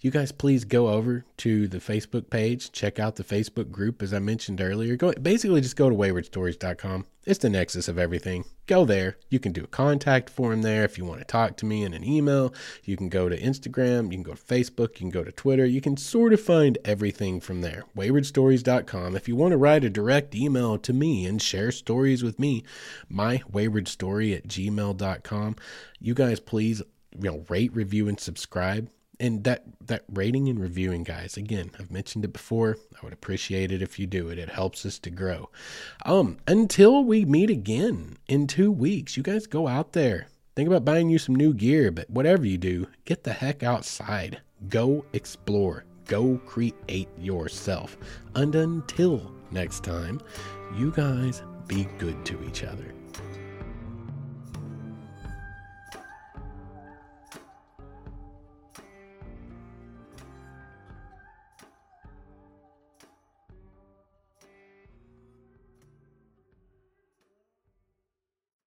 you 0.00 0.12
guys 0.12 0.30
please 0.30 0.64
go 0.64 0.86
over 0.86 1.24
to 1.38 1.66
the 1.66 1.78
Facebook 1.78 2.30
page, 2.30 2.70
check 2.70 3.00
out 3.00 3.16
the 3.16 3.24
Facebook 3.24 3.72
group 3.72 4.02
as 4.02 4.14
I 4.14 4.20
mentioned 4.20 4.60
earlier. 4.60 4.94
Go 4.94 5.12
basically 5.14 5.60
just 5.60 5.74
go 5.74 5.90
to 5.90 5.96
waywardstories.com. 5.96 7.06
It's 7.26 7.40
the 7.40 7.50
nexus 7.50 7.86
of 7.86 7.98
everything. 7.98 8.46
Go 8.66 8.86
there. 8.86 9.18
You 9.28 9.38
can 9.38 9.52
do 9.52 9.64
a 9.64 9.66
contact 9.66 10.30
form 10.30 10.62
there 10.62 10.84
if 10.84 10.96
you 10.96 11.04
want 11.04 11.20
to 11.20 11.26
talk 11.26 11.58
to 11.58 11.66
me 11.66 11.84
in 11.84 11.92
an 11.92 12.02
email. 12.02 12.54
You 12.82 12.96
can 12.96 13.10
go 13.10 13.28
to 13.28 13.38
Instagram, 13.38 14.04
you 14.04 14.12
can 14.12 14.22
go 14.22 14.32
to 14.32 14.42
Facebook, 14.42 14.94
you 14.94 15.00
can 15.00 15.10
go 15.10 15.22
to 15.22 15.30
Twitter. 15.30 15.66
You 15.66 15.82
can 15.82 15.98
sort 15.98 16.32
of 16.32 16.40
find 16.40 16.78
everything 16.82 17.40
from 17.40 17.60
there. 17.60 17.84
waywardstories.com. 17.94 19.16
If 19.16 19.28
you 19.28 19.36
want 19.36 19.52
to 19.52 19.58
write 19.58 19.84
a 19.84 19.90
direct 19.90 20.34
email 20.34 20.78
to 20.78 20.94
me 20.94 21.26
and 21.26 21.42
share 21.42 21.70
stories 21.72 22.22
with 22.22 22.38
me, 22.38 22.64
my 23.10 23.42
wayward 23.50 23.86
story 23.86 24.32
at 24.32 24.48
gmail.com. 24.48 25.56
You 26.00 26.14
guys 26.14 26.40
please 26.40 26.80
you 27.18 27.30
know 27.30 27.44
rate, 27.50 27.74
review, 27.74 28.08
and 28.08 28.18
subscribe 28.18 28.88
and 29.20 29.44
that 29.44 29.62
that 29.86 30.02
rating 30.12 30.48
and 30.48 30.58
reviewing 30.58 31.04
guys 31.04 31.36
again 31.36 31.70
i've 31.78 31.90
mentioned 31.90 32.24
it 32.24 32.32
before. 32.32 32.76
I 32.96 33.04
would 33.04 33.12
appreciate 33.12 33.70
it 33.70 33.82
if 33.82 33.98
you 33.98 34.06
do 34.06 34.28
it. 34.28 34.38
It 34.38 34.48
helps 34.48 34.84
us 34.84 34.98
to 35.00 35.10
grow. 35.10 35.50
Um 36.04 36.38
until 36.48 37.04
we 37.04 37.24
meet 37.24 37.50
again 37.50 38.16
in 38.26 38.46
two 38.46 38.72
weeks 38.72 39.16
you 39.16 39.22
guys 39.22 39.46
go 39.46 39.68
out 39.68 39.92
there. 39.92 40.26
Think 40.56 40.66
about 40.66 40.84
buying 40.84 41.10
you 41.10 41.18
some 41.18 41.36
new 41.36 41.54
gear 41.54 41.90
but 41.90 42.10
whatever 42.10 42.44
you 42.46 42.58
do 42.58 42.88
get 43.04 43.22
the 43.22 43.32
heck 43.32 43.62
outside. 43.62 44.40
Go 44.68 45.04
explore. 45.12 45.84
Go 46.06 46.38
create 46.46 47.08
yourself. 47.18 47.96
And 48.34 48.54
until 48.54 49.32
next 49.50 49.84
time 49.84 50.20
you 50.74 50.90
guys 50.90 51.42
be 51.66 51.84
good 51.98 52.24
to 52.26 52.42
each 52.44 52.64
other 52.64 52.94